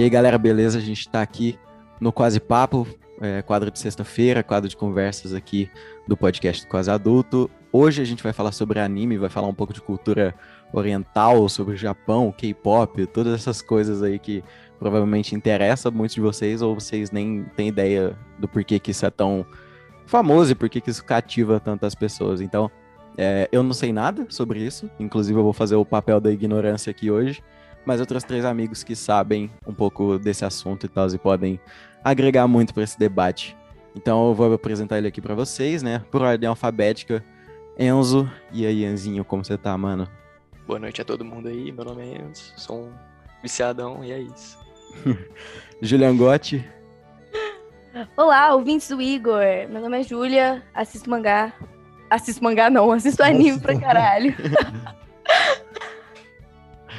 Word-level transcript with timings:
E 0.00 0.02
aí, 0.02 0.08
galera, 0.08 0.38
beleza? 0.38 0.78
A 0.78 0.80
gente 0.80 1.06
tá 1.06 1.20
aqui 1.20 1.58
no 2.00 2.10
Quase 2.10 2.40
Papo, 2.40 2.86
é, 3.20 3.42
quadro 3.42 3.70
de 3.70 3.78
sexta-feira, 3.78 4.42
quadro 4.42 4.66
de 4.66 4.74
conversas 4.74 5.34
aqui 5.34 5.68
do 6.08 6.16
podcast 6.16 6.66
Quase 6.66 6.90
Adulto. 6.90 7.50
Hoje 7.70 8.00
a 8.00 8.04
gente 8.06 8.22
vai 8.22 8.32
falar 8.32 8.52
sobre 8.52 8.80
anime, 8.80 9.18
vai 9.18 9.28
falar 9.28 9.46
um 9.46 9.52
pouco 9.52 9.74
de 9.74 9.82
cultura 9.82 10.34
oriental, 10.72 11.46
sobre 11.50 11.74
o 11.74 11.76
Japão, 11.76 12.32
K-pop, 12.32 13.06
todas 13.08 13.34
essas 13.34 13.60
coisas 13.60 14.02
aí 14.02 14.18
que 14.18 14.42
provavelmente 14.78 15.34
interessam 15.34 15.92
muitos 15.92 16.14
de 16.14 16.22
vocês 16.22 16.62
ou 16.62 16.74
vocês 16.74 17.10
nem 17.10 17.44
têm 17.54 17.68
ideia 17.68 18.16
do 18.38 18.48
porquê 18.48 18.78
que 18.78 18.92
isso 18.92 19.04
é 19.04 19.10
tão 19.10 19.44
famoso 20.06 20.52
e 20.52 20.54
porquê 20.54 20.80
que 20.80 20.88
isso 20.88 21.04
cativa 21.04 21.60
tantas 21.60 21.94
pessoas. 21.94 22.40
Então, 22.40 22.70
é, 23.18 23.50
eu 23.52 23.62
não 23.62 23.74
sei 23.74 23.92
nada 23.92 24.24
sobre 24.30 24.60
isso, 24.60 24.90
inclusive 24.98 25.38
eu 25.38 25.44
vou 25.44 25.52
fazer 25.52 25.76
o 25.76 25.84
papel 25.84 26.22
da 26.22 26.32
ignorância 26.32 26.90
aqui 26.90 27.10
hoje, 27.10 27.42
mas 27.84 28.00
eu 28.00 28.06
trouxe 28.06 28.26
três 28.26 28.44
amigos 28.44 28.82
que 28.82 28.94
sabem 28.94 29.50
um 29.66 29.72
pouco 29.72 30.18
desse 30.18 30.44
assunto 30.44 30.86
e 30.86 30.88
tal 30.88 31.08
e 31.08 31.18
podem 31.18 31.60
agregar 32.04 32.46
muito 32.46 32.74
para 32.74 32.82
esse 32.82 32.98
debate. 32.98 33.56
Então 33.94 34.28
eu 34.28 34.34
vou 34.34 34.52
apresentar 34.52 34.98
ele 34.98 35.08
aqui 35.08 35.20
para 35.20 35.34
vocês, 35.34 35.82
né? 35.82 36.02
Por 36.10 36.22
ordem 36.22 36.48
alfabética. 36.48 37.24
Enzo, 37.78 38.30
e 38.52 38.66
aí, 38.66 38.84
Enzinho, 38.84 39.24
como 39.24 39.44
você 39.44 39.56
tá, 39.56 39.76
mano? 39.76 40.08
Boa 40.66 40.78
noite 40.78 41.00
a 41.00 41.04
todo 41.04 41.24
mundo 41.24 41.48
aí, 41.48 41.72
meu 41.72 41.84
nome 41.84 42.02
é 42.02 42.22
Enzo, 42.22 42.52
sou 42.56 42.84
um 42.84 42.92
viciadão 43.42 44.04
e 44.04 44.12
é 44.12 44.20
isso. 44.20 44.58
Julian 45.80 46.16
Gotti. 46.16 46.68
Olá, 48.16 48.54
ouvintes 48.54 48.88
do 48.88 49.00
Igor. 49.00 49.42
Meu 49.68 49.80
nome 49.80 50.00
é 50.00 50.02
Júlia, 50.02 50.62
assisto 50.74 51.10
mangá. 51.10 51.52
Assisto 52.08 52.42
mangá 52.42 52.70
não, 52.70 52.92
assisto 52.92 53.22
anime 53.22 53.58
pra 53.58 53.78
caralho. 53.80 54.34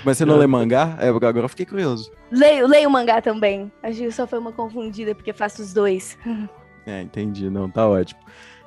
Mas 0.04 0.18
você 0.18 0.26
não 0.26 0.38
lê 0.38 0.48
mangá? 0.48 0.98
É, 1.00 1.10
agora 1.10 1.40
eu 1.40 1.50
fiquei 1.50 1.66
curioso. 1.66 2.12
Leio, 2.32 2.68
leio 2.68 2.90
mangá 2.90 3.22
também. 3.22 3.72
Acho 3.84 4.00
que 4.00 4.12
só 4.12 4.26
foi 4.26 4.40
uma 4.40 4.52
confundida, 4.52 5.14
porque 5.14 5.34
faço 5.34 5.62
os 5.62 5.74
dois. 5.74 6.18
É, 6.84 7.00
entendi. 7.00 7.48
Não, 7.48 7.70
tá 7.70 7.88
ótimo. 7.88 8.20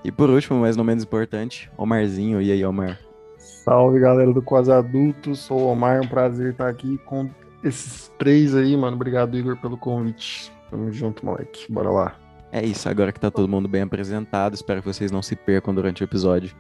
E 0.05 0.13
por 0.13 0.31
último, 0.31 0.61
mas 0.61 0.77
não 0.77 0.85
menos 0.85 1.03
importante, 1.03 1.69
Omarzinho. 1.77 2.41
E 2.41 2.53
aí, 2.53 2.65
Omar? 2.65 3.01
Salve, 3.37 3.99
galera 3.99 4.33
do 4.33 4.41
Quase 4.41 4.71
Adulto. 4.71 5.35
Sou 5.35 5.63
o 5.63 5.67
Omar, 5.67 5.97
é 5.97 6.01
um 6.01 6.07
prazer 6.07 6.53
estar 6.53 6.69
aqui 6.69 6.97
com 6.99 7.29
esses 7.65 8.13
três 8.17 8.55
aí, 8.55 8.77
mano. 8.77 8.95
Obrigado, 8.95 9.37
Igor, 9.37 9.57
pelo 9.57 9.77
convite. 9.77 10.53
Tamo 10.71 10.93
junto, 10.93 11.27
moleque. 11.27 11.67
Bora 11.73 11.91
lá. 11.91 12.15
É 12.53 12.65
isso, 12.65 12.89
agora 12.89 13.11
que 13.11 13.19
tá 13.19 13.33
todo 13.33 13.49
mundo 13.49 13.67
bem 13.67 13.83
apresentado, 13.83 14.55
espero 14.55 14.81
que 14.81 14.87
vocês 14.87 15.11
não 15.11 15.21
se 15.21 15.35
percam 15.35 15.75
durante 15.75 16.03
o 16.03 16.05
episódio 16.05 16.55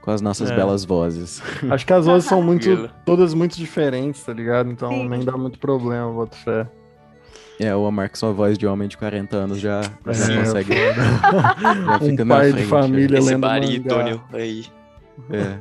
com 0.00 0.10
as 0.10 0.20
nossas 0.20 0.50
é. 0.50 0.56
belas 0.56 0.84
vozes. 0.84 1.42
Acho 1.70 1.86
que 1.86 1.92
as 1.92 2.06
vozes 2.06 2.28
são 2.28 2.42
muito, 2.42 2.90
todas 3.04 3.34
muito 3.34 3.56
diferentes, 3.56 4.22
tá 4.22 4.32
ligado? 4.32 4.70
Então 4.70 4.90
Sim. 4.90 5.08
nem 5.08 5.24
dá 5.24 5.36
muito 5.36 5.58
problema, 5.58 6.10
boto 6.12 6.36
fé. 6.36 6.66
É, 7.58 7.74
o 7.74 7.82
Omar 7.82 8.08
com 8.08 8.16
sua 8.16 8.32
voz 8.32 8.56
de 8.56 8.66
homem 8.66 8.88
de 8.88 8.96
40 8.96 9.36
anos 9.36 9.60
já, 9.60 9.82
já 10.06 10.14
Sim, 10.14 10.36
consegue. 10.38 10.72
já 11.84 11.98
fica 11.98 12.22
um 12.22 12.26
na 12.26 12.36
pai 12.36 12.50
frente, 12.52 12.62
de 12.62 12.68
família 12.70 13.18
Esse 13.18 13.28
lendo 13.28 13.40
barítone 13.40 14.20
aí. 14.32 14.66
É. 15.30 15.58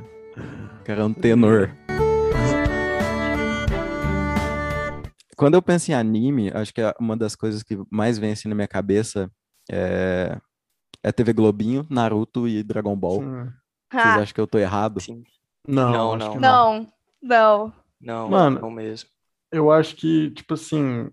O 0.79 0.83
cara 0.85 1.01
é 1.01 1.03
um 1.03 1.13
tenor. 1.13 1.69
Quando 5.35 5.55
eu 5.55 5.61
penso 5.61 5.91
em 5.91 5.93
anime, 5.93 6.51
acho 6.53 6.73
que 6.73 6.81
uma 6.99 7.17
das 7.17 7.35
coisas 7.35 7.63
que 7.63 7.77
mais 7.89 8.17
vem 8.17 8.31
assim 8.31 8.47
na 8.47 8.55
minha 8.55 8.67
cabeça 8.67 9.29
é, 9.69 10.37
é 11.03 11.11
TV 11.11 11.33
Globinho, 11.33 11.85
Naruto 11.89 12.47
e 12.47 12.63
Dragon 12.63 12.95
Ball. 12.95 13.21
Sim. 13.21 13.49
Vocês 13.91 14.05
Ah, 14.05 14.21
acham 14.21 14.33
que 14.33 14.41
eu 14.41 14.47
tô 14.47 14.57
errado? 14.57 14.99
Sim. 14.99 15.23
Não, 15.67 15.91
Não, 15.91 16.13
acho 16.13 16.25
não. 16.25 16.31
que 16.33 16.39
não, 16.39 16.87
não. 17.21 17.73
Não, 18.01 18.29
Mano. 18.29 18.59
não 18.61 18.71
mesmo. 18.71 19.09
Eu 19.51 19.71
acho 19.71 19.95
que, 19.95 20.31
tipo 20.31 20.53
assim, 20.53 21.09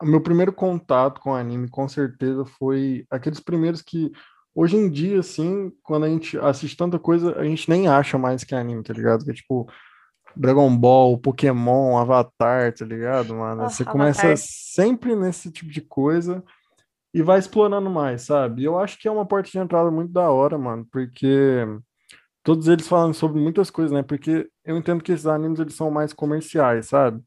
o 0.00 0.06
meu 0.06 0.20
primeiro 0.20 0.52
contato 0.52 1.20
com 1.20 1.34
anime, 1.34 1.68
com 1.68 1.88
certeza, 1.88 2.44
foi 2.44 3.06
aqueles 3.10 3.40
primeiros 3.40 3.80
que, 3.82 4.10
hoje 4.54 4.76
em 4.76 4.90
dia, 4.90 5.20
assim, 5.20 5.72
quando 5.82 6.04
a 6.04 6.08
gente 6.08 6.36
assiste 6.38 6.76
tanta 6.76 6.98
coisa, 6.98 7.38
a 7.38 7.44
gente 7.44 7.68
nem 7.70 7.88
acha 7.88 8.18
mais 8.18 8.44
que 8.44 8.54
é 8.54 8.58
anime, 8.58 8.82
tá 8.82 8.92
ligado? 8.92 9.24
Que 9.24 9.30
é 9.30 9.34
tipo 9.34 9.66
Dragon 10.36 10.76
Ball, 10.76 11.16
Pokémon, 11.18 11.96
Avatar, 11.96 12.72
tá 12.74 12.84
ligado, 12.84 13.34
mano? 13.34 13.62
Você 13.70 13.82
Avatar. 13.84 13.92
começa 13.92 14.34
sempre 14.36 15.14
nesse 15.16 15.50
tipo 15.50 15.70
de 15.70 15.80
coisa 15.80 16.42
e 17.14 17.22
vai 17.22 17.38
explorando 17.38 17.88
mais, 17.90 18.22
sabe? 18.22 18.62
E 18.62 18.64
eu 18.64 18.78
acho 18.78 18.98
que 18.98 19.06
é 19.08 19.10
uma 19.10 19.26
porta 19.26 19.50
de 19.50 19.58
entrada 19.58 19.90
muito 19.90 20.12
da 20.12 20.30
hora, 20.30 20.58
mano, 20.58 20.86
porque 20.90 21.64
todos 22.42 22.68
eles 22.68 22.88
falam 22.88 23.12
sobre 23.12 23.40
muitas 23.40 23.70
coisas, 23.70 23.92
né? 23.92 24.02
Porque 24.02 24.48
eu 24.64 24.76
entendo 24.76 25.02
que 25.02 25.12
esses 25.12 25.26
animes 25.26 25.60
eles 25.60 25.74
são 25.74 25.90
mais 25.90 26.12
comerciais, 26.12 26.86
sabe? 26.88 27.22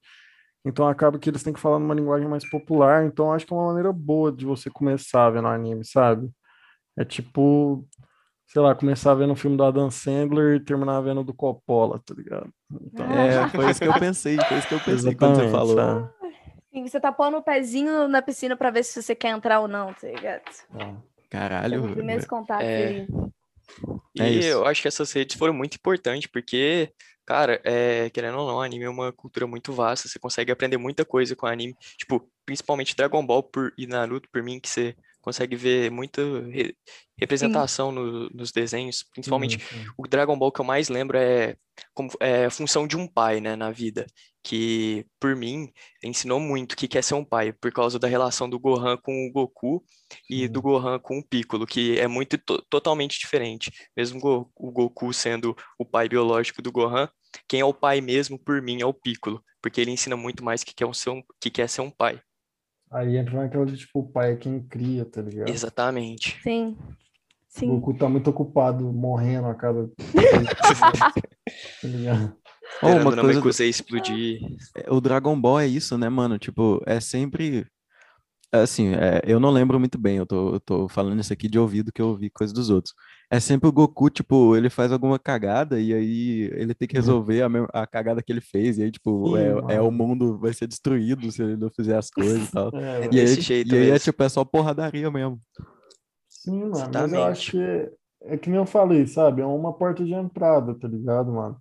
Então 0.66 0.88
acaba 0.88 1.20
que 1.20 1.30
eles 1.30 1.44
têm 1.44 1.54
que 1.54 1.60
falar 1.60 1.80
numa 1.80 1.94
linguagem 1.94 2.28
mais 2.28 2.48
popular, 2.50 3.06
então 3.06 3.32
acho 3.32 3.46
que 3.46 3.54
é 3.54 3.56
uma 3.56 3.68
maneira 3.68 3.94
boa 3.94 4.32
de 4.32 4.46
você 4.46 4.70
começar 4.70 5.30
vendo 5.30 5.48
anime, 5.48 5.86
sabe? 5.86 6.30
É 6.98 7.06
tipo, 7.06 7.88
sei 8.48 8.62
lá, 8.62 8.74
começar 8.74 9.14
vendo 9.14 9.34
um 9.34 9.36
filme 9.36 9.56
do 9.56 9.64
Adam 9.64 9.92
Sandler 9.92 10.56
e 10.56 10.60
terminar 10.60 11.02
vendo 11.02 11.24
do 11.24 11.34
Coppola, 11.34 12.02
tá 12.04 12.16
ligado? 12.16 12.50
Então, 12.82 13.06
É, 13.06 13.48
foi 13.50 13.70
isso 13.70 13.80
que 13.80 13.88
eu 13.88 13.94
pensei, 14.00 14.38
foi 14.38 14.58
isso 14.58 14.68
que 14.68 14.74
eu 14.74 14.80
pensei 14.80 15.16
quando 15.16 15.36
você 15.36 15.52
falou. 15.52 15.76
sabe? 15.76 16.10
Sim, 16.74 16.88
você 16.88 17.00
tá 17.00 17.12
pondo 17.12 17.38
o 17.38 17.44
pezinho 17.44 18.08
na 18.08 18.22
piscina 18.22 18.58
pra 18.58 18.70
ver 18.70 18.84
se 18.84 19.02
você 19.02 19.16
quer 19.16 19.30
entrar 19.30 19.60
ou 19.62 19.68
não, 19.68 19.94
tá 19.94 20.08
ligado? 20.08 20.44
Caralho. 21.30 21.94
Primeiros 21.94 22.26
contatos 22.26 22.68
É. 22.68 23.08
ali. 23.74 24.02
E 24.16 24.22
É 24.22 24.30
isso. 24.30 24.48
eu 24.50 24.66
acho 24.66 24.82
que 24.82 24.88
essas 24.88 25.12
redes 25.12 25.38
foram 25.38 25.54
muito 25.54 25.76
importantes, 25.76 26.28
porque, 26.32 26.92
cara, 27.26 27.62
é, 27.64 28.10
querendo 28.10 28.38
ou 28.40 28.48
não, 28.48 28.62
anime 28.62 28.86
é 28.86 28.90
uma 28.90 29.12
cultura 29.12 29.48
muito 29.48 29.74
vasta, 29.74 30.08
você 30.08 30.20
consegue 30.20 30.52
aprender 30.52 30.78
muita 30.78 31.06
coisa 31.06 31.36
com 31.36 31.46
anime. 31.46 31.76
Tipo, 31.98 32.30
principalmente 32.46 32.96
Dragon 32.96 33.26
Ball 33.26 33.44
por, 33.44 33.74
e 33.78 33.88
Naruto, 33.88 34.30
por 34.32 34.42
mim, 34.44 34.60
que 34.60 34.70
você 34.70 34.96
consegue 35.26 35.56
ver 35.56 35.92
muita 35.92 36.22
re- 36.50 36.76
representação 37.20 37.92
no- 37.92 38.30
nos 38.30 38.52
desenhos, 38.52 39.04
principalmente 39.14 39.58
o 39.98 40.08
Dragon 40.08 40.38
Ball 40.38 40.52
que 40.52 40.62
eu 40.62 40.66
mais 40.66 40.88
lembro 40.90 41.18
é, 41.18 41.56
como, 41.94 42.10
é 42.20 42.46
a 42.46 42.50
função 42.52 42.88
de 42.88 42.96
um 42.96 43.08
pai, 43.08 43.42
né, 43.42 43.56
na 43.56 43.72
vida, 43.72 44.06
que, 44.44 45.06
por 45.20 45.36
mim, 45.36 45.72
ensinou 46.04 46.40
muito 46.40 46.74
o 46.74 46.76
que 46.78 46.88
que 46.88 46.98
é 46.98 47.02
ser 47.02 47.16
um 47.16 47.26
pai, 47.26 47.52
por 47.54 47.72
causa 47.72 47.98
da 47.98 48.08
relação 48.08 48.50
do 48.50 48.60
Gohan 48.60 48.96
com 48.98 49.28
o 49.28 49.32
Goku 49.32 49.84
e 50.30 50.48
do. 50.48 50.62
Gohan 50.62 51.00
com 51.00 51.18
o 51.20 51.24
Piccolo, 51.28 51.66
que 51.66 52.00
é 52.00 52.08
muito 52.08 52.38
to- 52.38 52.62
totalmente 52.70 53.20
diferente. 53.20 53.72
Mesmo 53.98 54.20
Go- 54.20 54.52
o 54.56 54.72
Goku 54.72 55.12
sendo 55.14 55.56
o 55.80 55.86
pai 55.86 56.08
biológico 56.08 56.62
do 56.62 56.72
Gohan, 56.72 57.10
quem 57.48 57.60
é 57.60 57.66
o 57.66 57.74
pai 57.74 58.02
mesmo, 58.02 58.38
por 58.40 58.62
mim, 58.62 58.82
é 58.82 58.86
o 58.86 58.94
Piccolo, 58.94 59.44
porque 59.62 59.82
ele 59.82 59.92
ensina 59.92 60.16
muito 60.16 60.44
mais 60.44 60.64
que 60.64 60.74
que 60.74 60.84
é 60.84 60.94
ser 60.94 61.10
um, 61.10 61.24
que 61.42 61.50
que 61.50 61.62
é 61.62 61.68
ser 61.68 61.82
um 61.82 61.92
pai. 61.92 62.22
Aí 62.96 63.18
entra 63.18 63.42
naquela 63.42 63.66
de 63.66 63.76
tipo, 63.76 64.00
o 64.00 64.08
pai 64.08 64.32
é 64.32 64.36
quem 64.38 64.62
cria, 64.62 65.04
tá 65.04 65.22
ligado? 65.22 65.50
Exatamente. 65.50 66.40
Sim. 66.42 66.78
O 66.80 66.96
Sim. 67.50 67.68
Goku 67.68 67.94
tá 67.94 68.08
muito 68.08 68.30
ocupado 68.30 68.86
morrendo 68.92 69.48
a 69.48 69.54
cada. 69.56 69.90
tá 71.82 71.88
ligado? 71.88 72.36
Oh, 72.82 72.88
uma 72.88 73.12
o 73.12 73.16
coisa 73.22 73.42
do- 73.42 73.64
explodir. 73.70 74.40
É, 74.76 74.92
O 74.92 75.00
Dragon 75.02 75.40
Ball 75.40 75.60
é 75.60 75.68
isso, 75.68 75.98
né, 75.98 76.08
mano? 76.10 76.38
Tipo, 76.38 76.82
é 76.86 77.00
sempre. 77.02 77.66
Assim, 78.52 78.94
é, 78.96 79.22
eu 79.26 79.40
não 79.40 79.52
lembro 79.52 79.78
muito 79.78 79.98
bem, 79.98 80.16
eu 80.18 80.26
tô, 80.26 80.54
eu 80.54 80.60
tô 80.62 80.88
falando 80.88 81.20
isso 81.20 81.34
aqui 81.34 81.50
de 81.50 81.60
ouvido 81.60 81.92
que 81.92 82.02
eu 82.02 82.08
ouvi 82.10 82.30
coisa 82.30 82.54
dos 82.54 82.70
outros. 82.70 82.94
É 83.30 83.40
sempre 83.40 83.68
o 83.68 83.72
Goku, 83.72 84.10
tipo, 84.10 84.56
ele 84.56 84.70
faz 84.70 84.92
alguma 84.92 85.18
cagada 85.18 85.80
e 85.80 85.94
aí 85.94 86.42
ele 86.54 86.74
tem 86.76 86.88
que 86.88 86.96
Uhum. 86.96 87.02
resolver 87.02 87.42
a, 87.42 87.50
mesma- 87.50 87.70
a 87.74 87.88
cagada 87.88 88.22
que 88.22 88.32
ele 88.32 88.42
fez, 88.42 88.78
e 88.78 88.84
aí, 88.84 88.92
tipo, 88.92 89.36
é, 89.36 89.52
Sim, 89.52 89.60
é 89.74 89.82
o 89.82 89.86
mano. 89.86 89.92
mundo 89.92 90.38
vai 90.38 90.54
ser 90.54 90.68
destruído 90.68 91.32
se 91.32 91.42
ele 91.42 91.58
não 91.58 91.70
fizer 91.72 91.98
as 91.98 92.10
coisas 92.12 92.48
e 92.48 92.52
tal. 92.52 92.70
É, 92.74 92.76
É. 93.12 93.14
E 93.14 93.20
aí, 93.20 93.28
jeito 93.36 93.74
e 93.76 93.78
aí 93.78 93.90
é 93.92 94.00
tipo, 94.00 94.22
é 94.24 94.30
só 94.30 94.46
porradaria 94.46 95.10
mesmo. 95.10 95.40
Sim, 96.30 96.66
mano, 96.66 96.92
mas 96.94 97.14
eu 97.14 97.24
acho 97.24 97.52
que 97.52 97.60
é, 97.60 97.92
é 98.22 98.38
que 98.38 98.50
nem 98.50 98.60
eu 98.60 98.66
falei, 98.66 99.08
sabe? 99.08 99.42
É 99.42 99.46
uma 99.46 99.74
porta 99.74 100.04
de 100.04 100.14
entrada, 100.14 100.78
tá 100.78 100.88
ligado, 100.88 101.32
mano? 101.32 101.58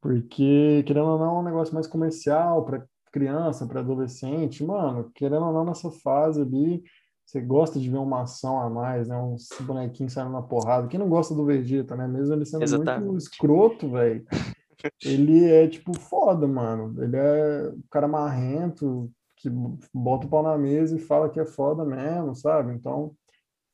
Porque, 0.00 0.82
querendo 0.86 1.06
ou 1.06 1.18
não, 1.18 1.36
é 1.36 1.40
um 1.40 1.44
negócio 1.44 1.74
mais 1.74 1.86
comercial 1.86 2.64
pra 2.64 2.84
criança, 3.10 3.66
pra 3.66 3.80
adolescente, 3.80 4.62
mano, 4.62 5.10
querendo 5.14 5.46
ou 5.46 5.52
não, 5.52 5.64
nessa 5.64 5.90
fase 5.90 6.42
ali, 6.42 6.82
você 7.26 7.40
gosta 7.40 7.80
de 7.80 7.90
ver 7.90 7.98
uma 7.98 8.22
ação 8.22 8.60
a 8.60 8.70
mais, 8.70 9.08
né? 9.08 9.16
Uns 9.16 9.48
bonequinhos 9.60 10.12
saindo 10.12 10.30
na 10.30 10.40
porrada. 10.40 10.86
Quem 10.86 11.00
não 11.00 11.08
gosta 11.08 11.34
do 11.34 11.44
Vegeta, 11.44 11.96
né? 11.96 12.06
Mesmo 12.06 12.32
ele 12.32 12.44
sendo 12.46 12.60
muito 12.60 12.74
Exatamente. 12.74 13.16
escroto, 13.16 13.90
velho. 13.90 14.24
Ele 15.04 15.44
é, 15.44 15.66
tipo, 15.66 15.98
foda, 15.98 16.46
mano. 16.46 17.02
Ele 17.02 17.16
é 17.16 17.72
um 17.74 17.82
cara 17.90 18.06
marrento, 18.06 19.10
que 19.34 19.50
bota 19.92 20.26
o 20.26 20.30
pau 20.30 20.42
na 20.42 20.56
mesa 20.56 20.94
e 20.96 21.00
fala 21.00 21.28
que 21.28 21.40
é 21.40 21.46
foda 21.46 21.84
mesmo, 21.84 22.36
sabe? 22.36 22.72
Então, 22.72 23.16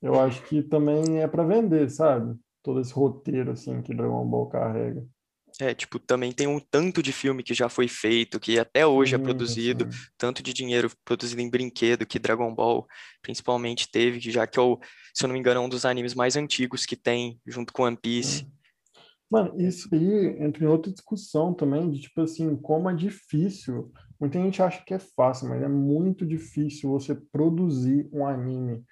eu 0.00 0.18
acho 0.18 0.42
que 0.44 0.62
também 0.62 1.20
é 1.20 1.28
pra 1.28 1.44
vender, 1.44 1.90
sabe? 1.90 2.34
Todo 2.62 2.80
esse 2.80 2.94
roteiro, 2.94 3.50
assim, 3.50 3.82
que 3.82 3.94
Dragon 3.94 4.24
Ball 4.26 4.46
carrega. 4.46 5.04
É, 5.60 5.74
tipo, 5.74 5.98
também 5.98 6.32
tem 6.32 6.46
um 6.46 6.58
tanto 6.58 7.02
de 7.02 7.12
filme 7.12 7.42
que 7.42 7.54
já 7.54 7.68
foi 7.68 7.86
feito, 7.86 8.40
que 8.40 8.58
até 8.58 8.86
hoje 8.86 9.14
é 9.14 9.18
produzido, 9.18 9.88
tanto 10.16 10.42
de 10.42 10.52
dinheiro 10.52 10.90
produzido 11.04 11.40
em 11.40 11.50
brinquedo 11.50 12.06
que 12.06 12.18
Dragon 12.18 12.54
Ball 12.54 12.86
principalmente 13.20 13.90
teve, 13.90 14.18
que 14.18 14.30
já 14.30 14.46
que 14.46 14.58
é 14.58 14.62
o, 14.62 14.78
se 15.14 15.24
eu 15.24 15.28
não 15.28 15.34
me 15.34 15.40
engano, 15.40 15.60
é 15.60 15.64
um 15.64 15.68
dos 15.68 15.84
animes 15.84 16.14
mais 16.14 16.36
antigos 16.36 16.86
que 16.86 16.96
tem, 16.96 17.40
junto 17.46 17.72
com 17.72 17.82
One 17.82 17.96
Piece. 17.96 18.46
Mano, 19.30 19.54
isso 19.58 19.88
aí 19.92 20.44
entra 20.44 20.64
em 20.64 20.66
outra 20.66 20.92
discussão 20.92 21.54
também, 21.54 21.90
de 21.90 22.00
tipo 22.00 22.20
assim, 22.20 22.54
como 22.56 22.90
é 22.90 22.94
difícil. 22.94 23.90
Muita 24.20 24.38
gente 24.38 24.62
acha 24.62 24.84
que 24.84 24.92
é 24.92 24.98
fácil, 24.98 25.48
mas 25.48 25.62
é 25.62 25.68
muito 25.68 26.26
difícil 26.26 26.90
você 26.90 27.14
produzir 27.14 28.08
um 28.12 28.26
anime 28.26 28.84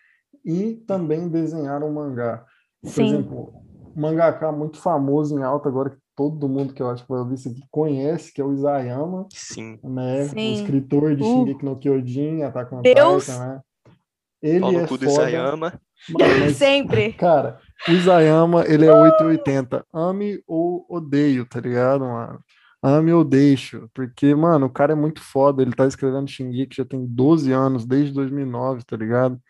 e 0.45 0.77
também 0.87 1.29
desenhar 1.29 1.83
um 1.83 1.93
mangá. 1.93 2.45
Por 2.81 2.91
Sim. 2.91 3.05
exemplo, 3.05 3.53
mangaka 3.95 4.51
muito 4.51 4.79
famoso 4.79 5.39
em 5.39 5.43
alta 5.43 5.69
agora, 5.69 5.91
que 5.91 6.00
todo 6.21 6.47
mundo 6.51 6.75
que 6.75 6.83
eu 6.83 6.91
acho 6.91 7.03
que 7.03 7.09
vai 7.09 7.21
ouvir 7.21 7.37
isso 7.37 7.49
aqui 7.49 7.63
conhece, 7.71 8.31
que 8.31 8.43
é 8.43 8.45
o 8.45 8.53
Isayama, 8.53 9.27
Sim. 9.33 9.79
né? 9.83 10.25
Sim. 10.25 10.51
O 10.51 10.55
escritor 10.61 11.17
de 11.17 11.23
Uh. 11.23 11.27
Shingeki 11.27 11.65
no 11.65 11.79
Kyojin, 11.79 12.43
Attack 12.43 12.75
on 12.75 12.83
Deus. 12.83 13.25
Titan, 13.25 13.39
né? 13.39 13.61
Ele 14.43 14.61
no 14.61 14.81
é 14.81 14.87
cu 14.87 14.99
do 14.99 15.07
foda, 15.07 15.31
Isayama. 15.31 15.81
mas 16.19 16.57
Sempre. 16.59 17.15
Cara, 17.15 17.59
o 17.89 17.93
Isayama, 17.93 18.67
ele 18.67 18.85
é 18.85 18.93
880. 18.93 19.83
Ame 19.95 20.43
ou 20.47 20.85
odeio, 20.91 21.47
tá 21.47 21.59
ligado, 21.59 22.05
mano? 22.05 22.39
Ame 22.83 23.13
ou 23.15 23.25
deixo. 23.25 23.89
Porque, 23.95 24.35
mano, 24.35 24.67
o 24.67 24.71
cara 24.71 24.93
é 24.93 24.97
muito 24.97 25.23
foda. 25.23 25.63
Ele 25.63 25.73
tá 25.73 25.87
escrevendo 25.87 26.29
Shingeki 26.29 26.77
já 26.77 26.85
tem 26.85 27.07
12 27.07 27.51
anos, 27.51 27.87
desde 27.87 28.13
2009, 28.13 28.83
tá 28.85 28.95
ligado? 28.95 29.41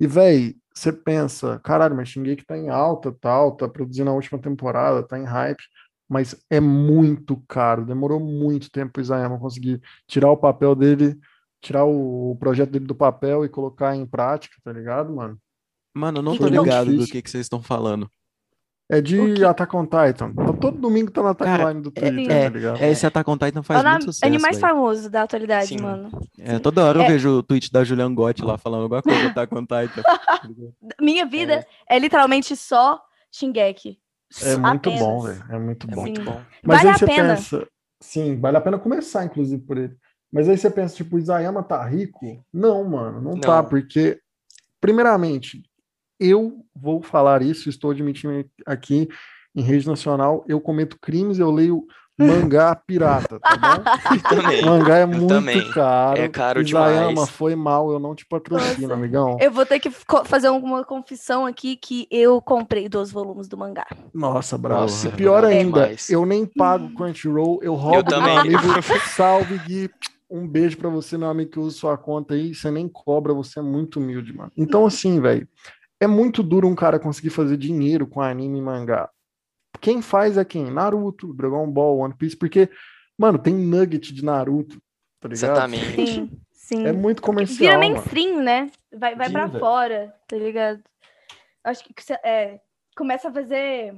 E, 0.00 0.06
véi, 0.08 0.56
você 0.76 0.92
pensa, 0.92 1.58
caralho, 1.64 1.96
mas 1.96 2.10
Shingeki 2.10 2.44
tá 2.44 2.56
em 2.56 2.68
alta, 2.68 3.10
tal, 3.10 3.52
tá 3.52 3.66
produzindo 3.66 4.10
a 4.10 4.12
última 4.12 4.38
temporada, 4.38 5.02
tá 5.02 5.18
em 5.18 5.24
hype. 5.24 5.62
Mas 6.08 6.36
é 6.50 6.60
muito 6.60 7.42
caro. 7.48 7.84
Demorou 7.84 8.20
muito 8.20 8.70
tempo 8.70 8.92
pro 8.92 9.02
Isayama 9.02 9.40
conseguir 9.40 9.80
tirar 10.06 10.30
o 10.30 10.36
papel 10.36 10.74
dele, 10.74 11.18
tirar 11.62 11.84
o 11.84 12.36
projeto 12.38 12.70
dele 12.70 12.84
do 12.84 12.94
papel 12.94 13.44
e 13.44 13.48
colocar 13.48 13.96
em 13.96 14.06
prática, 14.06 14.54
tá 14.62 14.70
ligado, 14.70 15.12
mano? 15.12 15.38
Mano, 15.94 16.18
eu 16.18 16.22
não 16.22 16.36
tô 16.36 16.46
ligado 16.46 16.94
do 16.94 17.06
que, 17.06 17.22
que 17.22 17.30
vocês 17.30 17.46
estão 17.46 17.62
falando. 17.62 18.08
É 18.88 19.00
de 19.00 19.18
O? 19.18 19.48
Attack 19.48 19.74
on 19.76 19.84
Titan. 19.84 20.32
Tá 20.32 20.52
todo 20.52 20.78
domingo 20.78 21.10
tá 21.10 21.20
na 21.22 21.34
timeline 21.34 21.82
do 21.82 21.90
Twitter, 21.90 22.30
é- 22.30 22.44
tá 22.44 22.48
ligado? 22.56 22.76
É, 22.80 22.90
esse 22.90 23.04
Attack 23.04 23.28
on 23.28 23.36
Titan 23.36 23.60
É 23.60 23.62
faz 23.64 23.80
o 23.80 23.82
na- 23.82 23.90
muito 23.92 24.04
sucesso, 24.04 24.24
anime 24.26 24.40
mais 24.42 24.58
velho. 24.60 24.68
famoso 24.74 25.10
da 25.10 25.22
atualidade, 25.22 25.66
Sim. 25.68 25.80
mano. 25.80 26.08
É, 26.38 26.58
toda 26.60 26.84
hora 26.84 26.98
eu 27.00 27.02
É. 27.02 27.08
vejo 27.08 27.38
o 27.38 27.42
tweet 27.42 27.72
da 27.72 27.82
Julian 27.82 28.14
Gotti 28.14 28.42
lá 28.42 28.56
falando 28.56 28.82
alguma 28.84 29.02
coisa 29.02 29.20
do 29.22 29.28
Attack 29.28 29.52
on 29.54 29.62
Titan. 29.62 30.02
Minha 31.00 31.26
vida 31.26 31.66
é, 31.90 31.98
literalmente 31.98 32.54
só 32.56 33.02
Shingeki. 33.32 33.98
É 34.42 34.56
muito 34.56 34.88
Apenas. 34.88 35.00
bom, 35.00 35.20
velho. 35.22 35.44
É 35.50 35.58
muito 35.58 35.90
É 35.90 35.94
bom. 35.94 36.00
muito 36.02 36.22
bom. 36.22 36.40
Mas 36.62 36.76
Vale 36.78 36.88
aí 36.88 36.94
a 36.94 36.98
você 36.98 37.06
pena. 37.06 37.34
pensa, 37.34 37.68
sim, 38.00 38.38
vale 38.40 38.56
a 38.56 38.60
pena 38.60 38.78
começar, 38.78 39.24
inclusive, 39.24 39.62
por 39.62 39.78
ele. 39.78 39.96
Mas 40.32 40.48
aí 40.48 40.56
você 40.58 40.70
pensa, 40.70 40.94
tipo, 40.96 41.16
o 41.16 41.18
Isayama 41.18 41.62
tá 41.62 41.84
rico? 41.84 42.44
Não, 42.52 42.84
mano, 42.84 43.20
não, 43.20 43.40
tá, 43.40 43.62
Não. 43.62 43.68
porque, 43.68 44.18
primeiramente, 44.80 45.62
eu 46.18 46.64
vou 46.74 47.02
falar 47.02 47.42
isso, 47.42 47.68
estou 47.68 47.90
admitindo 47.90 48.44
aqui 48.66 49.08
em 49.54 49.62
rede 49.62 49.86
nacional, 49.86 50.44
eu 50.48 50.60
cometo 50.60 50.98
crimes, 51.00 51.38
eu 51.38 51.50
leio 51.50 51.86
mangá 52.18 52.74
pirata, 52.74 53.38
tá 53.40 53.56
bom? 53.56 53.82
Também. 54.28 54.64
Mangá 54.64 54.96
é 54.98 55.02
Eu 55.02 55.08
muito 55.08 55.26
também. 55.28 55.70
caro. 55.70 56.18
É 56.18 56.28
caro 56.28 56.62
Isayama, 56.62 57.08
demais. 57.10 57.28
foi 57.30 57.54
mal, 57.54 57.90
eu 57.92 57.98
não 57.98 58.14
te 58.14 58.24
patrocino, 58.26 58.88
Nossa. 58.88 58.94
amigão. 58.94 59.36
Eu 59.38 59.50
vou 59.50 59.66
ter 59.66 59.78
que 59.78 59.90
fazer 60.24 60.48
uma 60.48 60.82
confissão 60.82 61.44
aqui 61.44 61.76
que 61.76 62.06
eu 62.10 62.40
comprei 62.40 62.88
dois 62.88 63.10
volumes 63.10 63.48
do 63.48 63.58
mangá. 63.58 63.86
Nossa, 64.14 64.56
bravo. 64.56 64.82
Nossa, 64.82 65.10
pior 65.10 65.44
é 65.44 65.58
ainda, 65.58 65.82
demais. 65.82 66.08
eu 66.08 66.24
nem 66.24 66.46
pago 66.46 66.88
Crunchyroll, 66.94 67.60
eu 67.62 67.74
roubo 67.74 67.98
Eu 67.98 68.02
do 68.02 68.10
meu 68.10 68.34
também. 68.34 68.38
amigo. 68.38 68.82
Salve, 69.14 69.58
Gui. 69.58 69.90
Um 70.28 70.48
beijo 70.48 70.76
pra 70.78 70.88
você, 70.88 71.16
meu 71.16 71.28
amigo, 71.28 71.50
que 71.52 71.58
usa 71.60 71.76
sua 71.76 71.96
conta 71.96 72.34
aí. 72.34 72.52
Você 72.54 72.68
nem 72.70 72.88
cobra, 72.88 73.32
você 73.32 73.60
é 73.60 73.62
muito 73.62 74.00
humilde, 74.00 74.32
mano. 74.34 74.50
Então, 74.56 74.84
assim, 74.86 75.20
velho, 75.20 75.46
é 76.00 76.06
muito 76.06 76.42
duro 76.42 76.68
um 76.68 76.74
cara 76.74 76.98
conseguir 76.98 77.30
fazer 77.30 77.56
dinheiro 77.56 78.06
com 78.06 78.20
anime 78.20 78.58
e 78.58 78.62
mangá. 78.62 79.10
Quem 79.80 80.00
faz 80.02 80.36
é 80.36 80.44
quem? 80.44 80.70
Naruto, 80.70 81.34
Dragon 81.34 81.70
Ball, 81.70 81.98
One 81.98 82.14
Piece, 82.14 82.36
porque, 82.36 82.68
mano, 83.18 83.38
tem 83.38 83.54
nugget 83.54 84.12
de 84.12 84.24
Naruto, 84.24 84.80
tá 85.20 85.28
ligado? 85.28 85.52
Exatamente. 85.52 86.06
Sim, 86.06 86.30
sim. 86.52 86.86
É 86.86 86.92
muito 86.92 87.20
Vira 87.20 87.26
comercial, 87.26 87.80
mano. 87.80 87.94
mainstream, 87.94 88.42
né? 88.42 88.70
Vai, 88.92 89.14
vai 89.14 89.30
pra 89.30 89.48
fora, 89.50 90.14
tá 90.26 90.36
ligado? 90.36 90.82
Acho 91.64 91.84
que 91.84 91.94
é, 92.24 92.60
começa 92.96 93.28
a 93.28 93.32
fazer, 93.32 93.94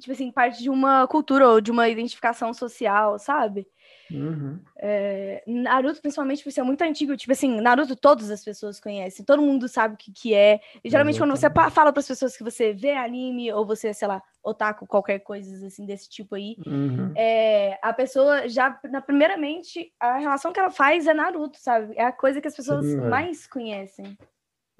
tipo 0.00 0.12
assim, 0.12 0.30
parte 0.30 0.62
de 0.62 0.68
uma 0.68 1.06
cultura 1.06 1.48
ou 1.48 1.60
de 1.60 1.70
uma 1.70 1.88
identificação 1.88 2.52
social, 2.52 3.18
sabe? 3.18 3.66
Uhum. 4.10 4.58
É, 4.76 5.42
Naruto, 5.46 6.00
principalmente, 6.00 6.42
por 6.42 6.50
ser 6.52 6.62
muito 6.62 6.82
antigo, 6.82 7.16
tipo 7.16 7.32
assim, 7.32 7.60
Naruto 7.60 7.94
todas 7.94 8.30
as 8.30 8.44
pessoas 8.44 8.80
conhecem, 8.80 9.24
todo 9.24 9.42
mundo 9.42 9.68
sabe 9.68 9.94
o 9.94 9.96
que, 9.96 10.12
que 10.12 10.34
é. 10.34 10.60
E 10.82 10.90
geralmente, 10.90 11.18
quando 11.18 11.30
você 11.36 11.48
fala 11.50 11.92
para 11.92 12.00
as 12.00 12.08
pessoas 12.08 12.36
que 12.36 12.42
você 12.42 12.72
vê 12.72 12.92
anime, 12.92 13.52
ou 13.52 13.64
você, 13.64 13.92
sei 13.94 14.08
lá, 14.08 14.22
otaku, 14.42 14.86
qualquer 14.86 15.18
coisa 15.20 15.66
assim 15.66 15.84
desse 15.84 16.08
tipo 16.08 16.34
aí, 16.34 16.56
Uhum. 16.66 17.12
é, 17.14 17.78
a 17.82 17.92
pessoa 17.92 18.48
já, 18.48 18.78
na 18.90 19.00
primeiramente, 19.00 19.92
a 20.00 20.18
relação 20.18 20.52
que 20.52 20.58
ela 20.60 20.70
faz 20.70 21.06
é 21.06 21.14
Naruto, 21.14 21.58
sabe? 21.58 21.94
É 21.96 22.04
a 22.04 22.12
coisa 22.12 22.40
que 22.40 22.48
as 22.48 22.56
pessoas 22.56 22.84
Sim, 22.86 22.96
velho. 22.96 23.10
mais 23.10 23.46
conhecem. 23.46 24.16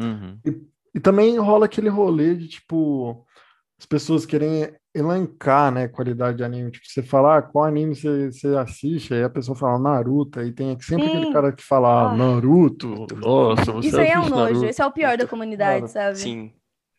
Uhum. 0.00 0.38
E 0.94 0.98
também 0.98 1.38
rola 1.38 1.66
aquele 1.66 1.88
rolê 1.88 2.34
de, 2.34 2.48
tipo, 2.48 3.24
as 3.80 3.86
pessoas 3.86 4.26
querem 4.26 4.70
elencar, 4.94 5.72
né, 5.72 5.88
qualidade 5.88 6.36
de 6.36 6.44
anime. 6.44 6.70
Tipo, 6.70 6.86
você 6.86 7.02
fala, 7.02 7.38
ah, 7.38 7.42
qual 7.42 7.64
anime 7.64 7.94
você, 7.96 8.30
você 8.30 8.48
assiste? 8.48 9.14
Aí 9.14 9.22
a 9.22 9.30
pessoa 9.30 9.56
fala 9.56 9.78
Naruto, 9.78 10.38
aí 10.38 10.52
tem 10.52 10.78
sempre 10.80 11.04
Sim. 11.08 11.16
aquele 11.16 11.32
cara 11.32 11.50
que 11.50 11.62
fala, 11.62 11.88
ah, 11.88 12.10
Ah. 12.10 12.14
Naruto, 12.14 13.06
nossa, 13.16 13.72
você 13.72 13.88
Isso 13.88 13.98
aí 14.00 14.10
é 14.10 14.18
um 14.18 14.28
nojo, 14.28 14.36
Naruto. 14.52 14.66
esse 14.66 14.82
é 14.82 14.86
o 14.86 14.92
pior 14.92 15.16
da 15.16 15.26
comunidade, 15.26 15.80
Cara, 15.80 15.88
sabe? 15.88 16.18
Sim. 16.18 16.52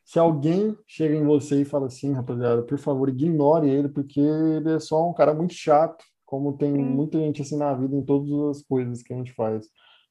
Se 0.04 0.18
alguém 0.18 0.76
chega 0.88 1.14
em 1.16 1.24
você 1.24 1.62
e 1.62 1.66
fala 1.66 1.86
assim, 1.86 2.14
rapaziada, 2.14 2.64
por 2.64 2.80
favor, 2.80 3.08
ignore 3.10 3.70
ele, 3.70 3.88
porque 3.88 4.20
ele 4.20 4.74
é 4.74 4.80
só 4.80 5.08
um 5.08 5.14
cara 5.14 5.36
muito 5.36 5.54
chato, 5.54 6.04
como 6.26 6.58
tem 6.58 6.74
Sim. 6.74 6.82
muita 6.82 7.20
gente 7.20 7.44
assim 7.44 7.58
na 7.58 7.74
vida, 7.76 7.96
em 7.96 8.04
todas 8.04 8.58
as 8.58 8.64
coisas 8.64 9.04
que 9.04 9.14
a 9.14 9.18
gente 9.18 9.34
faz. 9.34 9.68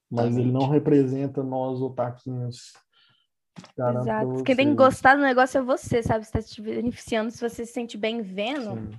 Mas 0.08 0.36
ele 0.36 0.52
não 0.52 0.60
Exatamente. 0.60 0.72
representa 0.74 1.42
nós 1.42 1.80
otaquinhos. 1.82 2.72
Exato. 3.76 4.42
Quem 4.44 4.56
tem 4.56 4.68
que 4.68 4.74
gostar 4.74 5.16
do 5.16 5.22
negócio 5.22 5.58
é 5.58 5.62
você, 5.62 6.02
sabe? 6.02 6.24
Se 6.24 6.32
tá 6.32 6.42
te 6.42 6.60
beneficiando, 6.60 7.30
se 7.30 7.40
você 7.40 7.66
se 7.66 7.72
sente 7.72 7.96
bem 7.96 8.22
vendo, 8.22 8.74
Sim. 8.74 8.90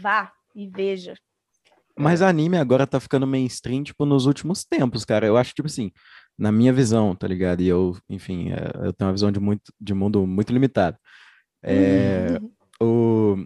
vá 0.00 0.32
e 0.54 0.66
veja. 0.66 1.14
Mas 1.98 2.20
anime 2.20 2.58
agora 2.58 2.86
tá 2.86 3.00
ficando 3.00 3.26
mainstream, 3.26 3.82
tipo, 3.82 4.04
nos 4.04 4.26
últimos 4.26 4.64
tempos, 4.64 5.04
cara. 5.04 5.26
Eu 5.26 5.36
acho, 5.36 5.54
tipo 5.54 5.66
assim, 5.66 5.90
na 6.38 6.52
minha 6.52 6.72
visão, 6.72 7.14
tá 7.14 7.26
ligado? 7.26 7.62
E 7.62 7.68
eu, 7.68 7.96
enfim, 8.08 8.50
é, 8.52 8.86
eu 8.86 8.92
tenho 8.92 9.08
uma 9.08 9.12
visão 9.12 9.32
de, 9.32 9.40
muito, 9.40 9.72
de 9.80 9.94
mundo 9.94 10.26
muito 10.26 10.52
limitada. 10.52 10.98
É, 11.62 12.38
o... 12.82 13.36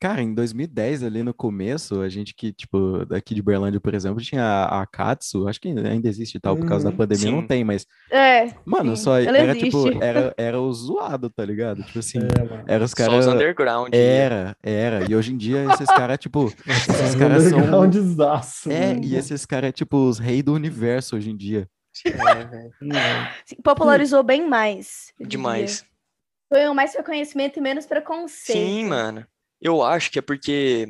Cara, 0.00 0.22
em 0.22 0.32
2010, 0.32 1.02
ali 1.02 1.24
no 1.24 1.34
começo, 1.34 2.00
a 2.00 2.08
gente 2.08 2.32
que, 2.32 2.52
tipo, 2.52 3.04
daqui 3.04 3.34
de 3.34 3.42
Berlândia, 3.42 3.80
por 3.80 3.92
exemplo, 3.94 4.22
tinha 4.22 4.42
a, 4.44 4.82
a 4.82 4.86
Katsu, 4.86 5.48
acho 5.48 5.60
que 5.60 5.66
ainda 5.68 6.08
existe 6.08 6.38
tal, 6.38 6.56
por 6.56 6.66
causa 6.68 6.84
da 6.84 6.90
Uhum. 6.90 6.96
pandemia, 6.96 7.32
não 7.32 7.40
Sim. 7.40 7.46
tem, 7.48 7.64
mas, 7.64 7.84
É, 8.08 8.46
mano, 8.64 8.96
sim, 8.96 9.02
só 9.02 9.18
ela 9.20 9.36
era, 9.36 9.54
tipo, 9.56 9.88
existe. 9.88 10.02
era, 10.04 10.32
era 10.38 10.60
o 10.60 10.72
zoado, 10.72 11.28
tá 11.28 11.44
ligado? 11.44 11.82
Tipo 11.82 11.98
assim, 11.98 12.18
É, 12.20 12.74
era 12.74 12.84
os 12.84 12.92
Só 12.92 12.96
caras... 12.96 13.26
os 13.26 13.32
underground. 13.34 13.92
Era, 13.92 14.56
era. 14.62 15.10
E 15.10 15.16
hoje 15.16 15.32
em 15.32 15.36
dia, 15.36 15.64
esses 15.72 15.88
caras, 15.88 16.16
tipo, 16.18 16.46
esses 16.64 17.14
caras 17.16 17.42
são... 17.42 17.58
undergroundzaço, 17.58 18.70
É, 18.70 18.94
mano. 18.94 19.04
e 19.04 19.16
esses 19.16 19.44
caras 19.44 19.70
é 19.70 19.72
tipo 19.72 19.96
os 19.96 20.18
reis 20.20 20.44
do 20.44 20.54
universo 20.54 21.16
hoje 21.16 21.30
em 21.30 21.36
dia. 21.36 21.68
É, 22.06 22.70
popularizou 23.62 24.22
bem 24.22 24.48
mais. 24.48 25.12
Demais. 25.20 25.84
Foi 26.48 26.72
mais 26.72 26.94
reconhecimento 26.94 27.58
e 27.58 27.62
menos 27.62 27.84
preconceito. 27.86 28.56
Sim, 28.58 28.84
mano. 28.84 29.26
Eu 29.60 29.82
acho 29.82 30.10
que 30.10 30.18
é 30.18 30.22
porque 30.22 30.86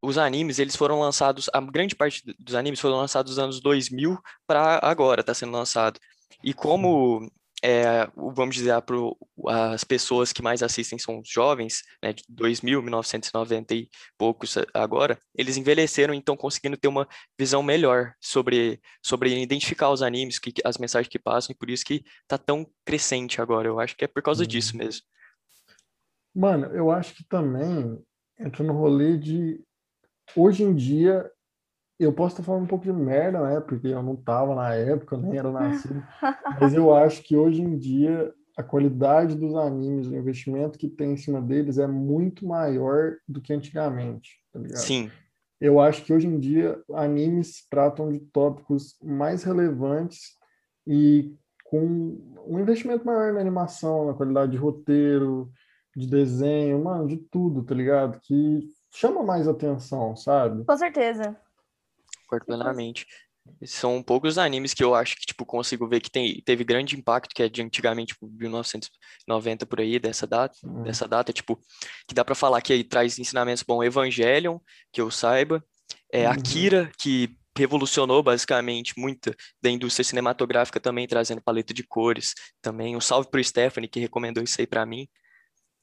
os 0.00 0.18
animes, 0.18 0.58
eles 0.58 0.76
foram 0.76 1.00
lançados, 1.00 1.48
a 1.52 1.60
grande 1.60 1.94
parte 1.94 2.24
do- 2.24 2.34
dos 2.38 2.54
animes 2.54 2.80
foram 2.80 2.96
lançados 2.96 3.32
nos 3.32 3.38
anos 3.38 3.60
2000 3.60 4.18
para 4.46 4.80
agora, 4.82 5.22
tá 5.22 5.32
sendo 5.34 5.52
lançado. 5.52 5.98
E 6.42 6.52
como, 6.52 7.30
é, 7.62 8.08
vamos 8.16 8.54
dizer, 8.56 8.80
pro- 8.82 9.16
as 9.48 9.84
pessoas 9.84 10.32
que 10.32 10.42
mais 10.42 10.60
assistem 10.62 10.98
são 10.98 11.20
os 11.20 11.28
jovens, 11.28 11.82
né, 12.02 12.12
de 12.12 12.24
2000, 12.28 12.82
1990 12.82 13.74
e 13.74 13.88
poucos 14.18 14.56
agora, 14.74 15.18
eles 15.36 15.56
envelheceram, 15.56 16.12
então 16.14 16.36
conseguindo 16.36 16.76
ter 16.76 16.88
uma 16.88 17.06
visão 17.38 17.62
melhor 17.62 18.12
sobre, 18.20 18.80
sobre 19.00 19.40
identificar 19.40 19.90
os 19.90 20.02
animes, 20.02 20.38
que, 20.38 20.52
as 20.64 20.78
mensagens 20.78 21.08
que 21.08 21.18
passam, 21.18 21.52
e 21.52 21.56
por 21.56 21.70
isso 21.70 21.84
que 21.84 22.04
tá 22.26 22.36
tão 22.36 22.66
crescente 22.84 23.40
agora. 23.40 23.68
Eu 23.68 23.78
acho 23.78 23.96
que 23.96 24.04
é 24.04 24.08
por 24.08 24.22
causa 24.22 24.44
disso 24.44 24.76
mesmo. 24.76 25.02
Mano, 26.34 26.66
eu 26.74 26.90
acho 26.90 27.14
que 27.14 27.22
também 27.24 28.02
entra 28.44 28.64
no 28.64 28.72
rolê 28.72 29.16
de 29.16 29.62
hoje 30.36 30.62
em 30.62 30.74
dia 30.74 31.30
eu 31.98 32.12
posso 32.12 32.34
estar 32.34 32.42
falando 32.42 32.64
um 32.64 32.66
pouco 32.66 32.84
de 32.84 32.92
merda, 32.92 33.40
né? 33.42 33.60
Porque 33.60 33.88
eu 33.88 34.02
não 34.02 34.16
tava 34.16 34.54
na 34.54 34.74
época, 34.74 35.16
nem 35.16 35.38
era 35.38 35.50
nascido, 35.50 36.02
mas 36.60 36.74
eu 36.74 36.94
acho 36.94 37.22
que 37.22 37.36
hoje 37.36 37.62
em 37.62 37.78
dia 37.78 38.32
a 38.56 38.62
qualidade 38.62 39.34
dos 39.34 39.54
animes, 39.54 40.06
o 40.06 40.16
investimento 40.16 40.78
que 40.78 40.88
tem 40.88 41.12
em 41.12 41.16
cima 41.16 41.40
deles 41.40 41.78
é 41.78 41.86
muito 41.86 42.46
maior 42.46 43.16
do 43.26 43.40
que 43.40 43.52
antigamente, 43.52 44.30
tá 44.52 44.58
ligado? 44.58 44.80
Sim, 44.80 45.10
Eu 45.60 45.80
acho 45.80 46.04
que 46.04 46.12
hoje 46.12 46.26
em 46.26 46.38
dia 46.38 46.78
animes 46.92 47.66
tratam 47.70 48.10
de 48.10 48.20
tópicos 48.20 48.96
mais 49.02 49.42
relevantes 49.42 50.36
e 50.86 51.34
com 51.64 52.18
um 52.46 52.58
investimento 52.58 53.06
maior 53.06 53.32
na 53.32 53.40
animação, 53.40 54.06
na 54.06 54.14
qualidade 54.14 54.52
de 54.52 54.58
roteiro, 54.58 55.50
de 55.96 56.06
desenho, 56.06 56.82
mano, 56.82 57.06
de 57.06 57.16
tudo, 57.16 57.62
tá 57.62 57.74
ligado? 57.74 58.20
Que 58.20 58.60
chama 58.94 59.22
mais 59.22 59.46
atenção, 59.46 60.16
sabe? 60.16 60.64
Com 60.64 60.76
certeza. 60.76 61.36
Concordo 62.22 62.46
plenamente. 62.46 63.06
São 63.64 64.02
poucos 64.02 64.38
animes 64.38 64.72
que 64.72 64.84
eu 64.84 64.94
acho 64.94 65.16
que, 65.16 65.26
tipo, 65.26 65.44
consigo 65.44 65.88
ver 65.88 66.00
que 66.00 66.10
tem, 66.10 66.40
teve 66.44 66.62
grande 66.62 66.96
impacto, 66.96 67.34
que 67.34 67.42
é 67.42 67.48
de 67.48 67.60
antigamente, 67.60 68.14
tipo, 68.14 68.28
1990 68.28 69.66
por 69.66 69.80
aí, 69.80 69.98
dessa 69.98 70.26
data, 70.26 70.56
Hum. 70.64 70.84
dessa 70.84 71.08
data, 71.08 71.32
tipo, 71.32 71.58
que 72.06 72.14
dá 72.14 72.24
pra 72.24 72.34
falar 72.36 72.62
que 72.62 72.72
aí 72.72 72.84
traz 72.84 73.18
ensinamentos 73.18 73.62
bom, 73.64 73.82
Evangelion, 73.82 74.58
que 74.92 75.00
eu 75.00 75.10
saiba, 75.10 75.62
é 76.12 76.26
Uhum. 76.26 76.32
Akira, 76.32 76.90
que 76.98 77.36
revolucionou 77.58 78.22
basicamente 78.22 78.94
muito 78.96 79.34
da 79.60 79.68
indústria 79.68 80.04
cinematográfica 80.04 80.80
também, 80.80 81.06
trazendo 81.06 81.42
paleta 81.42 81.74
de 81.74 81.82
cores 81.82 82.34
também. 82.62 82.96
Um 82.96 83.00
salve 83.00 83.28
pro 83.28 83.42
Stephanie, 83.42 83.88
que 83.88 84.00
recomendou 84.00 84.42
isso 84.42 84.60
aí 84.60 84.66
pra 84.66 84.86
mim. 84.86 85.08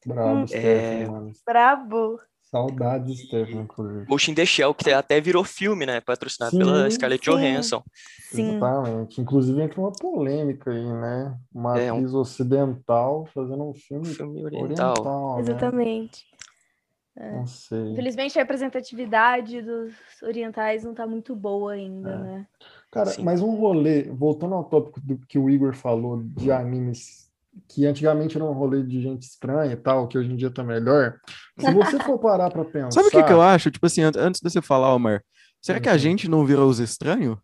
Brabo, 0.05 0.41
Hum. 0.41 0.45
É. 0.51 1.05
mano. 1.07 1.31
Brabo. 1.45 2.19
Saudade 2.43 3.13
de 3.13 3.17
Stephen, 3.27 3.61
inclusive. 3.61 4.05
Ghost 4.07 4.31
in 4.31 4.33
the 4.33 4.43
Shell, 4.45 4.73
que 4.73 4.89
até 4.91 5.21
virou 5.21 5.43
filme, 5.43 5.85
né, 5.85 6.01
patrocinado 6.01 6.57
pela 6.57 6.85
Sim, 6.89 6.95
Scarlett 6.95 7.23
sim. 7.23 7.29
Johansson. 7.31 7.83
Sim. 8.31 8.55
Exatamente. 8.55 9.21
Inclusive 9.21 9.61
entra 9.61 9.79
uma 9.79 9.91
polêmica 9.91 10.71
aí, 10.71 10.83
né? 10.83 11.37
Uma 11.53 11.79
É, 11.79 11.93
um- 11.93 11.97
atriz 11.97 12.13
ocidental 12.15 13.27
fazendo 13.35 13.63
um 13.69 13.73
filme 13.75 14.05
Filme 14.07 14.43
oriental. 14.45 14.93
oriental, 14.93 15.35
né? 15.35 15.41
Exatamente. 15.41 16.25
Não 17.15 17.45
sei. 17.45 17.91
Infelizmente, 17.91 18.39
a 18.39 18.41
representatividade 18.41 19.61
dos 19.61 19.93
orientais 20.23 20.83
não 20.85 20.93
tá 20.93 21.05
muito 21.05 21.35
boa 21.35 21.73
ainda, 21.73 22.09
É. 22.11 22.17
né? 22.17 22.47
Cara, 22.89 23.09
Sim. 23.11 23.23
mas 23.23 23.41
um 23.41 23.55
rolê, 23.55 24.03
voltando 24.03 24.55
ao 24.55 24.63
tópico 24.63 24.99
do 25.01 25.17
que 25.27 25.37
o 25.37 25.49
Igor 25.49 25.73
falou 25.75 26.23
de 26.23 26.49
animes 26.51 27.28
que 27.67 27.85
antigamente 27.85 28.35
era 28.37 28.45
um 28.45 28.53
rolê 28.53 28.83
de 28.83 29.01
gente 29.01 29.23
estranha 29.23 29.73
e 29.73 29.75
tal, 29.77 30.07
que 30.07 30.17
hoje 30.17 30.31
em 30.31 30.35
dia 30.35 30.51
tá 30.51 30.63
melhor. 30.63 31.17
Se 31.59 31.71
você 31.73 31.97
for 31.99 32.17
parar 32.19 32.49
pra 32.51 32.63
pensar. 32.65 32.91
Sabe 33.01 33.07
o 33.07 33.11
que, 33.11 33.23
que 33.23 33.33
eu 33.33 33.41
acho? 33.41 33.71
Tipo 33.71 33.85
assim, 33.85 34.01
an- 34.03 34.11
antes 34.17 34.41
de 34.41 34.49
você 34.49 34.61
falar, 34.61 34.93
Omar, 34.93 35.23
será 35.61 35.79
que 35.79 35.89
a 35.89 35.93
Uhum. 35.93 35.97
gente 35.97 36.29
não 36.29 36.45
virou 36.45 36.69
os 36.69 36.79
estranhos? 36.79 37.37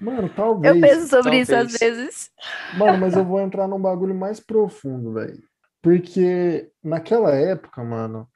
Mano, 0.00 0.28
talvez. 0.28 0.74
Eu 0.74 0.80
penso 0.80 1.08
sobre 1.08 1.40
isso 1.40 1.54
às 1.54 1.72
talvez. 1.72 1.78
vezes. 1.80 2.30
Mano, 2.76 2.98
mas 2.98 3.14
eu 3.16 3.24
vou 3.24 3.40
entrar 3.40 3.66
num 3.68 3.80
bagulho 3.80 4.14
mais 4.14 4.40
profundo, 4.40 5.12
velho. 5.14 5.42
Porque 5.82 6.70
naquela 6.82 7.34
época, 7.34 7.82
mano, 7.84 8.28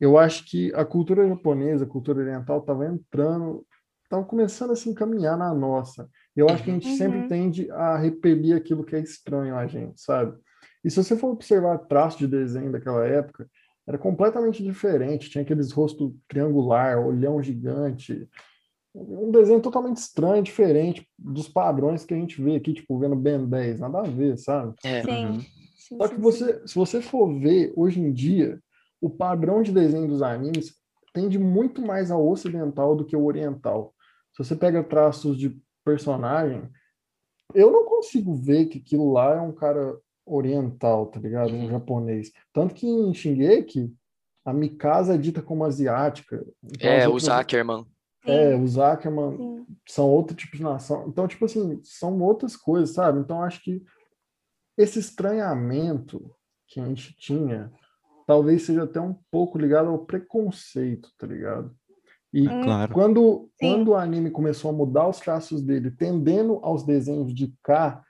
eu 0.00 0.18
acho 0.18 0.44
que 0.44 0.72
a 0.74 0.84
cultura 0.84 1.26
japonesa, 1.28 1.84
a 1.84 1.88
cultura 1.88 2.20
oriental, 2.20 2.60
tava 2.62 2.86
entrando, 2.86 3.64
tava 4.08 4.24
começando 4.24 4.70
a 4.72 4.76
se 4.76 4.88
encaminhar 4.88 5.36
na 5.36 5.52
nossa. 5.54 6.08
Eu 6.34 6.48
acho 6.48 6.62
que 6.64 6.70
a 6.70 6.74
gente 6.74 6.88
Uhum. 6.88 6.96
sempre 6.96 7.28
tende 7.28 7.70
a 7.70 7.96
repelir 7.96 8.56
aquilo 8.56 8.84
que 8.84 8.94
é 8.96 9.00
estranho 9.00 9.56
a 9.56 9.66
gente, 9.66 10.00
sabe? 10.00 10.36
E 10.84 10.90
se 10.90 11.02
você 11.02 11.16
for 11.16 11.28
observar 11.28 11.78
traço 11.78 12.18
de 12.18 12.26
desenho 12.26 12.70
daquela 12.70 13.04
época, 13.06 13.48
era 13.86 13.98
completamente 13.98 14.62
diferente. 14.62 15.30
Tinha 15.30 15.42
aqueles 15.42 15.72
rostos 15.72 16.12
triangular, 16.28 16.98
olhão 17.04 17.42
gigante. 17.42 18.28
Um 18.94 19.30
desenho 19.30 19.60
totalmente 19.60 19.98
estranho, 19.98 20.42
diferente 20.42 21.06
dos 21.18 21.48
padrões 21.48 22.04
que 22.04 22.14
a 22.14 22.16
gente 22.16 22.40
vê 22.40 22.56
aqui, 22.56 22.72
tipo, 22.72 22.98
vendo 22.98 23.14
Ben 23.14 23.44
10, 23.46 23.80
nada 23.80 23.98
a 24.00 24.02
ver, 24.02 24.38
sabe? 24.38 24.74
É, 24.84 25.02
Sim. 25.02 25.26
Uhum. 25.26 25.40
Sim, 25.76 25.98
Só 25.98 26.08
que 26.08 26.20
você, 26.20 26.66
se 26.66 26.74
você 26.74 27.00
for 27.00 27.32
ver 27.38 27.72
hoje 27.76 28.00
em 28.00 28.12
dia, 28.12 28.58
o 29.00 29.10
padrão 29.10 29.62
de 29.62 29.70
desenho 29.70 30.08
dos 30.08 30.22
animes 30.22 30.74
tende 31.12 31.38
muito 31.38 31.80
mais 31.80 32.10
ao 32.10 32.26
ocidental 32.26 32.96
do 32.96 33.04
que 33.04 33.14
ao 33.14 33.24
oriental. 33.24 33.94
Se 34.36 34.44
você 34.44 34.54
pega 34.54 34.84
traços 34.84 35.38
de 35.38 35.58
personagem, 35.84 36.68
eu 37.54 37.70
não 37.70 37.84
consigo 37.86 38.34
ver 38.34 38.66
que 38.66 38.78
aquilo 38.78 39.10
lá 39.12 39.34
é 39.36 39.40
um 39.40 39.52
cara 39.52 39.98
oriental, 40.26 41.06
tá 41.06 41.18
ligado? 41.20 41.52
Um 41.54 41.62
Uhum. 41.64 41.70
japonês. 41.70 42.32
Tanto 42.52 42.74
que 42.74 42.86
em 42.86 43.14
Shingeki, 43.14 43.94
a 44.44 44.52
Mikasa 44.52 45.14
é 45.14 45.18
dita 45.18 45.40
como 45.40 45.64
asiática. 45.64 46.44
Então, 46.62 46.90
é 46.90 47.08
o 47.08 47.12
outras- 47.12 47.34
Zuckerman. 47.38 47.84
sim. 48.24 48.30
É, 48.32 48.56
os 48.56 48.76
Ackerman 48.76 49.36
Sim. 49.36 49.66
são 49.88 50.10
outro 50.10 50.36
tipo 50.36 50.56
de 50.56 50.62
nação. 50.62 51.06
Então, 51.08 51.28
tipo 51.28 51.44
assim, 51.44 51.80
são 51.84 52.20
outras 52.20 52.56
coisas, 52.56 52.92
sabe? 52.92 53.20
Então, 53.20 53.40
acho 53.40 53.62
que 53.62 53.80
esse 54.76 54.98
estranhamento 54.98 56.34
que 56.66 56.80
a 56.80 56.84
gente 56.84 57.14
tinha 57.16 57.72
talvez 58.26 58.62
seja 58.66 58.82
até 58.82 59.00
um 59.00 59.14
pouco 59.30 59.56
ligado 59.56 59.88
ao 59.88 60.04
preconceito, 60.04 61.08
tá 61.16 61.24
ligado? 61.26 61.72
E 62.36 62.46
Hum, 62.48 62.60
Claro. 62.60 62.92
quando, 62.92 63.48
Sim. 63.58 63.70
quando 63.70 63.88
o 63.88 63.94
anime 63.94 64.30
começou 64.30 64.70
a 64.70 64.74
mudar 64.74 65.08
os 65.08 65.18
traços 65.18 65.62
dele, 65.62 65.90
tendendo 65.90 66.60
aos 66.62 66.84
desenhos 66.84 67.34
de 67.34 67.50
cá, 67.62 68.04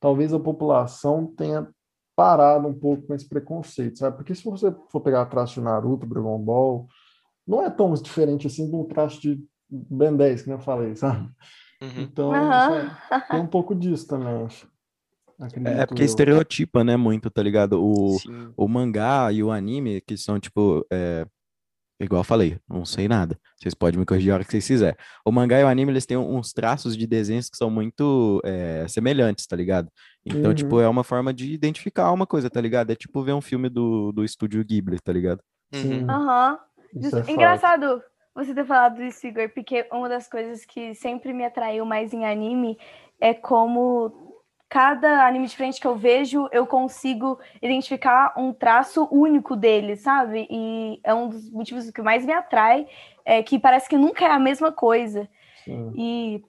talvez 0.00 0.34
a 0.34 0.40
população 0.40 1.24
tenha 1.36 1.68
parado 2.16 2.66
um 2.66 2.74
pouco 2.74 3.04
com 3.06 3.14
esse 3.14 3.28
preconceito, 3.28 3.98
sabe? 4.00 4.16
Porque 4.16 4.34
se 4.34 4.42
você 4.42 4.74
for 4.90 5.00
pegar 5.00 5.24
traço 5.26 5.54
de 5.54 5.60
Naruto, 5.60 6.04
Dragon 6.04 6.36
Ball, 6.38 6.88
não 7.46 7.62
é 7.62 7.70
tão 7.70 7.94
diferente 7.94 8.48
assim 8.48 8.68
do 8.68 8.84
traço 8.86 9.20
de 9.20 9.40
Ben 9.70 10.16
10, 10.16 10.42
que 10.42 10.50
eu 10.50 10.58
falei, 10.58 10.96
sabe? 10.96 11.30
Uhum. 11.80 12.00
Então, 12.02 12.32
sabe, 12.32 12.90
tem 13.30 13.40
um 13.40 13.46
pouco 13.46 13.72
disso 13.72 14.08
também, 14.08 14.48
É 15.64 15.86
porque 15.86 16.02
eu. 16.02 16.06
estereotipa, 16.06 16.82
né, 16.82 16.96
muito, 16.96 17.30
tá 17.30 17.40
ligado? 17.40 17.80
O, 17.82 18.18
Sim. 18.18 18.52
o 18.56 18.66
mangá 18.66 19.32
e 19.32 19.44
o 19.44 19.50
anime, 19.52 20.00
que 20.00 20.16
são, 20.16 20.40
tipo, 20.40 20.84
é, 20.92 21.24
igual 22.04 22.20
eu 22.20 22.24
falei, 22.24 22.58
não 22.68 22.84
sei 22.84 23.06
nada. 23.08 23.38
Vocês 23.56 23.74
podem 23.74 24.00
me 24.00 24.06
corrigir 24.06 24.30
a 24.30 24.34
hora 24.34 24.44
que 24.44 24.50
vocês 24.50 24.66
quiserem. 24.66 24.96
O 25.24 25.30
mangá 25.30 25.60
e 25.60 25.64
o 25.64 25.68
anime, 25.68 25.92
eles 25.92 26.06
têm 26.06 26.16
uns 26.16 26.52
traços 26.52 26.96
de 26.96 27.06
desenhos 27.06 27.48
que 27.50 27.56
são 27.56 27.70
muito 27.70 28.40
é, 28.44 28.86
semelhantes, 28.88 29.46
tá 29.46 29.54
ligado? 29.56 29.88
Então, 30.24 30.50
Uhum. 30.50 30.54
tipo, 30.54 30.80
é 30.80 30.88
uma 30.88 31.04
forma 31.04 31.32
de 31.32 31.52
identificar 31.52 32.10
uma 32.12 32.26
coisa, 32.26 32.48
tá 32.50 32.60
ligado? 32.60 32.90
É 32.90 32.94
tipo 32.94 33.22
ver 33.22 33.32
um 33.32 33.40
filme 33.40 33.68
do, 33.68 34.12
do 34.12 34.24
estúdio 34.24 34.64
Ghibli, 34.64 34.98
tá 35.00 35.12
ligado? 35.12 35.40
Sim, 35.72 36.02
Uhum. 36.02 36.10
Aham. 36.10 36.58
é 36.96 37.10
fato. 37.10 37.30
Engraçado 37.30 38.02
você 38.34 38.54
ter 38.54 38.64
falado 38.64 39.02
isso, 39.02 39.26
Igor, 39.26 39.50
porque 39.50 39.86
uma 39.92 40.08
das 40.08 40.28
coisas 40.28 40.64
que 40.64 40.94
sempre 40.94 41.32
me 41.32 41.44
atraiu 41.44 41.84
mais 41.84 42.12
em 42.12 42.24
anime 42.24 42.78
é 43.20 43.34
como 43.34 44.29
cada 44.70 45.26
anime 45.26 45.48
diferente 45.48 45.80
que 45.80 45.86
eu 45.86 45.96
vejo, 45.96 46.48
eu 46.52 46.64
consigo 46.64 47.40
identificar 47.60 48.32
um 48.36 48.52
traço 48.52 49.08
único 49.10 49.56
dele, 49.56 49.96
sabe? 49.96 50.46
E 50.48 51.00
é 51.02 51.12
um 51.12 51.28
dos 51.28 51.50
motivos 51.50 51.90
que 51.90 52.00
mais 52.00 52.24
me 52.24 52.32
atrai, 52.32 52.86
é 53.24 53.42
que 53.42 53.58
parece 53.58 53.88
que 53.88 53.98
nunca 53.98 54.24
é 54.24 54.30
a 54.30 54.38
mesma 54.38 54.70
coisa. 54.70 55.28
Sim. 55.64 55.92
E, 55.96 56.44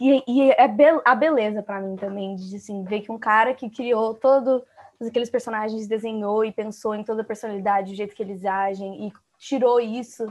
e, 0.00 0.24
e 0.26 0.50
é 0.50 0.68
a 1.04 1.14
beleza 1.14 1.62
pra 1.62 1.80
mim 1.80 1.94
também, 1.94 2.34
de 2.34 2.56
assim, 2.56 2.82
ver 2.82 3.02
que 3.02 3.12
um 3.12 3.18
cara 3.18 3.54
que 3.54 3.70
criou 3.70 4.12
todo, 4.12 4.64
todos 4.98 5.08
aqueles 5.08 5.30
personagens, 5.30 5.86
desenhou 5.86 6.44
e 6.44 6.50
pensou 6.50 6.96
em 6.96 7.04
toda 7.04 7.22
a 7.22 7.24
personalidade, 7.24 7.92
o 7.92 7.96
jeito 7.96 8.16
que 8.16 8.24
eles 8.24 8.44
agem, 8.44 9.06
e 9.06 9.12
tirou 9.38 9.78
isso, 9.78 10.26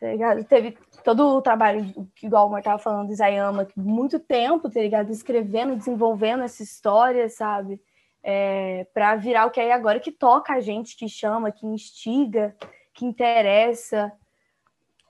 tá 0.00 0.06
ligado? 0.08 0.44
Teve 0.44 0.76
todo 1.02 1.26
o 1.36 1.42
trabalho, 1.42 1.84
que 2.14 2.26
igual 2.26 2.46
o 2.46 2.50
Mar 2.50 2.62
tava 2.62 2.78
falando, 2.78 3.08
do 3.08 3.12
Isayama, 3.12 3.64
que 3.64 3.78
muito 3.78 4.18
tempo, 4.18 4.70
tá 4.70 4.80
ligado? 4.80 5.10
Escrevendo, 5.10 5.76
desenvolvendo 5.76 6.44
essa 6.44 6.62
história, 6.62 7.28
sabe? 7.28 7.80
É, 8.22 8.86
para 8.94 9.16
virar 9.16 9.46
o 9.46 9.50
que 9.50 9.60
é 9.60 9.72
agora, 9.72 10.00
que 10.00 10.12
toca 10.12 10.54
a 10.54 10.60
gente, 10.60 10.96
que 10.96 11.08
chama, 11.08 11.50
que 11.50 11.66
instiga, 11.66 12.54
que 12.94 13.04
interessa. 13.04 14.12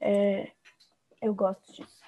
É, 0.00 0.50
eu 1.20 1.34
gosto 1.34 1.72
disso. 1.72 1.98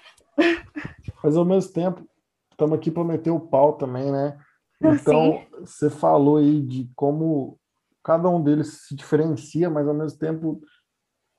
Mas 1.23 1.37
ao 1.37 1.45
mesmo 1.45 1.71
tempo, 1.73 2.07
estamos 2.51 2.77
aqui 2.77 2.89
para 2.89 3.03
meter 3.03 3.29
o 3.29 3.39
pau 3.39 3.73
também, 3.73 4.11
né? 4.11 4.37
Sim. 4.81 4.89
Então, 4.89 5.45
você 5.59 5.89
falou 5.89 6.37
aí 6.37 6.61
de 6.61 6.89
como 6.95 7.59
cada 8.03 8.27
um 8.29 8.41
deles 8.41 8.85
se 8.87 8.95
diferencia, 8.95 9.69
mas 9.69 9.87
ao 9.87 9.93
mesmo 9.93 10.17
tempo, 10.17 10.61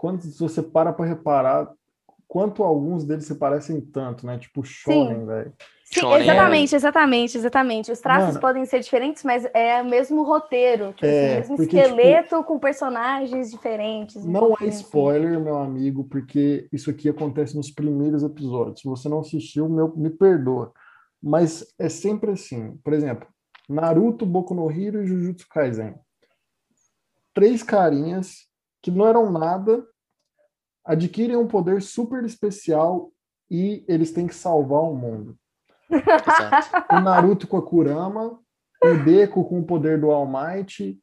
quando 0.03 0.21
você 0.37 0.61
para 0.61 0.93
para 0.93 1.07
reparar, 1.07 1.73
quanto 2.27 2.65
alguns 2.65 3.05
deles 3.05 3.25
se 3.25 3.37
parecem 3.37 3.81
tanto, 3.81 4.27
né? 4.27 4.37
Tipo 4.37 4.65
Shonen, 4.65 5.25
velho. 5.25 5.53
Sim, 5.85 6.01
Shonen 6.01 6.19
é- 6.19 6.23
exatamente, 6.25 6.75
exatamente, 6.75 7.39
exatamente. 7.39 7.93
Os 7.93 8.01
traços 8.01 8.29
Mano. 8.31 8.41
podem 8.41 8.67
ser 8.67 8.81
diferentes, 8.81 9.23
mas 9.23 9.45
é 9.55 9.81
o 9.81 9.85
mesmo 9.85 10.25
roteiro, 10.25 10.93
tipo, 10.93 11.07
É, 11.07 11.09
assim, 11.11 11.21
o 11.21 11.39
mesmo 11.39 11.57
porque, 11.57 11.77
esqueleto 11.79 12.43
com 12.43 12.59
personagens 12.59 13.49
diferentes. 13.49 14.25
Não 14.25 14.51
é 14.61 14.67
assim. 14.67 14.69
spoiler, 14.71 15.39
meu 15.39 15.57
amigo, 15.57 16.03
porque 16.03 16.69
isso 16.73 16.91
aqui 16.91 17.09
acontece 17.09 17.55
nos 17.55 17.71
primeiros 17.71 18.25
episódios. 18.25 18.81
Se 18.81 18.89
você 18.89 19.09
não 19.09 19.21
assistiu, 19.21 19.69
meu, 19.69 19.97
me 19.97 20.11
perdoa. 20.11 20.73
Mas 21.23 21.65
é 21.79 21.89
sempre 21.89 22.33
assim. 22.33 22.77
Por 22.83 22.93
exemplo, 22.93 23.29
Naruto, 23.69 24.27
Boku 24.27 24.53
no 24.53 24.69
Hero 24.69 25.01
e 25.05 25.07
Jujutsu 25.07 25.47
Kaisen. 25.49 25.95
Três 27.33 27.63
carinhas 27.63 28.51
que 28.83 28.91
não 28.91 29.07
eram 29.07 29.31
nada, 29.31 29.87
adquirem 30.85 31.37
um 31.37 31.47
poder 31.47 31.81
super 31.81 32.25
especial 32.25 33.13
e 33.51 33.85
eles 33.87 34.13
têm 34.13 34.27
que 34.27 34.35
salvar 34.35 34.81
o 34.83 34.95
mundo. 34.95 35.37
Exato. 35.91 36.95
O 36.97 37.01
Naruto 37.01 37.47
com 37.47 37.57
a 37.57 37.63
Kurama, 37.65 38.41
o 38.83 39.05
Deku 39.05 39.45
com 39.45 39.61
o 39.61 39.65
poder 39.65 40.01
do 40.01 40.11
All 40.11 40.27
Might 40.27 40.99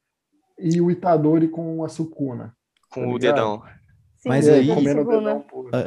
e 0.58 0.80
o 0.80 0.90
Itadori 0.90 1.48
com 1.48 1.82
a 1.84 1.88
Sukuna. 1.88 2.54
Com 2.92 3.02
Tá 3.02 3.08
o 3.08 3.18
dedão. 3.18 3.62
Sim, 4.16 4.28
Mas 4.28 4.46
aí- 4.48 4.66
dedão, 4.84 5.44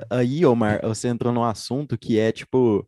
Aí, 0.10 0.44
Omar, 0.46 0.80
você 0.82 1.08
entrou 1.08 1.32
num 1.32 1.44
assunto 1.44 1.96
que 1.98 2.18
é, 2.18 2.32
tipo, 2.32 2.88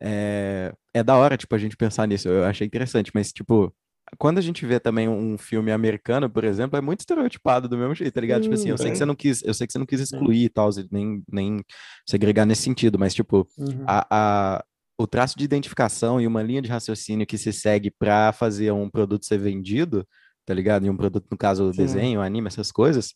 é, 0.00 0.74
é 0.92 1.02
da 1.02 1.16
hora, 1.16 1.36
tipo, 1.36 1.54
a 1.54 1.58
gente 1.58 1.76
pensar 1.76 2.08
nisso. 2.08 2.28
Eu 2.28 2.44
achei 2.44 2.66
interessante, 2.66 3.12
mas, 3.14 3.32
tipo, 3.32 3.72
quando 4.16 4.38
a 4.38 4.40
gente 4.40 4.64
vê 4.64 4.80
também 4.80 5.08
um 5.08 5.36
filme 5.36 5.70
americano, 5.70 6.30
por 6.30 6.44
exemplo, 6.44 6.78
é 6.78 6.80
muito 6.80 7.00
estereotipado 7.00 7.68
do 7.68 7.76
mesmo 7.76 7.94
jeito, 7.94 8.14
tá 8.14 8.20
ligado? 8.20 8.42
tipo 8.42 8.54
assim, 8.54 8.70
eu 8.70 8.78
sei 8.78 8.90
que 8.90 8.96
você 8.96 9.04
não 9.04 9.14
quis, 9.14 9.42
eu 9.42 9.52
sei 9.52 9.66
que 9.66 9.72
você 9.72 9.78
não 9.78 9.86
quis 9.86 10.00
excluir 10.00 10.44
e 10.44 10.48
tal, 10.48 10.70
nem, 10.90 11.22
nem 11.30 11.64
segregar 12.06 12.46
nesse 12.46 12.62
sentido, 12.62 12.98
mas 12.98 13.14
tipo, 13.14 13.46
uhum. 13.58 13.84
a, 13.86 14.06
a, 14.10 14.64
o 14.98 15.06
traço 15.06 15.36
de 15.36 15.44
identificação 15.44 16.20
e 16.20 16.26
uma 16.26 16.42
linha 16.42 16.62
de 16.62 16.68
raciocínio 16.68 17.26
que 17.26 17.36
se 17.36 17.52
segue 17.52 17.90
para 17.90 18.32
fazer 18.32 18.72
um 18.72 18.88
produto 18.88 19.26
ser 19.26 19.38
vendido, 19.38 20.06
tá 20.46 20.54
ligado? 20.54 20.86
E 20.86 20.90
um 20.90 20.96
produto, 20.96 21.26
no 21.30 21.36
caso, 21.36 21.68
o 21.68 21.72
desenho, 21.72 22.20
anime, 22.20 22.46
essas 22.46 22.72
coisas, 22.72 23.14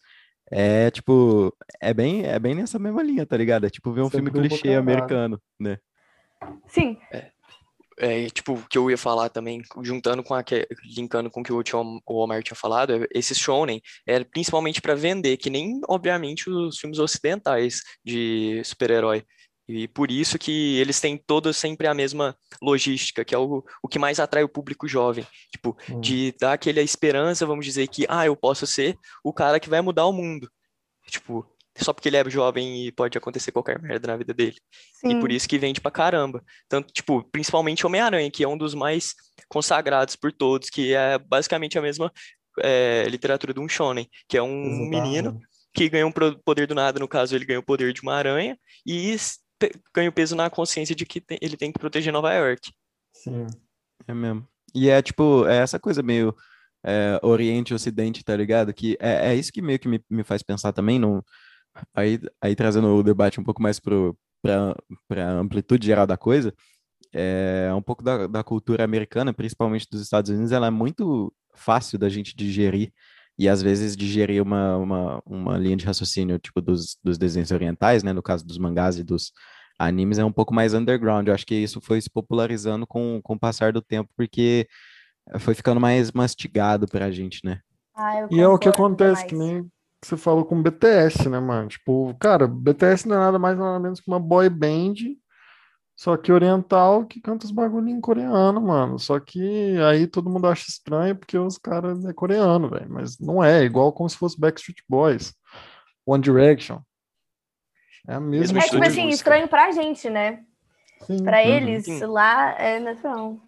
é 0.51 0.91
tipo, 0.91 1.55
é 1.81 1.95
bem, 1.95 2.27
é 2.27 2.39
bem 2.39 2.55
nessa 2.55 2.79
mesma 2.79 3.03
linha, 3.03 3.25
tá 3.25 3.37
ligado? 3.37 3.65
É 3.65 3.71
tipo 3.71 3.93
ver 3.93 4.03
um 4.03 4.11
Você 4.11 4.19
filme 4.19 4.31
clichê 4.31 4.75
americano, 4.75 5.41
né? 5.59 5.79
Sim. 6.67 6.99
É 7.11 7.31
é, 8.03 8.29
tipo, 8.29 8.61
que 8.69 8.77
eu 8.77 8.91
ia 8.91 8.99
falar 8.99 9.29
também, 9.29 9.63
juntando 9.81 10.25
com 10.25 10.35
a 10.35 10.43
que, 10.43 10.67
linkando 10.97 11.31
com 11.31 11.41
o 11.41 11.45
que 11.45 11.53
o, 11.53 11.63
o 12.05 12.17
Omar 12.17 12.43
tinha 12.43 12.57
falado, 12.57 12.93
é, 12.93 13.07
esse 13.15 13.33
shonen 13.33 13.81
é 14.05 14.25
principalmente 14.25 14.83
para 14.83 14.97
vender, 14.97 15.37
que 15.37 15.49
nem, 15.49 15.81
obviamente, 15.89 16.51
os 16.51 16.79
filmes 16.79 16.99
ocidentais 16.99 17.81
de 18.05 18.61
super-herói. 18.65 19.25
E 19.69 19.87
por 19.87 20.11
isso 20.11 20.37
que 20.37 20.77
eles 20.79 21.01
têm 21.01 21.17
todos 21.17 21.57
sempre 21.57 21.87
a 21.87 21.95
mesma 21.95 22.37
logística, 22.61 23.25
que 23.25 23.37
é 23.37 23.39
o, 23.39 23.65
o 23.81 23.89
que 23.89 24.01
mais 24.01 24.19
atrai 24.19 24.43
o 24.43 24.49
público 24.49 24.89
jovem. 24.89 25.25
Tipo, 25.53 25.77
hum. 25.89 26.01
de 26.01 26.35
dar 26.41 26.55
aquela 26.55 26.81
esperança, 26.81 27.47
vamos 27.47 27.65
dizer 27.65 27.87
que, 27.87 28.05
ah, 28.09 28.27
eu 28.27 28.35
posso 28.35 28.67
ser 28.67 28.99
o 29.23 29.33
cara 29.33 29.61
que 29.61 29.71
vai 29.71 29.81
mudar 29.81 30.07
o 30.07 30.13
mundo. 30.13 30.51
Tipo, 31.07 31.47
só 31.79 31.93
porque 31.93 32.09
ele 32.09 32.17
é 32.17 32.31
jovem 32.31 32.87
e 32.87 32.93
pode 32.93 33.17
acontecer 33.17 33.53
qualquer 33.53 33.81
merda 33.81 34.09
na 34.09 34.17
vida 34.17 34.35
dele. 34.35 34.57
Sim. 34.95 35.11
E 35.11 35.21
por 35.21 35.33
isso 35.33 35.49
que 35.49 35.59
vende 35.59 35.81
pra 35.81 35.91
caramba. 35.91 36.43
Tanto, 36.69 36.93
tipo, 36.93 37.25
principalmente 37.31 37.87
Homem-Aranha, 37.87 38.31
que 38.31 38.45
é 38.45 38.49
um 38.49 38.59
dos 38.59 38.75
mais 38.75 39.15
consagrados 39.49 40.17
por 40.17 40.33
todos, 40.33 40.69
que 40.69 40.95
é 40.95 41.19
basicamente 41.19 41.79
a 41.79 41.83
mesma 41.83 42.13
é, 42.61 43.05
literatura 43.09 43.55
de 43.55 43.61
um 43.61 43.69
shonen, 43.69 44.09
que 44.29 44.37
é 44.37 44.43
um 44.43 44.65
Exatamente. 44.65 44.91
menino 44.91 45.41
que 45.75 45.89
ganha 45.89 46.07
um 46.07 46.13
poder 46.13 46.67
do 46.67 46.75
nada, 46.75 47.01
no 47.01 47.09
caso 47.09 47.35
ele 47.35 47.47
ganha 47.47 47.61
o 47.61 47.65
poder 47.65 47.93
de 47.95 48.03
uma 48.03 48.15
aranha, 48.15 48.59
e 48.87 49.17
ganha 49.95 50.11
o 50.11 50.13
peso 50.13 50.37
na 50.37 50.51
consciência 50.51 50.95
de 50.95 51.07
que 51.07 51.23
ele 51.41 51.57
tem 51.57 51.73
que 51.73 51.79
proteger 51.79 52.13
Nova 52.13 52.33
York. 52.35 52.71
Sim. 53.15 53.47
É 54.07 54.13
mesmo. 54.13 54.47
E 54.75 54.91
é 54.91 55.01
tipo, 55.01 55.47
é 55.47 55.57
essa 55.59 55.79
coisa 55.79 56.03
meio 56.03 56.35
é, 56.85 57.19
Oriente 57.23 57.73
e 57.73 57.75
Ocidente, 57.75 58.25
tá 58.25 58.37
ligado? 58.37 58.75
Que 58.75 58.97
é, 59.01 59.31
é 59.31 59.35
isso 59.35 59.53
que 59.53 59.63
meio 59.63 59.79
que 59.79 59.89
me, 59.89 60.03
me 60.11 60.25
faz 60.25 60.43
pensar 60.43 60.73
também 60.73 60.99
no, 60.99 61.25
aí, 61.95 62.21
aí 62.41 62.55
trazendo 62.55 62.89
o 62.89 63.03
debate 63.03 63.41
um 63.41 63.45
pouco 63.45 63.63
mais 63.63 63.81
para 63.81 64.75
a 65.11 65.31
amplitude 65.33 65.87
geral 65.87 66.07
da 66.07 66.17
coisa, 66.17 66.55
é 67.13 67.71
um 67.75 67.83
pouco 67.83 68.03
da, 68.03 68.27
da 68.27 68.43
cultura 68.43 68.85
americana, 68.85 69.33
principalmente 69.33 69.89
dos 69.91 70.01
Estados 70.01 70.31
Unidos, 70.31 70.53
ela 70.53 70.69
é 70.69 70.71
muito 70.71 71.33
fácil 71.55 71.99
da 71.99 72.09
gente 72.09 72.35
digerir 72.35 72.93
e 73.39 73.49
às 73.49 73.63
vezes 73.63 73.97
digerir 73.97 74.43
uma, 74.43 74.77
uma, 74.77 75.23
uma 75.27 75.59
linha 75.59 75.77
de 75.77 75.85
raciocínio 75.85 76.39
tipo 76.39 76.61
dos, 76.61 76.97
dos 77.03 77.19
desenhos 77.19 77.51
orientais, 77.51 78.03
né, 78.03 78.13
no 78.13 78.23
caso 78.23 78.47
dos 78.47 78.59
mangás 78.59 78.99
e 78.99 79.05
dos 79.05 79.33
animes, 79.79 80.19
é 80.19 80.25
um 80.25 80.33
pouco 80.33 80.55
mais 80.55 80.75
underground. 80.75 81.27
Eu 81.27 81.35
acho 81.35 81.47
que 81.47 81.55
isso 81.55 81.81
foi 81.81 82.01
se 82.01 82.11
popularizando 82.11 82.87
com, 82.87 83.21
com 83.23 83.35
o 83.35 83.39
passar 83.39 83.73
do 83.73 83.83
tempo, 83.83 84.11
porque 84.17 84.67
foi 85.39 85.55
ficando 85.55 85.81
mais 85.81 86.13
mastigado 86.13 86.87
pra 86.87 87.11
gente, 87.11 87.41
né? 87.45 87.61
Ah, 87.95 88.27
e 88.31 88.41
é 88.41 88.49
o 88.49 88.59
que 88.59 88.69
acontece, 88.69 89.27
que 89.27 89.35
nem 89.35 89.71
que 90.03 90.09
você 90.09 90.17
falou 90.17 90.45
com 90.45 90.61
BTS, 90.61 91.29
né, 91.29 91.39
mano? 91.39 91.69
Tipo, 91.69 92.13
cara, 92.19 92.49
BTS 92.49 93.07
não 93.07 93.15
é 93.15 93.19
nada 93.21 93.39
mais 93.39 93.57
nada 93.57 93.79
menos 93.79 94.01
que 94.01 94.09
uma 94.09 94.19
boy 94.19 94.51
band, 94.51 94.95
só 95.95 96.17
que 96.17 96.33
oriental 96.33 97.07
que 97.07 97.21
canta 97.21 97.47
os 97.47 97.53
bagulho 97.53 97.89
em 97.89 98.01
coreano, 98.01 98.61
mano. 98.61 98.99
Só 98.99 99.21
que 99.21 99.77
aí 99.89 100.09
todo 100.09 100.29
mundo 100.29 100.49
acha 100.49 100.69
estranho 100.69 101.15
porque 101.15 101.39
os 101.39 101.57
caras 101.57 102.05
é 102.05 102.13
coreano, 102.13 102.69
velho. 102.69 102.91
Mas 102.91 103.17
não 103.21 103.43
é, 103.43 103.61
é 103.61 103.65
igual 103.65 103.93
como 103.93 104.09
se 104.11 104.17
fosse 104.17 104.39
Backstreet 104.39 104.79
Boys, 104.89 105.33
One 106.05 106.21
Direction. 106.21 106.81
É 108.09 108.15
a 108.15 108.21
mesma 108.21 108.59
É 108.59 108.63
tipo 108.63 108.85
assim, 108.85 109.09
estranho 109.09 109.47
pra 109.47 109.71
gente, 109.71 110.11
né? 110.11 110.43
Sim. 111.03 111.23
Pra 111.23 111.45
eles, 111.45 111.85
Sim. 111.85 112.05
lá 112.07 112.59
é 112.59 112.81
natural. 112.81 113.41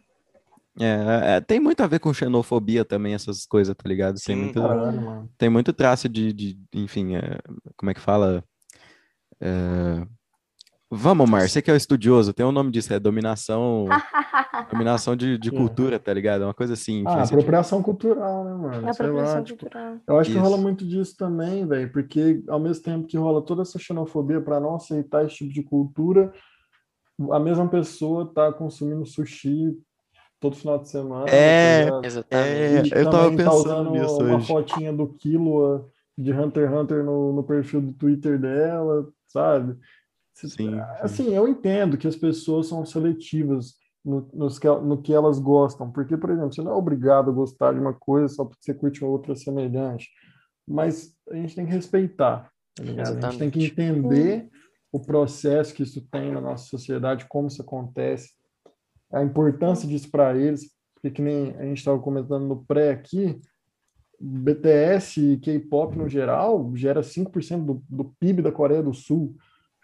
É, 0.81 1.37
é, 1.37 1.41
tem 1.41 1.61
muito 1.61 1.81
a 1.83 1.87
ver 1.87 2.01
com 2.01 2.13
xenofobia 2.13 2.85
também, 2.85 3.15
essas 3.15 3.47
coisas, 3.47 3.75
tá 3.75 3.89
ligado? 3.89 4.17
Tem, 4.17 4.35
Sim, 4.35 4.43
muito, 4.43 4.61
caralho, 4.61 5.31
tem 5.39 5.49
muito 5.49 5.73
traço 5.73 6.09
de, 6.09 6.33
de 6.33 6.59
enfim, 6.75 7.15
é, 7.15 7.39
como 7.77 7.91
é 7.91 7.95
que 7.95 8.01
fala? 8.01 8.43
É... 9.41 10.07
Vamos, 10.91 11.29
Mar, 11.29 11.49
você 11.49 11.61
que 11.61 11.71
é 11.71 11.75
o 11.75 11.77
estudioso, 11.77 12.33
tem 12.33 12.47
um 12.47 12.53
nome 12.53 12.71
disso, 12.71 12.93
é 12.93 13.01
dominação 13.01 13.87
dominação 14.71 15.17
de, 15.17 15.37
de 15.39 15.51
cultura, 15.51 15.99
tá 15.99 16.13
ligado? 16.13 16.43
É 16.43 16.47
uma 16.47 16.55
coisa 16.55 16.75
assim. 16.75 17.03
Ah, 17.07 17.23
apropriação 17.23 17.83
cultural, 17.83 18.45
né, 18.45 18.53
mano? 18.53 18.89
apropriação 18.89 19.39
lá, 19.39 19.43
tipo, 19.43 19.61
cultural. 19.61 19.97
eu 20.07 20.19
acho 20.19 20.31
Isso. 20.31 20.39
que 20.39 20.45
rola 20.45 20.57
muito 20.57 20.87
disso 20.87 21.17
também, 21.17 21.67
velho, 21.67 21.91
porque 21.93 22.43
ao 22.49 22.61
mesmo 22.61 22.83
tempo 22.83 23.07
que 23.07 23.17
rola 23.17 23.43
toda 23.43 23.63
essa 23.63 23.79
xenofobia 23.79 24.41
para 24.41 24.61
não 24.61 24.77
aceitar 24.77 25.25
esse 25.25 25.37
tipo 25.37 25.53
de 25.53 25.63
cultura, 25.63 26.33
a 27.31 27.41
mesma 27.41 27.69
pessoa 27.69 28.33
tá 28.33 28.53
consumindo 28.53 29.07
sushi 29.07 29.77
todo 30.45 30.57
final 30.57 30.79
de 30.79 30.91
semana. 30.91 31.31
É, 31.31 31.91
tá 31.91 32.01
exatamente. 32.05 32.95
É, 32.95 33.01
eu 33.01 33.11
tava 33.11 33.31
tá 33.31 33.37
pensando 33.37 33.85
tá 33.85 33.91
nisso 33.91 34.19
uma 34.19 34.37
hoje. 34.37 34.47
fotinha 34.47 34.93
do 34.93 35.09
Kilo 35.09 35.91
de 36.19 36.33
Hunter 36.33 36.69
x 36.69 36.79
Hunter 36.79 37.03
no, 37.03 37.33
no 37.33 37.43
perfil 37.43 37.81
do 37.81 37.93
Twitter 37.95 38.39
dela, 38.39 39.09
sabe? 39.27 39.79
Sim, 40.35 40.79
assim, 41.01 41.25
sim. 41.25 41.35
eu 41.35 41.49
entendo 41.49 41.97
que 41.97 42.07
as 42.07 42.17
pessoas 42.17 42.67
são 42.67 42.85
seletivas 42.85 43.77
no, 44.05 44.29
no 44.35 45.01
que 45.01 45.15
elas 45.15 45.39
gostam, 45.39 45.91
porque, 45.91 46.17
por 46.17 46.29
exemplo, 46.29 46.53
você 46.53 46.61
não 46.61 46.73
é 46.73 46.75
obrigado 46.75 47.31
a 47.31 47.35
gostar 47.35 47.73
de 47.73 47.81
uma 47.81 47.95
coisa 47.95 48.29
só 48.29 48.45
porque 48.45 48.63
você 48.63 48.75
curte 48.75 49.03
uma 49.03 49.13
outra 49.13 49.35
semelhante, 49.35 50.11
mas 50.69 51.17
a 51.31 51.37
gente 51.37 51.55
tem 51.55 51.65
que 51.65 51.73
respeitar, 51.73 52.51
tá 52.77 53.29
a 53.29 53.31
gente 53.31 53.39
tem 53.39 53.51
que 53.51 53.65
entender 53.65 54.51
o 54.93 55.01
processo 55.01 55.73
que 55.73 55.85
isso 55.85 56.07
tem 56.11 56.33
na 56.33 56.41
nossa 56.41 56.67
sociedade, 56.67 57.27
como 57.29 57.49
isso 57.49 57.63
acontece, 57.63 58.33
a 59.15 59.23
importância 59.23 59.89
disso 59.89 60.11
para 60.11 60.37
eles, 60.37 60.71
porque 60.95 61.11
que 61.11 61.23
nem 61.23 61.55
a 61.59 61.65
gente 61.65 61.79
estava 61.79 61.99
comentando 61.99 62.47
no 62.47 62.65
pré 62.65 62.91
aqui, 62.91 63.41
BTS 64.21 65.21
e 65.21 65.37
K-pop 65.39 65.97
no 65.97 66.09
geral 66.09 66.73
gera 66.75 67.01
5% 67.01 67.65
do, 67.65 67.83
do 67.89 68.05
PIB 68.19 68.43
da 68.43 68.53
Coreia 68.53 68.83
do 68.83 68.95
Sul. 68.95 69.37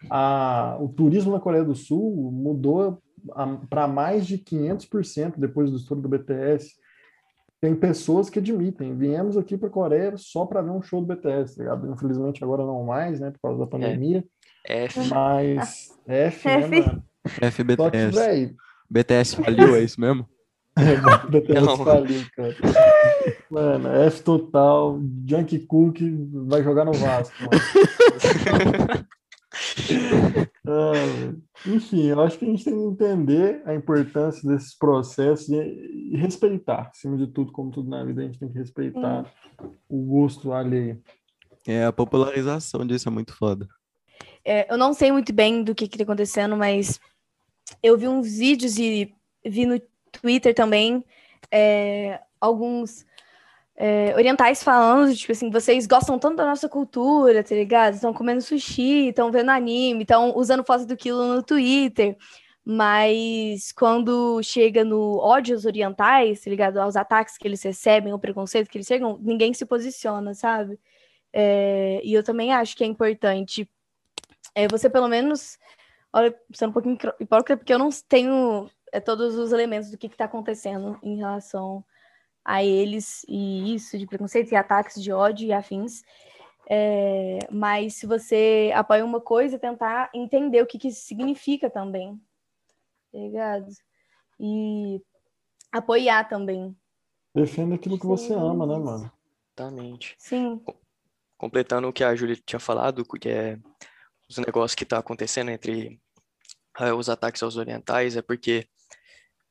A, 0.09 0.77
o 0.79 0.89
turismo 0.89 1.31
na 1.31 1.39
Coreia 1.39 1.63
do 1.63 1.75
Sul 1.75 2.31
mudou 2.31 2.99
para 3.69 3.87
mais 3.87 4.25
de 4.25 4.37
500% 4.37 5.35
depois 5.37 5.69
do 5.69 5.77
estouro 5.77 6.01
do 6.01 6.09
BTS. 6.09 6.71
Tem 7.59 7.75
pessoas 7.75 8.27
que 8.27 8.39
admitem, 8.39 8.97
viemos 8.97 9.37
aqui 9.37 9.55
para 9.55 9.67
a 9.67 9.71
Coreia 9.71 10.13
só 10.17 10.47
para 10.47 10.63
ver 10.63 10.71
um 10.71 10.81
show 10.81 10.99
do 10.99 11.13
BTS, 11.13 11.57
tá 11.57 11.63
ligado? 11.63 11.91
Infelizmente 11.91 12.43
agora 12.43 12.65
não 12.65 12.83
mais, 12.83 13.19
né, 13.19 13.29
por 13.29 13.39
causa 13.39 13.59
da 13.59 13.67
pandemia. 13.67 14.25
É. 14.67 14.85
F. 14.85 15.07
Mas 15.09 15.89
F, 16.07 16.47
né, 16.47 16.67
mano? 16.67 17.03
FBTS. 17.23 17.77
Só 17.77 17.89
que, 17.91 18.07
véio, 18.07 18.55
BTS 18.91 19.37
faliu, 19.37 19.75
é 19.75 19.83
isso 19.83 20.01
mesmo? 20.01 20.27
BTS 21.29 21.65
não. 21.65 21.77
faliu, 21.77 22.25
cara. 22.35 22.55
Mano, 23.49 23.87
F 23.87 24.21
total, 24.21 24.99
Junk 25.25 25.59
Cook 25.59 25.99
vai 26.47 26.61
jogar 26.61 26.83
no 26.83 26.91
Vasco, 26.91 27.33
mano. 27.39 29.07
ah, 30.67 31.35
enfim, 31.65 32.07
eu 32.07 32.21
acho 32.21 32.37
que 32.37 32.43
a 32.43 32.47
gente 32.49 32.65
tem 32.65 32.73
que 32.73 32.83
entender 32.83 33.61
a 33.65 33.73
importância 33.73 34.45
desses 34.49 34.77
processos 34.77 35.47
e, 35.47 35.55
e 36.11 36.17
respeitar, 36.17 36.89
acima 36.93 37.15
de 37.17 37.27
tudo, 37.27 37.53
como 37.53 37.71
tudo 37.71 37.89
na 37.89 38.03
vida, 38.03 38.21
a 38.21 38.25
gente 38.25 38.39
tem 38.39 38.49
que 38.49 38.57
respeitar 38.57 39.25
hum. 39.61 39.71
o 39.87 40.05
gosto 40.05 40.51
alheio. 40.51 41.01
É, 41.65 41.85
a 41.85 41.93
popularização 41.93 42.85
disso 42.85 43.07
é 43.07 43.11
muito 43.11 43.33
foda. 43.33 43.67
É, 44.43 44.71
eu 44.71 44.77
não 44.77 44.93
sei 44.93 45.11
muito 45.11 45.31
bem 45.31 45.63
do 45.63 45.75
que 45.75 45.85
está 45.85 46.03
acontecendo, 46.03 46.57
mas 46.57 46.99
eu 47.81 47.97
vi 47.97 48.07
uns 48.07 48.37
vídeos 48.37 48.77
e 48.77 49.13
vi 49.45 49.65
no 49.65 49.79
Twitter 50.11 50.53
também 50.53 51.03
é, 51.51 52.19
alguns 52.39 53.05
é, 53.75 54.13
orientais 54.15 54.63
falando, 54.63 55.15
tipo 55.15 55.31
assim, 55.31 55.49
vocês 55.49 55.87
gostam 55.87 56.19
tanto 56.19 56.37
da 56.37 56.45
nossa 56.45 56.69
cultura, 56.69 57.43
tá 57.43 57.55
ligado? 57.55 57.95
Estão 57.95 58.13
comendo 58.13 58.41
sushi, 58.41 59.09
estão 59.09 59.31
vendo 59.31 59.49
anime, 59.49 60.03
estão 60.03 60.35
usando 60.37 60.63
foto 60.63 60.85
do 60.85 60.97
quilo 60.97 61.25
no 61.35 61.43
Twitter. 61.43 62.17
Mas 62.63 63.71
quando 63.71 64.41
chega 64.43 64.83
no 64.83 65.17
ódio 65.17 65.55
aos 65.55 65.65
orientais, 65.65 66.43
tá 66.43 66.49
ligado? 66.49 66.77
Aos 66.77 66.95
ataques 66.95 67.37
que 67.37 67.47
eles 67.47 67.63
recebem, 67.63 68.13
o 68.13 68.19
preconceito 68.19 68.69
que 68.69 68.77
eles 68.77 68.87
chegam, 68.87 69.17
ninguém 69.19 69.53
se 69.53 69.65
posiciona, 69.65 70.35
sabe? 70.35 70.79
É, 71.33 72.01
e 72.03 72.13
eu 72.13 72.23
também 72.23 72.53
acho 72.53 72.77
que 72.77 72.83
é 72.83 72.87
importante 72.87 73.67
é, 74.53 74.67
você, 74.67 74.89
pelo 74.89 75.07
menos, 75.07 75.57
olha, 76.13 76.35
sendo 76.53 76.69
um 76.69 76.73
pouquinho 76.73 76.97
hipócrita, 77.19 77.57
porque 77.57 77.73
eu 77.73 77.79
não 77.79 77.89
tenho 78.07 78.69
é, 78.91 78.99
todos 78.99 79.35
os 79.35 79.51
elementos 79.51 79.89
do 79.89 79.97
que 79.97 80.07
está 80.07 80.25
acontecendo 80.25 80.99
em 81.01 81.17
relação 81.17 81.83
a 82.43 82.63
eles 82.63 83.23
e 83.27 83.75
isso, 83.75 83.97
de 83.97 84.07
preconceito 84.07 84.51
e 84.51 84.55
ataques 84.55 85.01
de 85.01 85.11
ódio 85.11 85.47
e 85.47 85.53
afins. 85.53 86.03
É, 86.69 87.39
mas 87.51 87.95
se 87.95 88.05
você 88.05 88.71
apoia 88.73 89.03
uma 89.03 89.21
coisa, 89.21 89.59
tentar 89.59 90.09
entender 90.13 90.61
o 90.61 90.65
que, 90.65 90.77
que 90.77 90.87
isso 90.87 91.01
significa 91.01 91.69
também. 91.69 92.19
Tá 93.11 93.19
ligado? 93.19 93.67
E 94.39 95.01
apoiar 95.71 96.27
também. 96.27 96.75
Defenda 97.33 97.75
aquilo 97.75 97.99
que 97.99 98.05
você 98.05 98.33
ama, 98.33 98.65
né, 98.65 98.77
mano? 98.77 99.11
Exatamente. 99.57 100.15
Sim. 100.17 100.61
Completando 101.37 101.87
o 101.87 101.93
que 101.93 102.03
a 102.03 102.15
Júlia 102.15 102.37
tinha 102.45 102.59
falado, 102.59 103.05
que 103.05 103.29
é 103.29 103.59
os 104.31 104.37
negócios 104.45 104.75
que 104.75 104.85
tá 104.85 104.97
acontecendo 104.99 105.51
entre 105.51 105.99
eh, 106.79 106.93
os 106.93 107.09
ataques 107.09 107.43
aos 107.43 107.57
orientais, 107.57 108.15
é 108.15 108.21
porque 108.21 108.67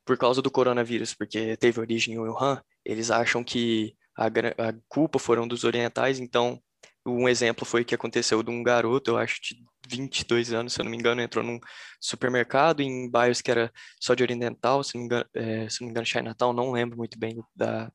por 0.05 0.17
causa 0.17 0.41
do 0.41 0.51
coronavírus, 0.51 1.13
porque 1.13 1.55
teve 1.57 1.79
origem 1.79 2.15
em 2.15 2.19
Wuhan, 2.19 2.61
eles 2.83 3.11
acham 3.11 3.43
que 3.43 3.95
a, 4.17 4.25
a 4.27 4.73
culpa 4.89 5.19
foram 5.19 5.47
dos 5.47 5.63
orientais, 5.63 6.19
então 6.19 6.61
um 7.05 7.29
exemplo 7.29 7.65
foi 7.65 7.83
que 7.85 7.95
aconteceu 7.95 8.43
de 8.43 8.51
um 8.51 8.63
garoto, 8.63 9.11
eu 9.11 9.17
acho 9.17 9.39
de 9.41 9.63
22 9.87 10.53
anos, 10.53 10.73
se 10.73 10.81
eu 10.81 10.85
não 10.85 10.91
me 10.91 10.97
engano, 10.97 11.21
entrou 11.21 11.43
num 11.43 11.59
supermercado 11.99 12.81
em 12.81 13.09
bairros 13.09 13.41
que 13.41 13.51
era 13.51 13.71
só 13.99 14.13
de 14.13 14.23
oriental, 14.23 14.83
se 14.83 14.95
não 14.95 15.01
me 15.01 15.05
engano, 15.05 15.25
eh, 15.35 15.69
se 15.69 15.81
não 15.81 15.87
me 15.87 15.91
engano 15.91 16.05
Chinatown, 16.05 16.53
não 16.53 16.71
lembro 16.71 16.97
muito 16.97 17.17
bem 17.19 17.37
da, 17.55 17.91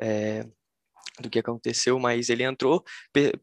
eh, 0.00 0.46
do 1.20 1.30
que 1.30 1.38
aconteceu, 1.38 1.98
mas 1.98 2.28
ele 2.28 2.42
entrou 2.42 2.84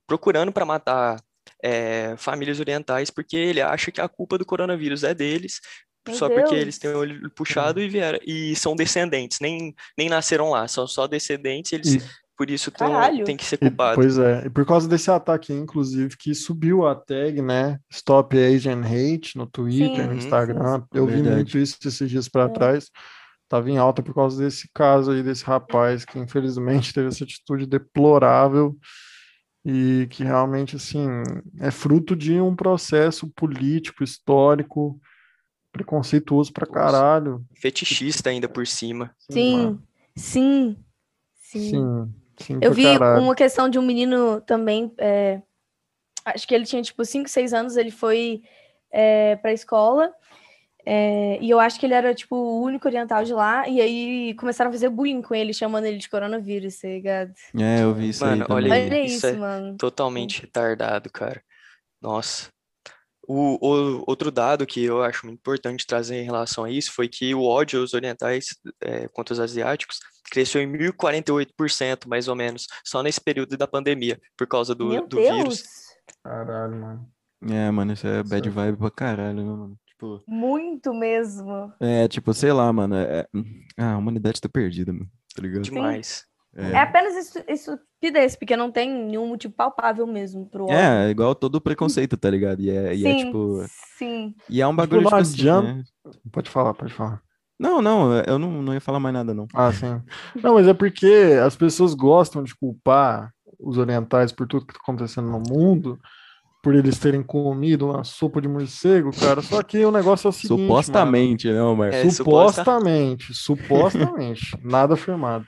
procurando 0.07 0.51
para 0.51 0.65
matar 0.65 1.21
eh, 1.63 2.15
famílias 2.17 2.59
orientais 2.59 3.09
porque 3.09 3.35
ele 3.37 3.61
acha 3.61 3.91
que 3.91 4.01
a 4.01 4.07
culpa 4.09 4.37
do 4.37 4.45
coronavírus 4.45 5.03
é 5.03 5.13
deles, 5.13 5.59
Meu 6.07 6.15
só 6.15 6.29
porque 6.29 6.49
Deus. 6.51 6.61
eles 6.61 6.77
têm 6.77 6.91
o 6.91 6.97
olho 6.99 7.29
puxado 7.31 7.81
e 7.81 7.89
vieram 7.89 8.19
e 8.25 8.55
são 8.55 8.75
descendentes, 8.75 9.39
nem, 9.41 9.73
nem 9.97 10.09
nasceram 10.09 10.49
lá, 10.51 10.67
são 10.67 10.87
só 10.87 11.07
descendentes, 11.07 11.73
eles 11.73 11.95
E- 11.95 12.01
por 12.37 12.51
isso 12.51 12.69
tão, 12.69 12.93
tem 13.25 13.35
que 13.35 13.43
ser 13.43 13.55
E- 13.55 13.57
culpados. 13.57 13.95
pois 13.95 14.17
é, 14.19 14.45
e 14.45 14.49
por 14.51 14.63
causa 14.63 14.87
desse 14.87 15.09
ataque, 15.09 15.51
inclusive, 15.51 16.15
que 16.15 16.35
subiu 16.35 16.85
a 16.85 16.93
tag, 16.93 17.41
né? 17.41 17.79
Stop 17.91 18.37
Asian 18.37 18.81
Hate 18.83 19.35
no 19.35 19.47
Twitter, 19.47 20.01
Sim, 20.01 20.03
no 20.03 20.11
Uhum. 20.11 20.17
Instagram. 20.19 20.83
Eu 20.93 21.07
vi 21.07 21.13
Verdade. 21.13 21.35
muito 21.35 21.57
isso 21.57 21.77
esses 21.83 22.07
dias 22.07 22.29
para 22.29 22.43
É. 22.43 22.49
trás. 22.49 22.91
Tava 23.49 23.71
em 23.71 23.77
alta 23.79 24.03
por 24.03 24.13
causa 24.13 24.43
desse 24.43 24.69
caso 24.71 25.09
aí, 25.11 25.23
desse 25.23 25.43
rapaz 25.45 26.05
que 26.05 26.19
infelizmente 26.19 26.93
teve 26.93 27.07
essa 27.07 27.23
atitude 27.23 27.65
deplorável 27.65 28.75
e 29.69 30.07
que 30.07 30.23
realmente, 30.23 30.77
assim, 30.77 31.05
é 31.59 31.69
fruto 31.69 32.15
de 32.15 32.39
um 32.39 32.55
processo 32.55 33.27
político, 33.27 34.01
histórico, 34.01 34.97
preconceituoso 35.73 36.53
pra 36.53 36.65
Nossa. 36.65 36.79
caralho. 36.79 37.45
Fetichista 37.53 38.29
ainda 38.29 38.47
por 38.47 38.65
cima. 38.65 39.13
Sim. 39.29 39.77
Sim. 40.15 40.77
Sim. 41.35 41.59
Sim, 41.69 42.13
sim, 42.39 42.59
Eu 42.61 42.71
vi 42.71 42.83
caralho. 42.83 43.21
uma 43.21 43.35
questão 43.35 43.67
de 43.67 43.77
um 43.77 43.81
menino 43.81 44.39
também. 44.39 44.89
é, 44.97 45.41
acho 46.23 46.47
que 46.47 46.55
ele 46.55 46.65
tinha 46.65 46.81
tipo 46.81 47.03
5, 47.03 47.27
6 47.27 47.53
anos, 47.53 47.75
ele 47.75 47.91
foi 47.91 48.43
é, 48.89 49.35
pra 49.35 49.51
escola. 49.51 50.13
É, 50.89 51.37
e 51.41 51.49
eu 51.49 51.59
acho 51.59 51.77
que 51.79 51.85
ele 51.85 51.93
era, 51.93 52.15
tipo, 52.15 52.35
o 52.35 52.61
único 52.61 52.87
oriental 52.87 53.23
de 53.23 53.33
lá. 53.33 53.67
E 53.67 53.81
aí 53.81 54.33
começaram 54.35 54.69
a 54.69 54.73
fazer 54.73 54.89
bullying 54.89 55.21
com 55.21 55.35
ele, 55.35 55.53
chamando 55.53 55.85
ele 55.85 55.97
de 55.97 56.09
coronavírus, 56.09 56.77
tá 56.79 56.87
ligado? 56.87 57.33
É, 57.59 57.83
eu 57.83 57.93
vi 57.93 58.09
isso 58.09 58.23
Mano, 58.25 58.45
aí 58.49 58.55
olha. 58.55 58.71
Olha 58.73 59.01
isso 59.03 59.15
isso, 59.17 59.27
é 59.27 59.33
mano. 59.33 59.75
Totalmente 59.77 60.41
retardado, 60.41 61.09
cara. 61.11 61.41
Nossa. 62.01 62.47
O, 63.29 63.57
o- 63.61 64.03
outro 64.07 64.31
dado 64.31 64.65
que 64.65 64.81
eu 64.81 65.03
acho 65.03 65.25
muito 65.25 65.39
importante 65.39 65.85
trazer 65.85 66.15
em 66.21 66.23
relação 66.23 66.63
a 66.63 66.71
isso 66.71 66.93
foi 66.93 67.09
que 67.09 67.35
o 67.35 67.43
ódio 67.43 67.81
aos 67.81 67.93
orientais 67.93 68.55
eh, 68.81 69.09
contra 69.09 69.33
os 69.33 69.39
asiáticos 69.41 69.99
cresceu 70.31 70.61
em 70.61 70.67
1048%, 70.67 72.07
mais 72.07 72.29
ou 72.29 72.35
menos, 72.35 72.67
só 72.85 73.03
nesse 73.03 73.19
período 73.19 73.57
da 73.57 73.67
pandemia, 73.67 74.17
por 74.37 74.47
causa 74.47 74.73
do, 74.73 74.87
Meu 74.87 75.05
do 75.07 75.17
Deus! 75.17 75.35
vírus. 75.35 75.63
Caralho, 76.23 76.75
mano. 76.77 77.11
É, 77.49 77.69
mano, 77.69 77.93
isso 77.93 78.07
é 78.07 78.23
bad 78.23 78.47
Sim. 78.47 78.49
vibe 78.55 78.77
pra 78.77 78.91
caralho, 78.91 79.35
né, 79.37 79.43
mano? 79.43 79.77
Tipo, 79.97 80.21
Muito 80.27 80.93
mesmo. 80.93 81.73
é, 81.79 82.07
tipo, 82.07 82.31
sei 82.31 82.51
lá, 82.53 82.71
mano. 82.71 82.95
é- 82.95 83.27
Ah, 83.75 83.93
a 83.93 83.97
humanidade 83.97 84.39
tá 84.39 84.47
perdida, 84.47 84.93
mano. 84.93 85.09
Tá 85.35 85.41
ligado? 85.41 85.63
Demais. 85.63 86.23
É 86.55 86.71
É, 86.71 86.77
apenas 86.77 87.15
estu- 87.15 87.43
estupidez, 87.47 88.35
porque 88.35 88.55
não 88.55 88.71
tem 88.71 88.89
nenhum 88.89 89.27
motivo 89.27 89.53
palpável 89.55 90.05
mesmo 90.07 90.45
pro 90.47 90.65
ódio. 90.65 90.75
é, 90.77 91.09
igual 91.09 91.33
todo 91.35 91.59
preconceito, 91.61 92.15
tá 92.15 92.29
ligado? 92.29 92.61
E 92.61 92.69
é, 92.69 92.95
e 92.95 93.07
é 93.07 93.11
sim, 93.17 93.25
tipo. 93.25 93.63
sim. 93.97 94.35
E 94.49 94.61
é 94.61 94.67
um 94.67 94.71
Tipo, 94.71 94.77
bagulho, 94.81 95.01
não 95.01 95.09
tipo 95.09 95.15
assim, 95.21 95.43
né? 95.43 95.83
Pode 96.31 96.49
falar, 96.49 96.73
pode 96.75 96.93
falar. 96.93 97.21
Não, 97.59 97.81
não, 97.81 98.13
eu 98.21 98.37
não, 98.37 98.61
não 98.61 98.73
ia 98.75 98.81
falar 98.81 98.99
mais 98.99 99.13
nada, 99.13 99.33
não. 99.33 99.47
Ah, 99.53 99.71
sim. 99.73 99.99
Não, 100.43 100.53
mas 100.53 100.67
é 100.67 100.73
porque 100.75 101.07
as 101.43 101.55
pessoas 101.55 101.95
gostam 101.95 102.43
de 102.43 102.55
culpar 102.55 103.31
os 103.59 103.77
orientais 103.79 104.31
por 104.31 104.47
tudo 104.47 104.65
que 104.65 104.73
está 104.73 104.81
acontecendo 104.83 105.27
no 105.29 105.39
mundo, 105.39 105.99
por 106.61 106.75
eles 106.75 106.97
terem 106.99 107.23
comido 107.23 107.85
uma 107.89 108.03
sopa 108.03 108.41
de 108.41 108.47
morcego, 108.47 109.11
cara. 109.17 109.41
Só 109.41 109.61
que 109.63 109.83
o 109.85 109.91
negócio 109.91 110.27
é 110.27 110.29
o 110.29 110.31
seguinte, 110.33 110.51
mano. 110.57 110.67
Supostamente, 110.67 111.51
né, 111.51 111.61
Omar? 111.61 111.93
É, 111.93 112.09
Supostamente, 112.09 113.33
supostamente, 113.33 114.57
nada 114.63 114.95
afirmado. 114.95 115.45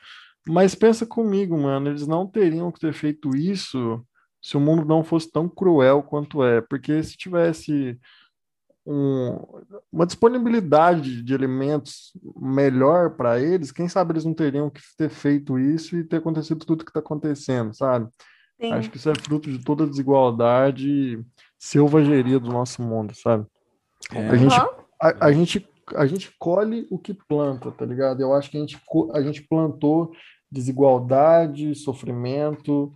Mas 0.47 0.73
pensa 0.75 1.05
comigo, 1.05 1.57
mano, 1.57 1.89
eles 1.89 2.07
não 2.07 2.25
teriam 2.25 2.71
que 2.71 2.79
ter 2.79 2.93
feito 2.93 3.35
isso 3.35 4.01
se 4.41 4.55
o 4.55 4.59
mundo 4.59 4.85
não 4.85 5.03
fosse 5.03 5.29
tão 5.29 5.49
cruel 5.49 6.01
quanto 6.01 6.41
é, 6.43 6.61
porque 6.61 7.03
se 7.03 7.17
tivesse 7.17 7.99
um- 8.85 9.37
uma 9.91 10.05
disponibilidade 10.05 11.21
de 11.21 11.33
alimentos 11.35 12.11
melhor 12.39 13.11
para 13.11 13.39
eles, 13.39 13.71
quem 13.71 13.87
sabe 13.89 14.13
eles 14.13 14.25
não 14.25 14.33
teriam 14.33 14.69
que 14.69 14.81
ter 14.97 15.09
feito 15.09 15.59
isso 15.59 15.95
e 15.97 16.03
ter 16.03 16.17
acontecido 16.17 16.65
tudo 16.65 16.85
que 16.85 16.89
está 16.89 16.99
acontecendo, 17.01 17.75
sabe? 17.75 18.07
Sim. 18.59 18.71
Acho 18.71 18.89
que 18.89 18.97
isso 18.97 19.09
é 19.09 19.15
fruto 19.15 19.51
de 19.51 19.63
toda 19.63 19.83
a 19.83 19.87
desigualdade 19.87 20.89
e 20.89 21.25
selvageria 21.57 22.39
do 22.39 22.51
nosso 22.51 22.81
mundo, 22.81 23.13
sabe? 23.15 23.45
É. 24.13 24.29
A 24.29 24.35
gente 24.35 24.55
a, 24.99 25.27
a 25.27 25.31
gente, 25.31 25.67
a 25.95 26.05
gente 26.05 26.35
colhe 26.37 26.85
o 26.91 26.99
que 26.99 27.13
planta, 27.13 27.71
tá 27.71 27.85
ligado? 27.85 28.21
Eu 28.21 28.33
acho 28.33 28.51
que 28.51 28.57
a 28.57 28.59
gente, 28.59 28.77
a 29.13 29.21
gente 29.21 29.41
plantou 29.43 30.11
desigualdade, 30.51 31.73
sofrimento, 31.75 32.93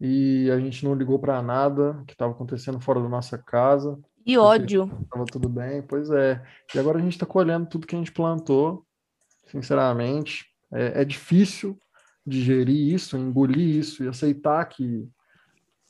e 0.00 0.50
a 0.50 0.58
gente 0.58 0.84
não 0.84 0.94
ligou 0.94 1.18
para 1.18 1.42
nada 1.42 2.02
que 2.06 2.14
estava 2.14 2.32
acontecendo 2.32 2.80
fora 2.80 3.00
da 3.00 3.08
nossa 3.08 3.36
casa, 3.36 3.98
E 4.24 4.38
ódio. 4.38 4.90
estava 5.02 5.24
tudo 5.26 5.48
bem, 5.48 5.82
pois 5.82 6.10
é. 6.10 6.42
E 6.74 6.78
agora 6.78 6.98
a 6.98 7.02
gente 7.02 7.12
está 7.12 7.26
colhendo 7.26 7.66
tudo 7.66 7.86
que 7.86 7.94
a 7.94 7.98
gente 7.98 8.12
plantou, 8.12 8.84
sinceramente. 9.46 10.46
É, 10.72 11.02
é 11.02 11.04
difícil 11.04 11.78
digerir 12.26 12.94
isso, 12.94 13.16
engolir 13.16 13.76
isso 13.76 14.02
e 14.02 14.08
aceitar 14.08 14.64
que 14.66 15.08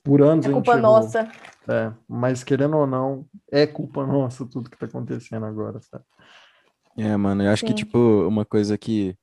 por 0.05 0.22
anos 0.22 0.44
É 0.44 0.49
a 0.49 0.53
gente 0.53 0.62
culpa 0.64 0.79
errou. 0.79 0.83
nossa. 0.83 1.29
É, 1.68 1.92
mas 2.09 2.44
querendo 2.44 2.77
ou 2.77 2.87
não, 2.87 3.27
é 3.51 3.66
culpa 3.66 4.07
nossa 4.07 4.46
tudo 4.46 4.70
que 4.70 4.79
tá 4.79 4.87
acontecendo 4.87 5.46
agora, 5.46 5.81
sabe? 5.81 6.05
É, 6.96 7.16
mano, 7.16 7.42
eu 7.42 7.51
acho 7.51 7.62
que, 7.64 7.70
Sim. 7.70 7.75
tipo, 7.75 7.99
uma 8.27 8.44
coisa 8.44 8.79
que. 8.79 9.16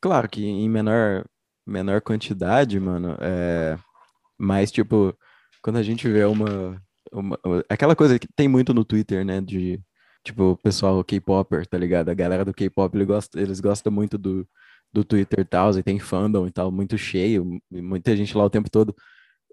Claro 0.00 0.28
que 0.28 0.44
em 0.44 0.68
menor, 0.68 1.24
menor 1.66 2.00
quantidade, 2.00 2.78
mano, 2.80 3.16
é. 3.20 3.78
Mas, 4.36 4.72
tipo, 4.72 5.16
quando 5.62 5.76
a 5.76 5.82
gente 5.82 6.08
vê 6.08 6.24
uma, 6.24 6.82
uma. 7.12 7.38
Aquela 7.68 7.94
coisa 7.94 8.18
que 8.18 8.26
tem 8.34 8.48
muito 8.48 8.74
no 8.74 8.84
Twitter, 8.84 9.24
né? 9.24 9.40
De. 9.40 9.80
Tipo, 10.24 10.52
o 10.52 10.56
pessoal 10.56 11.02
K-Popper, 11.02 11.66
tá 11.66 11.76
ligado? 11.78 12.08
A 12.08 12.14
galera 12.14 12.44
do 12.44 12.54
K-pop, 12.54 12.96
eles 12.96 13.06
gostam, 13.08 13.42
eles 13.42 13.60
gostam 13.60 13.92
muito 13.92 14.16
do, 14.16 14.46
do 14.92 15.04
Twitter 15.04 15.40
e 15.40 15.44
tal, 15.44 15.70
e 15.78 15.82
tem 15.82 15.98
fandom 15.98 16.46
e 16.46 16.50
tal, 16.50 16.70
muito 16.70 16.98
cheio, 16.98 17.60
muita 17.70 18.16
gente 18.16 18.36
lá 18.36 18.44
o 18.44 18.50
tempo 18.50 18.70
todo. 18.70 18.94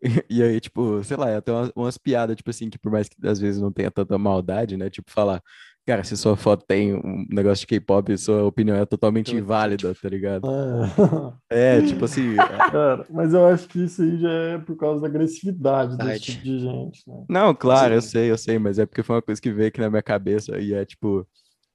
E 0.30 0.42
aí, 0.42 0.60
tipo, 0.62 1.04
sei 1.04 1.18
lá, 1.18 1.38
até 1.38 1.52
umas, 1.52 1.72
umas 1.76 1.98
piadas, 1.98 2.36
tipo 2.38 2.50
assim, 2.50 2.70
que 2.70 2.80
por 2.80 2.92
mais 2.92 3.10
que 3.10 3.16
às 3.28 3.40
vezes 3.40 3.62
não 3.62 3.72
tenha 3.72 3.92
tanta 3.92 4.18
maldade, 4.18 4.78
né? 4.78 4.90
Tipo, 4.90 5.12
falar, 5.12 5.42
cara, 5.86 6.04
se 6.06 6.16
sua 6.16 6.38
foto 6.38 6.66
tem 6.66 6.94
um 6.96 7.26
negócio 7.30 7.62
de 7.62 7.68
K-pop, 7.68 8.18
sua 8.18 8.46
opinião 8.46 8.78
é 8.78 8.86
totalmente 8.86 9.36
inválida, 9.36 9.94
tá 9.94 10.10
ligado? 10.10 10.48
É. 10.48 11.40
É, 11.52 11.82
tipo 11.82 12.06
assim, 12.06 12.36
Cara, 12.72 13.06
mas 13.10 13.34
eu 13.34 13.44
acho 13.48 13.68
que 13.68 13.84
isso 13.84 14.04
aí 14.04 14.20
já 14.20 14.30
é 14.32 14.58
por 14.60 14.78
causa 14.78 15.02
da 15.02 15.08
agressividade 15.08 15.98
desse 15.98 16.22
tipo 16.22 16.44
de 16.44 16.60
gente, 16.60 17.04
né? 17.08 17.26
não, 17.28 17.56
claro, 17.56 17.96
eu 17.96 18.02
Sim. 18.02 18.08
sei, 18.10 18.32
eu 18.32 18.38
sei, 18.38 18.60
mas 18.60 18.78
é 18.78 18.86
porque 18.86 19.02
foi 19.02 19.16
uma 19.16 19.22
coisa 19.22 19.42
que 19.42 19.52
veio 19.52 19.68
aqui 19.70 19.80
na 19.80 19.90
minha 19.90 20.04
cabeça 20.04 20.60
e 20.60 20.74
é 20.74 20.86
tipo, 20.86 21.28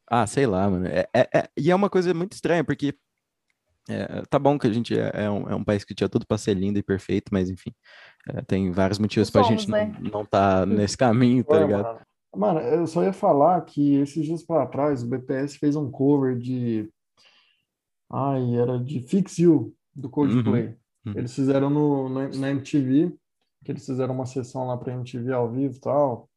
ah, 0.08 0.26
sei 0.26 0.46
lá, 0.46 0.68
mano. 0.70 0.86
É, 0.86 1.08
é- 1.14 1.28
é- 1.34 1.48
e 1.56 1.70
é 1.70 1.74
uma 1.74 1.90
coisa 1.90 2.14
muito 2.14 2.32
estranha, 2.34 2.62
porque 2.64 2.94
é, 3.88 4.22
tá 4.30 4.38
bom 4.38 4.58
que 4.58 4.66
a 4.66 4.72
gente 4.72 4.98
é, 4.98 5.10
é 5.24 5.30
um, 5.30 5.48
é 5.48 5.54
um 5.54 5.64
país 5.64 5.84
que 5.84 5.94
tinha 5.94 6.08
tudo 6.08 6.26
pra 6.26 6.38
ser 6.38 6.54
lindo 6.54 6.78
e 6.78 6.82
perfeito, 6.82 7.30
mas 7.32 7.50
enfim, 7.50 7.72
é, 8.28 8.42
tem 8.42 8.70
vários 8.72 8.98
motivos 8.98 9.30
pra 9.30 9.42
Somos, 9.42 9.66
gente 9.66 9.70
né? 9.70 9.94
não, 10.00 10.10
não 10.20 10.26
tá 10.26 10.64
nesse 10.66 10.96
caminho, 10.96 11.44
tá 11.44 11.56
Olha, 11.56 11.66
ligado? 11.66 11.84
mano, 11.84 12.00
mano, 12.36 12.60
eu 12.60 12.86
só 12.86 13.02
ia 13.02 13.12
falar 13.12 13.60
que 13.62 13.96
esses 13.96 14.24
dias 14.24 14.42
pra 14.42 14.66
trás 14.66 15.02
o 15.02 15.06
BTS 15.08 15.58
fez 15.58 15.76
um 15.76 15.90
cover 15.90 16.36
de. 16.38 16.88
Ai, 18.10 18.54
era 18.56 18.78
de 18.78 19.00
Fix 19.00 19.38
You, 19.38 19.74
do 19.94 20.08
Coldplay. 20.08 20.76
uhum. 21.06 21.12
Eles 21.14 21.34
fizeram 21.34 21.68
no, 21.70 22.08
no- 22.08 22.28
na 22.38 22.50
MTV, 22.50 23.14
que 23.64 23.72
eles 23.72 23.84
fizeram 23.84 24.14
uma 24.14 24.26
sessão 24.26 24.66
lá 24.66 24.76
pra 24.76 24.92
MTV 24.92 25.32
ao 25.32 25.50
vivo 25.50 25.74
e 25.76 25.80
tal. 25.80 26.28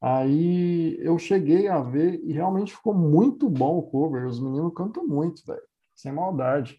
Aí 0.00 0.96
eu 1.00 1.18
cheguei 1.18 1.68
a 1.68 1.80
ver 1.80 2.20
e 2.24 2.32
realmente 2.32 2.74
ficou 2.74 2.94
muito 2.94 3.48
bom 3.48 3.78
o 3.78 3.82
cover. 3.82 4.26
Os 4.26 4.40
meninos 4.40 4.72
cantam 4.74 5.06
muito, 5.06 5.42
velho. 5.46 5.62
Sem 5.96 6.12
maldade. 6.12 6.78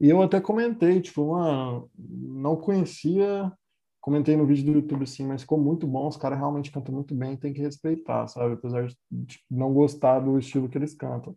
E 0.00 0.08
eu 0.08 0.22
até 0.22 0.40
comentei, 0.40 1.00
tipo, 1.00 1.32
mano, 1.32 1.90
não 1.98 2.56
conhecia. 2.56 3.52
Comentei 4.00 4.36
no 4.36 4.46
vídeo 4.46 4.64
do 4.64 4.78
YouTube, 4.78 5.06
sim, 5.06 5.26
mas 5.26 5.42
ficou 5.42 5.58
muito 5.58 5.86
bom. 5.86 6.08
Os 6.08 6.16
caras 6.16 6.38
realmente 6.38 6.70
cantam 6.70 6.94
muito 6.94 7.14
bem, 7.14 7.36
tem 7.36 7.52
que 7.52 7.60
respeitar, 7.60 8.26
sabe? 8.28 8.54
Apesar 8.54 8.86
de 9.10 9.40
não 9.50 9.74
gostar 9.74 10.20
do 10.20 10.38
estilo 10.38 10.68
que 10.68 10.78
eles 10.78 10.94
cantam. 10.94 11.34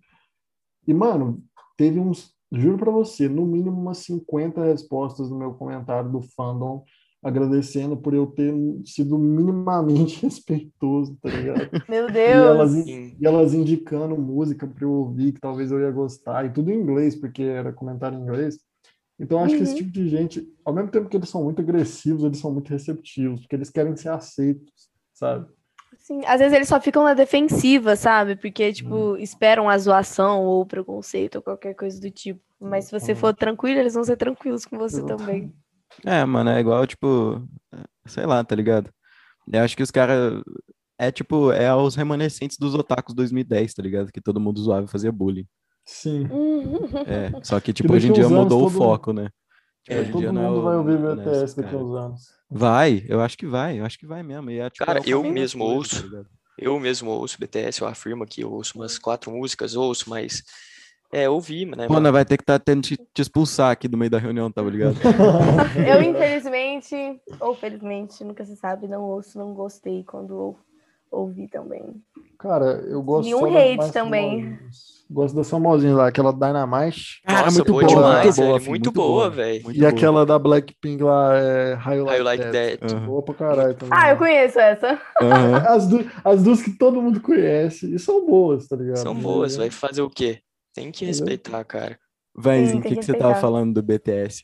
E, 0.87 0.93
mano, 0.93 1.43
teve 1.75 1.99
uns 1.99 2.33
juro 2.51 2.77
pra 2.77 2.91
você, 2.91 3.27
no 3.27 3.45
mínimo 3.45 3.81
umas 3.81 3.97
50 3.99 4.63
respostas 4.63 5.29
no 5.29 5.37
meu 5.37 5.53
comentário 5.55 6.11
do 6.11 6.21
fandom 6.21 6.83
agradecendo 7.23 7.95
por 7.97 8.13
eu 8.13 8.27
ter 8.27 8.53
sido 8.85 9.17
minimamente 9.17 10.21
respeitoso, 10.25 11.17
tá 11.21 11.29
ligado? 11.29 11.69
Meu 11.87 12.07
E 12.09 12.11
Deus. 12.11 12.45
elas, 12.45 12.71
Sim. 12.73 13.15
e 13.19 13.25
elas 13.27 13.53
indicando 13.53 14.17
música 14.17 14.67
para 14.67 14.83
eu 14.83 14.91
ouvir, 14.91 15.31
que 15.33 15.39
talvez 15.39 15.71
eu 15.71 15.79
ia 15.79 15.91
gostar, 15.91 16.45
e 16.45 16.51
tudo 16.51 16.69
em 16.71 16.79
inglês, 16.79 17.15
porque 17.15 17.43
era 17.43 17.71
comentário 17.71 18.17
em 18.17 18.21
inglês. 18.21 18.57
Então, 19.19 19.39
acho 19.43 19.55
que 19.55 19.63
esse 19.63 19.71
Uhum. 19.73 19.77
tipo 19.77 19.91
de 19.91 20.09
gente, 20.09 20.53
ao 20.65 20.73
mesmo 20.73 20.91
tempo 20.91 21.07
que 21.07 21.15
eles 21.15 21.29
são 21.29 21.43
muito 21.43 21.61
agressivos, 21.61 22.23
eles 22.23 22.39
são 22.39 22.51
muito 22.51 22.69
receptivos, 22.69 23.41
porque 23.41 23.55
eles 23.55 23.69
querem 23.69 23.95
ser 23.95 24.09
aceitos, 24.09 24.89
sabe? 25.13 25.47
Sim, 25.99 26.21
às 26.25 26.39
vezes 26.39 26.53
eles 26.53 26.67
só 26.67 26.81
ficam 26.81 27.03
na 27.03 27.13
defensiva, 27.13 27.95
sabe? 27.95 28.35
Porque, 28.35 28.73
tipo, 28.73 29.15
esperam 29.17 29.69
a 29.69 29.77
zoação 29.77 30.43
ou 30.43 30.65
preconceito 30.65 31.35
ou 31.37 31.41
qualquer 31.41 31.75
coisa 31.75 32.01
do 32.01 32.09
tipo. 32.11 32.41
Mas 32.59 32.85
se 32.85 32.99
você 32.99 33.13
for 33.13 33.33
tranquilo, 33.33 33.79
eles 33.79 33.93
vão 33.93 34.03
ser 34.03 34.17
tranquilos 34.17 34.65
com 34.65 34.77
você 34.77 34.97
Exatamente. 34.97 35.17
também. 35.17 35.53
É, 36.05 36.23
mano, 36.25 36.49
é 36.49 36.59
igual, 36.59 36.85
tipo, 36.87 37.41
sei 38.05 38.25
lá, 38.25 38.43
tá 38.43 38.55
ligado? 38.55 38.89
Eu 39.51 39.61
acho 39.63 39.75
que 39.75 39.83
os 39.83 39.91
caras. 39.91 40.41
É 40.97 41.11
tipo, 41.11 41.51
é 41.51 41.73
os 41.75 41.95
remanescentes 41.95 42.57
dos 42.57 42.75
otakus 42.75 43.13
2010, 43.15 43.73
tá 43.73 43.81
ligado? 43.81 44.11
Que 44.11 44.21
todo 44.21 44.39
mundo 44.39 44.61
zoava 44.61 44.85
e 44.85 44.89
fazia 44.89 45.11
bullying. 45.11 45.45
Sim. 45.85 46.27
É, 47.05 47.43
só 47.43 47.59
que, 47.59 47.73
tipo, 47.73 47.91
hoje 47.93 48.07
em 48.09 48.13
dia 48.13 48.29
mudou 48.29 48.61
o 48.61 48.65
todo- 48.65 48.77
foco, 48.77 49.11
né? 49.11 49.29
Tipo, 49.83 49.99
É, 49.99 50.03
Todo 50.05 50.19
dia 50.19 50.31
não 50.31 50.41
é 50.41 50.47
mundo 50.47 50.59
o- 50.59 50.63
vai 50.63 50.75
ouvir 50.77 50.99
não 50.99 51.11
é 51.11 51.15
BTS 51.15 51.55
daqui 51.57 51.75
a 51.75 51.77
uns 51.77 51.95
anos. 51.95 52.21
Vai, 52.49 53.03
eu 53.09 53.19
acho 53.19 53.37
que 53.37 53.45
vai, 53.45 53.79
eu 53.79 53.85
acho 53.85 53.97
que 53.99 54.05
vai 54.05 54.23
mesmo. 54.23 54.49
E 54.51 54.59
é, 54.59 54.69
tipo, 54.69 54.85
Cara, 54.85 54.99
é 54.99 55.01
o 55.01 55.05
eu 55.09 55.23
mesmo 55.23 55.63
coisa, 55.65 55.77
ouço. 55.77 56.11
tá? 56.11 56.23
Eu 56.57 56.79
mesmo 56.79 57.09
ouço 57.09 57.37
BTS, 57.39 57.81
eu 57.81 57.87
afirmo 57.87 58.25
que 58.25 58.41
eu 58.41 58.51
ouço 58.53 58.77
umas 58.77 58.97
quatro 58.99 59.31
músicas, 59.31 59.75
ouço, 59.75 60.09
mas 60.09 60.43
é, 61.13 61.29
ouvi, 61.29 61.65
né, 61.65 61.87
mano? 61.87 62.11
vai 62.11 62.25
ter 62.25 62.37
que 62.37 62.43
estar 62.43 62.59
tendo 62.59 62.81
te, 62.81 62.97
te 62.97 63.21
expulsar 63.21 63.71
aqui 63.71 63.87
do 63.87 63.97
meio 63.97 64.09
da 64.11 64.17
reunião, 64.17 64.51
tá 64.51 64.61
ligado? 64.61 64.95
Eu, 65.87 66.01
infelizmente, 66.01 66.95
ou 67.39 67.53
felizmente, 67.55 68.23
nunca 68.23 68.43
se 68.43 68.55
sabe, 68.55 68.87
não 68.87 69.03
ouço, 69.03 69.37
não 69.37 69.53
gostei 69.53 70.03
quando 70.03 70.31
ou- 70.35 70.57
ouvi 71.11 71.47
também. 71.47 71.81
Cara, 72.39 72.83
eu 72.89 73.01
gosto 73.01 73.25
Nenhum 73.25 73.39
só 73.39 73.49
das 73.51 73.55
hate 73.85 73.93
também. 73.93 74.41
famosas. 74.43 74.93
Gosto 75.09 75.35
das 75.35 75.49
famosas 75.49 75.91
lá, 75.93 76.07
aquela 76.07 76.33
Dynamite 76.33 77.21
Cara, 77.25 77.45
Nossa, 77.45 77.57
muito 77.59 77.71
boa 77.71 77.83
boa, 77.83 77.95
demais, 77.95 78.25
muito 78.25 78.35
boa, 78.41 78.53
muito, 78.59 78.69
muito 78.69 78.91
boa, 78.91 79.29
velho. 79.29 79.71
E 79.71 79.77
boa. 79.79 79.89
aquela 79.89 80.25
da 80.25 80.39
Blackpink 80.39 81.03
lá, 81.03 81.37
é 81.37 81.75
How 81.75 81.93
You 81.93 82.05
How 82.07 82.23
Like, 82.23 82.43
That. 82.43 82.77
That. 82.79 82.95
Aham. 82.95 83.05
Boa 83.05 83.21
pra 83.21 83.35
caralho 83.35 83.73
também. 83.75 83.97
Ah, 83.97 84.09
eu 84.09 84.17
conheço 84.17 84.59
essa. 84.59 84.99
Aham. 85.21 85.55
As, 85.67 85.87
du- 85.87 86.11
as 86.25 86.43
duas 86.43 86.61
que 86.63 86.71
todo 86.71 87.01
mundo 87.01 87.21
conhece, 87.21 87.93
e 87.93 87.99
são 87.99 88.25
boas, 88.25 88.67
tá 88.67 88.75
ligado? 88.75 88.97
São 88.97 89.13
boas, 89.15 89.55
vai 89.55 89.69
fazer 89.69 90.01
o 90.01 90.09
quê? 90.09 90.39
Tem 90.73 90.91
que 90.91 91.05
respeitar, 91.05 91.63
cara. 91.63 91.99
Vãozinho, 92.35 92.79
o 92.79 92.81
que, 92.81 92.89
que 92.89 92.95
que 92.97 93.05
você 93.05 93.13
tava 93.13 93.35
falando 93.35 93.73
do 93.75 93.83
BTS? 93.83 94.43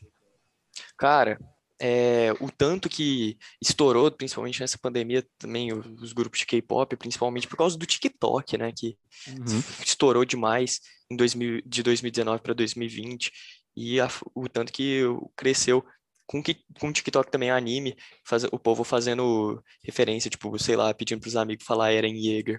Cara, 0.96 1.38
é, 1.80 2.32
o 2.40 2.50
tanto 2.50 2.88
que 2.88 3.36
estourou, 3.60 4.10
principalmente 4.12 4.60
nessa 4.60 4.78
pandemia, 4.78 5.26
também 5.38 5.72
os 5.72 6.12
grupos 6.12 6.38
de 6.38 6.46
K-pop, 6.46 6.96
principalmente 6.96 7.48
por 7.48 7.56
causa 7.56 7.76
do 7.76 7.86
TikTok, 7.86 8.56
né? 8.58 8.70
Que 8.76 8.96
Uhum. 9.28 9.60
estourou 9.84 10.24
demais 10.24 10.80
em 11.10 11.16
2000, 11.16 11.60
de 11.66 11.82
2019 11.82 12.42
para 12.42 12.54
2020. 12.54 13.32
E 13.76 14.00
a- 14.00 14.08
o 14.34 14.48
tanto 14.48 14.72
que 14.72 15.02
cresceu 15.36 15.84
com, 16.26 16.40
que, 16.42 16.58
com 16.78 16.88
o 16.88 16.92
TikTok 16.92 17.28
também 17.30 17.50
anime, 17.50 17.96
faz, 18.24 18.44
o 18.44 18.58
povo 18.58 18.84
fazendo 18.84 19.60
referência, 19.82 20.30
tipo, 20.30 20.56
sei 20.60 20.76
lá, 20.76 20.94
pedindo 20.94 21.20
pros 21.20 21.34
amigos 21.34 21.64
falar 21.64 21.92
Eren 21.92 22.14
Yeager 22.16 22.58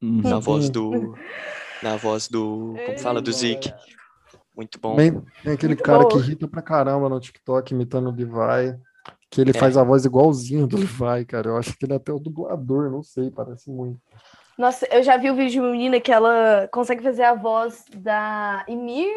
Uhum. 0.00 0.22
na 0.22 0.38
voz 0.38 0.70
do. 0.70 1.14
Na 1.82 1.96
voz 1.96 2.28
do. 2.28 2.74
Como 2.86 2.98
fala? 2.98 3.20
Do 3.20 3.32
Zeke. 3.32 3.72
Muito 4.56 4.78
bom. 4.80 4.94
Tem 4.96 5.08
aquele 5.52 5.74
Muito 5.74 5.82
cara 5.82 6.04
que 6.06 6.14
boa. 6.14 6.20
irrita 6.22 6.46
pra 6.46 6.62
caramba 6.62 7.08
no 7.08 7.18
TikTok 7.18 7.72
imitando 7.72 8.08
o 8.10 8.14
Levi, 8.14 8.78
que 9.30 9.40
ele 9.40 9.50
É. 9.50 9.54
faz 9.54 9.76
a 9.76 9.82
voz 9.82 10.04
igualzinho 10.04 10.66
do 10.66 10.76
Levi, 10.76 11.24
cara. 11.26 11.48
Eu 11.48 11.56
acho 11.56 11.76
que 11.76 11.84
ele 11.86 11.94
é 11.94 11.96
até 11.96 12.12
o 12.12 12.18
dublador, 12.18 12.90
não 12.90 13.02
sei, 13.02 13.30
parece 13.30 13.70
muito. 13.70 13.98
Nossa, 14.58 14.86
eu 14.94 15.02
já 15.02 15.16
vi 15.16 15.30
o 15.30 15.34
vídeo 15.34 15.50
de 15.52 15.60
uma 15.60 15.70
menina 15.70 15.98
que 15.98 16.12
ela 16.12 16.68
consegue 16.70 17.02
fazer 17.02 17.22
a 17.22 17.34
voz 17.34 17.84
da 17.96 18.62
Emir, 18.68 19.10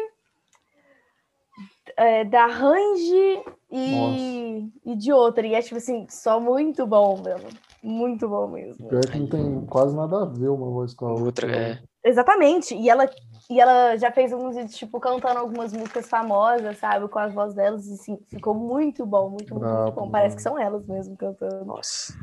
é, 1.96 2.24
da 2.24 2.46
Range 2.46 3.42
e, 3.70 4.70
e 4.84 4.96
de 4.96 5.12
outra. 5.12 5.46
E 5.46 5.54
é 5.54 5.60
tipo 5.62 5.76
assim, 5.76 6.06
só 6.08 6.40
muito 6.40 6.86
bom, 6.86 7.20
mesmo. 7.22 7.48
Muito 7.82 8.26
bom 8.28 8.48
mesmo. 8.48 8.88
Pior 8.88 9.02
que 9.06 9.18
não 9.18 9.28
tem 9.28 9.66
quase 9.66 9.94
nada 9.94 10.22
a 10.22 10.24
ver 10.24 10.48
uma 10.48 10.70
voz 10.70 10.94
com 10.94 11.06
a 11.06 11.10
outra. 11.12 11.46
Outra, 11.46 11.52
é. 11.56 11.82
Exatamente. 12.06 12.74
E 12.74 12.88
ela, 12.88 13.10
e 13.50 13.60
ela 13.60 13.96
já 13.96 14.12
fez 14.12 14.32
alguns 14.32 14.54
vídeos, 14.54 14.76
tipo, 14.76 15.00
cantando 15.00 15.40
algumas 15.40 15.72
músicas 15.72 16.08
famosas, 16.08 16.78
sabe? 16.78 17.08
Com 17.08 17.18
as 17.18 17.34
vozes 17.34 17.56
delas. 17.56 17.86
E 17.86 17.94
assim, 17.94 18.18
ficou 18.28 18.54
muito 18.54 19.04
bom, 19.04 19.28
muito, 19.28 19.54
muito, 19.54 19.66
muito 19.66 19.92
bom. 19.92 20.10
Parece 20.10 20.36
que 20.36 20.42
são 20.42 20.56
elas 20.56 20.86
mesmo 20.86 21.16
cantando. 21.16 21.64
Nossa. 21.64 22.14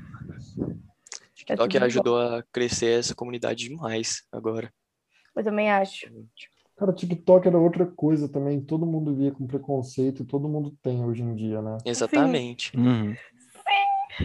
É 0.62 1.34
TikTok 1.34 1.80
bom. 1.80 1.86
ajudou 1.86 2.22
a 2.22 2.44
crescer 2.44 3.00
essa 3.00 3.14
comunidade 3.14 3.68
demais 3.68 4.24
agora. 4.32 4.74
Eu 5.36 5.44
também 5.44 5.70
acho. 5.70 6.10
Cara, 6.78 6.94
TikTok 6.94 7.48
era 7.48 7.58
outra 7.58 7.86
coisa 7.86 8.30
também. 8.30 8.62
Todo 8.62 8.86
mundo 8.86 9.14
via 9.14 9.32
com 9.32 9.46
preconceito 9.46 10.24
e 10.24 10.26
todo 10.26 10.48
mundo 10.48 10.74
tem 10.82 11.04
hoje 11.04 11.22
em 11.22 11.36
dia, 11.36 11.62
né? 11.62 11.78
Exatamente. 11.86 12.76
Uhum. 12.78 13.14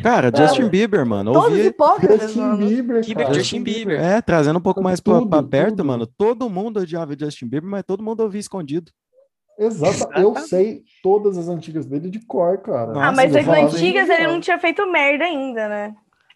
Cara, 0.03 0.31
Justin 0.35 0.69
Bieber, 0.69 1.05
mano. 1.07 1.33
Todos 1.33 1.51
Ouvi, 1.51 1.67
hipócritas, 1.69 2.21
Justin 2.23 2.41
mano. 2.41 2.57
Bieber, 2.59 3.05
Bieber. 3.05 3.35
Justin 3.35 3.63
Bieber. 3.63 4.01
É, 4.01 4.21
trazendo 4.21 4.59
um 4.59 4.63
pouco 4.63 4.83
mais 4.83 5.01
pra, 5.01 5.15
Tudo, 5.15 5.29
pra 5.31 5.43
perto, 5.43 5.77
tudo. 5.77 5.85
mano. 5.85 6.07
Todo 6.07 6.49
mundo 6.51 6.81
odiava 6.81 7.17
Justin 7.19 7.47
Bieber, 7.49 7.69
mas 7.71 7.83
todo 7.87 8.03
mundo 8.03 8.21
ouvia 8.21 8.41
escondido. 8.41 8.93
Exato. 9.59 10.13
Eu 10.19 10.37
sei 10.37 10.83
todas 11.03 11.37
as 11.37 11.49
antigas 11.49 11.85
dele 11.87 12.09
de 12.11 12.25
cor, 12.25 12.59
cara. 12.59 12.93
Nossa, 12.93 13.07
Ah, 13.09 13.13
mas 13.13 13.35
as 13.35 13.49
antigas 13.49 14.09
ele 14.09 14.27
não 14.29 14.41
tinha 14.41 14.59
feito 14.59 14.87
merda 14.91 15.25
ainda, 15.25 15.69
né? 15.69 15.95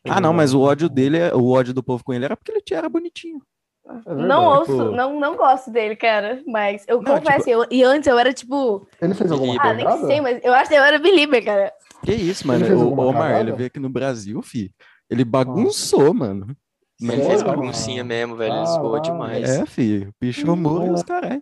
Ah, 0.09 0.21
não, 0.21 0.33
mas 0.33 0.53
o 0.53 0.61
ódio 0.61 0.88
dele, 0.88 1.19
é- 1.19 1.33
o 1.35 1.49
ódio 1.51 1.73
do 1.73 1.83
povo 1.83 2.03
com 2.03 2.12
ele 2.12 2.25
era 2.25 2.37
porque 2.37 2.51
ele 2.51 2.62
era 2.73 2.88
bonitinho. 2.88 3.41
É 4.07 4.15
não 4.15 4.45
ouço, 4.47 4.73
tipo- 4.73 4.97
não, 4.97 5.19
não 5.21 5.37
gosto 5.37 5.71
dele, 5.71 5.95
cara. 5.95 6.41
Mas 6.47 6.85
eu 6.88 7.01
Não, 7.03 7.17
confesso, 7.17 7.49
eu, 7.51 7.65
e 7.71 7.83
antes 7.85 8.07
eu 8.09 8.19
era 8.19 8.33
tipo. 8.33 8.87
Ele 9.01 9.12
fez 9.15 9.31
alguma 9.31 9.61
Belieber. 9.61 9.87
Ah, 9.87 9.97
nem 9.97 10.07
sei, 10.07 10.21
mas 10.21 10.41
eu 10.43 10.53
acho 10.55 10.71
que 10.71 10.77
eu 10.77 10.83
era 10.83 10.99
belieber, 10.99 11.45
cara. 11.45 11.73
Que 12.05 12.12
isso, 12.12 12.47
mano. 12.47 12.67
O 12.91 13.01
Omar, 13.01 13.41
ele 13.41 13.53
veio 13.53 13.67
aqui 13.69 13.79
no 13.79 13.88
Brasil, 13.88 14.41
fi. 14.43 14.73
Ele 15.09 15.25
bagunçou, 15.25 16.12
mano. 16.12 16.57
Ele 17.01 17.11
Sério, 17.11 17.27
fez 17.27 17.43
mano? 17.43 17.57
baguncinha 17.57 18.05
mesmo, 18.05 18.37
velho. 18.37 18.55
Ele 18.55 18.67
zoou 18.67 18.93
Caralho. 18.93 19.03
demais. 19.03 19.51
É, 19.51 19.67
fi. 19.67 20.09
Pichou 20.19 20.57
muro 20.57 20.85
e 20.85 20.87
Não, 20.88 20.95
os 20.95 21.03
caras. 21.03 21.41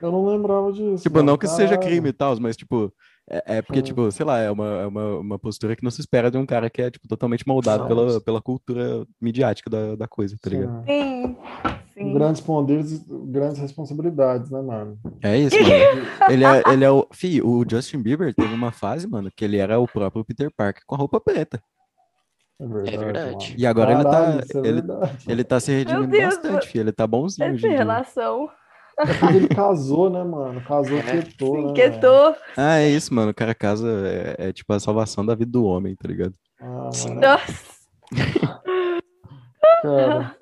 Eu 0.00 0.12
não 0.12 0.26
lembrava 0.26 0.72
disso. 0.72 1.02
Tipo, 1.02 1.16
mano. 1.16 1.26
não 1.32 1.38
que 1.38 1.46
seja 1.46 1.76
crime 1.78 2.08
e 2.10 2.12
tal, 2.12 2.38
mas, 2.40 2.56
tipo, 2.56 2.92
é, 3.28 3.56
é 3.58 3.62
porque, 3.62 3.80
Hum. 3.80 3.82
tipo, 3.82 4.10
sei 4.12 4.24
lá, 4.26 4.38
é 4.38 4.50
uma, 4.50 4.66
é 4.82 4.86
uma, 4.86 5.18
uma 5.18 5.38
postura 5.38 5.74
que 5.76 5.82
não 5.84 5.90
se 5.90 6.00
espera 6.00 6.30
de 6.30 6.38
um 6.38 6.46
cara 6.46 6.70
que 6.70 6.80
é, 6.82 6.90
tipo, 6.90 7.06
totalmente 7.08 7.46
moldado 7.46 7.86
pela, 7.86 8.04
Nossa. 8.04 8.20
pela 8.20 8.40
cultura 8.40 9.06
midiática 9.20 9.68
da, 9.70 9.96
da 9.96 10.06
coisa, 10.08 10.36
tá 10.40 10.48
ligado? 10.50 10.84
Sim. 10.86 11.36
Sim. 11.36 11.36
Sim. 11.94 12.12
Grandes 12.12 12.42
poderes, 12.42 13.02
grandes 13.08 13.58
responsabilidades, 13.58 14.50
né, 14.50 14.60
mano? 14.60 14.98
É 15.22 15.38
isso, 15.38 15.56
mano. 15.58 16.06
Ele 16.30 16.44
é, 16.44 16.62
ele 16.70 16.84
é 16.84 16.90
o. 16.90 17.06
Fih, 17.10 17.40
o 17.40 17.64
Justin 17.68 18.02
Bieber 18.02 18.34
teve 18.34 18.52
uma 18.52 18.70
fase, 18.70 19.08
mano, 19.08 19.30
que 19.34 19.42
ele 19.42 19.56
era 19.56 19.80
o 19.80 19.88
próprio 19.88 20.22
Peter 20.22 20.50
Parker 20.54 20.82
com 20.86 20.94
a 20.94 20.98
roupa 20.98 21.18
preta. 21.18 21.58
É 22.60 22.66
verdade. 22.66 22.96
verdade. 22.98 23.30
mano. 23.32 23.54
E 23.58 23.66
agora 23.66 23.92
ele 23.92 24.02
tá- 24.04 24.10
Caralho, 24.10 24.40
é 24.40 24.58
ele- 24.58 24.72
verdade. 24.82 25.24
Ele 25.26 25.44
tá 25.44 25.58
se 25.60 25.72
redimindo 25.72 26.18
bastante, 26.18 26.68
filho. 26.68 26.82
Ele 26.82 26.92
tá 26.92 27.06
bonzinho 27.06 27.46
Essa 27.54 27.66
em 27.66 27.70
dia. 27.70 27.78
É 28.98 29.06
porque 29.18 29.36
ele 29.36 29.48
casou, 29.48 30.08
né, 30.08 30.24
mano? 30.24 30.60
Casou, 30.62 30.98
É. 30.98 31.02
quietou, 31.02 31.54
né? 31.54 31.60
Sim, 31.60 31.62
velho? 31.62 31.74
quietou. 31.74 32.36
Ah, 32.56 32.78
é 32.78 32.88
isso, 32.88 33.12
mano. 33.14 33.30
O 33.30 33.34
cara 33.34 33.54
casa 33.54 33.88
é, 34.38 34.48
é 34.48 34.52
tipo 34.52 34.72
a 34.72 34.80
salvação 34.80 35.24
da 35.24 35.34
vida 35.34 35.50
do 35.52 35.64
homem, 35.64 35.94
tá 35.94 36.08
ligado? 36.08 36.34
Ah, 36.60 36.64
Nossa. 36.66 37.08
cara. 39.82 40.34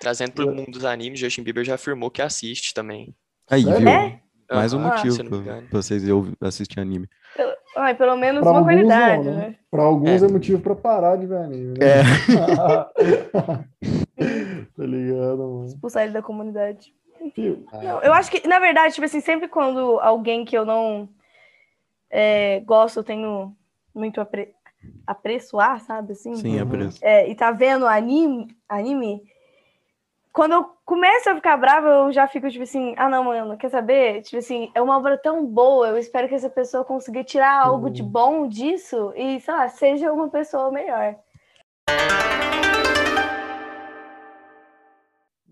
Trazendo 0.00 0.32
pro 0.32 0.52
mundo 0.54 0.72
dos 0.72 0.84
animes, 0.84 1.20
Justin 1.20 1.42
Bieber 1.42 1.64
já 1.64 1.74
afirmou 1.74 2.10
que 2.10 2.22
assiste 2.22 2.72
também. 2.74 3.14
Aí, 3.50 3.64
viu? 3.64 3.88
É? 3.88 4.20
Mais 4.50 4.72
um 4.72 4.80
Aham, 4.80 4.96
motivo 4.96 5.24
pra, 5.28 5.38
pra 5.62 5.82
vocês 5.82 6.08
ouvi- 6.08 6.34
assistir 6.40 6.80
anime. 6.80 7.06
Ai, 7.76 7.94
pelo 7.94 8.16
menos 8.16 8.40
Pra 8.42 8.50
uma 8.50 8.58
alguns 8.58 8.74
qualidade, 8.74 9.24
não, 9.24 9.34
né? 9.36 9.48
né? 9.50 9.54
Pra 9.70 9.82
alguns 9.84 10.22
é. 10.22 10.26
É. 10.26 10.28
motivo 10.28 10.60
pra 10.60 10.74
parar 10.74 11.16
de 11.16 11.26
ver 11.26 11.36
anime, 11.36 11.78
né? 11.78 11.86
É. 11.86 12.02
tá 14.76 14.84
ligado, 14.84 15.38
mano? 15.38 15.66
Expulsar 15.66 16.02
ele 16.02 16.12
da 16.12 16.22
comunidade. 16.22 16.92
Fio, 17.34 17.64
Não, 17.72 18.02
eu 18.02 18.12
acho 18.12 18.30
que, 18.30 18.46
na 18.48 18.58
verdade, 18.58 18.94
tipo 18.94 19.04
assim, 19.04 19.20
sempre 19.20 19.48
quando 19.48 20.00
alguém 20.00 20.44
que 20.44 20.56
eu 20.56 20.64
não 20.64 21.08
é, 22.10 22.60
gosto, 22.60 22.98
eu 23.00 23.04
tenho 23.04 23.54
muito 23.94 24.20
apre... 24.20 24.54
apreçoar, 25.06 25.80
sabe, 25.80 26.12
assim? 26.12 26.34
Sim, 26.34 26.60
Uhum. 26.62 26.88
isso. 26.88 26.98
É, 27.02 27.28
e 27.28 27.34
tá 27.34 27.50
vendo 27.50 27.86
anime, 27.86 28.48
anime, 28.68 29.22
quando 30.32 30.52
eu 30.52 30.70
começo 30.84 31.28
a 31.28 31.34
ficar 31.34 31.56
brava, 31.56 31.88
eu 31.88 32.12
já 32.12 32.26
fico 32.26 32.48
tipo 32.50 32.62
assim, 32.62 32.94
ah 32.96 33.08
não, 33.08 33.24
mano, 33.24 33.56
quer 33.56 33.68
saber? 33.68 34.22
Tipo 34.22 34.38
assim, 34.38 34.70
é 34.74 34.80
uma 34.80 34.96
obra 34.96 35.18
tão 35.18 35.44
boa, 35.44 35.88
eu 35.88 35.98
espero 35.98 36.28
que 36.28 36.34
essa 36.34 36.48
pessoa 36.48 36.84
consiga 36.84 37.24
tirar 37.24 37.60
algo 37.64 37.90
de 37.90 38.02
bom 38.02 38.46
disso 38.46 39.12
e, 39.16 39.40
sei 39.40 39.54
lá, 39.54 39.68
seja 39.68 40.12
uma 40.12 40.28
pessoa 40.28 40.70
melhor. 40.70 41.16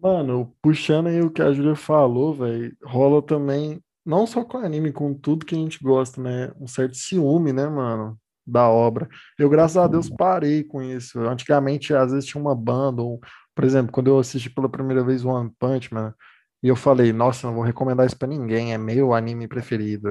Mano, 0.00 0.54
puxando 0.62 1.08
aí 1.08 1.20
o 1.20 1.30
que 1.30 1.42
a 1.42 1.52
Júlia 1.52 1.74
falou, 1.74 2.34
velho, 2.34 2.76
rola 2.84 3.20
também, 3.20 3.82
não 4.06 4.26
só 4.26 4.44
com 4.44 4.58
anime, 4.58 4.92
com 4.92 5.12
tudo 5.12 5.44
que 5.44 5.54
a 5.54 5.58
gente 5.58 5.78
gosta, 5.82 6.22
né? 6.22 6.52
Um 6.58 6.66
certo 6.66 6.96
ciúme, 6.96 7.52
né, 7.52 7.66
mano? 7.68 8.18
Da 8.46 8.68
obra. 8.68 9.08
Eu, 9.38 9.50
graças 9.50 9.76
a 9.76 9.86
Deus, 9.86 10.08
parei 10.08 10.64
com 10.64 10.82
isso. 10.82 11.20
Antigamente, 11.20 11.92
às 11.92 12.12
vezes, 12.12 12.28
tinha 12.28 12.40
uma 12.40 12.54
banda, 12.54 13.02
ou, 13.02 13.20
por 13.54 13.64
exemplo, 13.64 13.92
quando 13.92 14.06
eu 14.06 14.18
assisti 14.18 14.48
pela 14.48 14.68
primeira 14.68 15.04
vez 15.04 15.24
One 15.24 15.50
Punch 15.58 15.92
Man, 15.92 16.14
e 16.62 16.68
eu 16.68 16.74
falei, 16.74 17.12
nossa, 17.12 17.46
não 17.46 17.54
vou 17.54 17.62
recomendar 17.62 18.06
isso 18.06 18.18
pra 18.18 18.26
ninguém, 18.26 18.72
é 18.72 18.78
meu 18.78 19.12
anime 19.14 19.46
preferido, 19.46 20.08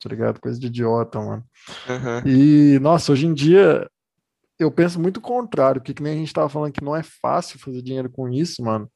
tá 0.00 0.08
ligado? 0.08 0.40
Coisa 0.40 0.58
de 0.58 0.66
idiota, 0.66 1.20
mano. 1.20 1.44
E, 2.24 2.78
nossa, 2.80 3.12
hoje 3.12 3.26
em 3.26 3.34
dia 3.34 3.88
eu 4.58 4.70
penso 4.70 5.00
muito 5.00 5.16
o 5.16 5.22
contrário, 5.22 5.80
porque 5.80 5.94
que 5.94 6.02
nem 6.02 6.12
a 6.12 6.16
gente 6.16 6.32
tava 6.32 6.48
falando 6.48 6.72
que 6.72 6.84
não 6.84 6.94
é 6.94 7.02
fácil 7.02 7.58
fazer 7.58 7.82
dinheiro 7.82 8.10
com 8.10 8.28
isso, 8.28 8.62
mano. 8.62 8.90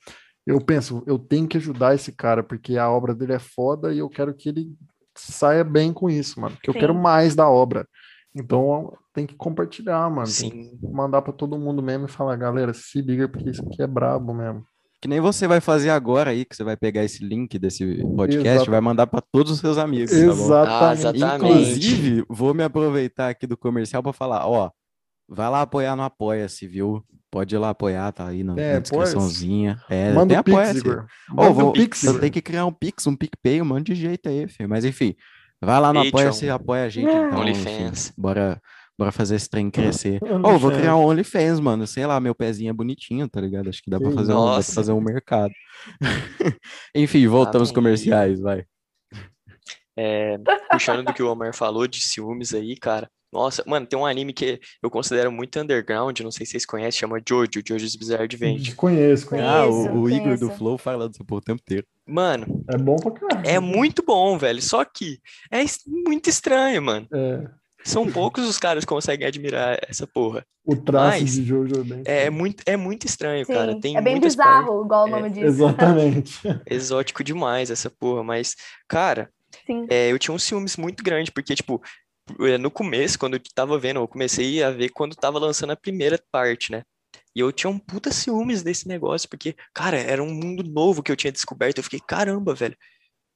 Eu 0.47 0.61
penso, 0.61 1.03
eu 1.07 1.19
tenho 1.19 1.49
que 1.49 1.57
ajudar 1.57 1.95
esse 1.95 2.13
cara, 2.13 2.43
porque 2.43 2.77
a 2.77 2.91
obra 2.91 3.15
dele 3.15 3.33
é 3.33 3.39
foda 3.39 3.93
e 3.95 3.99
eu 3.99 4.09
quero 4.11 4.35
que 4.35 4.49
ele 4.49 4.75
saia 5.17 5.65
bem 5.65 5.93
com 5.93 6.11
isso, 6.11 6.41
mano. 6.41 6.57
Que 6.63 6.69
eu 6.69 6.75
quero 6.75 6.95
mais 6.95 7.35
da 7.35 7.49
obra. 7.49 7.89
Então 8.35 8.93
tem 9.15 9.27
que 9.27 9.35
compartilhar, 9.35 10.11
mano. 10.11 10.27
Tem 10.27 10.51
Sim. 10.51 10.51
que 10.51 10.87
mandar 10.89 11.23
pra 11.23 11.33
todo 11.33 11.59
mundo 11.59 11.83
mesmo 11.83 12.07
e 12.07 12.11
falar, 12.11 12.37
galera, 12.37 12.75
se 12.75 13.01
liga, 13.01 13.29
porque 13.29 13.51
isso 13.51 13.65
aqui 13.65 13.81
é 13.81 13.87
brabo 13.87 14.35
mesmo. 14.35 14.65
Que 15.01 15.09
nem 15.09 15.21
você 15.21 15.47
vai 15.47 15.61
fazer 15.61 15.91
agora 15.91 16.31
aí, 16.31 16.45
que 16.45 16.57
você 16.57 16.65
vai 16.65 16.77
pegar 16.77 17.05
esse 17.05 17.23
link 17.23 17.59
desse 17.59 18.03
podcast 18.17 18.57
Exato. 18.57 18.71
vai 18.71 18.81
mandar 18.81 19.07
para 19.07 19.21
todos 19.21 19.53
os 19.53 19.59
seus 19.61 19.79
amigos, 19.79 20.11
tá 20.11 20.17
bom? 20.17 20.55
Ah, 20.55 20.93
Exatamente. 20.93 21.17
exatamente. 21.17 21.53
Inclusive, 21.53 22.25
vou 22.29 22.55
me 22.55 22.63
aproveitar 22.65 23.29
aqui 23.29 23.47
do 23.47 23.57
comercial 23.57 24.03
para 24.03 24.13
falar, 24.15 24.49
ó, 24.49 24.71
vai 25.29 25.49
lá 25.51 25.61
apoiar 25.61 25.95
no 25.95 26.03
Apoia-se, 26.03 26.67
viu? 26.67 27.05
Pode 27.35 27.53
ir 27.53 27.59
lá 27.59 27.71
apoiar, 27.71 28.13
tá 28.13 28.29
aí 28.29 28.45
na, 28.45 28.55
É, 28.57 28.75
na 28.75 28.79
descriçãozinha. 28.79 29.83
É, 29.91 30.13
Manda 30.13 30.35
tem 30.35 30.39
o 30.39 30.45
Pix. 30.45 30.77
Igor. 30.77 31.05
Manda 31.29 31.51
vou, 31.51 31.71
o 31.71 31.73
Pix, 31.73 32.05
eu 32.05 32.21
tenho 32.21 32.33
que 32.33 32.41
criar 32.41 32.65
um 32.65 32.73
Pix, 32.73 33.09
um 33.09 33.17
PicPay, 33.17 33.61
um 33.61 33.65
monte 33.65 33.87
de 33.87 33.97
jeito 33.97 34.29
aí, 34.29 34.47
filho. 34.47 34.69
Mas 34.69 34.85
enfim, 34.85 35.17
vai 35.61 35.81
lá 35.81 35.93
no. 35.93 35.99
Apoia-se, 35.99 36.49
apoia 36.49 36.85
a 36.85 36.89
gente, 36.89 37.09
então, 37.09 37.49
enfim. 37.49 37.69
OnlyFans. 37.69 38.13
Bora, 38.17 38.63
bora 38.97 39.11
fazer 39.11 39.35
esse 39.35 39.51
trem 39.51 39.69
crescer. 39.69 40.21
Ô, 40.23 40.53
eu 40.53 40.59
vou 40.61 40.71
criar 40.71 40.95
um 40.95 41.05
OnlyFans, 41.05 41.59
mano. 41.59 41.89
Sei 41.89 42.07
lá, 42.07 42.21
meu 42.21 42.37
pezinho 42.37 42.71
é 42.71 42.73
bonitinho, 42.73 43.29
tá 43.29 43.41
ligado? 43.41 43.69
Acho 43.69 43.83
que 43.83 43.91
dá 43.91 43.99
pra 43.99 44.11
Que 44.11 44.15
fazer 44.15 44.33
um, 44.33 44.45
dá 44.47 44.53
pra 44.53 44.63
fazer 44.63 44.93
um 44.93 45.01
mercado. 45.01 45.53
Enfim, 46.95 47.27
voltamos 47.27 47.73
comerciais, 47.73 48.39
vai. 48.39 48.65
É, 49.99 50.39
puxando 50.71 51.05
do 51.05 51.13
que 51.13 51.23
o 51.23 51.33
Omar 51.33 51.53
falou 51.53 51.89
de 51.89 52.01
ciúmes 52.01 52.55
aí, 52.55 52.77
cara. 52.77 53.11
Nossa, 53.35 53.63
mano, 53.67 53.85
tem 53.85 53.99
um 53.99 54.07
anime 54.07 54.33
que 54.33 54.61
eu 54.83 54.89
considero 54.89 55.31
muito 55.33 55.59
underground, 55.59 56.19
não 56.21 56.31
sei 56.31 56.47
se 56.47 56.53
vocês 56.53 56.65
conhecem, 56.65 57.01
chama 57.01 57.21
Jojo, 57.29 57.51
Jojo's 57.67 57.97
Bizarre 57.97 58.23
Adventure. 58.25 58.75
Conheço, 58.77 59.27
conheço. 59.27 59.49
Ah, 59.49 59.67
Conheço, 59.67 59.91
o, 59.91 60.01
o 60.03 60.09
Igor 60.11 60.35
do 60.39 60.39
conheço. 60.47 60.59
Flow 60.59 60.79
fala 60.79 61.09
dessa 61.09 61.25
porra 61.25 61.39
o 61.41 61.45
tempo 61.45 61.61
inteiro. 61.63 61.85
Mano, 62.07 62.65
É 62.73 62.79
bom 62.79 62.97
pra 62.97 63.11
caralho. 63.11 63.49
é 63.49 63.59
muito 63.59 64.03
bom, 64.07 64.39
velho. 64.39 64.63
Só 64.63 64.85
que 64.85 65.19
é 65.51 65.65
muito 66.07 66.31
estranho, 66.31 66.81
mano. 66.81 67.09
É, 67.13 67.45
São 67.83 68.11
poucos 68.11 68.45
os 68.49 68.59
caras 68.59 68.85
que 68.85 68.89
conseguem 68.89 69.27
admirar 69.27 69.79
essa 69.89 70.07
porra. 70.07 70.47
o 70.65 70.77
traço 70.77 71.21
Mas, 71.21 71.33
de 71.35 71.45
Jojo 71.45 71.75
é 71.81 71.83
bem. 71.83 72.03
É 72.05 72.31
muito, 72.31 72.63
é 72.67 72.77
muito 72.77 73.05
estranho, 73.07 73.45
cara. 73.47 73.73
Sim, 73.73 73.81
Tem 73.81 73.97
é 73.97 74.01
bem 74.01 74.15
muitas 74.15 74.37
partes- 74.37 74.61
bizarro, 74.63 74.85
igual 74.85 75.05
o 75.05 75.09
é, 75.09 75.11
nome 75.11 75.31
disso. 75.31 75.47
Exatamente. 75.47 76.41
exótico 76.71 77.25
demais 77.25 77.71
essa 77.71 77.91
porra, 77.91 78.23
mas, 78.23 78.55
cara, 78.89 79.29
Sim. 79.67 79.87
é, 79.91 80.13
eu 80.13 80.19
tinha 80.19 80.35
um 80.35 80.39
ciúmes 80.39 80.77
muito 80.77 81.03
grande, 81.03 81.33
porque, 81.33 81.55
tipo, 81.55 81.83
é, 81.83 81.83
no 82.61 82.71
começo, 82.71 83.19
quando 83.19 83.35
eu 83.35 83.41
tava 83.55 83.79
vendo, 83.79 84.01
eu 84.01 84.09
comecei 84.09 84.63
a 84.63 84.71
ver 84.71 84.91
quando 84.91 85.15
tava 85.15 85.39
lançando 85.39 85.71
a 85.73 85.77
primeira 85.77 86.19
parte, 86.31 86.73
né? 86.73 86.83
E 87.35 87.41
eu 87.41 87.53
tinha 87.53 87.71
um 87.71 87.79
puta 87.79 88.11
ciúmes 88.13 88.63
desse 88.63 88.89
negócio, 88.89 89.29
porque, 89.29 89.57
cara, 89.75 89.99
era 89.99 90.23
um 90.23 90.33
mundo 90.33 90.63
novo 90.63 91.03
que 91.03 91.11
eu 91.11 91.17
tinha 91.17 91.33
descoberto. 91.33 91.79
Eu 91.79 91.85
fiquei, 91.85 92.01
caramba, 92.01 92.55
velho, 92.55 92.77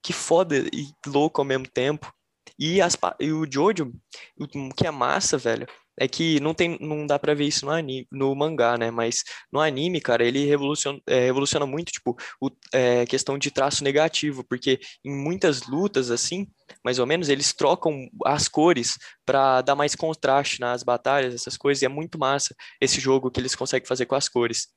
que 0.02 0.12
foda 0.12 0.56
e 0.72 0.88
louco 1.06 1.40
ao 1.40 1.44
mesmo 1.44 1.66
tempo. 1.68 2.12
E, 2.58 2.80
as, 2.80 2.96
e 3.20 3.32
o 3.32 3.46
Jojo, 3.50 3.92
o 4.38 4.46
que 4.74 4.86
é 4.86 4.90
massa, 4.90 5.36
velho, 5.36 5.66
é 5.98 6.06
que 6.08 6.40
não 6.40 6.54
tem, 6.54 6.78
não 6.80 7.06
dá 7.06 7.18
pra 7.18 7.34
ver 7.34 7.44
isso 7.44 7.66
no 7.66 7.72
anime, 7.72 8.06
no 8.10 8.34
mangá, 8.34 8.78
né? 8.78 8.90
Mas 8.90 9.24
no 9.52 9.60
anime, 9.60 10.00
cara, 10.00 10.24
ele 10.24 10.46
revoluciona, 10.46 11.00
é, 11.06 11.26
revoluciona 11.26 11.66
muito, 11.66 11.90
tipo, 11.92 12.16
o, 12.40 12.50
é, 12.72 13.04
questão 13.06 13.36
de 13.36 13.50
traço 13.50 13.82
negativo, 13.82 14.44
porque 14.44 14.78
em 15.04 15.14
muitas 15.14 15.66
lutas, 15.66 16.10
assim, 16.10 16.46
mais 16.84 16.98
ou 16.98 17.06
menos, 17.06 17.28
eles 17.28 17.52
trocam 17.52 18.08
as 18.24 18.48
cores 18.48 18.96
pra 19.26 19.60
dar 19.60 19.74
mais 19.74 19.94
contraste 19.94 20.60
nas 20.60 20.82
batalhas, 20.82 21.34
essas 21.34 21.56
coisas, 21.56 21.82
e 21.82 21.86
é 21.86 21.88
muito 21.88 22.18
massa 22.18 22.54
esse 22.80 23.00
jogo 23.00 23.30
que 23.30 23.40
eles 23.40 23.54
conseguem 23.54 23.86
fazer 23.86 24.06
com 24.06 24.14
as 24.14 24.28
cores. 24.28 24.68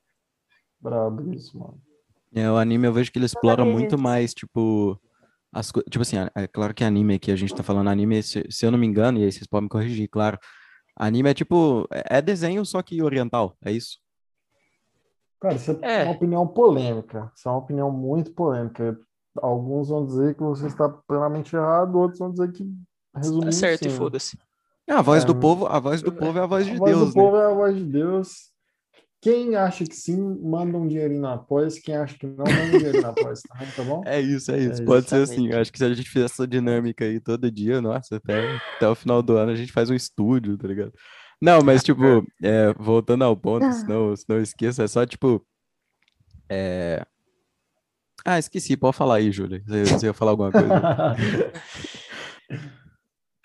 Brabo 0.80 1.32
isso, 1.32 1.56
mano. 1.56 1.80
É, 2.34 2.50
o 2.50 2.56
anime 2.56 2.86
eu 2.86 2.92
vejo 2.92 3.12
que 3.12 3.18
ele 3.18 3.26
explora 3.26 3.64
muito 3.64 3.98
mais, 3.98 4.32
tipo, 4.32 4.98
as 5.52 5.70
tipo 5.70 6.00
assim, 6.00 6.16
é 6.34 6.46
claro 6.46 6.72
que 6.72 6.82
anime 6.82 7.14
aqui, 7.14 7.30
a 7.30 7.36
gente 7.36 7.54
tá 7.54 7.62
falando 7.62 7.90
anime, 7.90 8.22
se, 8.22 8.42
se 8.48 8.64
eu 8.64 8.70
não 8.70 8.78
me 8.78 8.86
engano, 8.86 9.18
e 9.18 9.24
aí 9.24 9.30
vocês 9.30 9.46
podem 9.46 9.64
me 9.64 9.68
corrigir, 9.68 10.08
claro. 10.08 10.38
Anime 10.96 11.30
é 11.30 11.34
tipo, 11.34 11.86
é 11.90 12.18
é 12.18 12.22
desenho, 12.22 12.64
só 12.64 12.82
que 12.82 13.02
oriental, 13.02 13.56
é 13.64 13.72
isso? 13.72 13.98
Cara, 15.40 15.54
isso 15.54 15.72
é, 15.82 16.02
É. 16.02 16.04
uma 16.04 16.12
opinião 16.12 16.46
polêmica. 16.46 17.32
Isso 17.34 17.48
é 17.48 17.52
uma 17.52 17.58
opinião 17.58 17.90
muito 17.90 18.32
polêmica. 18.32 18.98
Alguns 19.40 19.88
vão 19.88 20.04
dizer 20.06 20.34
que 20.34 20.42
você 20.42 20.66
está 20.66 20.88
plenamente 20.88 21.56
errado, 21.56 21.98
outros 21.98 22.18
vão 22.18 22.30
dizer 22.30 22.52
que 22.52 22.64
resumindo 23.14 23.52
certo, 23.52 23.86
e 23.86 23.90
sim. 23.90 23.96
foda-se. 23.96 24.38
É, 24.86 24.92
a 24.92 25.02
voz 25.02 25.24
É, 25.24 25.26
do 25.26 25.34
povo, 25.34 25.66
a 25.66 25.80
voz 25.80 26.02
do 26.02 26.12
povo 26.12 26.38
é 26.38 26.42
a 26.42 26.46
voz 26.46 26.66
de 26.66 26.72
A 26.72 26.76
voz 26.76 26.90
Deus, 26.96 27.14
do 27.14 27.16
né? 27.16 27.22
povo 27.24 27.36
é 27.36 27.46
a 27.46 27.54
voz 27.54 27.76
de 27.76 27.84
Deus. 27.84 28.51
Quem 29.22 29.54
acha 29.54 29.84
que 29.84 29.94
sim, 29.94 30.20
manda 30.42 30.76
um 30.76 30.88
dinheirinho 30.88 31.20
na 31.20 31.34
após. 31.34 31.78
Quem 31.78 31.94
acha 31.94 32.18
que 32.18 32.26
não, 32.26 32.44
manda 32.44 32.60
um 32.60 32.70
dinheirinho 32.70 33.02
na 33.02 33.10
após 33.10 33.40
também, 33.40 33.68
tá 33.68 33.84
bom? 33.84 34.02
É 34.04 34.20
isso, 34.20 34.50
é 34.50 34.58
isso. 34.58 34.82
É 34.82 34.84
Pode 34.84 35.08
ser 35.08 35.22
assim. 35.22 35.48
Eu 35.48 35.60
acho 35.60 35.70
que 35.70 35.78
se 35.78 35.84
a 35.84 35.94
gente 35.94 36.10
fizer 36.10 36.24
essa 36.24 36.44
dinâmica 36.44 37.04
aí 37.04 37.20
todo 37.20 37.48
dia, 37.48 37.80
nossa, 37.80 38.16
até, 38.16 38.40
até 38.74 38.88
o 38.88 38.96
final 38.96 39.22
do 39.22 39.36
ano 39.36 39.52
a 39.52 39.54
gente 39.54 39.70
faz 39.70 39.88
um 39.88 39.94
estúdio, 39.94 40.58
tá 40.58 40.66
ligado? 40.66 40.92
Não, 41.40 41.62
mas 41.62 41.84
tipo, 41.84 42.02
é, 42.42 42.74
voltando 42.74 43.22
ao 43.22 43.36
ponto, 43.36 43.72
senão, 43.72 44.16
senão 44.16 44.38
eu 44.40 44.42
esqueço, 44.42 44.82
é 44.82 44.88
só 44.88 45.06
tipo. 45.06 45.46
é, 46.50 47.06
Ah, 48.24 48.40
esqueci, 48.40 48.76
pode 48.76 48.96
falar 48.96 49.18
aí, 49.18 49.30
Júlia. 49.30 49.62
Você, 49.64 49.84
você 49.84 50.06
ia 50.06 50.12
falar 50.12 50.32
alguma 50.32 50.50
coisa? 50.50 50.68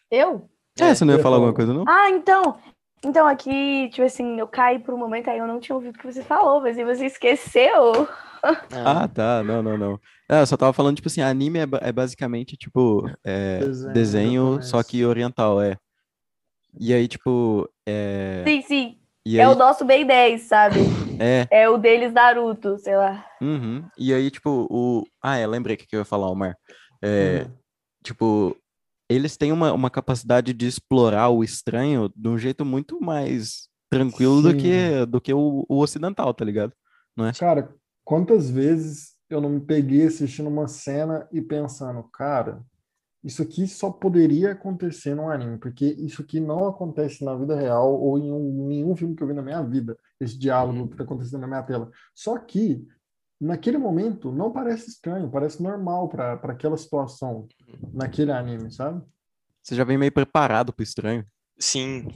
Eu? 0.09 0.49
É, 0.79 0.95
você 0.95 1.05
não 1.05 1.13
ia 1.13 1.21
falar 1.21 1.35
alguma 1.35 1.53
coisa, 1.53 1.71
não? 1.71 1.83
Ah, 1.87 2.09
então. 2.09 2.57
Então, 3.03 3.27
aqui, 3.27 3.89
tipo 3.89 4.05
assim, 4.05 4.39
eu 4.39 4.47
caí 4.47 4.79
por 4.79 4.93
um 4.93 4.97
momento 4.97 5.29
aí, 5.29 5.37
eu 5.37 5.47
não 5.47 5.59
tinha 5.59 5.75
ouvido 5.75 5.95
o 5.95 5.99
que 5.99 6.11
você 6.11 6.23
falou, 6.23 6.61
mas 6.61 6.77
aí 6.77 6.83
você 6.83 7.05
esqueceu. 7.05 8.07
Ah, 8.71 9.07
tá. 9.07 9.43
Não, 9.43 9.61
não, 9.61 9.77
não. 9.77 9.99
É, 10.29 10.41
eu 10.41 10.45
só 10.47 10.55
tava 10.57 10.73
falando, 10.73 10.95
tipo 10.95 11.07
assim, 11.07 11.21
anime 11.21 11.59
é, 11.59 11.65
é 11.81 11.91
basicamente, 11.91 12.55
tipo, 12.57 13.09
é, 13.23 13.59
Desenho 13.59 13.93
desenho, 13.93 14.63
só 14.63 14.81
que 14.83 15.05
oriental, 15.05 15.61
é. 15.61 15.77
E 16.79 16.93
aí, 16.93 17.07
tipo, 17.07 17.69
é. 17.87 18.43
Sim, 18.45 18.61
sim. 18.61 18.97
E 19.25 19.39
É 19.39 19.45
aí, 19.45 19.51
o 19.51 19.55
nosso 19.55 19.83
Ben 19.83 20.05
10, 20.05 20.41
sabe? 20.43 20.79
é. 21.19 21.47
É 21.51 21.69
o 21.69 21.77
deles 21.77 22.13
Naruto, 22.13 22.77
sei 22.77 22.95
lá. 22.95 23.25
Uhum. 23.41 23.83
E 23.97 24.13
aí, 24.13 24.29
tipo, 24.31 24.67
o. 24.69 25.03
Ah, 25.21 25.37
é, 25.37 25.45
lembrei 25.47 25.75
o 25.75 25.79
que 25.79 25.87
que 25.87 25.95
eu 25.95 25.99
ia 25.99 26.05
falar, 26.05 26.29
Omar. 26.29 26.55
É, 27.01 27.45
Hum. 27.47 27.53
tipo, 28.03 28.55
eles 29.09 29.37
têm 29.37 29.51
uma, 29.51 29.71
uma 29.73 29.89
capacidade 29.89 30.53
de 30.53 30.67
explorar 30.67 31.29
o 31.29 31.43
estranho 31.43 32.11
de 32.15 32.27
um 32.27 32.37
jeito 32.37 32.65
muito 32.65 32.99
mais 32.99 33.69
tranquilo 33.89 34.41
do 34.41 34.51
Sim. 34.51 34.57
que, 34.57 35.05
do 35.05 35.21
que 35.21 35.33
o, 35.33 35.65
o 35.67 35.79
ocidental, 35.79 36.33
tá 36.33 36.43
ligado? 36.43 36.73
Cara, 37.39 37.73
quantas 38.03 38.49
vezes 38.49 39.15
eu 39.29 39.41
não 39.41 39.49
me 39.49 39.61
peguei 39.61 40.05
assistindo 40.05 40.47
uma 40.47 40.67
cena 40.67 41.27
e 41.31 41.41
pensando, 41.41 42.03
cara, 42.03 42.61
isso 43.23 43.41
aqui 43.41 43.67
só 43.67 43.89
poderia 43.89 44.51
acontecer 44.51 45.15
num 45.15 45.29
anime, 45.29 45.57
porque 45.57 45.85
isso 45.85 46.21
aqui 46.21 46.39
não 46.39 46.67
acontece 46.67 47.25
na 47.25 47.35
vida 47.35 47.55
real 47.55 47.99
ou 47.99 48.17
em 48.19 48.31
um- 48.31 48.67
nenhum 48.67 48.95
filme 48.95 49.15
que 49.15 49.23
eu 49.23 49.27
vi 49.27 49.33
na 49.33 49.41
minha 49.41 49.61
vida, 49.63 49.97
esse 50.19 50.37
diálogo 50.37 50.87
que 50.87 50.93
está 50.93 51.03
acontecendo 51.03 51.41
na 51.41 51.47
minha 51.47 51.63
tela. 51.63 51.89
Só 52.13 52.37
que, 52.37 52.85
naquele 53.39 53.77
momento, 53.77 54.31
não 54.31 54.51
parece 54.51 54.89
estranho, 54.89 55.29
parece 55.29 55.61
normal 55.61 56.09
para 56.09 56.33
aquela 56.33 56.77
situação, 56.77 57.47
naquele 57.93 58.31
anime, 58.31 58.71
sabe? 58.71 59.01
Você 59.61 59.75
já 59.75 59.83
vem 59.83 59.97
meio 59.97 60.11
preparado 60.11 60.73
pro 60.73 60.83
estranho. 60.83 61.25
Sim, 61.59 62.07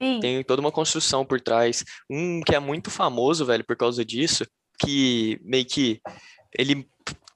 Sim. 0.00 0.20
tem 0.20 0.44
toda 0.44 0.60
uma 0.60 0.72
construção 0.72 1.24
por 1.24 1.40
trás. 1.40 1.84
Um 2.10 2.40
que 2.42 2.54
é 2.54 2.60
muito 2.60 2.90
famoso, 2.90 3.46
velho, 3.46 3.64
por 3.64 3.76
causa 3.76 4.04
disso, 4.04 4.46
que 4.78 5.40
meio 5.42 5.64
que 5.64 6.00
ele 6.56 6.88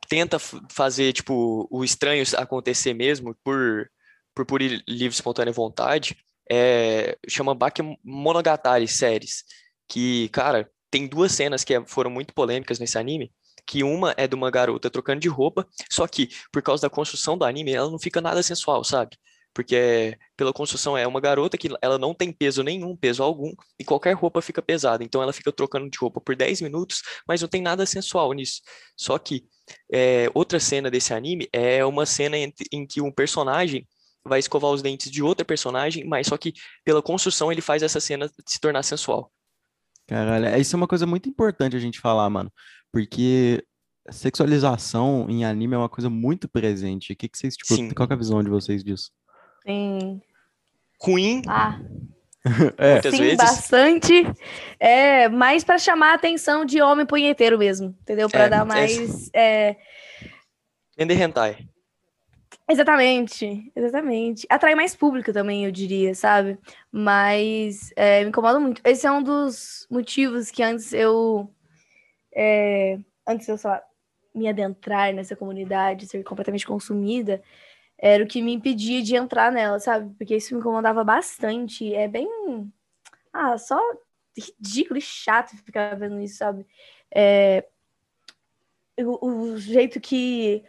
tenta 0.09 0.39
fazer, 0.39 1.13
tipo, 1.13 1.67
o 1.71 1.85
estranho 1.85 2.25
acontecer 2.37 2.93
mesmo 2.95 3.35
por, 3.45 3.89
por 4.35 4.45
pura 4.45 4.65
e 4.65 4.83
livre 4.89 5.07
e 5.07 5.09
espontânea 5.09 5.53
vontade, 5.53 6.17
é, 6.51 7.17
chama 7.29 7.55
Bakemonogatari 7.55 8.89
séries, 8.89 9.45
que, 9.89 10.29
cara, 10.31 10.69
tem 10.91 11.07
duas 11.07 11.33
cenas 11.33 11.65
que 11.65 11.75
é- 11.75 11.85
foram 11.87 12.11
muito 12.11 12.35
polêmicas 12.35 12.79
nesse 12.79 12.99
anime, 12.99 13.33
que 13.67 13.83
uma 13.85 14.15
é 14.17 14.27
de 14.27 14.35
uma 14.35 14.51
garota 14.51 14.91
trocando 14.91 15.21
de 15.21 15.29
roupa, 15.29 15.67
só 15.91 16.07
que, 16.07 16.29
por 16.53 16.63
causa 16.63 16.83
da 16.83 16.91
construção 16.91 17.37
do 17.39 17.45
anime, 17.45 17.73
ela 17.73 17.91
não 17.91 17.99
fica 17.99 18.21
nada 18.21 18.43
sensual, 18.43 18.83
sabe? 18.85 19.17
porque 19.53 20.17
pela 20.37 20.53
construção 20.53 20.97
é 20.97 21.07
uma 21.07 21.21
garota 21.21 21.59
que 21.59 21.69
ela 21.83 21.99
não 21.99 22.15
tem 22.15 22.33
peso 22.33 22.63
nenhum, 22.63 22.97
peso 22.97 23.23
algum, 23.23 23.53
e 23.79 23.85
qualquer 23.85 24.15
roupa 24.15 24.41
fica 24.41 24.63
pesada. 24.63 25.03
Então 25.03 25.23
ela 25.23 25.33
fica 25.33 25.53
trocando 25.53 25.91
de 25.91 25.99
roupa 25.99 26.21
por 26.21 26.37
10 26.37 26.61
minutos, 26.61 27.03
mas 27.27 27.41
não 27.41 27.49
tem 27.49 27.61
nada 27.61 27.85
sensual 27.85 28.33
nisso. 28.33 28.61
Só 28.97 29.19
que 29.19 29.45
é, 29.93 30.31
outra 30.35 30.61
cena 30.61 30.91
desse 30.91 31.13
anime 31.13 31.49
é 31.53 31.85
uma 31.85 32.07
cena 32.07 32.37
em, 32.37 32.53
em 32.73 32.87
que 32.87 33.01
um 33.01 33.13
personagem 33.13 33.87
vai 34.25 34.39
escovar 34.39 34.71
os 34.71 34.83
dentes 34.83 35.11
de 35.11 35.23
outra 35.23 35.45
personagem, 35.45 36.05
mas 36.05 36.27
só 36.27 36.37
que 36.37 36.53
pela 36.85 37.03
construção 37.03 37.51
ele 37.51 37.61
faz 37.61 37.83
essa 37.83 38.01
cena 38.01 38.31
se 38.47 38.61
tornar 38.61 38.83
sensual. 38.83 39.33
Caralho, 40.11 40.47
é, 40.47 40.59
isso 40.59 40.75
é 40.75 40.77
uma 40.77 40.89
coisa 40.89 41.07
muito 41.07 41.29
importante 41.29 41.77
a 41.77 41.79
gente 41.79 42.01
falar, 42.01 42.29
mano, 42.29 42.53
porque 42.93 43.65
sexualização 44.11 45.27
em 45.29 45.45
anime 45.45 45.75
é 45.75 45.79
uma 45.79 45.89
coisa 45.89 46.11
muito 46.11 46.49
presente. 46.49 47.13
O 47.13 47.17
que, 47.17 47.29
que 47.29 47.39
vocês, 47.39 47.55
tipo, 47.55 47.75
Sim. 47.77 47.91
qual 47.91 48.09
que 48.09 48.13
é 48.13 48.17
a 48.17 48.19
visão 48.19 48.43
de 48.43 48.51
vocês 48.51 48.83
disso? 48.83 49.13
Sim. 49.65 50.21
Ruim, 51.01 51.43
Ah, 51.47 51.79
É, 52.77 52.95
muitas 52.95 53.15
sim, 53.15 53.21
vezes. 53.23 53.37
bastante. 53.37 54.13
É, 54.81 55.29
mais 55.29 55.63
pra 55.63 55.79
chamar 55.79 56.11
a 56.11 56.15
atenção 56.15 56.65
de 56.65 56.83
homem 56.83 57.07
punheteiro 57.07 57.57
mesmo, 57.57 57.95
entendeu? 58.01 58.29
Pra 58.29 58.45
É, 58.45 58.49
dar 58.49 58.63
é- 58.63 58.65
mais. 58.65 59.31
é, 59.33 59.77
Vender 60.99 61.21
hentai. 61.21 61.69
Exatamente, 62.71 63.73
exatamente. 63.75 64.47
Atrai 64.49 64.77
mais 64.77 64.95
público 64.95 65.33
também, 65.33 65.65
eu 65.65 65.73
diria, 65.73 66.15
sabe? 66.15 66.57
Mas 66.93 67.93
é, 67.97 68.23
me 68.23 68.29
incomoda 68.29 68.61
muito. 68.61 68.81
Esse 68.85 69.07
é 69.09 69.11
um 69.11 69.23
dos 69.23 69.87
motivos 69.91 70.51
que 70.53 70.63
antes 70.63 70.93
eu. 70.93 71.53
é, 72.35 72.99
antes 73.29 73.49
eu, 73.49 73.59
sei 73.59 73.71
lá, 73.71 73.83
me 74.35 74.49
adentrar 74.49 75.13
nessa 75.15 75.37
comunidade, 75.37 76.07
ser 76.07 76.23
completamente 76.25 76.67
consumida, 76.67 77.43
era 77.99 78.25
o 78.25 78.27
que 78.27 78.43
me 78.43 78.53
impedia 78.55 79.03
de 79.03 79.17
entrar 79.17 79.53
nela, 79.53 79.81
sabe? 79.81 80.15
Porque 80.17 80.37
isso 80.37 80.55
me 80.55 80.61
incomodava 80.61 81.05
bastante. 81.05 81.95
É 81.95 82.09
bem. 82.09 82.29
Ah, 83.33 83.59
só 83.59 83.79
ridículo 84.39 84.99
e 84.99 85.03
chato 85.03 85.57
ficar 85.65 85.97
vendo 85.97 86.21
isso, 86.21 86.37
sabe? 86.39 86.67
É, 87.15 87.65
o, 88.99 89.27
o 89.53 89.57
jeito 89.59 90.01
que 90.01 90.63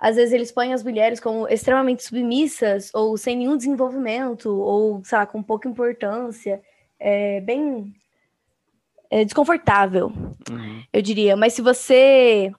às 0.00 0.16
vezes 0.16 0.32
eles 0.32 0.50
põem 0.50 0.72
as 0.72 0.82
mulheres 0.82 1.20
como 1.20 1.46
extremamente 1.46 2.02
submissas 2.02 2.90
ou 2.94 3.18
sem 3.18 3.36
nenhum 3.36 3.56
desenvolvimento 3.56 4.50
ou, 4.50 5.04
sei 5.04 5.18
lá, 5.18 5.26
com 5.26 5.42
pouca 5.42 5.68
importância. 5.68 6.62
É 6.98 7.40
bem 7.42 7.94
é 9.10 9.24
desconfortável, 9.24 10.06
uhum. 10.48 10.84
eu 10.92 11.02
diria. 11.02 11.36
Mas 11.36 11.52
se 11.52 11.60
você 11.60 12.50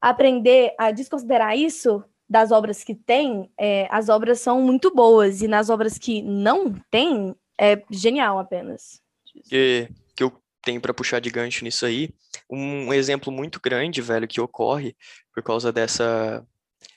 aprender 0.00 0.74
a 0.78 0.90
desconsiderar 0.90 1.56
isso 1.56 2.02
das 2.28 2.50
obras 2.50 2.82
que 2.82 2.94
tem, 2.94 3.50
é, 3.58 3.86
as 3.90 4.08
obras 4.08 4.40
são 4.40 4.62
muito 4.62 4.92
boas. 4.92 5.42
E 5.42 5.48
nas 5.48 5.68
obras 5.68 5.98
que 5.98 6.22
não 6.22 6.72
tem, 6.90 7.36
é 7.60 7.82
genial 7.90 8.38
apenas. 8.38 9.00
que, 9.48 9.88
que 10.16 10.22
eu 10.24 10.32
tenho 10.62 10.80
para 10.80 10.94
puxar 10.94 11.20
de 11.20 11.30
gancho 11.30 11.64
nisso 11.64 11.84
aí, 11.84 12.10
um 12.48 12.92
exemplo 12.92 13.32
muito 13.32 13.60
grande, 13.60 14.00
velho, 14.00 14.26
que 14.26 14.40
ocorre 14.40 14.96
por 15.40 15.46
causa 15.46 15.72
dessa 15.72 16.46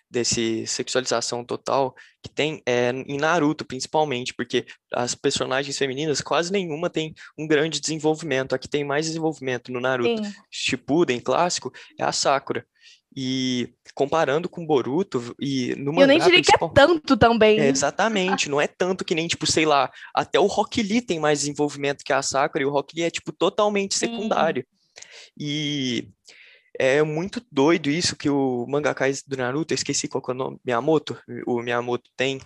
desse 0.09 0.67
sexualização 0.67 1.43
total 1.43 1.95
que 2.21 2.29
tem 2.29 2.61
é 2.67 2.91
em 3.07 3.17
Naruto, 3.17 3.65
principalmente, 3.65 4.31
porque 4.31 4.63
as 4.93 5.15
personagens 5.15 5.75
femininas 5.75 6.21
quase 6.21 6.51
nenhuma 6.51 6.87
tem 6.87 7.15
um 7.35 7.47
grande 7.47 7.79
desenvolvimento. 7.79 8.53
A 8.53 8.59
que 8.59 8.69
tem 8.69 8.83
mais 8.83 9.07
desenvolvimento 9.07 9.71
no 9.71 9.79
Naruto 9.79 10.23
Sim. 10.23 10.31
Shippuden 10.51 11.19
clássico 11.19 11.71
é 11.99 12.03
a 12.03 12.11
Sakura. 12.11 12.63
E 13.15 13.73
comparando 13.95 14.47
com 14.47 14.65
Boruto 14.65 15.35
e 15.39 15.73
no 15.77 15.91
Eu 15.99 16.07
nem 16.07 16.17
mangá 16.19 16.25
diria 16.25 16.41
que 16.43 16.49
é 16.51 16.57
principal- 16.57 16.69
tanto 16.69 17.17
também. 17.17 17.59
é, 17.59 17.69
exatamente, 17.69 18.49
não 18.49 18.61
é 18.61 18.67
tanto 18.67 19.03
que 19.03 19.15
nem, 19.15 19.27
tipo, 19.27 19.45
sei 19.47 19.65
lá, 19.65 19.91
até 20.15 20.39
o 20.39 20.45
Rock 20.45 20.81
Lee 20.83 21.01
tem 21.01 21.19
mais 21.19 21.39
desenvolvimento 21.39 22.03
que 22.03 22.13
a 22.13 22.21
Sakura, 22.21 22.63
e 22.63 22.65
o 22.67 22.71
Rock 22.71 22.95
Lee 22.95 23.05
é, 23.05 23.09
tipo, 23.09 23.31
totalmente 23.31 23.95
secundário. 23.95 24.63
E 25.39 26.07
é 26.79 27.01
muito 27.03 27.41
doido 27.51 27.89
isso 27.89 28.15
que 28.15 28.29
o 28.29 28.65
mangaka 28.67 29.05
do 29.27 29.37
Naruto, 29.37 29.73
eu 29.73 29.75
esqueci 29.75 30.07
qual 30.07 30.21
que 30.21 30.31
é 30.31 30.33
o 30.33 30.37
nome, 30.37 30.59
Miyamoto, 30.65 31.17
o 31.45 31.61
Miyamoto 31.61 32.09
tem, 32.15 32.39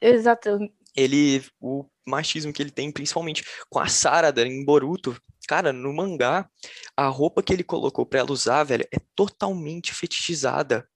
Exato. 0.00 0.58
ele, 0.96 1.44
o 1.60 1.84
machismo 2.06 2.52
que 2.52 2.62
ele 2.62 2.70
tem, 2.70 2.90
principalmente 2.90 3.44
com 3.68 3.78
a 3.78 3.86
Sarada 3.86 4.46
em 4.46 4.64
Boruto, 4.64 5.16
cara, 5.46 5.72
no 5.72 5.92
mangá, 5.92 6.48
a 6.96 7.06
roupa 7.06 7.42
que 7.42 7.52
ele 7.52 7.64
colocou 7.64 8.06
pra 8.06 8.20
ela 8.20 8.32
usar, 8.32 8.64
velho, 8.64 8.86
é 8.92 8.98
totalmente 9.14 9.92
fetichizada. 9.94 10.88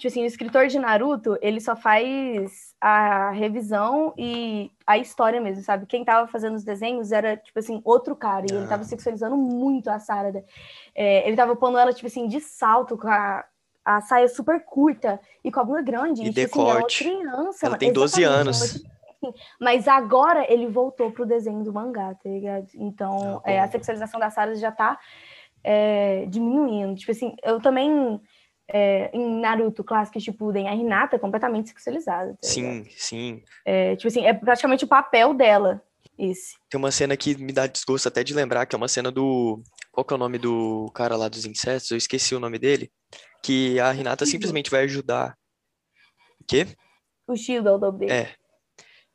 Tipo 0.00 0.08
assim, 0.08 0.22
o 0.22 0.26
escritor 0.26 0.66
de 0.66 0.78
Naruto, 0.78 1.36
ele 1.42 1.60
só 1.60 1.76
faz 1.76 2.74
a 2.80 3.30
revisão 3.32 4.14
e 4.16 4.70
a 4.86 4.96
história 4.96 5.38
mesmo, 5.42 5.62
sabe? 5.62 5.84
Quem 5.84 6.02
tava 6.06 6.26
fazendo 6.26 6.54
os 6.54 6.64
desenhos 6.64 7.12
era, 7.12 7.36
tipo 7.36 7.58
assim, 7.58 7.82
outro 7.84 8.16
cara. 8.16 8.46
E 8.50 8.54
ele 8.54 8.66
tava 8.66 8.80
Ah. 8.80 8.86
sexualizando 8.86 9.36
muito 9.36 9.90
a 9.90 9.98
Sarada. 9.98 10.42
É, 10.94 11.26
ele 11.28 11.36
tava 11.36 11.54
pondo 11.54 11.76
ela, 11.76 11.92
tipo 11.92 12.06
assim, 12.06 12.26
de 12.28 12.40
salto, 12.40 12.96
com 12.96 13.08
a, 13.08 13.44
a 13.84 14.00
saia 14.00 14.26
super 14.28 14.64
curta 14.64 15.20
e 15.44 15.52
com 15.52 15.60
a 15.60 15.64
bunda 15.64 15.82
grande. 15.82 16.22
E 16.22 16.32
tipo 16.32 16.40
assim, 16.46 16.60
ela 16.62 16.70
é 16.70 16.74
decote. 16.76 17.04
criança. 17.04 17.66
Ela 17.66 17.76
tem 17.76 17.92
12 17.92 18.22
Exatamente, 18.22 18.40
anos. 18.48 18.62
assim, 18.62 19.34
Mas 19.60 19.86
agora 19.86 20.50
ele 20.50 20.66
voltou 20.66 21.10
pro 21.10 21.26
desenho 21.26 21.62
do 21.62 21.74
mangá, 21.74 22.14
tá 22.14 22.26
ligado? 22.30 22.68
Então, 22.74 23.42
Ah, 23.44 23.50
é, 23.52 23.60
a 23.60 23.68
sexualização 23.68 24.18
da 24.18 24.30
Sarada 24.30 24.56
já 24.56 24.72
tá 24.72 24.98
é, 25.62 26.24
diminuindo. 26.26 26.94
Tipo 26.98 27.10
assim, 27.12 27.36
eu 27.44 27.60
também 27.60 28.18
é, 28.72 29.10
em 29.12 29.40
Naruto 29.40 29.84
Clássico 29.84 30.20
Shippuden, 30.20 30.68
a 30.68 30.74
Hinata 30.74 31.16
é 31.16 31.18
completamente 31.18 31.68
sexualizada. 31.68 32.32
tá? 32.32 32.38
Sim, 32.42 32.84
sim. 32.96 33.42
É, 33.64 33.96
tipo 33.96 34.08
assim, 34.08 34.24
é 34.24 34.32
praticamente 34.32 34.84
o 34.84 34.88
papel 34.88 35.34
dela, 35.34 35.82
esse. 36.18 36.54
Tem 36.68 36.78
uma 36.78 36.90
cena 36.90 37.16
que 37.16 37.36
me 37.36 37.52
dá 37.52 37.66
desgosto 37.66 38.08
até 38.08 38.22
de 38.22 38.34
lembrar, 38.34 38.66
que 38.66 38.74
é 38.74 38.78
uma 38.78 38.88
cena 38.88 39.10
do. 39.10 39.62
Qual 39.92 40.04
que 40.04 40.14
é 40.14 40.16
o 40.16 40.18
nome 40.18 40.38
do 40.38 40.90
cara 40.94 41.16
lá 41.16 41.28
dos 41.28 41.44
insetos? 41.44 41.90
Eu 41.90 41.96
esqueci 41.96 42.34
o 42.34 42.40
nome 42.40 42.58
dele. 42.58 42.90
Que 43.42 43.80
a 43.80 43.90
Renata 43.90 44.26
simplesmente 44.26 44.70
vai 44.70 44.84
ajudar. 44.84 45.36
O 46.40 46.44
quê? 46.44 46.66
O 47.26 47.36
Shield 47.36 47.66
é 47.66 47.72
o 47.72 47.78
nome 47.78 47.98
dele. 48.00 48.12
É. 48.12 48.34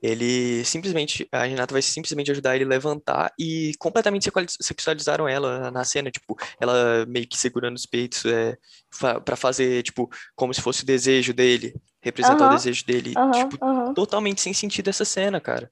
Ele 0.01 0.63
simplesmente. 0.65 1.27
A 1.31 1.43
Renata 1.45 1.73
vai 1.73 1.81
simplesmente 1.81 2.29
ajudar 2.31 2.55
ele 2.55 2.65
a 2.65 2.67
levantar 2.67 3.33
e 3.39 3.71
completamente 3.79 4.29
sexualizaram 4.61 5.27
ela 5.27 5.71
na 5.71 5.83
cena. 5.83 6.11
Tipo, 6.11 6.35
ela 6.59 7.05
meio 7.07 7.27
que 7.27 7.37
segurando 7.37 7.75
os 7.75 7.85
peitos 7.85 8.23
é, 8.25 8.57
fa 8.91 9.19
pra 9.19 9.35
fazer, 9.35 9.81
tipo, 9.83 10.09
como 10.35 10.53
se 10.53 10.61
fosse 10.61 10.83
o 10.83 10.85
desejo 10.85 11.33
dele. 11.33 11.73
Representar 12.01 12.49
o 12.51 12.53
desejo 12.55 12.85
dele. 12.85 13.13
Tipo, 13.33 13.93
totalmente 13.95 14.41
sem 14.41 14.53
sentido 14.53 14.89
essa 14.89 15.05
cena, 15.05 15.39
cara. 15.41 15.71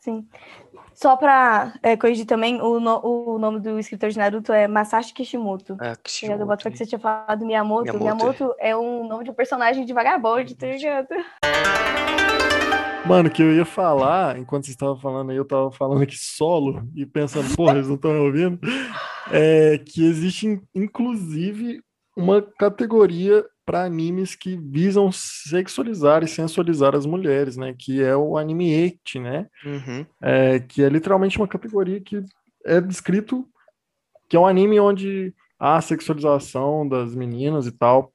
sim. 0.00 0.26
Só 0.92 1.16
pra 1.16 1.72
é, 1.82 1.96
corrigir 1.96 2.26
também, 2.26 2.60
o, 2.60 2.78
no- 2.78 3.00
o 3.02 3.38
nome 3.38 3.58
do 3.60 3.78
escritor 3.78 4.10
de 4.10 4.18
Naruto 4.18 4.52
é 4.52 4.68
Masashi 4.68 5.14
Kishimoto. 5.14 5.74
Ah, 5.80 5.96
ligado? 6.22 6.40
Eu 6.40 6.46
boto 6.46 6.62
fé 6.62 6.70
que 6.70 6.76
Kishimoto. 6.76 6.76
você 6.76 6.86
tinha 6.86 6.98
falado 6.98 7.46
Miyamoto. 7.46 7.84
Miyamoto, 7.84 8.04
Miyamoto, 8.44 8.54
é 8.58 8.76
um 8.76 9.08
nome 9.08 9.24
de 9.24 9.30
um 9.30 9.34
personagem 9.34 9.86
de 9.86 9.94
vagabundo, 9.94 10.54
tá 10.54 10.66
ligado? 10.66 11.08
Mano, 13.06 13.30
que 13.30 13.42
eu 13.42 13.52
ia 13.52 13.64
falar, 13.64 14.38
enquanto 14.38 14.66
você 14.66 14.72
estava 14.72 14.96
falando 14.96 15.30
aí, 15.30 15.36
eu 15.36 15.42
estava 15.42 15.70
falando 15.72 16.02
aqui 16.02 16.16
solo 16.16 16.88
e 16.94 17.04
pensando, 17.04 17.56
porra, 17.56 17.74
eles 17.74 17.88
não 17.88 17.96
estão 17.96 18.12
me 18.12 18.18
ouvindo, 18.20 18.58
é 19.32 19.78
que 19.78 20.04
existe, 20.04 20.46
in- 20.46 20.60
inclusive, 20.74 21.82
uma 22.16 22.42
categoria 22.42 23.44
para 23.64 23.84
animes 23.84 24.34
que 24.34 24.56
visam 24.56 25.10
sexualizar 25.12 26.22
e 26.22 26.28
sensualizar 26.28 26.94
as 26.94 27.06
mulheres, 27.06 27.56
né? 27.56 27.74
Que 27.78 28.02
é 28.02 28.16
o 28.16 28.36
anime 28.36 28.72
eti, 28.72 29.18
né? 29.18 29.46
Uhum. 29.64 30.04
É, 30.20 30.58
que 30.60 30.82
é 30.82 30.88
literalmente 30.88 31.38
uma 31.38 31.48
categoria 31.48 32.00
que 32.00 32.22
é 32.64 32.80
descrito 32.80 33.46
que 34.28 34.36
é 34.36 34.40
um 34.40 34.46
anime 34.46 34.78
onde 34.78 35.34
há 35.58 35.80
sexualização 35.80 36.86
das 36.88 37.14
meninas 37.14 37.66
e 37.66 37.72
tal. 37.72 38.12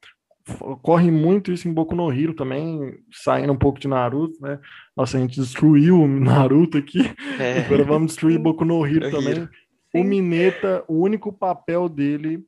Ocorre 0.60 1.10
muito 1.10 1.50
isso 1.52 1.68
em 1.68 1.72
Boku 1.72 1.94
no 1.96 2.12
Hero 2.12 2.32
também, 2.32 2.94
saindo 3.12 3.52
um 3.52 3.56
pouco 3.58 3.80
de 3.80 3.88
Naruto, 3.88 4.40
né? 4.40 4.60
Nossa, 4.96 5.18
a 5.18 5.20
gente 5.20 5.40
destruiu 5.40 6.00
o 6.00 6.06
Naruto 6.06 6.78
aqui, 6.78 7.00
É. 7.40 7.60
agora 7.66 7.82
vamos 7.84 8.08
destruir 8.08 8.38
Boku 8.38 8.64
no 8.64 8.86
Hero 8.86 9.10
também. 9.10 9.32
Hero. 9.32 9.48
O 9.92 9.98
Sim. 9.98 10.04
Mineta, 10.04 10.84
o 10.86 11.00
único 11.00 11.32
papel 11.32 11.88
dele 11.88 12.44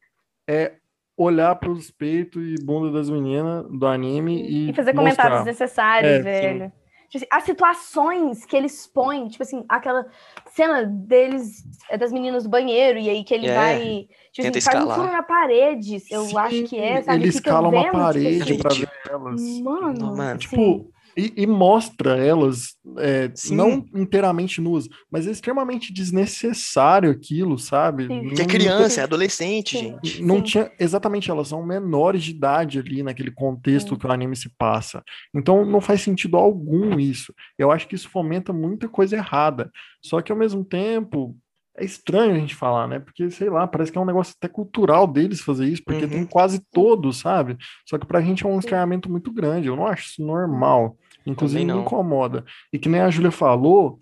é 0.48 0.74
olhar 1.16 1.56
para 1.56 1.70
os 1.70 1.90
peitos 1.90 2.40
e 2.46 2.64
bunda 2.64 2.92
das 2.92 3.10
meninas 3.10 3.66
do 3.68 3.86
anime 3.86 4.42
e, 4.48 4.70
E 4.70 4.72
fazer 4.72 4.92
comentários 4.94 5.38
mostrar. 5.40 5.52
desnecessários, 5.52 6.12
É, 6.12 6.22
velho. 6.22 6.72
Tipo 7.08 7.16
assim, 7.16 7.26
as 7.30 7.44
situações 7.44 8.44
que 8.44 8.54
eles 8.54 8.86
põem, 8.86 9.28
tipo 9.28 9.42
assim, 9.42 9.64
aquela 9.66 10.06
cena 10.52 10.84
deles, 10.84 11.64
é 11.88 11.96
das 11.96 12.12
meninas 12.12 12.42
do 12.44 12.50
banheiro, 12.50 12.98
e 12.98 13.08
aí 13.08 13.24
que 13.24 13.32
ele 13.32 13.48
É, 13.48 13.54
vai, 13.54 14.08
tipo 14.30 14.42
tenta 14.46 14.58
assim, 14.58 14.60
faz 14.70 14.76
um 14.76 14.80
escalar. 14.82 14.98
furo 15.00 15.12
na 15.12 15.22
parede, 15.22 16.02
eu 16.10 16.38
acho 16.38 16.64
que 16.64 16.78
é, 16.78 17.00
sabe? 17.02 17.22
Ele 17.22 17.32
Fica 17.32 17.48
escala 17.48 17.68
uma 17.68 17.80
vendo, 17.82 17.84
tipo 17.86 17.98
parede 17.98 18.42
assim, 18.42 18.58
para 18.58 18.74
ver 18.74 18.90
elas. 19.10 19.60
Mano, 19.60 19.92
Não, 19.94 20.16
mano, 20.16 20.38
Tipo, 20.38 20.56
sim. 20.56 20.90
E, 21.18 21.32
e 21.36 21.46
mostra 21.48 22.16
elas 22.16 22.76
é, 22.98 23.28
não 23.50 23.84
inteiramente 23.92 24.60
nuas, 24.60 24.88
mas 25.10 25.26
é 25.26 25.32
extremamente 25.32 25.92
desnecessário 25.92 27.10
aquilo, 27.10 27.58
sabe? 27.58 28.06
Sim. 28.06 28.28
Que 28.34 28.42
é 28.42 28.46
criança, 28.46 29.00
é 29.00 29.04
adolescente, 29.04 29.76
Sim. 29.76 29.98
gente. 30.02 30.22
não 30.22 30.36
Sim. 30.36 30.42
tinha 30.42 30.72
exatamente 30.78 31.28
elas 31.30 31.48
são 31.48 31.64
menores 31.66 32.22
de 32.22 32.30
idade 32.30 32.78
ali 32.78 33.02
naquele 33.02 33.32
contexto 33.32 33.90
Sim. 33.94 33.96
que 33.96 34.06
o 34.06 34.12
anime 34.12 34.36
se 34.36 34.48
passa 34.56 35.02
então 35.34 35.64
não 35.64 35.80
faz 35.80 36.02
sentido 36.02 36.36
algum 36.36 36.98
isso 36.98 37.34
eu 37.58 37.70
acho 37.72 37.88
que 37.88 37.94
isso 37.96 38.08
fomenta 38.08 38.52
muita 38.52 38.88
coisa 38.88 39.16
errada 39.16 39.70
só 40.00 40.20
que 40.20 40.30
ao 40.30 40.38
mesmo 40.38 40.64
tempo 40.64 41.36
é 41.76 41.84
estranho 41.84 42.34
a 42.34 42.38
gente 42.38 42.54
falar 42.54 42.86
né 42.88 42.98
porque 42.98 43.30
sei 43.30 43.48
lá 43.50 43.66
parece 43.66 43.90
que 43.90 43.98
é 43.98 44.00
um 44.00 44.04
negócio 44.06 44.34
até 44.36 44.48
cultural 44.48 45.06
deles 45.06 45.40
fazer 45.40 45.66
isso 45.66 45.82
porque 45.84 46.04
Uhum. 46.04 46.10
tem 46.10 46.24
quase 46.26 46.60
todos 46.72 47.18
sabe 47.18 47.56
só 47.86 47.98
que 47.98 48.06
pra 48.06 48.20
gente 48.20 48.44
é 48.44 48.48
um 48.48 48.58
estranhamento 48.58 49.10
muito 49.10 49.32
grande 49.32 49.68
eu 49.68 49.76
não 49.76 49.86
acho 49.86 50.06
isso 50.10 50.22
normal 50.22 50.96
inclusive 51.30 51.64
me 51.64 51.72
incomoda 51.78 52.44
e 52.72 52.78
que 52.78 52.88
nem 52.88 53.00
a 53.00 53.10
Júlia 53.10 53.30
falou 53.30 53.98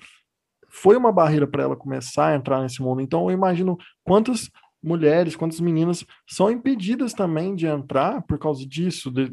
foi 0.68 0.96
uma 0.96 1.10
barreira 1.12 1.46
para 1.46 1.62
ela 1.62 1.76
começar 1.76 2.28
a 2.28 2.36
entrar 2.36 2.60
nesse 2.62 2.80
mundo 2.82 3.00
então 3.00 3.24
eu 3.28 3.34
imagino 3.34 3.76
quantas 4.04 4.50
mulheres, 4.82 5.34
quantas 5.34 5.58
meninas 5.58 6.04
são 6.28 6.50
impedidas 6.50 7.12
também 7.12 7.56
de 7.56 7.66
entrar 7.66 8.22
por 8.22 8.38
causa 8.38 8.64
disso, 8.64 9.10
de- 9.10 9.32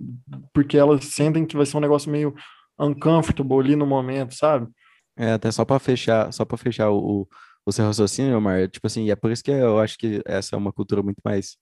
porque 0.53 0.77
elas 0.77 1.05
sentem 1.05 1.45
que 1.45 1.55
vai 1.55 1.65
ser 1.65 1.77
um 1.77 1.81
negócio 1.81 2.09
meio 2.11 2.33
uncomfortable 2.79 3.59
ali 3.59 3.75
no 3.75 3.85
momento, 3.85 4.33
sabe? 4.33 4.67
É, 5.15 5.33
até 5.33 5.51
só 5.51 5.63
pra 5.63 5.77
fechar, 5.77 6.31
só 6.33 6.43
para 6.43 6.57
fechar 6.57 6.89
o, 6.89 7.27
o, 7.65 7.71
seu 7.71 7.85
raciocínio, 7.85 8.35
Omar, 8.37 8.67
tipo 8.67 8.87
assim, 8.87 9.11
é 9.11 9.15
por 9.15 9.31
isso 9.31 9.43
que 9.43 9.51
eu 9.51 9.79
acho 9.79 9.95
que 9.97 10.21
essa 10.25 10.55
é 10.55 10.57
uma 10.57 10.73
cultura 10.73 11.03
muito 11.03 11.19
mais 11.23 11.55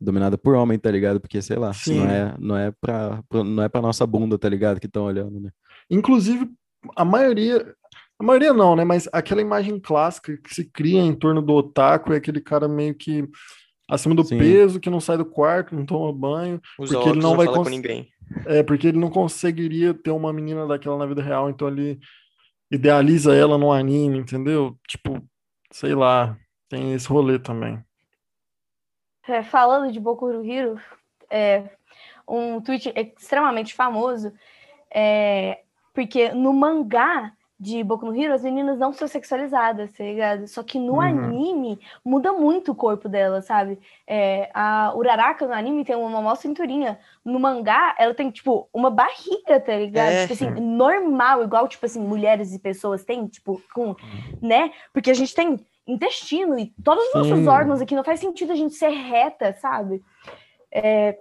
dominada 0.00 0.36
por 0.36 0.54
homem, 0.56 0.76
tá 0.78 0.90
ligado? 0.90 1.20
Porque, 1.20 1.40
sei 1.40 1.56
lá, 1.56 1.72
Sim. 1.72 2.00
não 2.00 2.10
é, 2.10 2.34
não 2.38 2.56
é 2.56 2.72
pra- 2.80 3.22
não 3.44 3.62
é 3.62 3.68
pra 3.68 3.80
nossa 3.80 4.04
bunda, 4.06 4.36
tá 4.36 4.48
ligado? 4.48 4.80
Que 4.80 4.86
estão 4.86 5.04
olhando, 5.04 5.38
né? 5.40 5.50
Inclusive, 5.90 6.50
a 6.96 7.04
maioria, 7.04 7.74
a 8.18 8.24
maioria 8.24 8.52
não, 8.52 8.74
né? 8.76 8.84
Mas 8.84 9.08
aquela 9.12 9.40
imagem 9.40 9.78
clássica 9.80 10.36
que 10.36 10.54
se 10.54 10.64
cria 10.64 11.00
em 11.00 11.14
torno 11.14 11.40
do 11.42 11.54
otaku 11.54 12.12
é 12.12 12.16
aquele 12.16 12.40
cara 12.40 12.68
meio 12.68 12.94
que 12.94 13.26
acima 13.88 14.14
do 14.14 14.24
Sim. 14.24 14.38
peso, 14.38 14.80
que 14.80 14.90
não 14.90 15.00
sai 15.00 15.16
do 15.16 15.24
quarto, 15.24 15.74
não 15.74 15.86
toma 15.86 16.12
banho, 16.12 16.60
Usa 16.78 16.94
Porque 16.94 17.08
ele 17.10 17.18
não 17.20 17.30
não, 17.30 17.36
vai 17.36 17.46
fala 17.46 17.58
com 17.58 17.64
cons- 17.64 17.76
ninguém. 17.76 18.08
É, 18.46 18.62
porque 18.62 18.88
ele 18.88 18.98
não 18.98 19.10
conseguiria 19.10 19.94
ter 19.94 20.10
uma 20.10 20.32
menina 20.32 20.66
daquela 20.66 20.98
na 20.98 21.06
vida 21.06 21.22
real, 21.22 21.48
então 21.48 21.68
ele 21.68 21.98
idealiza 22.70 23.34
ela 23.34 23.56
no 23.56 23.72
anime, 23.72 24.18
entendeu? 24.18 24.76
Tipo, 24.88 25.22
sei 25.72 25.94
lá, 25.94 26.36
tem 26.68 26.92
esse 26.92 27.08
rolê 27.08 27.38
também. 27.38 27.80
É, 29.28 29.42
falando 29.42 29.92
de 29.92 29.98
Boku 29.98 30.32
no 30.32 30.44
Hero, 30.44 30.80
é, 31.28 31.70
um 32.28 32.60
tweet 32.60 32.92
extremamente 33.16 33.74
famoso, 33.74 34.32
é, 34.92 35.62
porque 35.96 36.28
no 36.28 36.52
mangá 36.52 37.32
de 37.58 37.82
Boku 37.82 38.04
no 38.04 38.14
Hero, 38.14 38.34
as 38.34 38.42
meninas 38.42 38.78
não 38.78 38.92
são 38.92 39.08
sexualizadas, 39.08 39.90
tá 39.92 40.04
ligado? 40.04 40.46
Só 40.46 40.62
que 40.62 40.78
no 40.78 40.96
Uhum. 40.96 41.00
anime 41.00 41.80
muda 42.04 42.34
muito 42.34 42.72
o 42.72 42.74
corpo 42.74 43.08
dela, 43.08 43.40
sabe? 43.40 43.78
É, 44.06 44.50
a 44.52 44.92
Uraraka 44.94 45.46
no 45.46 45.54
anime 45.54 45.82
tem 45.82 45.96
uma 45.96 46.20
maior 46.20 46.34
cinturinha. 46.34 47.00
No 47.24 47.40
mangá, 47.40 47.94
ela 47.98 48.12
tem, 48.12 48.30
tipo, 48.30 48.68
uma 48.74 48.90
barriga, 48.90 49.58
tá 49.58 49.74
ligado? 49.74 50.12
É. 50.12 50.26
Tipo 50.26 50.34
assim, 50.34 50.50
normal, 50.60 51.42
igual, 51.44 51.66
tipo 51.66 51.86
assim, 51.86 51.98
mulheres 51.98 52.52
e 52.52 52.58
pessoas 52.58 53.04
têm, 53.04 53.26
tipo, 53.26 53.58
com, 53.72 53.96
né? 54.42 54.70
Porque 54.92 55.10
a 55.10 55.14
gente 55.14 55.34
tem 55.34 55.58
intestino 55.86 56.58
e 56.58 56.74
todos 56.84 57.06
os 57.06 57.14
nossos 57.14 57.38
Sim. 57.38 57.48
órgãos 57.48 57.80
aqui, 57.80 57.94
não 57.94 58.04
faz 58.04 58.20
sentido 58.20 58.52
a 58.52 58.56
gente 58.56 58.74
ser 58.74 58.90
reta, 58.90 59.54
sabe? 59.54 60.02
É, 60.70 61.18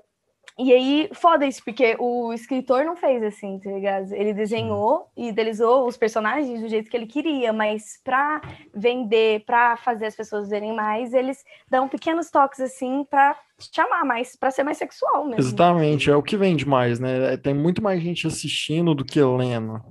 e 0.58 0.72
aí, 0.72 1.10
foda 1.14 1.46
isso, 1.46 1.62
porque 1.64 1.98
o 2.00 2.32
escritor 2.32 2.86
não 2.86 2.96
fez 2.96 3.22
assim, 3.24 3.60
tá 3.60 3.70
ligado? 3.70 4.14
Ele 4.14 4.34
desenhou 4.34 5.10
e 5.18 5.28
idealizou 5.28 5.86
os 5.86 5.98
personagens 5.98 6.62
do 6.62 6.70
jeito 6.70 6.90
que 6.90 6.96
ele 6.96 7.08
queria, 7.08 7.52
mas 7.52 8.00
pra 8.04 8.42
vender, 8.74 9.44
pra 9.46 9.76
fazer 9.76 10.06
as 10.06 10.16
pessoas 10.16 10.48
verem 10.48 10.74
mais, 10.74 11.14
eles 11.14 11.44
dão 11.70 11.90
pequenos 11.90 12.30
toques 12.32 12.62
assim 12.62 13.04
pra 13.10 13.38
chamar 13.74 14.06
mais, 14.06 14.36
pra 14.38 14.52
ser 14.52 14.64
mais 14.64 14.78
sexual 14.78 15.26
mesmo. 15.26 15.42
Exatamente, 15.42 16.10
é 16.10 16.16
o 16.16 16.24
que 16.24 16.38
vende 16.38 16.66
mais, 16.66 17.00
né? 17.00 17.34
É, 17.34 17.38
Tem 17.38 17.54
muito 17.54 17.84
mais 17.84 18.02
gente 18.02 18.26
assistindo 18.26 18.96
do 18.96 19.04
que 19.04 19.22
lendo. 19.22 19.82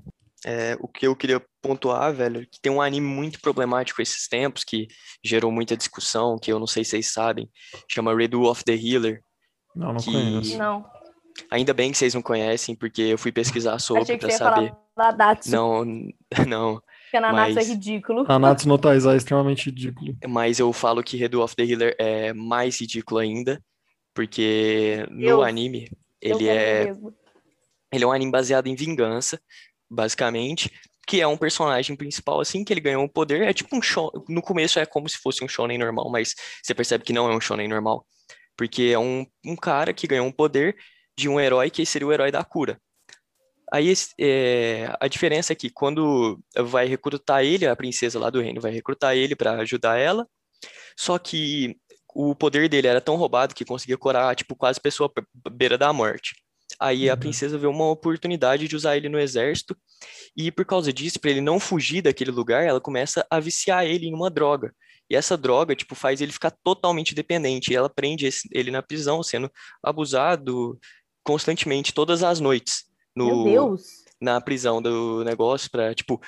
É, 0.46 0.76
o 0.78 0.86
que 0.86 1.06
eu 1.06 1.16
queria 1.16 1.42
pontuar, 1.62 2.12
velho, 2.12 2.46
que 2.46 2.60
tem 2.60 2.70
um 2.70 2.82
anime 2.82 3.06
muito 3.06 3.40
problemático 3.40 4.02
esses 4.02 4.28
tempos, 4.28 4.62
que 4.62 4.88
gerou 5.24 5.50
muita 5.50 5.74
discussão, 5.74 6.38
que 6.38 6.52
eu 6.52 6.58
não 6.58 6.66
sei 6.66 6.84
se 6.84 6.90
vocês 6.90 7.12
sabem, 7.12 7.48
chama 7.90 8.14
Redo 8.14 8.42
of 8.42 8.62
the 8.62 8.74
Healer. 8.74 9.24
Não, 9.75 9.89
não 9.93 9.97
Que- 10.01 10.12
conheço. 10.12 10.59
Não, 10.59 10.85
Ainda 11.51 11.75
bem 11.75 11.91
que 11.91 11.99
vocês 11.99 12.14
não 12.14 12.22
conhecem, 12.22 12.77
porque 12.77 13.03
eu 13.03 13.18
fui 13.18 13.33
pesquisar 13.33 13.81
sobre 13.81 14.03
achei 14.03 14.16
que 14.16 14.25
pra 14.25 14.37
saber. 14.37 14.72
falar 14.95 15.11
da 15.11 15.37
Não, 15.49 15.85
não, 16.49 16.75
porque 16.81 17.16
a 17.16 17.20
Nanatsu 17.20 17.55
mas- 17.57 17.68
é 17.68 17.72
ridículo. 17.72 18.22
Nanatsu 18.25 18.68
no 18.68 18.79
Taizai 18.79 19.14
é 19.14 19.16
extremamente 19.16 19.64
ridículo. 19.66 20.16
mas 20.29 20.61
eu 20.61 20.72
falo 20.72 21.03
que 21.03 21.16
Redo 21.16 21.43
of 21.43 21.57
the 21.57 21.64
Healer 21.64 21.97
é 21.99 22.33
mais 22.33 22.81
ridículo 22.81 23.18
ainda, 23.18 23.61
porque 24.14 25.05
no 25.11 25.22
Eu- 25.22 25.43
anime 25.43 25.91
ele 26.22 26.47
é 26.49 26.85
mesmo. 26.85 27.12
Ele 27.93 28.05
é 28.05 28.07
um 28.07 28.12
anime 28.12 28.31
baseado 28.31 28.66
em 28.68 28.75
vingança, 28.77 29.41
basicamente, 29.91 30.70
que 31.07 31.20
é 31.20 31.27
um 31.27 31.37
personagem 31.37 31.95
principal, 31.97 32.41
assim, 32.41 32.64
que 32.64 32.72
ele 32.72 32.81
ganhou 32.81 33.03
um 33.05 33.09
poder. 33.09 33.43
É 33.43 33.53
tipo 33.53 33.77
um 33.77 33.83
show. 33.83 34.11
No 34.29 34.41
começo 34.43 34.79
é 34.79 34.87
como 34.87 35.09
se 35.09 35.18
fosse 35.18 35.45
um 35.45 35.49
shonen 35.49 35.79
normal, 35.79 36.09
mas 36.11 36.35
você 36.62 36.75
percebe 36.75 37.05
que 37.05 37.12
não 37.12 37.31
é 37.31 37.37
um 37.37 37.41
shonen 37.41 37.68
normal. 37.68 38.05
Porque 38.57 38.90
é 38.92 38.98
um, 38.98 39.26
um 39.44 39.57
cara 39.57 39.92
que 39.92 40.07
ganhou 40.07 40.26
um 40.26 40.32
poder 40.32 40.76
de 41.16 41.28
um 41.28 41.40
herói 41.40 41.70
que 41.70 41.84
seria 41.84 42.07
o 42.07 42.12
herói 42.12 42.30
da 42.30 42.44
cura. 42.44 42.80
Aí 43.72 43.92
é, 44.20 44.94
a 45.00 45.09
diferença 45.09 45.52
é 45.52 45.57
que 45.57 45.70
quando 45.70 46.38
vai 46.57 46.86
recrutar 46.86 47.44
ele, 47.44 47.66
a 47.66 47.74
princesa 47.74 48.18
lá 48.18 48.30
do 48.30 48.40
reino 48.40 48.61
vai 48.61 48.70
recrutar 48.70 49.16
ele 49.16 49.34
para 49.34 49.52
ajudar 49.61 49.98
ela, 49.98 50.28
só 50.96 51.18
que 51.18 51.76
o 52.14 52.34
poder 52.34 52.68
dele 52.68 52.86
era 52.86 53.00
tão 53.00 53.16
roubado 53.16 53.55
que 53.55 53.64
conseguia 53.64 53.98
curar, 53.98 54.36
tipo, 54.36 54.55
quase 54.55 54.80
pessoa 54.80 55.12
à 55.44 55.50
beira 55.50 55.76
da 55.76 55.92
morte. 55.92 56.36
Aí 56.78 57.09
a 57.09 57.14
Uhum. 57.14 57.18
princesa 57.18 57.59
vê 57.59 57.66
uma 57.66 57.90
oportunidade 57.90 58.68
de 58.68 58.76
usar 58.76 58.96
ele 58.96 59.09
no 59.09 59.18
exército, 59.18 59.76
e 60.36 60.52
por 60.52 60.64
causa 60.64 60.92
disso, 60.92 61.18
para 61.18 61.30
ele 61.30 61.40
não 61.40 61.59
fugir 61.59 62.02
daquele 62.02 62.30
lugar, 62.30 62.64
ela 62.64 62.80
começa 62.80 63.26
a 63.28 63.40
viciar 63.40 63.84
ele 63.84 64.07
em 64.07 64.14
uma 64.14 64.30
droga. 64.30 64.72
E 65.11 65.14
essa 65.16 65.36
droga, 65.36 65.76
tipo, 65.76 65.94
faz 65.94 66.20
ele 66.20 66.32
ficar 66.32 66.50
totalmente 66.50 67.14
dependente. 67.14 67.72
E 67.72 67.76
ela 67.76 67.88
prende 67.90 68.26
esse- 68.26 68.48
ele 68.52 68.70
na 68.70 68.82
prisão, 68.82 69.22
sendo 69.22 69.50
abusado 69.82 70.78
constantemente, 71.22 71.92
todas 71.92 72.22
as 72.22 72.40
noites, 72.40 72.84
Meu 73.16 73.28
no, 73.36 73.44
Deus. 73.44 73.82
na 74.20 74.40
prisão 74.40 74.80
do 74.82 75.22
negócio, 75.24 75.70
pra, 75.70 75.94
tipo, 75.94 76.20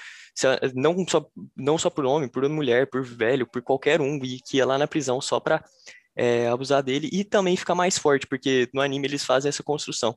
não 0.74 1.06
só, 1.06 1.26
não 1.56 1.78
só 1.78 1.90
por 1.90 2.04
homem, 2.04 2.28
por 2.28 2.46
mulher, 2.48 2.88
por 2.88 3.04
velho, 3.04 3.46
por 3.46 3.62
qualquer 3.62 4.00
um, 4.00 4.16
e 4.24 4.40
que 4.40 4.58
ia 4.58 4.66
lá 4.66 4.78
na 4.78 4.86
prisão 4.86 5.20
só 5.20 5.40
pra 5.40 5.62
é, 6.18 6.48
abusar 6.48 6.82
dele 6.82 7.10
e 7.12 7.22
também 7.24 7.56
ficar 7.58 7.74
mais 7.74 7.98
forte, 7.98 8.26
porque 8.26 8.68
no 8.72 8.80
anime 8.80 9.06
eles 9.06 9.22
fazem 9.24 9.50
essa 9.50 9.62
construção. 9.62 10.16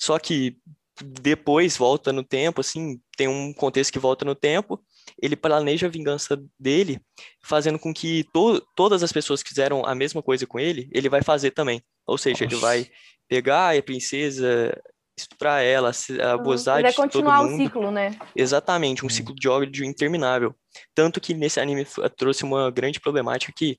Só 0.00 0.16
que 0.16 0.56
depois 1.04 1.76
volta 1.76 2.12
no 2.12 2.22
tempo, 2.24 2.60
assim, 2.60 3.00
tem 3.16 3.28
um 3.28 3.52
contexto 3.52 3.92
que 3.92 3.98
volta 3.98 4.24
no 4.24 4.34
tempo, 4.34 4.82
ele 5.20 5.36
planeja 5.36 5.86
a 5.86 5.90
vingança 5.90 6.42
dele, 6.58 7.00
fazendo 7.42 7.78
com 7.78 7.92
que 7.94 8.24
to 8.32 8.60
todas 8.74 9.02
as 9.02 9.12
pessoas 9.12 9.42
que 9.42 9.48
fizeram 9.48 9.84
a 9.84 9.94
mesma 9.94 10.22
coisa 10.22 10.46
com 10.46 10.58
ele, 10.58 10.88
ele 10.92 11.08
vai 11.08 11.22
fazer 11.22 11.50
também. 11.52 11.82
Ou 12.06 12.16
seja, 12.18 12.44
ele 12.44 12.54
Nossa. 12.54 12.66
vai 12.66 12.90
pegar 13.28 13.76
a 13.76 13.82
princesa, 13.82 14.76
estuprar 15.16 15.62
ela, 15.62 15.92
se- 15.92 16.20
abusar 16.20 16.76
Ele 16.76 16.82
vai 16.84 16.90
de 16.92 16.96
todo 16.96 17.04
continuar 17.06 17.40
o 17.40 17.50
mundo. 17.50 17.62
ciclo, 17.62 17.90
né? 17.90 18.16
Exatamente, 18.34 19.04
um 19.04 19.08
ciclo 19.08 19.34
de 19.34 19.48
ódio 19.48 19.84
interminável. 19.84 20.54
Tanto 20.94 21.20
que 21.20 21.34
nesse 21.34 21.58
anime 21.60 21.86
trouxe 22.16 22.44
uma 22.44 22.70
grande 22.70 23.00
problemática 23.00 23.52
que 23.54 23.78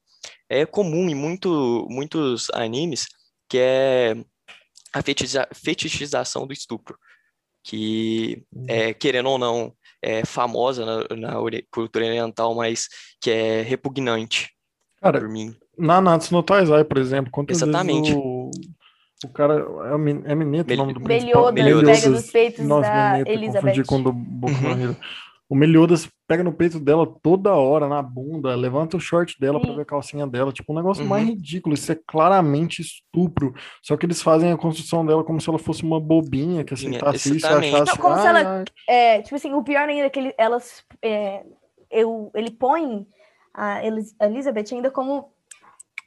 é 0.50 0.66
comum 0.66 1.10
em 1.10 1.16
muito, 1.16 1.88
muitos 1.90 2.50
animes, 2.54 3.08
que 3.50 3.58
é 3.58 4.16
a 4.94 5.02
fetichiza- 5.02 5.48
fetichização 5.54 6.46
do 6.46 6.54
estupro. 6.54 6.98
Que, 7.70 8.44
é, 8.68 8.96
querendo 8.96 9.30
ou 9.30 9.38
não, 9.38 9.72
é 10.02 10.26
famosa 10.26 10.84
na, 10.84 11.16
na 11.16 11.34
cultura 11.72 12.04
oriental, 12.04 12.56
mas 12.56 12.88
que 13.22 13.30
é 13.30 13.62
repugnante 13.62 14.50
Cara, 15.00 15.20
por 15.20 15.30
mim. 15.30 15.56
Nanatsu 15.78 16.34
no 16.34 16.42
Taizai, 16.42 16.84
por 16.84 16.98
exemplo, 16.98 17.32
quantas 17.32 17.58
Exatamente. 17.58 18.10
vezes 18.10 18.16
o, 18.18 18.50
o 19.24 19.30
cara 19.30 19.64
é, 19.86 20.32
é 20.32 20.36
Mineta 20.36 20.74
o 20.74 20.78
nome 20.78 20.94
do 20.94 21.02
principal? 21.02 21.54
Meliodas, 21.54 21.64
Meliodas. 21.64 22.02
pega 22.02 22.12
dos 22.16 22.32
peitos 22.32 22.66
Nossa, 22.66 22.90
da 22.90 23.12
Mineta, 23.12 23.32
Elizabeth. 23.32 23.62
confundi 23.62 23.84
com 23.84 23.96
o 23.98 24.04
do 24.04 24.14
Boku 24.14 24.54
no 24.54 24.70
Uhum. 24.70 24.96
O 25.50 25.56
Meliodas 25.56 26.08
pega 26.28 26.44
no 26.44 26.54
peito 26.54 26.80
dela 26.80 27.08
toda 27.24 27.52
hora, 27.56 27.88
na 27.88 28.04
bunda, 28.04 28.56
levanta 28.56 28.96
o 28.96 29.00
short 29.00 29.36
dela 29.40 29.60
pra 29.60 29.72
Sim. 29.72 29.76
ver 29.78 29.82
a 29.82 29.86
calcinha 29.86 30.28
dela. 30.28 30.54
Tipo, 30.54 30.72
um 30.72 30.76
negócio 30.76 31.02
Uhum. 31.04 31.10
mais 31.10 31.28
ridículo. 31.28 31.74
Isso 31.74 31.92
é 31.92 31.96
claramente 32.06 32.84
estupro. 32.84 33.56
Só 33.82 33.98
que 33.98 34.06
eles 34.06 34.22
fazem 34.22 34.52
a 34.52 34.58
construção 34.58 35.04
dela 35.04 35.24
como 35.24 35.42
se 35.42 35.50
ela 35.50 35.58
fosse 35.58 35.82
uma 35.82 36.00
bobinha 36.00 36.64
que 36.64 36.76
aceitasse 36.76 37.36
isso 37.36 37.48
e 37.48 37.50
achasse. 37.50 37.92
Não, 37.92 37.98
como 37.98 38.16
se 38.16 38.22
"Ai, 38.22 38.28
ela- 38.28 38.58
ai". 38.60 38.66
É, 38.88 39.22
tipo 39.24 39.36
assim, 39.36 39.52
o 39.54 39.64
pior 39.64 39.90
ainda 39.90 40.06
é 40.06 40.10
que 40.12 40.20
ele, 40.20 40.36
elas. 40.38 40.84
é, 41.02 41.44
eu, 41.90 42.30
ele 42.36 42.52
põe 42.52 43.08
a 43.52 43.82
Elizabeth 43.84 44.66
ainda 44.72 44.92
como. 44.92 45.32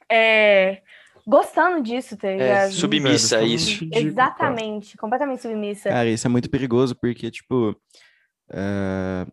é, 0.09 0.81
gostando 1.27 1.81
disso, 1.81 2.15
tá 2.15 2.27
É, 2.29 2.37
ligado? 2.37 2.71
submissa, 2.71 3.37
velho, 3.39 3.49
isso. 3.51 3.85
Exatamente, 3.91 4.95
completamente 4.97 5.41
submissa. 5.41 5.89
Cara, 5.89 6.09
isso 6.09 6.25
é 6.25 6.29
muito 6.29 6.49
perigoso, 6.49 6.95
porque, 6.95 7.29
tipo. 7.29 7.75
É, 8.51 9.25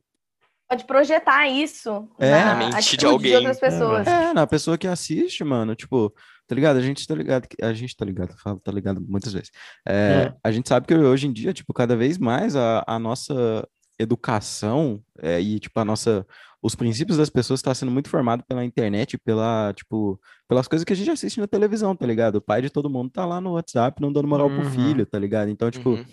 Pode 0.68 0.84
projetar 0.84 1.48
isso 1.48 2.08
É. 2.18 2.30
na 2.30 2.44
Na 2.44 2.54
mente 2.54 2.96
de 2.96 3.04
alguém. 3.04 3.34
outras 3.36 3.58
pessoas. 3.58 4.06
É, 4.06 4.32
na 4.32 4.46
pessoa 4.46 4.78
que 4.78 4.86
assiste, 4.86 5.42
mano, 5.42 5.74
tipo, 5.74 6.14
tá 6.46 6.54
ligado? 6.54 6.76
A 6.76 6.80
gente 6.80 7.04
tá 7.08 7.14
ligado, 7.14 7.48
a 7.60 7.72
gente 7.72 7.96
tá 7.96 8.04
ligado, 8.04 8.30
eu 8.30 8.38
falo 8.38 8.60
tá 8.60 8.70
ligado 8.70 9.00
muitas 9.00 9.32
vezes. 9.32 9.50
É, 9.84 9.92
É. 10.32 10.34
A 10.44 10.52
gente 10.52 10.68
sabe 10.68 10.86
que 10.86 10.94
hoje 10.94 11.26
em 11.26 11.32
dia, 11.32 11.52
tipo, 11.52 11.74
cada 11.74 11.96
vez 11.96 12.18
mais 12.18 12.54
a, 12.54 12.84
a 12.86 13.00
nossa 13.00 13.66
educação 13.98 15.02
é, 15.20 15.40
e, 15.40 15.58
tipo, 15.58 15.78
a 15.80 15.84
nossa, 15.84 16.24
os 16.62 16.74
princípios 16.76 17.18
das 17.18 17.30
pessoas 17.30 17.60
está 17.60 17.74
sendo 17.74 17.90
muito 17.90 18.08
formado 18.08 18.44
pela 18.46 18.64
internet, 18.64 19.18
pela, 19.18 19.72
tipo, 19.74 20.20
pelas 20.48 20.68
coisas 20.68 20.84
que 20.84 20.92
a 20.92 20.96
gente 20.96 21.10
assiste 21.10 21.40
na 21.40 21.46
televisão, 21.48 21.96
tá 21.96 22.06
ligado? 22.06 22.36
O 22.36 22.40
pai 22.40 22.62
de 22.62 22.70
todo 22.70 22.88
mundo 22.88 23.10
tá 23.10 23.26
lá 23.26 23.40
no 23.40 23.52
WhatsApp 23.54 24.00
não 24.00 24.12
dando 24.12 24.28
moral 24.28 24.48
pro 24.48 24.62
Uhum. 24.62 24.70
filho, 24.70 25.04
tá 25.04 25.18
ligado? 25.18 25.48
Então, 25.50 25.70
tipo, 25.70 25.90
Uhum. 25.90 26.04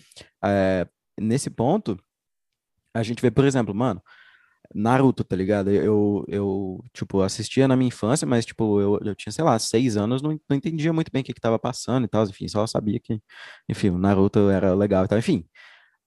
é, 0.44 0.88
nesse 1.20 1.50
ponto, 1.50 1.98
a 3.00 3.04
gente 3.04 3.22
vê, 3.22 3.32
por 3.32 3.46
exemplo, 3.46 3.74
mano, 3.76 4.02
Naruto, 4.74 5.24
tá 5.24 5.36
ligado? 5.36 5.72
Eu, 5.72 6.26
eu 6.28 6.84
tipo, 6.94 7.22
assistia 7.22 7.68
na 7.68 7.76
minha 7.76 7.88
infância, 7.90 8.28
mas, 8.28 8.46
tipo, 8.46 8.82
eu, 8.82 9.00
eu 9.04 9.16
tinha, 9.16 9.32
sei 9.32 9.44
lá, 9.44 9.58
seis 9.60 9.98
anos, 9.98 10.22
não, 10.22 10.40
não 10.50 10.58
entendia 10.58 10.92
muito 10.94 11.12
bem 11.12 11.22
o 11.22 11.26
que 11.26 11.34
que 11.34 11.42
tava 11.42 11.60
passando 11.60 12.06
e 12.06 12.08
tal, 12.10 12.24
enfim, 12.26 12.48
só 12.48 12.68
sabia 12.68 13.00
que, 13.00 13.22
enfim, 13.70 13.90
o 13.90 13.98
Naruto 13.98 14.50
era 14.50 14.74
legal 14.76 15.06
e 15.06 15.08
tal, 15.08 15.18
enfim. 15.20 15.46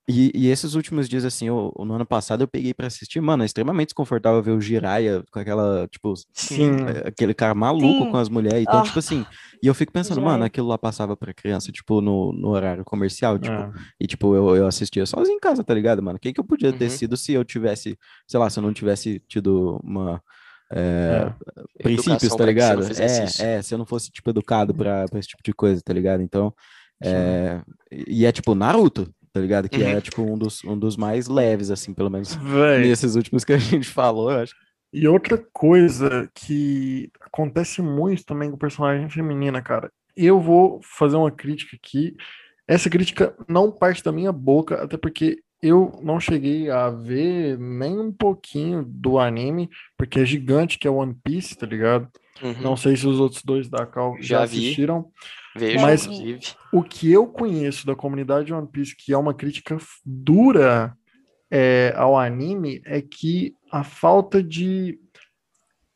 E, 0.08 0.32
e 0.34 0.48
esses 0.48 0.74
últimos 0.74 1.08
dias, 1.08 1.24
assim, 1.24 1.50
o, 1.50 1.70
o- 1.76 1.84
no 1.84 1.94
ano 1.94 2.04
passado 2.06 2.42
eu 2.42 2.48
peguei 2.48 2.74
pra 2.74 2.88
assistir, 2.88 3.20
mano, 3.20 3.42
é 3.44 3.46
extremamente 3.46 3.88
desconfortável 3.88 4.42
ver 4.42 4.50
o 4.52 4.60
Jiraiya 4.60 5.22
com 5.30 5.38
aquela, 5.38 5.86
tipo, 5.88 6.14
Sim. 6.32 6.70
aquele 7.04 7.32
cara 7.32 7.54
maluco 7.54 8.04
Sim. 8.06 8.10
com 8.10 8.16
as 8.16 8.28
mulheres. 8.28 8.62
Então, 8.62 8.80
Ah. 8.80 8.82
tipo 8.82 8.98
assim, 8.98 9.24
e 9.62 9.66
eu 9.68 9.74
fico 9.74 9.92
pensando, 9.92 10.20
mano, 10.20 10.42
aquilo 10.42 10.66
lá 10.66 10.76
passava 10.76 11.16
pra 11.16 11.32
criança, 11.32 11.70
tipo, 11.70 12.00
no, 12.00 12.32
no 12.32 12.48
horário 12.48 12.84
comercial, 12.84 13.38
tipo, 13.38 13.54
É. 13.54 13.70
e, 14.00 14.06
tipo, 14.08 14.34
eu, 14.34 14.56
eu 14.56 14.66
assistia 14.66 15.06
sozinho 15.06 15.36
em 15.36 15.40
casa, 15.40 15.62
tá 15.62 15.72
ligado, 15.74 16.02
mano? 16.02 16.18
Quem 16.18 16.32
que 16.32 16.40
eu 16.40 16.44
podia 16.44 16.72
ter 16.72 16.86
Uhum. 16.86 16.90
sido 16.90 17.16
se 17.16 17.32
eu 17.32 17.44
tivesse, 17.44 17.96
sei 18.26 18.40
lá, 18.40 18.50
se 18.50 18.58
eu 18.58 18.62
não 18.62 18.72
tivesse 18.72 19.22
tido 19.28 19.78
uma. 19.84 20.20
é, 20.72 21.32
É. 21.48 21.82
princípios, 21.82 22.22
Educação 22.22 22.36
tá 22.38 22.46
ligado? 22.46 22.82
isso. 22.90 23.42
É, 23.42 23.56
é, 23.58 23.62
se 23.62 23.74
eu 23.74 23.78
não 23.78 23.84
fosse, 23.86 24.10
tipo, 24.10 24.30
educado 24.30 24.72
pra, 24.74 25.04
pra 25.08 25.18
esse 25.18 25.28
tipo 25.28 25.42
de 25.44 25.52
coisa, 25.52 25.80
tá 25.84 25.92
ligado? 25.92 26.20
Então, 26.22 26.52
é, 27.02 27.60
e 28.08 28.24
é 28.24 28.30
tipo 28.32 28.54
Naruto, 28.54 29.12
tá 29.32 29.40
ligado? 29.40 29.68
Que 29.68 29.82
é, 29.82 29.94
Uhum. 29.94 30.00
tipo, 30.00 30.22
um 30.22 30.36
dos, 30.38 30.64
um 30.64 30.78
dos 30.78 30.96
mais 30.96 31.28
leves, 31.28 31.70
assim, 31.70 31.92
pelo 31.94 32.10
menos 32.10 32.34
Véi, 32.34 32.82
nesses 32.88 33.14
últimos 33.14 33.44
que 33.44 33.52
a 33.52 33.58
gente 33.58 33.86
falou, 33.88 34.30
eu 34.30 34.40
acho. 34.40 34.54
E 34.92 35.06
outra 35.06 35.38
coisa 35.52 36.28
que 36.34 37.10
acontece 37.20 37.80
muito 37.80 38.24
também 38.24 38.50
com 38.50 38.56
personagem 38.56 39.08
feminina, 39.08 39.62
cara. 39.62 39.90
Eu 40.16 40.40
vou 40.40 40.80
fazer 40.82 41.16
uma 41.16 41.30
crítica 41.30 41.76
aqui. 41.76 42.16
Essa 42.66 42.90
crítica 42.90 43.34
não 43.48 43.70
parte 43.70 44.02
da 44.02 44.10
minha 44.12 44.32
boca, 44.32 44.82
até 44.82 44.96
porque 44.96 45.38
eu 45.62 45.98
não 46.02 46.18
cheguei 46.18 46.70
a 46.70 46.88
ver 46.90 47.56
nem 47.58 47.98
um 47.98 48.10
pouquinho 48.12 48.82
do 48.84 49.18
anime, 49.18 49.68
porque 49.96 50.20
é 50.20 50.24
gigante, 50.24 50.78
que 50.78 50.88
é 50.88 50.90
One 50.90 51.14
Piece, 51.22 51.56
tá 51.56 51.66
ligado? 51.66 52.08
Uhum. 52.42 52.60
Não 52.60 52.76
sei 52.76 52.96
se 52.96 53.06
os 53.06 53.20
outros 53.20 53.42
dois 53.42 53.68
da 53.68 53.86
Cal 53.86 54.16
já 54.18 54.38
Já 54.38 54.42
assistiram. 54.44 55.10
Vejo, 55.56 55.80
Mas- 55.80 56.04
inclusive. 56.04 56.40
O 56.72 56.82
que 56.82 57.10
eu 57.10 57.26
conheço 57.26 57.86
da 57.86 57.94
comunidade 57.94 58.52
One 58.52 58.68
Piece, 58.68 58.96
que 58.96 59.12
é 59.12 59.18
uma 59.18 59.34
crítica 59.34 59.76
dura 60.04 60.96
é, 61.50 61.92
ao 61.96 62.16
anime, 62.16 62.80
é 62.84 63.00
que 63.02 63.54
a 63.70 63.82
falta 63.82 64.42
de. 64.42 64.98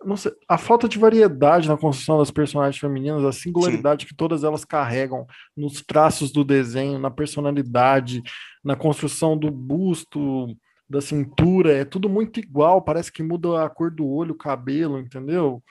Não 0.05 0.19
sei, 0.19 0.33
a 0.47 0.59
falta 0.59 0.87
de 0.87 0.99
variedade 0.99 1.67
na 1.67 1.79
construção 1.79 2.19
das 2.19 2.31
personagens 2.31 2.79
femininas, 2.79 3.25
a 3.25 3.33
singularidade 3.33 4.05
que 4.05 4.15
todas 4.15 4.45
elas 4.45 4.63
carregam 4.63 5.27
nos 5.57 5.81
traços 5.81 6.31
do 6.31 6.45
desenho, 6.45 6.99
na 6.99 7.11
personalidade, 7.11 8.23
na 8.63 8.77
construção 8.77 9.39
do 9.39 9.51
busto, 9.51 10.55
da 10.89 11.01
cintura, 11.01 11.73
é 11.73 11.85
tudo 11.87 12.09
muito 12.09 12.39
igual, 12.39 12.83
parece 12.83 13.11
que 13.11 13.23
muda 13.23 13.65
a 13.65 13.71
cor 13.71 13.91
do 13.91 14.07
olho, 14.07 14.33
o 14.33 14.37
cabelo, 14.37 14.99
entendeu? 14.99 15.63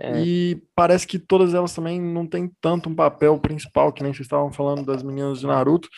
É. 0.00 0.20
E 0.20 0.62
parece 0.74 1.06
que 1.06 1.18
todas 1.18 1.54
elas 1.54 1.74
também 1.74 2.00
não 2.00 2.26
têm 2.26 2.50
tanto 2.60 2.88
um 2.88 2.94
papel 2.94 3.38
principal, 3.38 3.92
que 3.92 4.02
nem 4.02 4.12
vocês 4.12 4.26
estavam 4.26 4.52
falando 4.52 4.84
das 4.84 5.02
meninas 5.02 5.40
de 5.40 5.46
Naruto. 5.46 5.88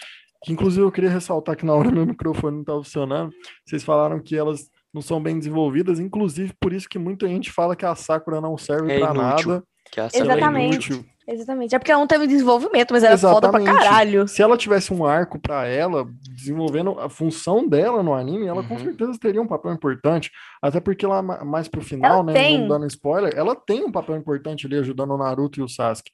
Que 0.43 0.53
inclusive 0.53 0.83
eu 0.83 0.91
queria 0.93 1.11
ressaltar 1.11 1.55
que 1.57 1.67
na 1.67 1.75
hora 1.75 1.91
meu 1.93 2.07
microfone 2.07 2.55
não 2.57 2.61
estava 2.63 2.83
funcionando. 2.83 3.31
Vocês 3.67 3.85
falaram 3.85 4.19
que 4.21 4.35
elas 4.37 4.71
não 4.93 5.03
são 5.03 5.23
bem 5.23 5.39
desenvolvidas, 5.39 6.01
inclusive 6.01 6.53
por 6.59 6.73
isso 6.73 6.89
que 6.89 6.99
muita 6.99 7.29
gente 7.29 7.53
fala 7.53 7.77
que 7.77 7.85
a 7.85 7.95
Sakura 7.95 8.41
não 8.41 8.57
serve 8.57 8.91
É 8.93 8.99
pra 8.99 9.11
inútil. 9.15 9.49
nada. 9.51 9.65
Que 9.93 10.01
a 10.01 10.09
Sakura 10.09 10.33
é 10.33 10.37
Exatamente. 10.37 10.93
inútil. 10.93 11.05
Exatamente. 11.33 11.75
É 11.75 11.79
porque 11.79 11.93
ela 11.93 12.01
não 12.01 12.07
teve 12.09 12.27
desenvolvimento, 12.27 12.93
mas 12.93 13.05
ela 13.05 13.15
é 13.15 13.19
foda 13.19 13.49
pra 13.51 13.61
Exatamente. 13.61 13.85
caralho. 13.85 14.27
Se 14.27 14.43
ela 14.43 14.57
tivesse 14.57 14.93
um 14.93 15.05
arco 15.05 15.39
pra 15.39 15.67
ela, 15.67 16.09
desenvolvendo 16.35 16.99
a 16.99 17.09
função 17.09 17.69
dela 17.69 18.03
no 18.03 18.13
anime, 18.15 18.47
ela 18.47 18.63
com 18.65 18.75
Uhum. 18.75 18.81
certeza 18.81 19.13
teria 19.21 19.41
um 19.41 19.47
papel 19.47 19.73
importante. 19.73 20.31
Até 20.61 20.81
porque 20.81 21.07
lá 21.07 21.23
ma- 21.23 21.45
mais 21.45 21.69
pro 21.69 21.81
final, 21.83 22.15
Ela 22.15 22.23
né, 22.25 22.33
tem. 22.33 22.59
não 22.61 22.69
dando 22.69 22.87
spoiler, 22.87 23.33
ela 23.37 23.55
tem 23.55 23.85
um 23.85 23.93
papel 23.93 24.17
importante 24.17 24.67
ali 24.67 24.77
ajudando 24.79 25.13
o 25.13 25.19
Naruto 25.19 25.61
e 25.61 25.63
o 25.63 25.69
Sasuke. 25.69 26.11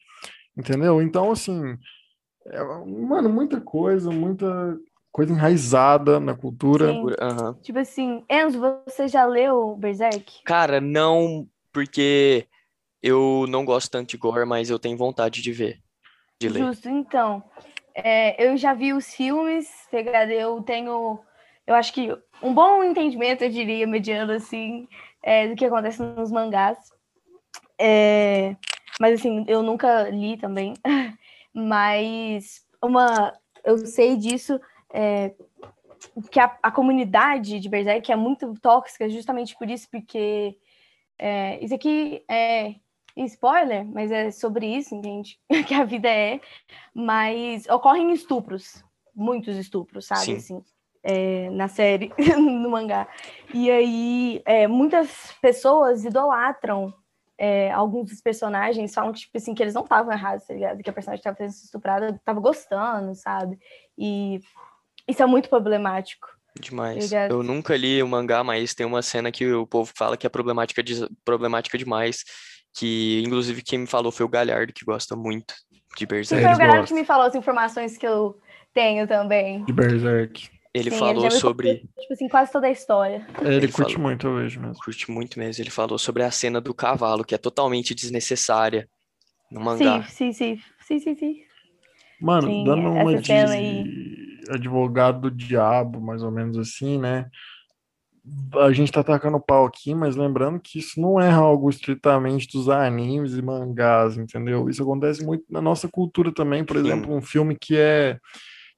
Entendeu? 0.56 1.00
Então, 1.00 1.30
assim, 1.32 1.76
é, 2.46 2.62
mano, 2.62 3.28
muita 3.28 3.60
coisa, 3.60 4.10
muita 4.10 4.76
coisa 5.12 5.32
enraizada 5.32 6.20
na 6.20 6.34
cultura. 6.34 6.92
Sim. 6.92 7.06
Aham. 7.20 7.54
Tipo 7.62 7.78
assim, 7.78 8.22
Enzo, 8.30 8.60
você 8.86 9.08
já 9.08 9.24
leu 9.24 9.74
Berserk? 9.76 10.42
Cara, 10.44 10.80
não, 10.80 11.46
porque 11.72 12.46
eu 13.02 13.46
não 13.48 13.64
gosto 13.64 13.90
tanto 13.90 14.10
de 14.10 14.16
gore, 14.16 14.46
mas 14.46 14.70
eu 14.70 14.78
tenho 14.78 14.96
vontade 14.96 15.42
de 15.42 15.52
ver, 15.52 15.80
de 16.40 16.48
ler. 16.48 16.64
Justo, 16.64 16.88
então. 16.88 17.42
é, 17.94 18.44
eu 18.44 18.56
já 18.56 18.74
vi 18.74 18.92
os 18.92 19.14
filmes? 19.14 19.70
Eu 20.30 20.62
tenho, 20.62 21.18
eu 21.66 21.74
acho 21.74 21.92
que 21.92 22.16
um 22.42 22.52
bom 22.52 22.82
entendimento, 22.84 23.44
eu 23.44 23.50
diria, 23.50 23.86
mediano 23.86 24.32
assim, 24.32 24.86
é, 25.22 25.48
do 25.48 25.56
que 25.56 25.64
acontece 25.64 26.02
nos 26.02 26.30
mangás. 26.30 26.78
É, 27.78 28.56
mas 29.00 29.20
assim, 29.20 29.44
eu 29.48 29.62
nunca 29.62 30.08
li 30.10 30.36
também. 30.36 30.74
Mas 31.58 32.66
uma, 32.82 33.32
eu 33.64 33.78
sei 33.78 34.14
disso, 34.14 34.60
é, 34.92 35.34
que 36.30 36.38
a, 36.38 36.54
a 36.62 36.70
comunidade 36.70 37.58
de 37.58 37.68
Berserk 37.68 38.12
é 38.12 38.16
muito 38.16 38.52
tóxica, 38.60 39.08
justamente 39.08 39.56
por 39.56 39.70
isso, 39.70 39.88
porque 39.90 40.58
é, 41.18 41.62
isso 41.64 41.74
aqui 41.74 42.22
é 42.28 42.74
spoiler, 43.24 43.84
mas 43.86 44.10
é 44.10 44.30
sobre 44.30 44.66
isso, 44.66 44.94
entende? 44.94 45.38
que 45.66 45.74
a 45.74 45.84
vida 45.84 46.08
é. 46.08 46.40
Mas 46.94 47.66
ocorrem 47.68 48.12
estupros, 48.12 48.84
muitos 49.14 49.56
estupros, 49.56 50.06
sabe? 50.06 50.24
Sim. 50.24 50.36
Assim, 50.36 50.64
é, 51.02 51.48
na 51.50 51.68
série, 51.68 52.12
no 52.36 52.70
mangá. 52.70 53.08
E 53.54 53.70
aí, 53.70 54.42
é, 54.44 54.66
muitas 54.66 55.32
pessoas 55.40 56.04
idolatram 56.04 56.92
é, 57.38 57.70
alguns 57.70 58.10
dos 58.10 58.20
personagens, 58.20 58.94
falam 58.94 59.12
que, 59.12 59.20
tipo 59.20 59.36
assim, 59.36 59.54
que 59.54 59.62
eles 59.62 59.74
não 59.74 59.82
estavam 59.82 60.12
errados, 60.12 60.46
tá 60.46 60.54
ligado? 60.54 60.82
Que 60.82 60.90
a 60.90 60.92
personagem 60.92 61.20
estava 61.20 61.36
sendo 61.36 61.50
estuprada, 61.50 62.08
estava 62.10 62.40
gostando, 62.40 63.14
sabe? 63.14 63.58
E 63.96 64.40
isso 65.06 65.22
é 65.22 65.26
muito 65.26 65.48
problemático. 65.48 66.28
Demais. 66.58 66.96
Obrigada. 66.96 67.32
Eu 67.34 67.42
nunca 67.42 67.76
li 67.76 68.02
o 68.02 68.08
mangá, 68.08 68.42
mas 68.42 68.74
tem 68.74 68.86
uma 68.86 69.02
cena 69.02 69.30
que 69.30 69.52
o 69.52 69.66
povo 69.66 69.92
fala 69.94 70.16
que 70.16 70.26
é 70.26 70.30
problemática, 70.30 70.82
de- 70.82 71.08
problemática 71.24 71.76
demais. 71.76 72.24
Que, 72.76 73.22
inclusive, 73.24 73.62
quem 73.62 73.80
me 73.80 73.86
falou 73.86 74.12
foi 74.12 74.26
o 74.26 74.28
Galhardo, 74.28 74.72
que 74.72 74.84
gosta 74.84 75.16
muito 75.16 75.54
de 75.96 76.04
Berserk. 76.04 76.44
foi 76.44 76.54
o 76.54 76.58
galera 76.58 76.84
que 76.84 76.92
me 76.92 77.04
falou 77.04 77.26
as 77.26 77.34
informações 77.34 77.96
que 77.96 78.06
eu 78.06 78.38
tenho 78.74 79.06
também. 79.06 79.64
De 79.64 79.72
Berserk. 79.72 80.50
Ele 80.74 80.90
Sim, 80.90 80.98
falou 80.98 81.24
me 81.24 81.30
sobre. 81.30 81.76
tipo 81.98 82.12
assim, 82.12 82.28
quase 82.28 82.52
toda 82.52 82.66
a 82.66 82.70
história. 82.70 83.26
É, 83.42 83.46
ele, 83.46 83.56
Ele 83.56 83.72
curte 83.72 83.94
falou. 83.94 84.08
muito, 84.08 84.26
eu 84.26 84.36
vejo 84.36 84.60
mesmo. 84.60 84.74
Curte 84.84 85.10
muito 85.10 85.38
mesmo. 85.38 85.62
Ele 85.62 85.70
falou 85.70 85.98
sobre 85.98 86.22
a 86.22 86.30
cena 86.30 86.60
do 86.60 86.74
cavalo, 86.74 87.24
que 87.24 87.34
é 87.34 87.38
totalmente 87.38 87.94
desnecessária 87.94 88.86
no 89.50 89.58
mangá. 89.58 90.02
Sim, 90.02 90.32
sim, 90.32 90.56
sim. 90.56 90.62
Sim, 90.86 90.98
sim, 91.00 91.16
sim. 91.16 91.36
Mano, 92.20 92.48
Sim, 92.48 92.64
dando 92.64 92.88
uma 92.92 93.20
de 93.20 94.44
advogado 94.50 95.22
do 95.22 95.30
diabo, 95.30 96.00
mais 96.00 96.22
ou 96.22 96.30
menos 96.30 96.58
assim, 96.58 96.98
né? 96.98 97.26
A 98.54 98.72
gente 98.72 98.90
tá 98.90 99.04
tacando 99.04 99.38
pau 99.40 99.66
aqui, 99.66 99.94
mas 99.94 100.16
lembrando 100.16 100.58
que 100.58 100.78
isso 100.78 101.00
não 101.00 101.20
é 101.20 101.30
algo 101.30 101.70
estritamente 101.70 102.48
dos 102.52 102.68
animes 102.68 103.34
e 103.34 103.42
mangás, 103.42 104.16
entendeu? 104.16 104.68
Isso 104.68 104.82
acontece 104.82 105.24
muito 105.24 105.44
na 105.48 105.60
nossa 105.60 105.88
cultura 105.88 106.32
também. 106.32 106.64
Por 106.64 106.76
exemplo, 106.76 107.14
um 107.14 107.22
filme 107.22 107.56
que 107.58 107.76
é 107.76 108.18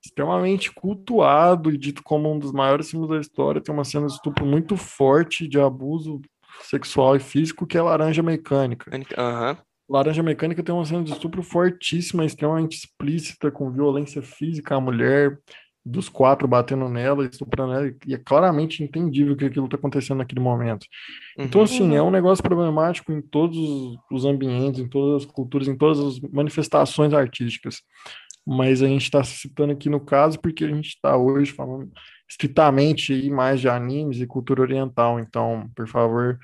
extremamente 0.05 0.73
cultuado 0.73 1.71
e 1.71 1.79
dito 1.79 2.03
como 2.03 2.33
um 2.33 2.39
dos 2.39 2.53
maiores 2.53 2.91
filmes 2.91 3.09
da 3.09 3.19
história, 3.19 3.61
tem 3.61 3.75
uma 3.75 3.85
cena 3.85 4.07
de 4.07 4.13
estupro 4.13 4.45
muito 4.45 4.77
forte 4.77 5.49
de 5.49 5.59
abuso 5.59 6.21
sexual 6.63 7.17
e 7.17 7.21
físico, 7.21 7.67
que 7.67 7.77
é 7.77 7.83
Laranja 7.83 8.23
Mecânica. 8.23 8.91
Aham. 9.19 9.59
Laranja 9.89 10.23
Mecânica 10.23 10.63
tem 10.63 10.75
uma 10.75 10.85
cena 10.85 11.03
de 11.03 11.13
estupro 11.13 11.43
fortíssima, 11.43 12.25
extremamente 12.25 12.77
explícita, 12.77 13.51
com 13.51 13.71
violência 13.71 14.21
física 14.21 14.77
à 14.77 14.81
mulher. 14.81 15.39
Dos 15.89 16.09
quatro 16.09 16.47
batendo 16.47 16.89
nela, 16.89 17.25
estuprando 17.25 17.73
ela, 17.73 17.93
e 18.07 18.15
é 18.15 18.19
claramente 18.19 18.83
entendível 18.83 19.37
que 19.37 19.45
aquilo 19.45 19.65
está 19.67 19.77
acontecendo 19.77 20.19
naquele 20.19 20.41
momento. 20.41 20.87
Então, 21.39 21.61
Uhum. 21.61 21.65
assim, 21.65 21.95
é 21.97 22.03
Uhum. 22.03 22.09
um 22.09 22.11
negócio 22.11 22.43
problemático 22.45 23.11
em 23.13 23.21
todos 23.23 23.59
os- 24.11 24.25
ambientes, 24.25 24.81
em 24.81 24.89
todas 24.89 25.25
as 25.25 25.31
culturas, 25.31 25.67
em 25.69 25.77
todas 25.77 25.99
as 25.99 26.21
manifestações 26.31 27.13
artísticas. 27.15 27.81
Mas 28.47 28.83
a 28.83 28.87
gente 28.87 29.03
está 29.03 29.23
citando 29.23 29.73
aqui 29.73 29.89
no 29.91 30.01
caso 30.01 30.39
porque 30.41 30.65
a 30.65 30.69
gente 30.69 30.89
está 30.89 31.17
hoje 31.17 31.53
falando 31.53 31.91
estritamente 32.29 33.13
aí 33.13 33.31
mais 33.31 33.61
de 33.61 33.69
animes 33.69 34.21
e 34.21 34.27
cultura 34.27 34.63
oriental. 34.63 35.19
Então, 35.21 35.69
por 35.77 35.87
favor, 35.89 36.39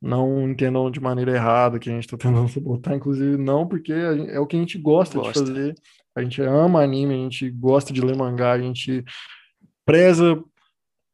não 0.00 0.48
entendam 0.48 0.90
de 0.90 1.00
maneira 1.00 1.32
errada 1.32 1.78
que 1.78 1.88
a 1.90 1.92
gente 1.92 2.04
está 2.04 2.16
tentando 2.16 2.48
sabotar, 2.52 2.94
inclusive 2.94 3.36
não, 3.36 3.66
porque 3.66 3.92
é 3.92 4.38
o 4.38 4.46
que 4.46 4.56
a 4.56 4.60
gente 4.60 4.78
gosta 4.78 5.18
de 5.18 5.24
Gosta. 5.24 5.40
fazer. 5.40 5.74
A 6.18 6.22
gente 6.22 6.42
ama 6.42 6.82
anime, 6.82 7.14
a 7.14 7.16
gente 7.18 7.48
gosta 7.50 7.92
de 7.92 8.00
ler 8.00 8.16
mangá, 8.16 8.52
a 8.52 8.60
gente 8.60 9.04
preza 9.84 10.42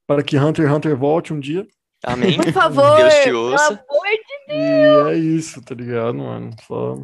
para 0.06 0.22
que 0.22 0.38
Hunter 0.38 0.66
x 0.66 0.74
Hunter 0.74 0.96
volte 0.96 1.32
um 1.32 1.40
dia. 1.40 1.66
Amém. 2.06 2.36
Por 2.36 2.52
favor, 2.52 2.96
Deus 2.96 3.14
te 3.14 3.24
pelo 3.24 3.50
ouça. 3.50 3.66
amor 3.66 4.06
de 4.48 4.54
E 4.54 5.10
é 5.10 5.14
isso, 5.16 5.62
tá 5.62 5.74
ligado, 5.74 6.14
mano? 6.18 6.50
Só 6.66 6.96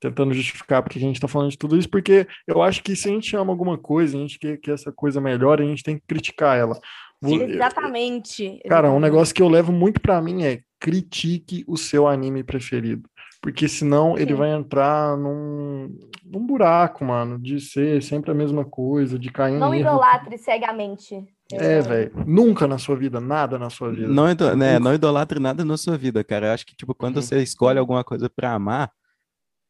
tentando 0.00 0.34
justificar 0.34 0.82
porque 0.82 0.98
a 0.98 1.00
gente 1.00 1.20
tá 1.20 1.28
falando 1.28 1.50
de 1.50 1.58
tudo 1.58 1.78
isso, 1.78 1.88
porque 1.88 2.26
eu 2.46 2.62
acho 2.62 2.82
que 2.82 2.94
se 2.94 3.08
a 3.08 3.12
gente 3.12 3.34
ama 3.34 3.52
alguma 3.52 3.78
coisa, 3.78 4.16
a 4.16 4.20
gente 4.20 4.38
quer 4.38 4.58
que 4.58 4.70
essa 4.70 4.92
coisa 4.92 5.20
melhore, 5.20 5.62
a 5.62 5.66
gente 5.66 5.82
tem 5.82 5.96
que 5.96 6.04
criticar 6.06 6.58
ela. 6.58 6.78
Exatamente. 7.22 8.60
Cara, 8.68 8.90
um 8.90 9.00
negócio 9.00 9.34
que 9.34 9.42
eu 9.42 9.48
levo 9.48 9.72
muito 9.72 10.00
pra 10.00 10.20
mim 10.20 10.44
é 10.44 10.60
critique 10.80 11.64
o 11.68 11.76
seu 11.76 12.08
anime 12.08 12.42
preferido. 12.42 13.08
Porque 13.42 13.68
senão 13.68 14.16
ele 14.16 14.30
Sim. 14.30 14.34
vai 14.36 14.50
entrar 14.54 15.16
num, 15.16 15.98
num 16.24 16.46
buraco, 16.46 17.04
mano, 17.04 17.40
de 17.40 17.60
ser 17.60 18.00
sempre 18.00 18.30
a 18.30 18.34
mesma 18.34 18.64
coisa, 18.64 19.18
de 19.18 19.30
cair 19.32 19.54
em 19.54 19.58
Não 19.58 19.74
erro. 19.74 19.80
idolatre 19.88 20.38
cegamente. 20.38 21.26
É, 21.52 21.80
velho. 21.80 22.12
Nunca 22.24 22.66
na 22.68 22.78
sua 22.78 22.94
vida, 22.96 23.20
nada 23.20 23.58
na 23.58 23.68
sua 23.68 23.90
vida. 23.90 24.06
Não, 24.08 24.30
ido- 24.30 24.56
né, 24.56 24.78
não 24.78 24.94
idolatre 24.94 25.40
nada 25.40 25.64
na 25.64 25.76
sua 25.76 25.98
vida, 25.98 26.22
cara. 26.22 26.46
Eu 26.46 26.52
acho 26.52 26.64
que, 26.64 26.76
tipo, 26.76 26.94
quando 26.94 27.16
Uhum. 27.16 27.22
você 27.22 27.42
escolhe 27.42 27.78
alguma 27.80 28.04
coisa 28.04 28.30
pra 28.30 28.52
amar, 28.52 28.90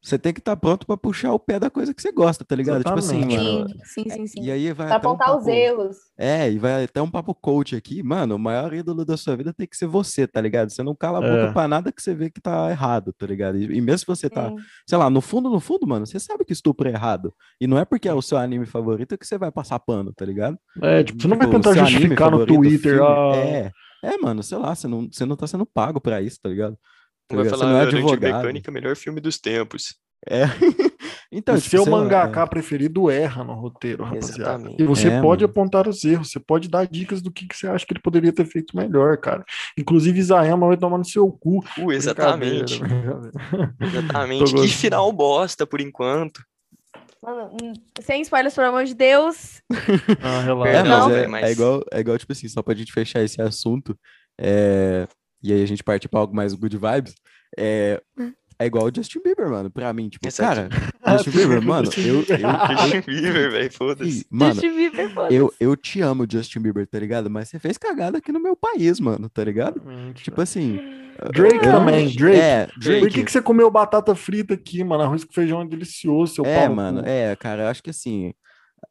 você 0.03 0.19
tem 0.19 0.33
que 0.33 0.41
estar 0.41 0.57
pronto 0.57 0.85
pra 0.85 0.97
puxar 0.97 1.33
o 1.33 1.39
pé 1.39 1.61
da 1.61 1.71
coisa 1.71 1.95
que 1.95 2.03
você 2.03 2.11
gosta, 2.11 2.45
tá 2.45 2.57
ligado? 2.57 2.83
Tipo 2.83 2.99
assim, 2.99 3.19
Exatamente. 3.19 3.45
mano. 3.59 3.69
Sim, 3.85 4.03
sim, 4.05 4.11
sim, 4.11 4.27
sim. 4.27 4.43
E 4.43 4.51
aí 4.51 4.73
vai 4.73 4.89
Pra 4.89 4.97
até 4.97 5.07
um 5.07 5.11
apontar 5.13 5.31
os 5.37 5.45
papo- 5.45 5.51
erros. 5.51 5.97
É, 6.19 6.51
e 6.51 6.59
vai 6.59 6.85
até 6.85 7.01
um 7.01 7.11
papo 7.11 7.33
coach 7.35 7.77
aqui. 7.77 8.03
Mano, 8.03 8.35
o 8.35 8.39
maior 8.39 8.75
ídolo 8.75 9.05
da 9.05 9.17
sua 9.17 9.37
vida 9.37 9.53
tem 9.55 9.67
que 9.67 9.77
ser 9.77 9.87
você, 9.87 10.27
tá 10.27 10.41
ligado? 10.41 10.71
Você 10.71 10.83
não 10.83 10.95
cala 10.97 11.19
a 11.19 11.21
boca 11.21 11.49
É. 11.51 11.53
pra 11.53 11.69
nada 11.69 11.93
que 11.93 12.03
você 12.03 12.15
vê 12.15 12.29
que 12.31 12.41
tá 12.41 12.69
errado, 12.71 13.13
tá 13.13 13.27
ligado? 13.27 13.57
E, 13.57 13.81
mesmo 13.81 13.99
se 13.99 14.07
você 14.07 14.29
tá, 14.29 14.53
sei 14.89 14.99
lá, 14.99 15.09
no 15.09 15.21
fundo, 15.21 15.49
no 15.49 15.61
fundo, 15.61 15.87
mano, 15.87 16.05
você 16.05 16.19
sabe 16.19 16.45
que 16.45 16.53
estupro 16.53 16.89
é 16.89 16.93
errado. 16.93 17.33
E 17.61 17.67
não 17.69 17.79
é 17.79 17.85
porque 17.85 18.09
é 18.09 18.13
o 18.15 18.21
seu 18.21 18.39
anime 18.39 18.67
favorito 18.67 19.17
que 19.17 19.25
você 19.27 19.39
vai 19.39 19.53
passar 19.53 19.79
pano, 19.79 20.13
tá 20.13 20.25
ligado? 20.25 20.59
É, 20.83 21.05
tipo, 21.05 21.23
você 21.23 21.29
não 21.29 21.37
vai 21.39 21.47
Tipo, 21.47 21.61
tentar 21.61 21.79
justificar 21.87 22.31
no 22.31 22.39
favorito, 22.41 22.57
Twitter. 22.59 22.95
filme, 22.97 23.07
ah, 23.09 23.37
É, 23.37 23.71
é, 24.15 24.17
mano, 24.19 24.43
sei 24.43 24.59
lá, 24.59 24.75
você 24.75 24.89
não, 24.89 25.09
você 25.09 25.25
não 25.25 25.37
tá 25.37 25.47
sendo 25.47 25.65
pago 25.65 26.01
pra 26.01 26.21
isso, 26.21 26.41
tá 26.43 26.49
ligado? 26.49 26.77
Vai 27.37 27.49
falar 27.49 27.67
não 27.73 27.79
é 27.79 27.83
advogado. 27.83 28.37
Mecânica, 28.39 28.71
melhor 28.71 28.97
filme 28.97 29.21
dos 29.21 29.39
tempos. 29.39 29.97
É. 30.29 30.45
então, 31.33 31.57
o 31.57 31.59
tipo, 31.59 31.71
seu 31.71 31.85
lá, 31.85 31.91
mangaka 31.91 32.47
preferido 32.47 33.11
erra 33.11 33.43
no 33.43 33.55
roteiro, 33.55 34.05
rapaziada. 34.05 34.41
Exatamente. 34.43 34.83
E 34.83 34.87
você 34.87 35.09
É, 35.09 35.21
pode 35.21 35.43
mano. 35.43 35.51
apontar 35.51 35.89
os 35.89 36.05
erros, 36.05 36.31
você 36.31 36.39
pode 36.39 36.69
dar 36.69 36.87
dicas 36.87 37.21
do 37.21 37.31
que, 37.33 37.47
que 37.49 37.57
você 37.57 37.67
acha 37.67 37.85
que 37.85 37.93
ele 37.93 38.01
poderia 38.01 38.33
ter 38.33 38.45
feito 38.47 38.77
melhor, 38.77 39.17
cara. 39.17 39.45
Inclusive, 39.77 40.19
Isayama 40.21 40.69
vai 40.69 40.77
tomar 40.77 40.99
no 40.99 41.05
seu 41.05 41.29
cu. 41.33 41.59
Uh, 41.79 41.91
exatamente. 41.93 42.81
Exatamente. 43.81 44.55
Que 44.55 44.69
final 44.69 45.11
bosta, 45.13 45.67
por 45.67 45.81
enquanto. 45.81 46.41
Mano, 47.23 47.57
hum, 47.63 47.73
sem 48.01 48.21
spoilers, 48.23 48.55
pelo 48.55 48.69
amor 48.69 48.85
de 48.85 48.95
Deus. 48.95 49.61
Ah, 50.23 50.41
É, 50.41 50.45
relaxa. 50.45 50.73
mas, 50.85 50.89
Não, 50.89 51.11
é, 51.11 51.27
mas- 51.27 51.45
é 51.45 51.53
igual, 51.53 51.83
é 51.93 52.01
igual, 52.01 52.19
tipo 52.19 52.33
assim, 52.33 52.49
só 52.49 52.63
pra 52.63 52.75
gente 52.75 52.93
fechar 52.93 53.23
esse 53.23 53.41
assunto, 53.41 53.97
é, 54.41 55.07
e 55.43 55.53
aí 55.53 55.63
a 55.63 55.67
gente 55.67 55.83
parte 55.83 56.09
pra 56.09 56.21
algo 56.21 56.35
mais 56.35 56.53
good 56.55 56.77
vibes, 56.77 57.15
é, 57.59 58.03
é 58.59 58.67
igual 58.67 58.87
o 58.87 58.93
Justin 58.95 59.21
Bieber, 59.25 59.49
mano, 59.49 59.71
pra 59.71 59.93
mim, 59.93 60.09
tipo, 60.09 60.27
Exato. 60.27 60.69
cara, 61.03 61.17
Justin 61.19 61.31
Bieber, 61.37 61.61
mano, 61.63 61.87
Justin 61.87 62.07
eu, 62.09 62.19
Bieber. 62.23 62.41
eu, 62.41 62.77
Justin 62.79 63.01
Bieber, 63.07 63.51
velho, 63.51 63.73
foda-se. 63.73 64.27
Mano, 64.31 64.55
Justin 64.55 64.75
Bieber, 64.77 65.11
foda-se. 65.11 65.35
eu, 65.35 65.55
eu 65.61 65.77
te 65.77 66.01
amo, 66.01 66.27
Justin 66.31 66.61
Bieber, 66.61 66.87
tá 66.87 66.99
ligado? 66.99 67.29
Mas 67.31 67.49
você 67.49 67.59
fez 67.59 67.77
cagada 67.79 68.19
aqui 68.19 68.31
no 68.33 68.41
meu 68.41 68.55
país, 68.57 69.01
mano, 69.01 69.29
tá 69.29 69.43
ligado? 69.45 69.79
Exatamente, 69.79 70.25
Tipo 70.25 70.41
assim... 70.41 70.81
Drake 71.35 71.57
eu- 71.57 71.61
também, 71.73 72.09
Drake. 72.17 72.41
É, 72.41 72.69
Drake. 72.79 73.01
Por 73.01 73.11
que, 73.11 73.23
que 73.25 73.31
você 73.31 73.41
comeu 73.43 73.71
batata 73.71 74.15
frita 74.15 74.55
aqui, 74.55 74.83
mano? 74.83 75.05
Arroz 75.05 75.23
com 75.25 75.33
feijão 75.33 75.61
é 75.61 75.67
delicioso, 75.67 76.35
seu 76.37 76.45
É, 76.47 76.69
mano, 76.69 77.03
cu. 77.03 77.09
é, 77.09 77.37
cara, 77.37 77.65
eu 77.65 77.69
acho 77.69 77.83
que 77.83 77.91
assim, 77.91 78.33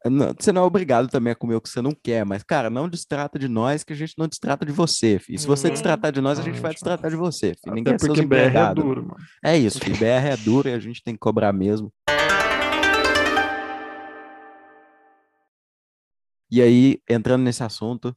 não- 0.06 0.34
você 0.38 0.52
não 0.52 0.64
é 0.64 0.66
obrigado 0.66 1.08
também 1.10 1.32
a 1.32 1.36
comer 1.36 1.56
o 1.56 1.62
que 1.62 1.70
você 1.70 1.82
não 1.82 1.92
quer, 1.92 2.26
mas, 2.26 2.44
cara, 2.44 2.70
não 2.70 2.88
destrata 2.90 3.38
de 3.38 3.48
nós 3.48 3.84
que 3.84 3.94
a 3.94 3.96
gente 3.96 4.14
não 4.18 4.28
destrata 4.28 4.66
de 4.66 4.72
você, 4.72 5.20
fi. 5.20 5.36
E 5.36 5.38
se 5.40 5.46
você 5.48 5.68
Uhum. 5.68 5.74
destratar 5.74 6.12
de 6.12 6.22
nós, 6.22 6.40
a 6.40 6.42
gente 6.42 6.60
vai 6.60 6.72
destratar 6.72 7.10
de 7.10 7.16
você, 7.18 7.54
fi. 7.54 7.70
Até 7.70 7.72
Ninguém 7.76 7.94
é 7.94 7.98
porque 7.98 8.26
BR 8.26 8.58
é 8.58 8.74
duro, 8.74 9.02
mano. 9.04 9.18
É 9.44 9.58
isso, 9.58 9.80
fi. 9.80 9.92
BR 9.92 10.28
é 10.30 10.38
duro 10.38 10.70
e 10.70 10.74
a 10.74 10.80
gente 10.80 11.04
tem 11.04 11.14
que 11.14 11.20
cobrar 11.20 11.54
mesmo. 11.54 11.92
E 16.54 16.62
aí, 16.62 17.00
entrando 17.10 17.44
nesse 17.44 17.64
assunto, 17.64 18.16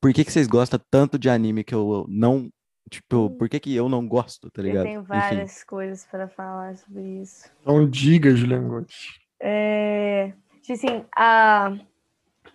por 0.00 0.12
que 0.12 0.24
que 0.24 0.32
vocês 0.32 0.48
gostam 0.48 0.80
tanto 0.90 1.18
de 1.18 1.30
anime 1.30 1.62
que 1.62 1.74
eu 1.74 2.04
não, 2.08 2.50
tipo, 2.90 3.30
por 3.38 3.48
que 3.48 3.60
que 3.60 3.74
eu 3.74 3.88
não 3.88 4.06
gosto, 4.08 4.50
tá 4.50 4.60
Eu 4.60 4.66
ligado? 4.66 4.84
tenho 4.86 5.00
Enfim. 5.00 5.08
várias 5.08 5.62
coisas 5.64 6.04
para 6.10 6.28
falar 6.28 6.76
sobre 6.76 7.20
isso. 7.22 7.48
Então 7.60 7.88
diga, 7.88 8.34
Julian 8.34 8.66
Gotti. 8.66 9.20
É, 9.40 10.32
tipo 10.62 10.72
assim, 10.72 11.04
a, 11.14 11.72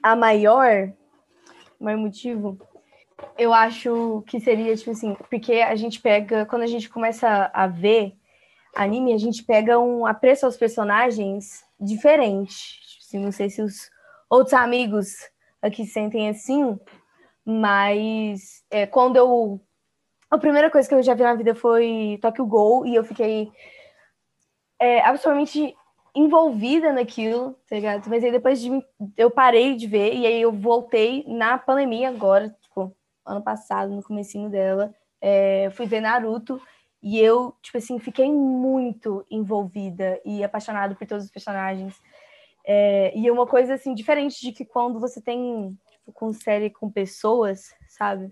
a 0.01 0.15
maior, 0.15 0.91
maior 1.79 1.97
motivo, 1.97 2.57
eu 3.37 3.53
acho 3.53 4.23
que 4.27 4.39
seria, 4.39 4.75
tipo 4.75 4.91
assim, 4.91 5.15
porque 5.29 5.53
a 5.55 5.75
gente 5.75 5.99
pega, 6.01 6.45
quando 6.45 6.63
a 6.63 6.67
gente 6.67 6.89
começa 6.89 7.49
a 7.53 7.67
ver 7.67 8.15
anime, 8.75 9.13
a 9.13 9.17
gente 9.17 9.43
pega 9.43 9.79
um 9.79 10.05
apreço 10.05 10.45
aos 10.45 10.57
personagens 10.57 11.63
diferente. 11.79 12.55
Tipo 12.55 13.05
assim, 13.07 13.19
não 13.19 13.31
sei 13.31 13.49
se 13.49 13.61
os 13.61 13.89
outros 14.29 14.53
amigos 14.53 15.15
aqui 15.61 15.85
sentem 15.85 16.29
assim, 16.29 16.77
mas 17.43 18.63
é, 18.69 18.85
quando 18.85 19.15
eu. 19.15 19.61
A 20.29 20.37
primeira 20.37 20.69
coisa 20.69 20.89
que 20.89 20.95
eu 20.95 21.03
já 21.03 21.13
vi 21.13 21.23
na 21.23 21.35
vida 21.35 21.55
foi 21.55 22.19
Tokyo 22.21 22.45
Ghoul 22.45 22.85
e 22.85 22.95
eu 22.95 23.03
fiquei 23.03 23.51
é, 24.79 24.99
absolutamente 25.01 25.75
envolvida 26.15 26.93
naquilo, 26.93 27.53
tá 27.67 27.75
ligado? 27.75 28.07
Mas 28.09 28.23
aí 28.23 28.31
depois 28.31 28.61
de, 28.61 28.69
eu 29.17 29.29
parei 29.29 29.75
de 29.75 29.85
ver 29.85 30.13
e 30.13 30.25
aí 30.25 30.41
eu 30.41 30.51
voltei 30.51 31.25
na 31.27 31.57
pandemia 31.57 32.09
agora, 32.09 32.55
tipo, 32.61 32.95
ano 33.25 33.43
passado, 33.43 33.93
no 33.93 34.01
comecinho 34.01 34.49
dela, 34.49 34.95
é, 35.19 35.69
fui 35.71 35.85
ver 35.85 35.99
Naruto 35.99 36.61
e 37.03 37.19
eu, 37.19 37.53
tipo 37.61 37.77
assim, 37.77 37.99
fiquei 37.99 38.31
muito 38.31 39.25
envolvida 39.29 40.19
e 40.25 40.43
apaixonada 40.43 40.95
por 40.95 41.05
todos 41.05 41.25
os 41.25 41.31
personagens. 41.31 41.99
É, 42.65 43.15
e 43.15 43.27
é 43.27 43.31
uma 43.31 43.45
coisa, 43.45 43.75
assim, 43.75 43.93
diferente 43.93 44.41
de 44.41 44.51
que 44.51 44.65
quando 44.65 44.99
você 44.99 45.21
tem, 45.21 45.77
tipo, 45.91 46.11
com 46.13 46.33
série 46.33 46.69
com 46.69 46.89
pessoas, 46.89 47.75
sabe? 47.87 48.31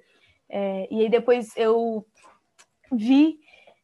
É, 0.50 0.88
e 0.90 1.02
aí 1.02 1.10
depois 1.10 1.56
eu 1.58 2.06
vi 2.92 3.40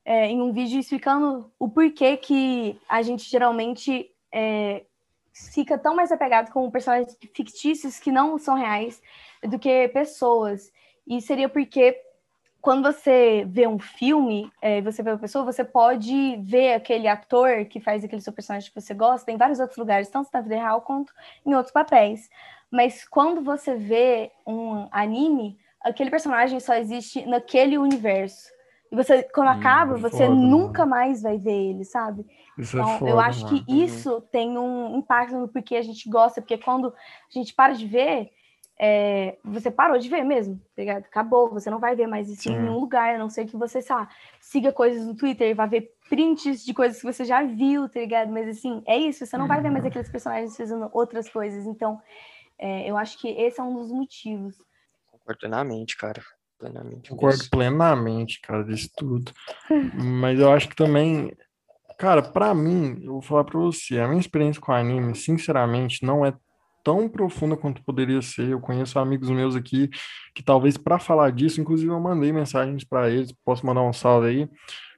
é, 0.10 0.26
em 0.26 0.41
um 0.41 0.51
vídeo 0.51 0.80
explicando 0.80 1.51
o 1.60 1.70
porquê 1.70 2.18
que 2.18 2.82
a 2.89 3.03
gente 3.03 3.30
geralmente 3.30 4.10
é, 4.34 4.84
fica 5.32 5.78
tão 5.78 5.95
mais 5.95 6.12
apegado 6.12 6.51
com 6.51 6.72
personagens 6.72 7.16
fictícios 7.32 7.99
que 7.99 8.12
não 8.12 8.39
são 8.39 8.55
reais 8.55 8.99
do 9.43 9.60
que 9.60 9.88
pessoas. 9.89 10.74
E 11.05 11.22
seria 11.22 11.47
porque 11.47 11.95
quando 12.60 12.91
você 12.91 13.45
vê 13.47 13.68
um 13.68 13.78
filme, 13.78 14.51
é, 14.64 14.82
você 14.82 15.03
vê 15.03 15.12
uma 15.12 15.20
pessoa, 15.20 15.45
você 15.45 15.64
pode 15.64 16.38
ver 16.38 16.74
aquele 16.74 17.07
ator 17.07 17.66
que 17.66 17.80
faz 17.80 18.03
aquele 18.03 18.24
seu 18.24 18.34
personagem 18.34 18.68
que 18.68 18.82
você 18.82 18.95
gosta 18.95 19.32
em 19.32 19.38
vários 19.38 19.60
outros 19.60 19.78
lugares, 19.78 20.10
tanto 20.10 20.32
na 20.34 20.41
vida 20.41 20.55
real 20.55 20.82
quanto 20.82 21.14
em 21.45 21.53
outros 21.53 21.72
papéis. 21.72 22.32
Mas 22.72 23.07
quando 23.07 23.43
você 23.43 23.76
vê 23.76 24.32
um 24.43 24.88
anime, 24.91 25.60
aquele 25.82 26.10
personagem 26.10 26.60
só 26.60 26.74
existe 26.74 27.28
naquele 27.28 27.78
universo. 27.78 28.57
E 28.92 28.96
você, 28.96 29.24
quando 29.24 29.50
Hum, 29.50 29.50
acaba, 29.50 29.98
você 29.98 30.28
foda, 30.28 30.50
nunca 30.50 30.86
mais 30.86 31.22
vai 31.22 31.38
ver 31.38 31.52
ele, 31.72 31.84
sabe? 31.86 32.26
Isso 32.56 32.78
é 32.78 32.86
Então, 32.86 32.86
foda, 32.86 33.06
eu 33.06 33.20
acho 33.20 33.46
mano. 33.46 33.46
que 33.46 33.66
isso 33.68 34.22
tem 34.32 34.58
um 34.58 34.98
impacto 34.98 35.38
no 35.38 35.48
porquê 35.48 35.76
a 35.76 35.82
gente 35.82 36.10
gosta, 36.10 36.42
porque 36.42 36.58
quando 36.58 36.88
a 36.90 36.94
gente 37.32 37.54
para 37.54 37.74
de 37.74 37.86
ver, 37.86 38.32
é, 38.80 39.38
você 39.44 39.70
parou 39.70 39.98
de 40.00 40.08
ver 40.10 40.24
mesmo, 40.24 40.56
tá 40.76 40.82
ligado? 40.82 41.04
Acabou, 41.06 41.50
você 41.52 41.70
não 41.70 41.80
vai 41.80 41.96
ver 41.96 42.08
mais 42.08 42.30
isso 42.30 42.50
em 42.50 42.54
Sim. 42.54 42.60
nenhum 42.60 42.80
lugar, 42.80 43.16
a 43.16 43.18
não 43.18 43.30
ser 43.30 43.46
que 43.46 43.58
você, 43.58 43.82
sei 43.82 43.96
lá, 43.96 44.08
siga 44.40 44.72
coisas 44.72 45.06
no 45.06 45.16
Twitter 45.16 45.50
e 45.50 45.54
vá 45.54 45.66
ver 45.66 45.92
prints 46.10 46.64
de 46.64 46.74
coisas 46.74 47.00
que 47.00 47.06
você 47.06 47.26
já 47.26 47.44
viu, 47.44 47.90
tá 47.90 48.00
ligado? 48.00 48.32
Mas 48.32 48.48
assim, 48.48 48.82
é 48.88 48.98
isso, 48.98 49.26
você 49.26 49.38
não 49.38 49.48
vai 49.48 49.62
ver 49.62 49.70
mais 49.70 49.84
Uhum. 49.84 49.86
aqueles 49.86 50.10
personagens 50.10 50.56
fazendo 50.56 50.90
outras 50.94 51.30
coisas. 51.30 51.66
Então, 51.68 52.02
é, 52.60 52.90
eu 52.90 52.98
acho 52.98 53.20
que 53.20 53.30
esse 53.30 53.60
é 53.60 53.64
um 53.64 53.76
dos 53.76 53.92
motivos. 53.92 54.56
Concordo 55.08 55.40
plenamente, 55.40 55.98
cara. 55.98 56.24
Plenamente. 56.60 57.10
Concordo 57.10 57.49
plenamente, 57.49 58.41
cara, 58.41 58.64
disso 58.66 58.89
tudo. 58.97 59.32
Mas 59.95 60.39
eu 60.39 60.51
acho 60.51 60.68
que 60.68 60.76
também, 60.76 61.32
cara, 61.97 62.22
pra 62.22 62.53
mim, 62.53 62.99
eu 63.01 63.14
vou 63.14 63.22
falar 63.22 63.45
pra 63.45 63.57
você, 63.57 63.97
a 63.99 64.07
minha 64.07 64.20
experiência 64.20 64.62
com 64.62 64.74
anime, 64.74 65.16
sinceramente, 65.16 66.03
não 66.03 66.26
é 66.26 66.34
tão 66.84 67.07
profunda 67.07 67.55
quanto 67.55 67.84
poderia 67.84 68.22
ser. 68.22 68.49
Eu 68.49 68.60
conheço 68.60 68.99
amigos 68.99 69.30
meus 69.30 69.55
aqui 69.55 69.89
que 70.36 70.43
talvez 70.43 70.78
para 70.78 70.99
falar 70.99 71.32
disso, 71.32 71.62
inclusive 71.62 71.91
eu 71.91 71.99
mandei 71.99 72.34
mensagens 72.34 72.84
para 72.84 73.10
eles, 73.10 73.34
posso 73.45 73.66
mandar 73.66 73.82
um 73.82 73.93
salve 73.93 74.28
aí. 74.28 74.49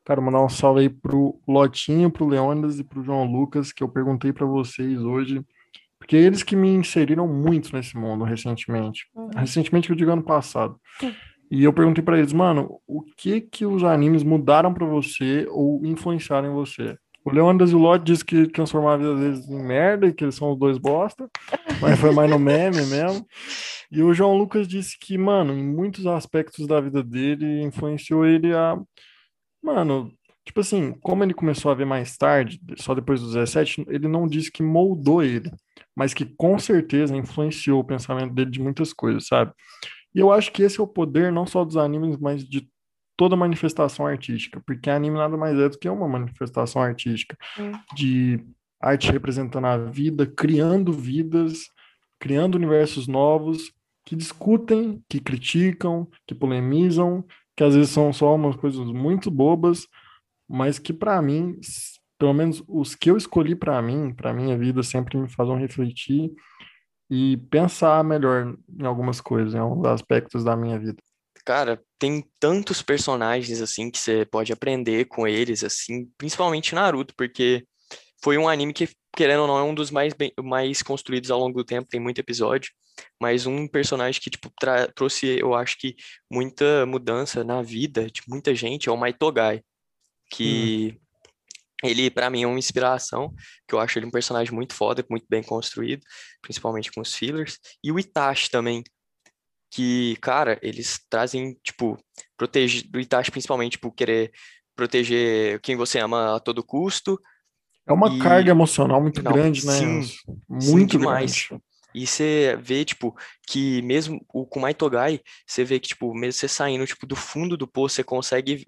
Quero 0.04 0.22
mandar 0.22 0.44
um 0.44 0.50
salve 0.50 0.82
aí 0.82 0.90
pro 0.90 1.40
Lotinho, 1.48 2.10
pro 2.10 2.28
Leônidas 2.28 2.80
e 2.80 2.84
pro 2.84 3.04
João 3.04 3.24
Lucas, 3.26 3.72
que 3.72 3.84
eu 3.84 3.90
perguntei 3.90 4.34
para 4.34 4.48
vocês 4.48 5.00
hoje, 5.00 5.46
porque 6.00 6.16
eles 6.16 6.42
que 6.42 6.56
me 6.56 6.70
inseriram 6.70 7.28
muito 7.28 7.76
nesse 7.76 7.96
mundo 7.96 8.24
recentemente. 8.24 9.06
Uhum. 9.14 9.30
Recentemente, 9.36 9.88
que 9.88 9.92
eu 9.92 9.98
digo 9.98 10.12
ano 10.12 10.24
passado. 10.24 10.76
Uhum. 11.04 11.14
E 11.52 11.66
eu 11.66 11.74
perguntei 11.74 12.02
para 12.02 12.18
eles, 12.18 12.32
mano, 12.32 12.80
o 12.88 13.02
que 13.02 13.42
que 13.42 13.66
os 13.66 13.84
animes 13.84 14.24
mudaram 14.24 14.74
para 14.74 14.86
você 14.86 15.46
ou 15.50 15.86
influenciaram 15.86 16.50
em 16.50 16.54
você? 16.54 16.98
O 17.26 17.30
Leônidas 17.30 17.72
e 17.72 17.76
o 17.76 17.78
Lott 17.78 18.06
disse 18.06 18.24
que 18.24 18.48
transformaram 18.48 18.94
a 18.96 18.98
vida 18.98 19.16
deles 19.16 19.50
em 19.50 19.62
merda 19.62 20.08
e 20.08 20.14
que 20.14 20.24
eles 20.24 20.36
são 20.36 20.54
os 20.54 20.58
dois 20.58 20.78
bosta, 20.78 21.30
mas 21.82 22.00
foi 22.00 22.12
mais 22.12 22.32
no 22.32 22.40
meme 22.40 22.86
mesmo. 22.86 23.28
E 23.92 24.02
o 24.02 24.14
João 24.14 24.38
Lucas 24.38 24.66
disse 24.66 24.98
que, 24.98 25.18
mano, 25.18 25.54
em 25.54 25.62
muitos 25.62 26.08
aspectos 26.08 26.66
da 26.66 26.80
vida 26.80 27.04
dele, 27.04 27.62
influenciou 27.62 28.26
ele 28.26 28.54
a. 28.56 28.80
Mano, 29.62 30.10
tipo 30.46 30.62
assim, 30.62 30.94
como 31.02 31.22
ele 31.22 31.34
começou 31.34 31.70
a 31.70 31.76
ver 31.76 31.86
mais 31.86 32.16
tarde, 32.18 32.62
só 32.78 32.96
depois 32.96 33.20
dos 33.20 33.34
17, 33.34 33.86
ele 33.90 34.08
não 34.08 34.26
disse 34.26 34.50
que 34.50 34.64
moldou 34.64 35.22
ele, 35.22 35.52
mas 35.94 36.14
que 36.14 36.26
com 36.26 36.58
certeza 36.58 37.16
influenciou 37.16 37.82
o 37.82 37.86
pensamento 37.86 38.34
dele 38.34 38.50
de 38.50 38.62
muitas 38.62 38.94
coisas, 38.94 39.28
sabe? 39.28 39.52
E 40.14 40.20
eu 40.20 40.32
acho 40.32 40.52
que 40.52 40.64
esse 40.64 40.80
é 40.80 40.84
o 40.84 40.88
poder 40.88 41.32
não 41.32 41.46
só 41.46 41.64
dos 41.64 41.78
animes, 41.78 42.18
mas 42.18 42.44
de 42.44 42.70
toda 43.18 43.36
manifestação 43.36 44.06
artística, 44.06 44.62
porque 44.66 44.90
anime 44.90 45.18
nada 45.18 45.38
mais 45.38 45.58
é 45.58 45.70
do 45.70 45.78
que 45.78 45.88
uma 45.88 46.08
manifestação 46.08 46.82
artística 46.82 47.38
hum. 47.60 47.72
de 47.96 48.44
arte 48.82 49.12
representando 49.12 49.68
a 49.68 49.78
vida, 49.78 50.26
criando 50.26 50.92
vidas, 50.92 51.68
criando 52.20 52.56
universos 52.56 53.08
novos 53.08 53.72
que 54.06 54.16
discutem, 54.16 55.04
que 55.08 55.20
criticam, 55.20 56.08
que 56.26 56.34
polemizam, 56.34 57.24
que 57.56 57.64
às 57.64 57.76
vezes 57.76 57.92
são 57.92 58.12
só 58.12 58.36
umas 58.36 58.56
coisas 58.56 58.86
muito 58.88 59.30
bobas, 59.30 59.88
mas 60.50 60.80
que 60.80 60.92
para 60.92 61.22
mim, 61.22 61.60
pelo 62.18 62.34
menos 62.34 62.64
os 62.68 62.96
que 62.96 63.12
eu 63.12 63.18
escolhi 63.18 63.56
para 63.56 63.80
mim, 63.82 64.14
para 64.14 64.34
minha 64.34 64.58
vida, 64.58 64.82
sempre 64.82 65.18
me 65.18 65.30
fazem 65.30 65.58
refletir 65.58 66.32
e 67.12 67.36
pensar 67.36 68.02
melhor 68.06 68.56
em 68.80 68.86
algumas 68.86 69.20
coisas, 69.20 69.54
em 69.54 69.58
alguns 69.58 69.86
aspectos 69.86 70.46
da 70.46 70.56
minha 70.56 70.80
vida. 70.80 70.96
Cara, 71.46 71.82
tem 72.00 72.24
tantos 72.40 72.82
personagens 72.82 73.62
assim 73.62 73.92
que 73.92 73.98
você 73.98 74.26
pode 74.26 74.54
aprender 74.54 75.06
com 75.06 75.28
eles, 75.28 75.62
assim, 75.62 76.06
principalmente 76.18 76.74
Naruto, 76.74 77.14
porque 77.18 77.66
foi 78.24 78.38
um 78.38 78.48
anime 78.48 78.72
que, 78.72 78.88
querendo 79.14 79.42
ou 79.42 79.48
não, 79.48 79.58
é 79.58 79.64
um 79.64 79.76
dos 79.76 79.92
mais, 79.92 80.14
bem, 80.14 80.32
mais 80.42 80.82
construídos 80.82 81.30
ao 81.30 81.40
longo 81.40 81.58
do 81.58 81.66
tempo, 81.66 81.90
tem 81.90 82.00
muito 82.00 82.20
episódio, 82.20 82.72
mas 83.20 83.46
um 83.46 83.68
personagem 83.68 84.22
que, 84.22 84.30
tipo, 84.30 84.50
trouxe, 84.96 85.40
eu 85.40 85.54
acho 85.54 85.78
que, 85.80 85.96
muita 86.32 86.86
mudança 86.86 87.44
na 87.44 87.62
vida 87.62 88.06
de 88.06 88.22
muita 88.26 88.56
gente 88.56 88.88
é 88.88 88.92
o 88.92 88.98
Maitogai, 88.98 89.62
que 90.30 90.96
hum. 90.96 91.11
Ele, 91.84 92.10
para 92.10 92.30
mim, 92.30 92.44
é 92.44 92.48
uma 92.48 92.60
inspiração, 92.60 93.34
que 93.68 93.76
eu 93.76 93.80
acho 93.80 93.98
ele 93.98 94.06
um 94.06 94.12
personagem 94.12 94.54
muito 94.54 94.74
foda, 94.74 95.06
muito 95.10 95.26
bem 95.30 95.44
construído, 95.44 96.02
principalmente 96.42 96.92
com 96.92 97.02
os 97.02 97.14
fillers, 97.14 97.58
e 97.84 97.92
o 97.92 98.00
Itachi 98.00 98.50
também, 98.50 98.84
que, 99.72 100.18
cara, 100.22 100.60
eles 100.62 101.00
trazem, 101.10 101.58
tipo, 101.64 101.98
proteger, 102.38 102.84
do 102.90 103.00
Itachi 103.00 103.32
principalmente, 103.32 103.74
tipo, 103.74 103.92
querer 103.92 104.32
proteger 104.76 105.60
quem 105.62 105.76
você 105.76 106.00
ama 106.00 106.36
a 106.36 106.40
todo 106.40 106.64
custo. 106.64 107.20
É 107.88 107.94
uma 107.94 108.14
e... 108.14 108.20
carga 108.20 108.52
emocional 108.52 109.02
muito 109.02 109.22
Não, 109.24 109.32
grande, 109.32 109.66
né? 109.66 109.74
Sim, 109.74 110.02
muito 110.50 110.94
sim, 110.94 111.00
demais. 111.00 111.48
Grande. 111.48 111.64
E 111.94 112.08
você 112.08 112.58
vê, 112.62 112.86
tipo, 112.86 113.16
que 113.48 113.82
mesmo 113.82 114.24
o 114.34 114.46
com 114.46 114.62
Maitogai, 114.62 115.20
você 115.46 115.64
vê 115.64 115.80
que, 115.80 115.90
tipo, 115.90 116.14
mesmo 116.14 116.40
você 116.40 116.48
saindo, 116.48 116.86
tipo, 116.86 117.06
do 117.06 117.16
fundo 117.16 117.58
do 117.58 117.68
poço, 117.68 117.96
você 117.96 118.04
consegue, 118.04 118.66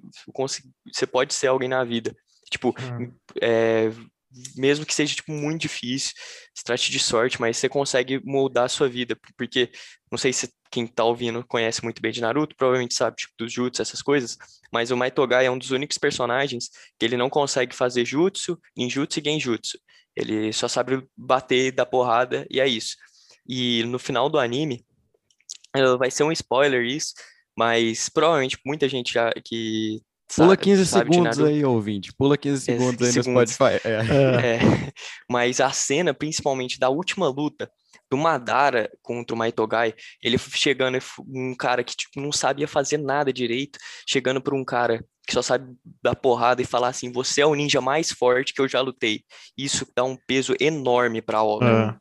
você 0.94 1.08
pode 1.08 1.34
ser 1.34 1.48
alguém 1.48 1.70
na 1.70 1.84
vida. 1.84 2.16
Tipo, 2.54 2.70
hum. 2.70 3.12
é, 3.42 3.92
mesmo 4.56 4.86
que 4.86 4.94
seja 4.94 5.16
tipo 5.16 5.32
muito 5.32 5.62
difícil, 5.62 6.14
se 6.54 6.64
trate 6.64 6.92
de 6.92 7.00
sorte, 7.00 7.40
mas 7.40 7.58
você 7.58 7.70
consegue 7.70 8.22
moldar 8.24 8.66
a 8.66 8.70
sua 8.70 8.88
vida, 8.88 9.18
porque 9.38 9.72
não 10.12 10.18
sei 10.18 10.34
se 10.34 10.52
quem 10.72 10.88
tá 10.88 11.04
ouvindo 11.04 11.46
conhece 11.46 11.84
muito 11.84 12.02
bem 12.02 12.12
de 12.12 12.22
Naruto, 12.22 12.56
provavelmente 12.56 12.96
sabe 12.96 13.18
tipo, 13.18 13.34
dos 13.38 13.52
jutsu, 13.52 13.82
essas 13.82 14.02
coisas, 14.02 14.38
mas 14.72 14.92
o 14.92 14.98
Maitogai 14.98 15.46
é 15.46 15.52
um 15.52 15.58
dos 15.58 15.72
únicos 15.72 15.98
personagens 15.98 16.70
que 16.98 17.06
ele 17.06 17.18
não 17.18 17.30
consegue 17.30 17.76
fazer 17.76 18.06
jutsu, 18.06 18.60
ninjutsu 18.76 19.20
e 19.20 19.24
genjutsu. 19.24 19.78
Ele 20.16 20.54
só 20.54 20.68
sabe 20.68 21.08
bater, 21.18 21.72
dar 21.72 21.86
porrada 21.86 22.46
e 22.50 22.60
é 22.60 22.68
isso. 22.68 22.96
E 23.48 23.84
no 23.86 24.00
final 24.00 24.30
do 24.30 24.40
anime, 24.40 24.86
eh, 25.76 25.98
vai 25.98 26.10
ser 26.12 26.24
um 26.24 26.32
spoiler 26.32 26.84
isso, 26.86 27.14
mas 27.58 28.10
provavelmente 28.10 28.60
muita 28.66 28.88
gente 28.90 29.14
já 29.14 29.32
que 29.46 30.02
Pula 30.36 30.58
15 30.58 30.86
segundos 30.86 31.40
aí, 31.40 31.64
ouvinte. 31.64 32.14
Pula 32.14 32.38
15 32.38 32.62
segundos 32.62 33.02
é, 33.02 33.06
aí 33.06 33.12
segundos. 33.14 33.34
no 33.34 33.48
Spotify. 33.48 33.88
É. 33.88 34.04
É. 34.44 34.60
Mas 35.30 35.60
a 35.60 35.72
cena, 35.72 36.14
principalmente 36.14 36.80
da 36.80 36.90
última 36.90 37.28
luta 37.28 37.70
do 38.10 38.18
Madara 38.18 38.92
contra 39.02 39.34
o 39.34 39.38
Maitogai, 39.38 39.94
ele 40.22 40.38
chegando, 40.38 40.98
um 41.28 41.56
cara 41.56 41.84
que 41.84 41.96
tipo, 41.96 42.22
não 42.22 42.32
sabia 42.32 42.68
fazer 42.68 42.98
nada 42.98 43.34
direito, 43.34 43.80
chegando 44.08 44.42
para 44.42 44.56
um 44.56 44.64
cara 44.64 45.04
que 45.28 45.34
só 45.34 45.42
sabe 45.42 45.74
dar 46.02 46.16
porrada 46.16 46.62
e 46.62 46.66
falar 46.66 46.90
assim: 46.90 47.12
você 47.12 47.42
é 47.42 47.46
o 47.46 47.56
ninja 47.56 47.82
mais 47.82 48.12
forte 48.12 48.54
que 48.54 48.62
eu 48.62 48.68
já 48.68 48.82
lutei. 48.82 49.24
Isso 49.58 49.88
dá 49.96 50.04
um 50.04 50.18
peso 50.28 50.54
enorme 50.60 51.22
para 51.22 51.40
a 51.40 51.44
obra. 51.44 52.00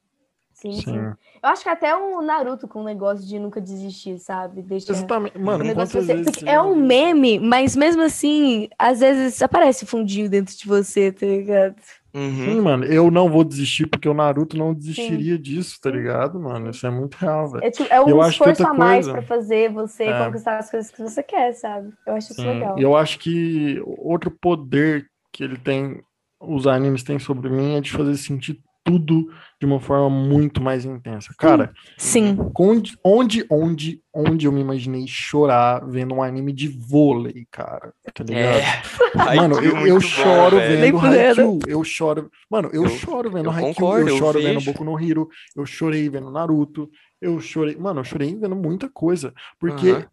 Sim, 0.62 0.72
sim, 0.72 0.80
sim. 0.82 0.96
Eu 0.96 1.48
acho 1.48 1.64
que 1.64 1.68
até 1.68 1.94
o 1.96 2.22
Naruto 2.22 2.68
com 2.68 2.82
o 2.82 2.84
negócio 2.84 3.26
de 3.26 3.36
nunca 3.36 3.60
desistir, 3.60 4.18
sabe? 4.20 4.62
Deixa 4.62 4.92
Exatamente. 4.92 5.36
Mano, 5.36 5.64
negócio 5.64 6.00
você... 6.00 6.14
vezes... 6.14 6.42
É 6.44 6.60
um 6.62 6.76
meme, 6.76 7.40
mas 7.40 7.74
mesmo 7.74 8.02
assim, 8.02 8.68
às 8.78 9.00
vezes 9.00 9.42
aparece 9.42 9.84
fundinho 9.84 10.30
dentro 10.30 10.56
de 10.56 10.64
você, 10.64 11.10
tá 11.10 11.26
ligado? 11.26 11.74
Uhum. 12.14 12.44
Sim, 12.44 12.60
mano, 12.60 12.84
eu 12.84 13.10
não 13.10 13.28
vou 13.28 13.42
desistir 13.42 13.86
porque 13.86 14.08
o 14.08 14.14
Naruto 14.14 14.56
não 14.56 14.72
desistiria 14.72 15.36
Sim. 15.36 15.42
disso, 15.42 15.80
tá 15.80 15.90
ligado, 15.90 16.38
mano? 16.38 16.70
Isso 16.70 16.86
é 16.86 16.90
muito 16.90 17.14
real, 17.16 17.50
velho. 17.50 17.64
É, 17.64 17.70
tipo, 17.70 17.92
é 17.92 18.00
um 18.00 18.08
eu 18.08 18.22
esforço 18.28 18.64
a 18.66 18.74
mais 18.74 19.06
coisa... 19.06 19.12
pra 19.12 19.22
fazer 19.22 19.72
você 19.72 20.04
é. 20.04 20.24
conquistar 20.24 20.58
as 20.58 20.70
coisas 20.70 20.90
que 20.92 21.02
você 21.02 21.22
quer, 21.22 21.52
sabe? 21.54 21.92
Eu 22.06 22.14
acho 22.14 22.34
Sim. 22.34 22.42
isso 22.42 22.52
legal. 22.52 22.78
E 22.78 22.82
eu 22.82 22.96
acho 22.96 23.18
que 23.18 23.82
outro 23.84 24.30
poder 24.30 25.10
que 25.32 25.42
ele 25.42 25.56
tem, 25.56 26.02
os 26.38 26.66
animes 26.66 27.02
têm 27.02 27.18
sobre 27.18 27.48
mim, 27.48 27.76
é 27.76 27.80
de 27.80 27.90
fazer 27.90 28.16
sentir 28.16 28.60
tudo 28.84 29.28
de 29.60 29.66
uma 29.66 29.78
forma 29.78 30.10
muito 30.10 30.60
mais 30.60 30.84
intensa. 30.84 31.32
Cara, 31.38 31.72
sim. 31.96 32.36
Onde, 32.58 32.98
onde, 33.04 33.46
onde, 33.48 34.02
onde 34.12 34.46
eu 34.46 34.52
me 34.52 34.60
imaginei 34.60 35.06
chorar 35.06 35.86
vendo 35.86 36.14
um 36.14 36.22
anime 36.22 36.52
de 36.52 36.68
vôlei, 36.68 37.46
cara? 37.50 37.92
Tá 38.12 38.24
ligado? 38.24 38.56
É. 38.56 39.36
Mano, 39.36 39.60
eu, 39.60 39.86
eu 39.86 40.00
choro 40.00 40.56
bom, 40.56 40.62
vendo 40.62 40.98
Haikyuu, 40.98 41.58
eu 41.66 41.84
choro. 41.84 42.30
Mano, 42.50 42.70
eu, 42.72 42.84
eu 42.84 42.90
choro 42.90 43.30
vendo 43.30 43.46
eu 43.46 43.50
Haikyuu, 43.52 43.74
concordo, 43.74 44.08
eu 44.08 44.18
choro 44.18 44.42
vendo 44.42 44.64
Boku 44.64 44.84
no 44.84 45.00
Hero, 45.00 45.28
eu 45.56 45.64
chorei 45.64 46.08
vendo 46.08 46.30
Naruto, 46.30 46.90
eu 47.20 47.40
chorei. 47.40 47.76
Mano, 47.76 48.00
eu 48.00 48.04
chorei 48.04 48.34
vendo 48.34 48.56
muita 48.56 48.88
coisa. 48.88 49.32
Porque. 49.58 49.92
Uhum. 49.92 50.04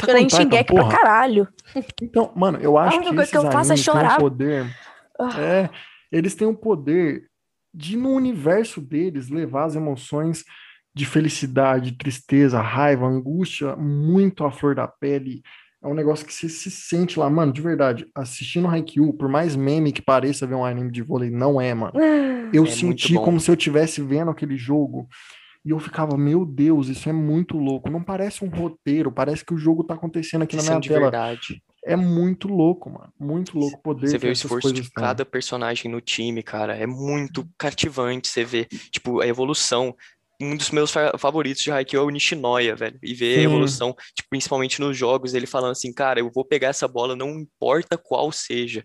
Chorei 0.00 0.22
em 0.22 0.30
Shingeki 0.30 0.72
pra 0.72 0.88
caralho. 0.88 1.46
Então, 2.00 2.32
mano, 2.34 2.58
eu 2.58 2.78
acho 2.78 3.00
que 3.00 3.14
esses 3.14 3.30
que 3.30 3.36
eu 3.36 3.52
faço 3.52 3.74
é 3.74 3.76
chorar. 3.76 4.16
têm 4.16 4.26
um 4.26 4.30
poder. 4.30 4.76
Ah. 5.20 5.40
É, 5.40 5.70
eles 6.10 6.34
têm 6.34 6.48
um 6.48 6.54
poder 6.54 7.30
de 7.72 7.96
no 7.96 8.10
universo 8.10 8.80
deles 8.80 9.28
levar 9.28 9.64
as 9.64 9.76
emoções 9.76 10.44
de 10.94 11.06
felicidade, 11.06 11.96
tristeza, 11.96 12.60
raiva, 12.60 13.06
angústia 13.06 13.74
muito 13.76 14.44
à 14.44 14.50
flor 14.50 14.74
da 14.74 14.86
pele. 14.86 15.42
É 15.82 15.88
um 15.88 15.94
negócio 15.94 16.24
que 16.24 16.32
você 16.32 16.48
se 16.48 16.70
sente 16.70 17.18
lá, 17.18 17.28
mano, 17.30 17.52
de 17.52 17.60
verdade. 17.60 18.06
Assistindo 18.14 18.68
Haikyuu, 18.68 19.14
por 19.14 19.28
mais 19.28 19.56
meme 19.56 19.92
que 19.92 20.02
pareça 20.02 20.46
ver 20.46 20.54
um 20.54 20.64
anime 20.64 20.92
de 20.92 21.02
vôlei, 21.02 21.30
não 21.30 21.60
é, 21.60 21.72
mano. 21.74 21.94
Eu 22.52 22.64
é 22.64 22.70
senti 22.70 23.14
como 23.14 23.40
se 23.40 23.50
eu 23.50 23.54
estivesse 23.54 24.02
vendo 24.02 24.30
aquele 24.30 24.56
jogo. 24.56 25.08
E 25.64 25.70
eu 25.70 25.78
ficava, 25.78 26.16
meu 26.16 26.44
Deus, 26.44 26.88
isso 26.88 27.08
é 27.08 27.12
muito 27.12 27.56
louco. 27.56 27.90
Não 27.90 28.02
parece 28.02 28.44
um 28.44 28.48
roteiro, 28.48 29.10
parece 29.10 29.44
que 29.44 29.54
o 29.54 29.58
jogo 29.58 29.82
tá 29.82 29.94
acontecendo 29.94 30.42
aqui 30.42 30.56
na 30.56 30.62
minha 30.62 30.80
tela. 30.80 31.10
Verdade 31.10 31.62
é 31.84 31.96
muito 31.96 32.48
louco, 32.48 32.88
mano. 32.88 33.12
Muito 33.18 33.58
louco 33.58 33.82
poder. 33.82 34.08
Você 34.08 34.18
vê 34.18 34.28
o 34.28 34.32
esforço 34.32 34.72
de 34.72 34.88
cada 34.90 35.24
personagem 35.24 35.90
no 35.90 36.00
time, 36.00 36.42
cara. 36.42 36.76
É 36.76 36.86
muito 36.86 37.48
cativante. 37.58 38.28
Você 38.28 38.44
vê, 38.44 38.66
tipo, 38.90 39.20
a 39.20 39.26
evolução. 39.26 39.94
Um 40.40 40.56
dos 40.56 40.70
meus 40.70 40.92
favoritos 41.18 41.62
de 41.62 41.70
Haikyuu 41.70 42.02
é 42.02 42.06
o 42.06 42.10
Nishinoya, 42.10 42.74
velho. 42.74 42.98
E 43.02 43.14
ver 43.14 43.34
Sim. 43.34 43.40
a 43.40 43.44
evolução, 43.44 43.96
tipo, 44.14 44.28
principalmente 44.30 44.80
nos 44.80 44.96
jogos, 44.96 45.34
ele 45.34 45.46
falando 45.46 45.72
assim, 45.72 45.92
cara, 45.92 46.20
eu 46.20 46.30
vou 46.32 46.44
pegar 46.44 46.68
essa 46.68 46.88
bola, 46.88 47.16
não 47.16 47.30
importa 47.30 47.98
qual 47.98 48.30
seja. 48.32 48.84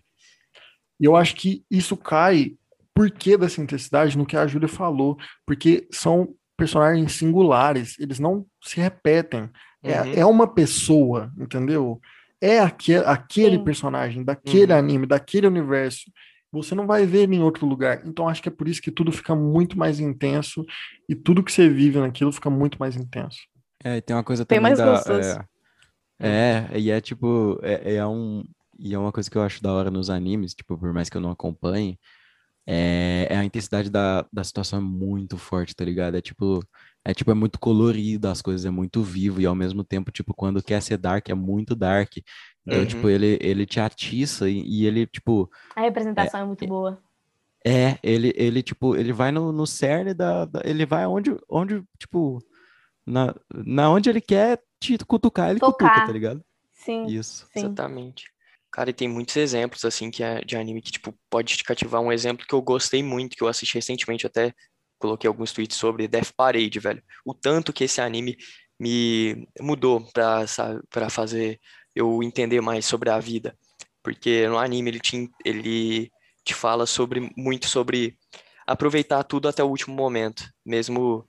E 1.00 1.04
eu 1.04 1.16
acho 1.16 1.34
que 1.36 1.64
isso 1.70 1.96
cai, 1.96 2.52
por 2.94 3.10
que 3.10 3.36
dessa 3.36 3.60
intensidade, 3.60 4.18
no 4.18 4.26
que 4.26 4.36
a 4.36 4.46
Júlia 4.46 4.68
falou. 4.68 5.16
Porque 5.46 5.86
são 5.92 6.34
personagens 6.56 7.12
singulares, 7.12 7.96
eles 8.00 8.18
não 8.18 8.44
se 8.62 8.80
repetem. 8.80 9.48
É, 9.82 10.00
uhum. 10.00 10.12
é 10.14 10.26
uma 10.26 10.52
pessoa, 10.52 11.32
entendeu? 11.38 12.00
É 12.40 12.60
aquele, 12.60 13.04
aquele 13.04 13.58
personagem, 13.58 14.24
daquele 14.24 14.72
uhum. 14.72 14.78
anime, 14.78 15.06
daquele 15.06 15.46
universo. 15.46 16.10
você 16.52 16.74
não 16.74 16.86
vai 16.86 17.04
ver 17.04 17.30
em 17.30 17.42
outro 17.42 17.66
lugar. 17.66 18.02
Então 18.06 18.28
acho 18.28 18.42
que 18.42 18.48
é 18.48 18.52
por 18.52 18.68
isso 18.68 18.80
que 18.80 18.90
tudo 18.90 19.12
fica 19.12 19.34
muito 19.34 19.78
mais 19.78 20.00
intenso 20.00 20.64
e 21.08 21.14
tudo 21.14 21.42
que 21.42 21.52
você 21.52 21.68
vive 21.68 21.98
naquilo 21.98 22.32
fica 22.32 22.50
muito 22.50 22.78
mais 22.78 22.96
intenso. 22.96 23.38
É, 23.84 23.96
e 23.96 24.00
tem 24.00 24.16
uma 24.16 24.24
coisa 24.24 24.44
Bem 24.44 24.58
também 24.58 24.62
mais 24.62 24.78
da. 24.78 24.92
gostoso. 24.92 25.40
É, 26.20 26.68
é, 26.72 26.78
e 26.78 26.90
é 26.90 27.00
tipo, 27.00 27.58
é, 27.62 27.94
é 27.94 28.06
um. 28.06 28.44
E 28.78 28.94
é 28.94 28.98
uma 28.98 29.10
coisa 29.10 29.28
que 29.28 29.36
eu 29.36 29.42
acho 29.42 29.62
da 29.62 29.72
hora 29.72 29.90
nos 29.90 30.08
animes, 30.08 30.54
tipo, 30.54 30.78
por 30.78 30.92
mais 30.92 31.08
que 31.08 31.16
eu 31.16 31.20
não 31.20 31.30
acompanhe, 31.30 31.98
é, 32.70 33.26
é 33.30 33.36
a 33.38 33.44
intensidade 33.44 33.90
da, 33.90 34.26
da 34.32 34.44
situação 34.44 34.78
é 34.78 34.82
muito 34.82 35.38
forte, 35.38 35.74
tá 35.74 35.84
ligado? 35.84 36.16
É 36.16 36.20
tipo, 36.20 36.60
é 37.04 37.14
tipo, 37.14 37.30
é 37.30 37.34
muito 37.34 37.58
colorido, 37.58 38.28
as 38.28 38.42
coisas 38.42 38.66
é 38.66 38.70
muito 38.70 39.02
vivo, 39.02 39.40
e 39.40 39.46
ao 39.46 39.54
mesmo 39.54 39.82
tempo, 39.84 40.12
tipo, 40.12 40.34
quando 40.34 40.62
quer 40.62 40.82
ser 40.82 40.98
dark, 40.98 41.28
é 41.30 41.34
muito 41.34 41.74
dark. 41.74 42.12
Então, 42.66 42.80
Uhum. 42.80 42.86
tipo, 42.86 43.08
ele, 43.08 43.38
ele 43.40 43.64
te 43.66 43.80
atiça 43.80 44.50
e, 44.50 44.60
e 44.62 44.86
ele, 44.86 45.06
tipo, 45.06 45.50
A 45.74 45.80
representação 45.80 46.40
é, 46.42 46.44
muito 46.44 46.66
boa. 46.66 47.02
é, 47.66 47.98
ele, 48.02 48.32
ele, 48.36 48.62
tipo, 48.62 48.96
ele 48.96 49.12
vai 49.12 49.32
no, 49.32 49.52
no 49.52 49.66
cerne 49.66 50.14
da, 50.14 50.44
da- 50.44 50.62
Ele 50.64 50.86
vai 50.86 51.06
onde, 51.06 51.34
onde 51.48 51.82
tipo, 51.98 52.38
na, 53.06 53.34
na 53.54 53.90
onde 53.90 54.10
ele 54.10 54.20
quer 54.20 54.60
te 54.80 54.98
cutucar, 54.98 55.50
ele 55.50 55.60
cutuca, 55.60 55.82
Tocar. 55.84 56.06
tá 56.06 56.12
ligado? 56.12 56.44
Sim, 56.72 57.06
Isso. 57.08 57.46
sim. 57.52 57.60
Exatamente. 57.60 58.26
Cara, 58.70 58.90
e 58.90 58.92
tem 58.92 59.08
muitos 59.08 59.36
exemplos, 59.36 59.84
assim, 59.84 60.10
que 60.10 60.22
é 60.22 60.40
de 60.42 60.56
anime 60.56 60.82
que, 60.82 60.92
tipo, 60.92 61.14
pode 61.30 61.56
te 61.56 61.64
cativar. 61.64 62.00
Um 62.00 62.12
exemplo 62.12 62.46
que 62.46 62.54
eu 62.54 62.62
gostei 62.62 63.02
muito, 63.02 63.36
que 63.36 63.42
eu 63.42 63.48
assisti 63.48 63.74
recentemente, 63.74 64.26
até 64.26 64.52
coloquei 64.98 65.28
alguns 65.28 65.52
tweets 65.52 65.76
sobre 65.76 66.08
Death 66.08 66.32
Parade, 66.36 66.78
velho. 66.78 67.02
O 67.24 67.32
tanto 67.34 67.72
que 67.72 67.84
esse 67.84 68.00
anime 68.00 68.36
me 68.78 69.46
mudou 69.60 70.00
pra, 70.12 70.46
sabe, 70.46 70.80
pra 70.90 71.08
fazer 71.10 71.60
eu 71.94 72.22
entender 72.22 72.60
mais 72.60 72.84
sobre 72.86 73.10
a 73.10 73.18
vida. 73.18 73.56
Porque 74.02 74.46
no 74.48 74.58
anime 74.58 74.90
ele 74.90 75.00
te, 75.00 75.28
ele 75.44 76.10
te 76.44 76.54
fala 76.54 76.86
sobre, 76.86 77.32
muito 77.36 77.68
sobre 77.68 78.18
aproveitar 78.66 79.24
tudo 79.24 79.48
até 79.48 79.62
o 79.64 79.68
último 79.68 79.96
momento. 79.96 80.44
Mesmo 80.64 81.26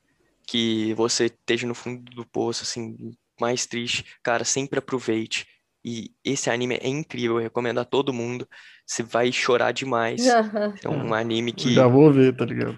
que 0.48 0.94
você 0.96 1.26
esteja 1.26 1.66
no 1.68 1.76
fundo 1.76 2.04
do 2.12 2.26
poço, 2.26 2.64
assim, 2.64 2.96
mais 3.40 3.66
triste, 3.66 4.06
cara, 4.24 4.44
sempre 4.44 4.80
aproveite. 4.80 5.48
E 5.84 6.12
esse 6.24 6.50
anime 6.50 6.76
é 6.76 6.88
incrível, 6.88 7.38
eu 7.38 7.44
recomendo 7.44 7.80
a 7.80 7.86
todo 7.86 8.14
mundo. 8.14 8.48
Você 8.86 9.04
vai 9.04 9.32
chorar 9.32 9.72
demais. 9.72 10.22
É 10.84 10.90
um 10.90 11.14
anime 11.14 11.52
que 11.52 11.74
Já 11.74 11.88
vou 11.88 12.12
ver, 12.12 12.36
tá 12.36 12.46
ligado? 12.46 12.78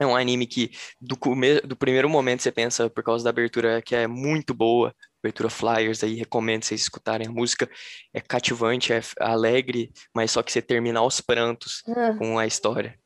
é 0.00 0.06
um 0.06 0.16
anime 0.16 0.46
que 0.46 0.70
do, 1.00 1.16
come... 1.16 1.60
do 1.60 1.76
primeiro 1.76 2.08
momento 2.08 2.42
você 2.42 2.50
pensa, 2.50 2.88
por 2.88 3.04
causa 3.04 3.22
da 3.22 3.30
abertura, 3.30 3.82
que 3.82 3.94
é 3.94 4.06
muito 4.06 4.54
boa. 4.54 4.94
Abertura 5.22 5.50
Flyers 5.50 6.02
aí, 6.02 6.14
recomendo 6.14 6.64
vocês 6.64 6.80
escutarem. 6.80 7.26
A 7.28 7.30
música 7.30 7.68
é 8.12 8.20
cativante, 8.20 8.92
é 8.94 9.00
alegre, 9.20 9.92
mas 10.14 10.30
só 10.30 10.42
que 10.42 10.50
você 10.50 10.62
termina 10.62 11.00
aos 11.00 11.20
prantos 11.20 11.82
com 12.18 12.38
a 12.38 12.46
história. 12.46 12.98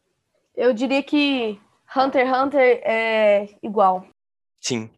Eu 0.54 0.72
diria 0.72 1.02
que 1.02 1.58
Hunter 1.96 2.26
x 2.26 2.38
Hunter 2.38 2.80
é 2.84 3.48
igual. 3.60 4.06
Sim, 4.60 4.88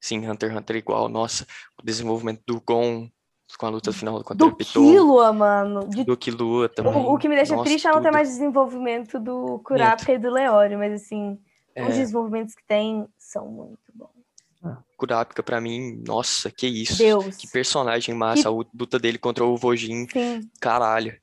sim, 0.00 0.28
Hunter 0.28 0.50
x 0.50 0.58
Hunter 0.58 0.76
é 0.76 0.78
igual. 0.78 1.08
Nossa, 1.08 1.44
o 1.76 1.84
desenvolvimento 1.84 2.42
do 2.46 2.60
Gon 2.60 3.10
com 3.58 3.66
a 3.66 3.68
luta 3.68 3.92
final 3.92 4.14
contra 4.24 4.46
o 4.46 4.50
Do 4.50 4.56
Piton, 4.56 4.80
Killua, 4.80 5.32
mano. 5.32 5.88
De- 5.88 6.04
do 6.04 6.16
Killua 6.16 6.68
também. 6.68 6.92
O, 6.92 7.14
o 7.14 7.18
que 7.18 7.28
me 7.28 7.36
deixa 7.36 7.54
Nossa, 7.54 7.64
triste 7.68 7.86
é 7.86 7.92
não 7.92 8.02
ter 8.02 8.10
mais 8.10 8.28
desenvolvimento 8.28 9.18
do 9.20 9.58
Kurapika 9.60 10.12
e 10.12 10.18
do 10.18 10.30
Leório, 10.30 10.78
mas 10.78 10.92
assim, 10.92 11.38
É. 11.74 11.82
os 11.86 11.94
desenvolvimentos 11.94 12.54
que 12.54 12.64
tem 12.66 13.06
são 13.18 13.46
muito 13.48 13.78
bons. 13.94 14.10
Kurapika 14.96 15.42
pra 15.42 15.60
mim, 15.60 16.02
nossa, 16.06 16.50
que 16.50 16.66
isso. 16.66 16.96
Deus. 16.98 17.36
Que 17.36 17.46
personagem 17.50 18.14
massa, 18.14 18.48
a 18.48 18.52
luta 18.52 18.98
dele 18.98 19.18
contra 19.18 19.44
o 19.44 19.56
Vojin, 19.56 20.06
Sim. 20.10 20.48
caralho. 20.60 21.14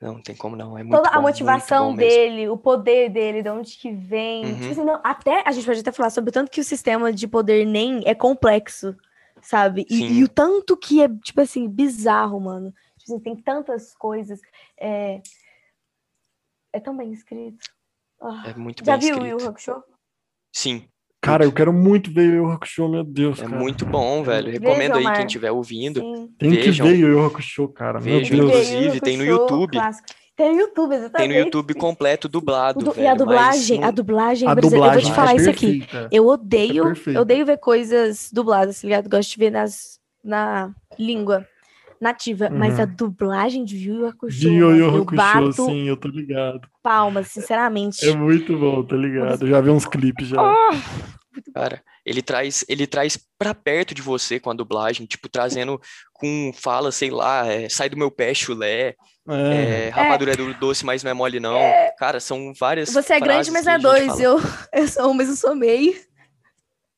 Não, 0.00 0.20
tem 0.20 0.34
como 0.34 0.54
não, 0.56 0.76
é 0.78 0.82
muito 0.82 0.96
Toda 0.96 1.08
a 1.08 1.12
bom, 1.16 1.22
muito 1.22 1.34
motivação 1.34 1.94
dele, 1.94 2.48
o 2.48 2.56
poder 2.56 3.10
dele, 3.10 3.42
de 3.42 3.48
onde 3.50 3.76
que 3.76 3.90
vem. 3.92 4.44
Uhum. 4.44 4.54
Tipo 4.60 4.70
assim, 4.72 4.84
não, 4.84 5.00
até 5.04 5.42
a 5.46 5.52
gente 5.52 5.64
pode 5.66 5.80
até 5.80 5.92
falar 5.92 6.10
sobre 6.10 6.30
o 6.30 6.32
tanto 6.32 6.50
que 6.50 6.60
o 6.60 6.64
sistema 6.64 7.12
de 7.12 7.26
poder 7.28 7.64
nem 7.66 8.02
é 8.06 8.14
complexo, 8.14 8.94
sabe? 9.44 9.86
E, 9.88 10.18
e 10.18 10.24
o 10.24 10.28
tanto 10.28 10.76
que 10.76 11.02
é, 11.02 11.08
tipo 11.08 11.40
assim, 11.40 11.68
bizarro, 11.68 12.40
mano. 12.40 12.72
Tipo 12.98 13.12
assim, 13.12 13.20
tem 13.20 13.36
tantas 13.36 13.94
coisas. 13.94 14.40
É, 14.80 15.20
é 16.72 16.80
tão 16.80 16.96
bem 16.96 17.12
escrito. 17.12 17.58
Ah. 18.20 18.44
É 18.46 18.54
muito 18.54 18.84
Já 18.84 18.96
bem 18.96 19.06
viu 19.08 19.18
o 19.18 19.26
Yu 19.26 19.36
escrito. 19.36 19.50
Hakusho? 19.50 19.84
Sim, 20.52 20.88
Cara, 21.24 21.42
eu 21.42 21.52
quero 21.52 21.72
muito 21.72 22.12
ver 22.12 22.34
o 22.34 22.36
Yu 22.36 22.50
Hakusho, 22.50 22.86
meu 22.86 23.02
Deus, 23.02 23.38
é 23.40 23.46
cara. 23.46 23.56
muito 23.58 23.86
bom, 23.86 24.22
velho. 24.22 24.52
Vejam, 24.52 24.60
Recomendo 24.60 24.96
aí 24.98 25.16
quem 25.16 25.24
estiver 25.24 25.50
ouvindo. 25.50 26.00
Sim. 26.00 26.28
Tem 26.38 26.50
que 26.50 26.56
Vejam. 26.66 26.86
ver 26.86 26.92
o 26.92 27.08
Yu 27.08 27.24
Hakusho, 27.24 27.68
cara. 27.68 27.98
Meu 27.98 28.18
Vejam, 28.18 28.36
Deus. 28.46 28.50
inclusive, 28.68 29.00
tem 29.00 29.16
no 29.16 29.24
YouTube. 29.24 29.72
clássico. 29.72 30.06
Tem 30.36 30.52
no 30.54 30.60
YouTube, 30.62 30.88
Tem 30.90 30.98
exatamente. 30.98 31.38
no 31.38 31.44
YouTube 31.44 31.74
completo 31.74 32.28
dublado, 32.28 32.80
du- 32.84 32.90
velho. 32.92 33.04
e 33.04 33.06
a 33.06 33.10
mas 33.10 33.18
dublagem, 33.18 33.80
não- 33.80 33.88
a 33.88 33.90
dublagem, 33.92 34.48
A 34.48 34.54
brasileira- 34.54 34.86
eu 34.86 34.92
vou 34.92 35.00
dublagem 35.00 35.10
te 35.12 35.14
falar 35.16 35.32
é 35.32 35.36
isso 35.36 35.50
aqui. 35.50 35.86
Eu 36.10 36.26
odeio, 36.26 36.88
É 36.88 37.16
eu 37.16 37.20
odeio 37.22 37.46
ver 37.46 37.58
coisas 37.58 38.30
dubladas, 38.32 38.80
tá 38.80 38.86
ligado? 38.88 39.08
Gosto 39.08 39.30
de 39.30 39.38
ver 39.38 39.50
nas, 39.50 40.00
na 40.24 40.70
língua 40.98 41.46
nativa, 42.00 42.50
mas 42.50 42.74
Uhum. 42.76 42.82
a 42.82 42.84
dublagem 42.86 43.64
de 43.64 43.76
Yu 43.88 43.94
Yu 44.00 44.06
Hakusho, 44.08 44.38
De 44.40 44.48
Yu 44.48 44.70
Yu 44.72 44.76
eu 44.76 44.96
Hakusho, 45.02 45.16
bato 45.16 45.52
sim, 45.52 45.88
eu 45.88 45.96
tô 45.96 46.08
ligado. 46.08 46.68
palmas, 46.82 47.28
sinceramente. 47.28 48.04
É 48.06 48.14
muito 48.16 48.58
bom, 48.58 48.82
tá 48.82 48.96
ligado? 48.96 49.42
Eu 49.44 49.48
já 49.50 49.60
vi 49.60 49.70
uns 49.70 49.86
clipes 49.86 50.28
já. 50.28 50.36
Cara, 51.54 51.82
ele 52.04 52.22
traz, 52.22 52.64
ele 52.68 52.86
traz 52.86 53.18
pra 53.38 53.54
perto 53.54 53.94
de 53.94 54.02
você 54.02 54.38
com 54.40 54.50
a 54.50 54.54
dublagem, 54.54 55.06
tipo, 55.06 55.28
trazendo 55.28 55.80
com 56.12 56.52
fala, 56.54 56.90
sei 56.92 57.10
lá, 57.10 57.46
é, 57.46 57.68
sai 57.68 57.88
do 57.88 57.96
meu 57.96 58.10
pé, 58.10 58.32
chulé, 58.34 58.94
É. 59.28 59.86
é, 59.86 59.88
rapadura 59.88 60.32
é 60.32 60.36
do- 60.36 60.54
doce, 60.54 60.84
mas 60.84 61.02
não 61.02 61.10
é 61.10 61.14
mole 61.14 61.40
não. 61.40 61.58
Cara, 61.98 62.20
são 62.20 62.52
várias 62.58 62.92
Você 62.92 63.14
é 63.14 63.20
grande, 63.20 63.50
mas 63.50 63.66
é 63.66 63.78
dois. 63.78 64.20
Eu, 64.20 64.36
eu 64.72 64.88
sou 64.88 65.10
um, 65.10 65.14
mas 65.14 65.28
eu 65.28 65.36
sou 65.36 65.54
meio. 65.54 65.94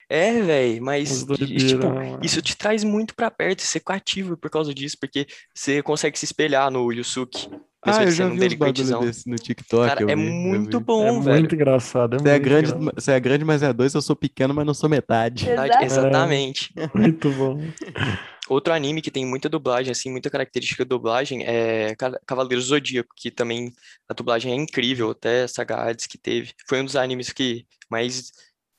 É, 0.08 0.40
velho, 0.40 0.82
mas 0.84 1.24
tipo, 1.36 1.88
mano. 1.88 2.20
isso 2.22 2.40
te 2.40 2.56
traz 2.56 2.84
muito 2.84 3.12
pra 3.12 3.28
perto, 3.28 3.62
você 3.62 3.80
cativa 3.80 4.36
por 4.36 4.48
causa 4.48 4.72
disso, 4.72 4.96
porque 5.00 5.26
você 5.52 5.82
consegue 5.82 6.16
se 6.16 6.24
espelhar 6.24 6.70
no 6.70 6.92
Yusuke, 6.92 7.50
Ah, 7.86 8.04
eu 8.04 8.10
já 8.10 8.26
um 8.26 8.36
vi 8.36 8.46
uns 8.46 8.54
bagulho 8.54 9.00
desse 9.00 9.28
no 9.28 9.36
TikTok. 9.36 9.88
Cara, 9.88 10.02
eu 10.02 10.08
é 10.10 10.16
vi, 10.16 10.22
muito 10.30 10.80
bom, 10.80 11.02
É 11.02 11.20
velho. 11.20 11.38
muito 11.40 11.54
engraçado. 11.54 12.16
É 12.16 12.18
Você 12.18 12.28
é, 12.28 12.32
muito 12.32 12.44
grande, 12.44 12.68
engraçado. 12.70 12.94
você 13.00 13.12
é 13.12 13.20
grande, 13.20 13.44
mas 13.44 13.62
é 13.62 13.72
dois, 13.72 13.94
eu 13.94 14.02
sou 14.02 14.16
pequeno, 14.16 14.52
mas 14.54 14.66
não 14.66 14.74
sou 14.74 14.88
metade. 14.88 15.48
Exato. 15.48 15.84
Exatamente. 15.84 16.72
Muito 16.94 17.30
bom. 17.30 17.60
Outro 18.48 18.72
anime 18.72 19.02
que 19.02 19.10
tem 19.10 19.26
muita 19.26 19.48
dublagem, 19.48 19.90
assim, 19.90 20.08
muita 20.10 20.30
característica 20.30 20.84
de 20.84 20.88
dublagem 20.88 21.42
é 21.44 21.96
Ca- 21.96 22.18
Cavaleiro 22.24 22.62
Zodíaco, 22.62 23.12
que 23.16 23.28
também 23.30 23.72
a 24.08 24.14
dublagem 24.14 24.52
é 24.52 24.54
incrível, 24.54 25.10
até 25.10 25.42
essa 25.42 25.62
Hades 25.62 26.06
que 26.06 26.16
teve. 26.16 26.52
Foi 26.68 26.80
um 26.80 26.84
dos 26.84 26.94
animes 26.94 27.30
que 27.32 27.66
mais 27.90 28.30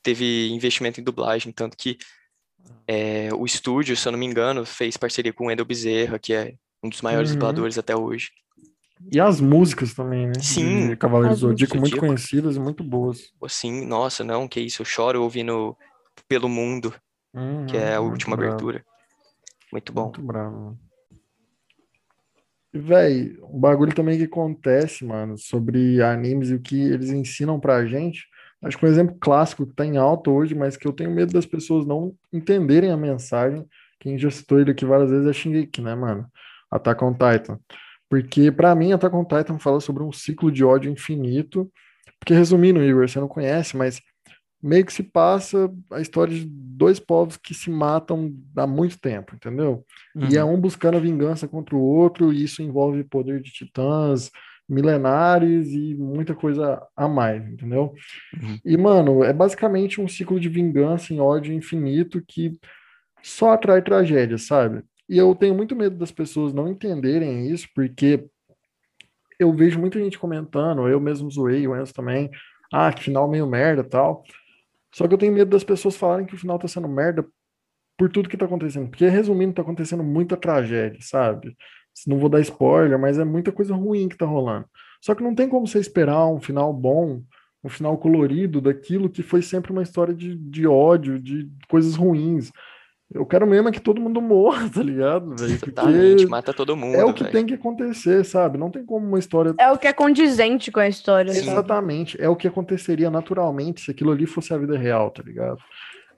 teve 0.01 0.47
investimento 0.51 1.01
em 1.01 1.03
dublagem, 1.03 1.51
tanto 1.51 1.75
que 1.75 1.97
é, 2.87 3.29
o 3.33 3.45
estúdio, 3.45 3.97
se 3.97 4.07
eu 4.07 4.13
não 4.13 4.19
me 4.19 4.25
engano, 4.25 4.65
fez 4.65 4.95
parceria 4.95 5.33
com 5.33 5.43
o 5.43 5.47
Wendel 5.47 5.65
Bezerra, 5.65 6.17
que 6.17 6.33
é 6.33 6.53
um 6.81 6.87
dos 6.87 7.01
maiores 7.01 7.31
Uhum. 7.31 7.35
dubladores 7.35 7.77
até 7.77 7.93
hoje. 7.93 8.29
E 9.11 9.19
as 9.19 9.39
músicas 9.39 9.93
também, 9.93 10.27
né? 10.27 10.33
Sim, 10.39 10.89
De 10.89 10.95
Cavaleiro 10.97 11.33
as 11.33 11.39
Zodíaco, 11.39 11.77
muito 11.77 11.91
Zodíaco. 11.91 12.07
conhecidas 12.07 12.55
e 12.55 12.59
muito 12.59 12.83
boas. 12.83 13.31
Assim, 13.43 13.85
nossa, 13.85 14.23
não, 14.23 14.47
que 14.47 14.59
isso, 14.59 14.81
eu 14.81 14.85
choro 14.85 15.23
ouvindo 15.23 15.75
Pelo 16.27 16.49
Mundo, 16.49 16.93
que 17.69 17.77
é 17.77 17.95
a 17.95 18.01
Uhum, 18.01 18.09
última 18.11 18.35
bravo, 18.35 18.51
abertura. 18.51 18.85
Muito 19.71 19.93
bom. 19.93 20.03
Muito 20.05 20.21
bravo. 20.21 20.77
E, 22.73 22.79
véi, 22.79 23.37
um 23.43 23.59
bagulho 23.59 23.93
também 23.93 24.17
que 24.17 24.25
acontece, 24.25 25.05
mano, 25.05 25.37
sobre 25.37 26.01
animes 26.01 26.49
e 26.49 26.55
o 26.55 26.61
que 26.61 26.79
eles 26.79 27.09
ensinam 27.09 27.59
pra 27.59 27.85
gente. 27.85 28.25
Acho 28.61 28.77
que 28.77 28.85
um 28.85 28.89
exemplo 28.89 29.15
clássico 29.19 29.65
que 29.65 29.73
tá 29.73 29.85
em 29.85 29.97
alta 29.97 30.29
hoje, 30.31 30.53
mas 30.55 30.75
que 30.75 30.87
eu 30.87 30.91
tenho 30.91 31.11
medo 31.11 31.31
das 31.31 31.45
pessoas 31.45 31.85
não 31.85 32.13
entenderem 32.33 32.91
a 32.91 32.97
mensagem. 32.97 33.65
Quem 33.99 34.17
já 34.17 34.29
citou 34.29 34.59
ele 34.59 34.71
aqui 34.71 34.85
várias 34.85 35.09
vezes 35.09 35.27
é 35.27 35.33
Shingeki, 35.33 35.81
né, 35.81 35.95
mano? 35.95 36.27
Attack 36.69 37.03
on 37.03 37.13
Titan. 37.13 37.59
Porque 38.09 38.51
pra 38.51 38.73
mim, 38.75 38.93
Attack 38.93 39.15
on 39.15 39.25
Titan 39.25 39.59
fala 39.59 39.79
sobre 39.79 40.03
um 40.03 40.11
ciclo 40.11 40.51
de 40.51 40.63
ódio 40.63 40.91
infinito. 40.91 41.71
Porque 42.19 42.33
resumindo, 42.33 42.83
Igor, 42.83 43.07
você 43.07 43.19
não 43.19 43.27
conhece, 43.27 43.77
mas 43.77 44.01
meio 44.61 44.85
que 44.85 44.93
se 44.93 45.03
passa 45.03 45.71
a 45.91 46.01
história 46.01 46.33
de 46.33 46.45
dois 46.45 46.99
povos 46.99 47.37
que 47.37 47.53
se 47.53 47.69
matam 47.69 48.33
há 48.55 48.65
muito 48.65 48.99
tempo, 48.99 49.35
entendeu? 49.35 49.85
E 50.29 50.37
é 50.37 50.43
um 50.43 50.59
buscando 50.59 50.97
a 50.97 51.01
vingança 51.01 51.47
contra 51.47 51.75
o 51.75 51.81
outro, 51.81 52.33
e 52.33 52.43
isso 52.43 52.61
envolve 52.61 53.03
poder 53.03 53.41
de 53.41 53.51
titãs 53.51 54.31
milenares 54.67 55.71
e 55.71 55.95
muita 55.95 56.35
coisa 56.35 56.81
a 56.95 57.07
mais, 57.07 57.47
entendeu? 57.47 57.93
Uhum. 58.41 58.59
E, 58.65 58.75
mano, 58.75 59.23
é 59.23 59.31
basicamente 59.31 60.01
um 60.01 60.07
ciclo 60.07 60.39
de 60.39 60.49
vingança 60.49 61.13
em 61.13 61.19
ódio 61.19 61.53
infinito 61.53 62.21
que 62.27 62.59
só 63.23 63.53
atrai 63.53 63.81
tragédia, 63.81 64.37
sabe? 64.37 64.83
E 65.09 65.17
eu 65.17 65.33
tenho 65.35 65.55
muito 65.55 65.75
medo 65.75 65.95
das 65.97 66.11
pessoas 66.11 66.53
não 66.53 66.67
entenderem 66.67 67.49
isso, 67.49 67.67
porque 67.73 68.27
eu 69.39 69.53
vejo 69.53 69.79
muita 69.79 69.99
gente 69.99 70.19
comentando, 70.19 70.87
eu 70.87 70.99
mesmo 70.99 71.29
zoei, 71.29 71.67
o 71.67 71.75
Enzo 71.75 71.93
também, 71.93 72.29
ah, 72.73 72.91
que 72.91 73.03
final 73.03 73.29
meio 73.29 73.47
merda 73.47 73.83
tal. 73.83 74.23
Só 74.93 75.07
que 75.07 75.13
eu 75.13 75.17
tenho 75.17 75.33
medo 75.33 75.51
das 75.51 75.63
pessoas 75.63 75.95
falarem 75.95 76.25
que 76.25 76.35
o 76.35 76.37
final 76.37 76.57
tá 76.57 76.67
sendo 76.67 76.87
merda 76.87 77.25
por 77.97 78.09
tudo 78.09 78.29
que 78.29 78.37
tá 78.37 78.45
acontecendo. 78.45 78.89
Porque, 78.89 79.07
resumindo, 79.07 79.53
tá 79.53 79.61
acontecendo 79.61 80.03
muita 80.03 80.37
tragédia, 80.37 80.99
sabe? 81.01 81.55
Não 82.05 82.19
vou 82.19 82.29
dar 82.29 82.41
spoiler, 82.41 82.97
mas 82.99 83.17
é 83.17 83.25
muita 83.25 83.51
coisa 83.51 83.73
ruim 83.73 84.07
que 84.07 84.17
tá 84.17 84.25
rolando. 84.25 84.65
Só 85.01 85.15
que 85.15 85.23
não 85.23 85.33
tem 85.33 85.49
como 85.49 85.67
você 85.67 85.79
esperar 85.79 86.27
um 86.27 86.39
final 86.39 86.71
bom, 86.73 87.21
um 87.63 87.69
final 87.69 87.97
colorido 87.97 88.61
daquilo 88.61 89.09
que 89.09 89.23
foi 89.23 89.41
sempre 89.41 89.71
uma 89.71 89.81
história 89.81 90.13
de, 90.13 90.35
de 90.35 90.67
ódio, 90.67 91.19
de 91.19 91.49
coisas 91.67 91.95
ruins. 91.95 92.51
Eu 93.13 93.25
quero 93.25 93.47
mesmo 93.47 93.69
é 93.69 93.71
que 93.71 93.79
todo 93.79 94.01
mundo 94.01 94.21
morra, 94.21 94.69
tá 94.69 94.83
ligado, 94.83 95.35
velho? 95.35 95.53
Exatamente, 95.53 96.25
mata 96.27 96.53
todo 96.53 96.75
mundo. 96.75 96.95
É 96.95 97.05
o 97.05 97.13
que 97.13 97.23
véio. 97.23 97.33
tem 97.33 97.45
que 97.45 97.53
acontecer, 97.53 98.25
sabe? 98.25 98.57
Não 98.57 98.69
tem 98.69 98.85
como 98.85 99.07
uma 99.07 99.19
história. 99.19 99.53
É 99.57 99.71
o 99.71 99.77
que 99.77 99.87
é 99.87 99.93
condizente 99.93 100.71
com 100.71 100.79
a 100.79 100.87
história. 100.87 101.33
sabe? 101.33 101.47
Exatamente. 101.47 102.21
É 102.21 102.27
o 102.27 102.35
que 102.35 102.47
aconteceria 102.47 103.09
naturalmente 103.09 103.81
se 103.81 103.91
aquilo 103.91 104.11
ali 104.11 104.25
fosse 104.25 104.53
a 104.53 104.57
vida 104.57 104.77
real, 104.77 105.09
tá 105.09 105.23
ligado? 105.23 105.59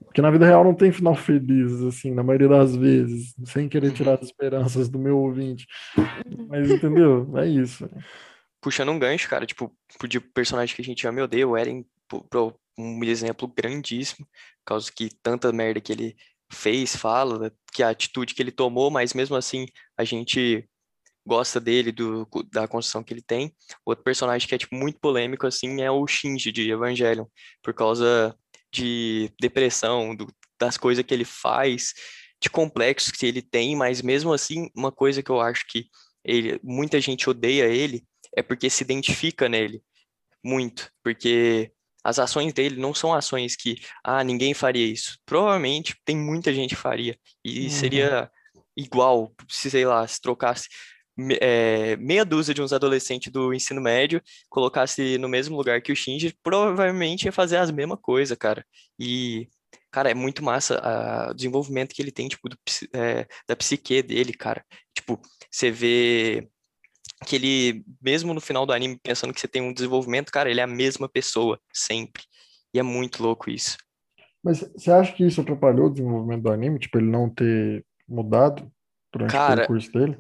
Porque 0.03 0.21
na 0.21 0.31
vida 0.31 0.45
real 0.45 0.63
não 0.63 0.73
tem 0.73 0.91
final 0.91 1.13
feliz, 1.13 1.71
assim, 1.83 2.11
na 2.11 2.23
maioria 2.23 2.47
das 2.47 2.75
vezes, 2.75 3.35
sem 3.45 3.69
querer 3.69 3.91
tirar 3.91 4.13
as 4.13 4.23
esperanças 4.23 4.89
do 4.89 4.97
meu 4.97 5.17
ouvinte. 5.17 5.67
Mas 6.47 6.71
entendeu? 6.71 7.29
É 7.37 7.45
isso. 7.45 7.87
Puxando 8.61 8.89
um 8.89 8.99
gancho, 8.99 9.29
cara, 9.29 9.45
tipo, 9.45 9.71
de 10.07 10.19
personagem 10.19 10.75
que 10.75 10.81
a 10.81 10.85
gente 10.85 11.05
ama 11.05 11.19
e 11.19 11.23
odeia, 11.23 11.47
o 11.47 11.55
Eren, 11.55 11.85
um 12.77 13.03
exemplo 13.03 13.47
grandíssimo, 13.47 14.25
por 14.25 14.65
causa 14.65 14.91
que 14.91 15.09
tanta 15.21 15.51
merda 15.51 15.79
que 15.81 15.91
ele 15.91 16.15
fez, 16.52 16.95
fala, 16.95 17.52
que 17.74 17.84
a 17.84 17.89
atitude 17.89 18.34
que 18.34 18.41
ele 18.41 18.52
tomou, 18.52 18.89
mas 18.89 19.14
mesmo 19.14 19.36
assim 19.36 19.66
a 19.97 20.04
gente 20.04 20.68
gosta 21.26 21.60
dele, 21.60 21.91
do, 21.91 22.28
da 22.52 22.68
construção 22.68 23.04
que 23.04 23.14
ele 23.14 23.22
tem. 23.22 23.54
Outro 23.86 24.04
personagem 24.04 24.47
que 24.47 24.56
é 24.56 24.58
tipo, 24.58 24.76
muito 24.76 25.00
polêmico 25.00 25.45
assim 25.45 25.82
é 25.82 25.91
o 25.91 26.08
Shinji 26.08 26.52
de 26.52 26.72
Evangelion, 26.72 27.26
por 27.62 27.74
causa 27.74 28.36
de 28.74 29.32
depressão, 29.39 30.16
do, 30.16 30.28
das 30.60 30.78
coisas 30.78 31.06
que 31.06 31.14
ele 31.14 31.26
faz, 31.26 31.93
de 32.41 32.50
complexos 32.50 33.12
que 33.12 33.26
ele 33.26 33.41
tem, 33.41 33.76
mas 33.76 34.02
mesmo 34.02 34.34
assim, 34.34 34.70
uma 34.76 34.91
coisa 34.91 35.22
que 35.22 35.30
eu 35.30 35.39
acho 35.39 35.66
que 35.68 35.86
ele, 36.24 36.60
muita 36.64 37.00
gente 37.00 37.30
odeia 37.30 37.66
ele 37.66 38.04
é 38.36 38.41
porque 38.41 38.70
se 38.70 38.84
identifica 38.84 39.50
nele 39.50 39.82
muito, 40.43 40.91
porque 41.04 41.72
as 42.10 42.20
ações 42.20 42.53
dele 42.53 42.80
não 42.82 42.93
são 42.93 43.14
ações 43.14 43.55
que, 43.55 43.78
ah, 44.03 44.24
ninguém 44.24 44.53
faria 44.53 44.86
isso. 44.86 45.18
Provavelmente 45.26 45.95
tem 46.05 46.18
muita 46.18 46.53
gente 46.53 46.76
que 46.76 46.82
faria. 46.82 47.18
E 47.43 47.64
Uhum. 47.66 47.70
seria 47.70 48.30
igual, 48.76 49.34
se 49.49 49.70
sei 49.70 49.86
lá, 49.86 50.07
se 50.07 50.20
trocasse 50.22 50.68
é, 51.41 51.95
meia 51.97 52.24
dúzia 52.24 52.53
de 52.53 52.62
uns 52.62 52.72
adolescentes 52.72 53.32
do 53.32 53.53
ensino 53.53 53.82
médio, 53.82 54.22
colocasse 54.49 55.18
no 55.18 55.28
mesmo 55.28 55.57
lugar 55.57 55.82
que 55.82 55.91
o 55.91 55.95
Shinji, 55.95 56.34
provavelmente 56.41 57.26
ia 57.26 57.32
fazer 57.32 57.57
as 57.57 57.72
mesmas 57.72 57.99
coisas, 58.01 58.38
cara. 58.38 58.66
E, 58.97 59.49
cara, 59.91 60.10
é 60.10 60.14
muito 60.14 60.43
massa 60.43 60.82
o 61.30 61.34
desenvolvimento 61.34 61.93
que 61.93 62.01
ele 62.01 62.12
tem, 62.12 62.28
tipo, 62.30 62.47
do 62.49 62.57
é, 62.95 63.28
da 63.47 63.55
psique 63.55 64.01
dele, 64.01 64.34
cara. 64.34 64.64
Tipo, 64.95 65.20
você 65.51 65.70
vê 65.72 66.47
que 67.26 67.36
ele, 67.36 67.84
mesmo 68.01 68.34
no 68.34 68.41
final 68.41 68.65
do 68.65 68.74
anime, 68.74 68.99
pensando 69.01 69.34
que 69.34 69.39
você 69.39 69.47
tem 69.47 69.61
um 69.61 69.74
desenvolvimento, 69.74 70.32
cara, 70.32 70.49
ele 70.49 70.59
é 70.59 70.63
a 70.63 70.67
mesma 70.67 71.09
pessoa, 71.09 71.59
sempre. 71.74 72.24
E 72.74 72.80
é 72.80 72.84
muito 72.84 73.22
louco 73.22 73.49
isso. 73.49 73.78
Mas 74.43 74.59
você 74.59 74.91
acha 74.91 75.13
que 75.13 75.26
isso 75.26 75.41
atrapalhou 75.41 75.88
o 75.88 75.89
desenvolvimento 75.89 76.43
do 76.43 76.51
anime? 76.51 76.80
Tipo, 76.80 76.97
ele 76.97 77.07
não 77.07 77.30
ter 77.30 77.86
mudado 78.07 78.72
durante 79.11 79.32
o 79.32 79.34
Cara, 79.34 79.57
percurso 79.61 79.91
dele? 79.91 80.17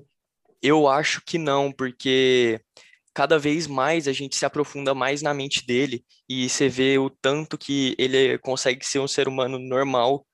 Eu 0.61 0.87
acho 0.87 1.21
que 1.25 1.37
não, 1.37 1.71
porque 1.71 2.59
cada 3.13 3.39
vez 3.39 3.65
mais 3.65 4.07
a 4.07 4.13
gente 4.13 4.35
se 4.35 4.45
aprofunda 4.45 4.93
mais 4.93 5.21
na 5.21 5.33
mente 5.33 5.65
dele 5.65 6.03
e 6.27 6.49
você 6.49 6.67
vê 6.67 6.97
o 6.97 7.09
tanto 7.09 7.57
que 7.57 7.95
ele 7.97 8.37
consegue 8.39 8.85
ser 8.85 8.99
um 8.99 9.07
ser 9.07 9.27
humano 9.27 9.57
normal, 9.57 10.25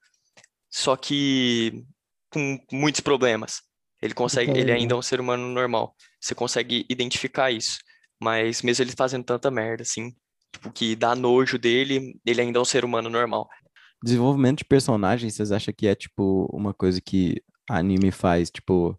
só 0.70 0.95
que 0.95 1.86
com 2.32 2.59
muitos 2.72 3.01
problemas. 3.01 3.61
Ele 4.06 4.14
consegue, 4.14 4.58
ele 4.58 4.72
ainda 4.72 4.93
é 4.93 4.97
um 4.97 5.01
ser 5.01 5.20
humano 5.20 5.47
normal. 5.47 5.95
Você 6.22 6.34
consegue 6.36 6.86
identificar 6.89 7.51
isso. 7.51 7.80
Mas 8.22 8.62
mesmo 8.62 8.84
ele 8.84 8.91
fazendo 8.95 9.24
tanta 9.26 9.51
merda, 9.51 9.84
assim, 9.84 10.14
tipo, 10.53 10.72
que 10.72 10.95
dá 10.95 11.16
nojo 11.16 11.58
dele, 11.58 12.18
ele 12.26 12.41
ainda 12.41 12.60
é 12.60 12.62
um 12.62 12.66
ser 12.66 12.86
humano 12.86 13.10
normal. 13.10 13.49
Desenvolvimento 14.03 14.60
de 14.60 14.66
personagens, 14.66 15.34
vocês 15.34 15.51
acham 15.51 15.74
que 15.76 15.88
é, 15.88 15.95
tipo, 15.95 16.47
uma 16.53 16.74
coisa 16.74 17.01
que 17.01 17.41
anime 17.70 18.12
faz, 18.12 18.49
tipo... 18.49 18.97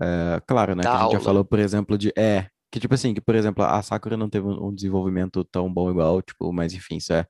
é, 0.00 0.40
claro, 0.46 0.74
né, 0.74 0.82
que 0.82 0.88
a 0.88 0.92
gente 0.92 1.00
já 1.00 1.04
aula. 1.06 1.20
falou, 1.20 1.44
por 1.44 1.58
exemplo, 1.58 1.96
de... 1.98 2.12
É, 2.16 2.48
que 2.70 2.78
tipo 2.78 2.94
assim, 2.94 3.14
que 3.14 3.20
por 3.20 3.34
exemplo, 3.34 3.64
a 3.64 3.80
Sakura 3.82 4.16
não 4.16 4.28
teve 4.28 4.46
um 4.46 4.74
desenvolvimento 4.74 5.42
tão 5.44 5.72
bom 5.72 5.90
igual, 5.90 6.20
tipo, 6.20 6.52
mas 6.52 6.74
enfim, 6.74 6.96
isso 6.96 7.12
é 7.12 7.26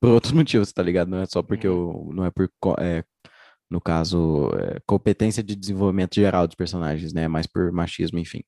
por 0.00 0.10
outros 0.10 0.32
motivos, 0.34 0.72
tá 0.72 0.82
ligado? 0.82 1.08
Não 1.08 1.18
é 1.18 1.26
só 1.26 1.42
porque 1.42 1.66
Uhum. 1.68 2.08
eu... 2.08 2.14
Não 2.14 2.24
é 2.24 2.30
por... 2.30 2.50
é, 2.78 3.02
no 3.70 3.80
caso, 3.80 4.50
é, 4.58 4.80
competência 4.86 5.42
de 5.42 5.54
desenvolvimento 5.56 6.14
geral 6.16 6.46
dos 6.46 6.56
personagens, 6.56 7.12
né? 7.12 7.28
Mais 7.28 7.46
por 7.46 7.70
machismo, 7.72 8.18
enfim. 8.18 8.42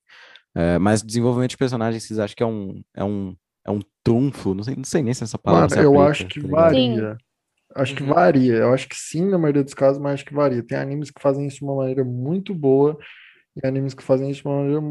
É, 0.55 0.77
mas 0.77 1.01
desenvolvimento 1.01 1.51
de 1.51 1.57
personagens, 1.57 2.03
vocês 2.03 2.19
acham 2.19 2.35
que 2.35 2.43
é 2.43 2.45
um, 2.45 2.83
é 2.95 3.03
um, 3.03 3.35
é 3.65 3.71
um 3.71 3.79
trunfo? 4.03 4.53
Não 4.53 4.63
sei, 4.63 4.75
não 4.75 4.83
sei 4.83 5.01
nem 5.01 5.13
se 5.13 5.23
essa 5.23 5.37
palavra 5.37 5.69
se 5.69 5.79
eu 5.79 5.99
aplica, 5.99 6.11
acho 6.11 6.27
que 6.27 6.41
tá 6.41 6.47
varia. 6.47 7.17
Acho 7.75 7.95
que 7.95 8.03
Uhum. 8.03 8.09
varia. 8.09 8.53
Eu 8.55 8.73
acho 8.73 8.87
que 8.87 8.95
sim, 8.95 9.27
na 9.29 9.37
maioria 9.37 9.63
dos 9.63 9.73
casos, 9.73 10.01
mas 10.01 10.15
acho 10.15 10.25
que 10.25 10.33
varia. 10.33 10.63
Tem 10.63 10.77
animes 10.77 11.09
que 11.09 11.21
fazem 11.21 11.47
isso 11.47 11.57
de 11.57 11.63
uma 11.63 11.75
maneira 11.75 12.03
muito 12.03 12.53
boa 12.53 12.97
e 13.55 13.67
animes 13.67 13.93
que 13.93 14.03
fazem 14.03 14.29
isso 14.29 14.41
de 14.41 14.47
uma 14.47 14.57
maneira 14.57 14.81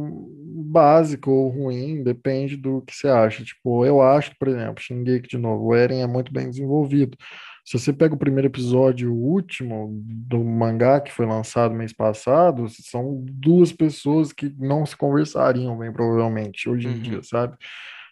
básica 0.65 1.31
ou 1.31 1.49
ruim, 1.49 2.03
depende 2.03 2.57
do 2.57 2.83
que 2.83 2.95
você 2.95 3.09
acha. 3.09 3.45
Tipo, 3.45 3.85
eu 3.85 4.01
acho 4.01 4.31
que, 4.33 4.39
por 4.39 4.49
exemplo, 4.49 4.83
Shingeki 4.83 5.29
de 5.29 5.39
novo, 5.39 5.67
o 5.67 5.75
Eren 5.75 6.03
é 6.03 6.07
muito 6.07 6.33
bem 6.33 6.49
desenvolvido. 6.51 7.17
Se 7.65 7.79
você 7.79 7.93
pega 7.93 8.15
o 8.15 8.19
primeiro 8.19 8.49
episódio, 8.49 9.13
o 9.13 9.17
último 9.17 9.91
do 10.05 10.43
mangá 10.43 11.01
que 11.01 11.13
foi 11.13 11.27
lançado 11.27 11.75
mês 11.75 11.93
passado, 11.93 12.67
são 12.69 13.25
duas 13.31 13.73
pessoas 13.73 14.33
que 14.33 14.53
não 14.59 14.85
se 14.85 14.97
conversariam 14.97 15.79
bem, 15.79 15.93
provavelmente, 15.93 16.69
hoje 16.69 16.89
em 16.89 16.93
Uhum. 16.95 17.01
dia, 17.01 17.23
sabe? 17.23 17.57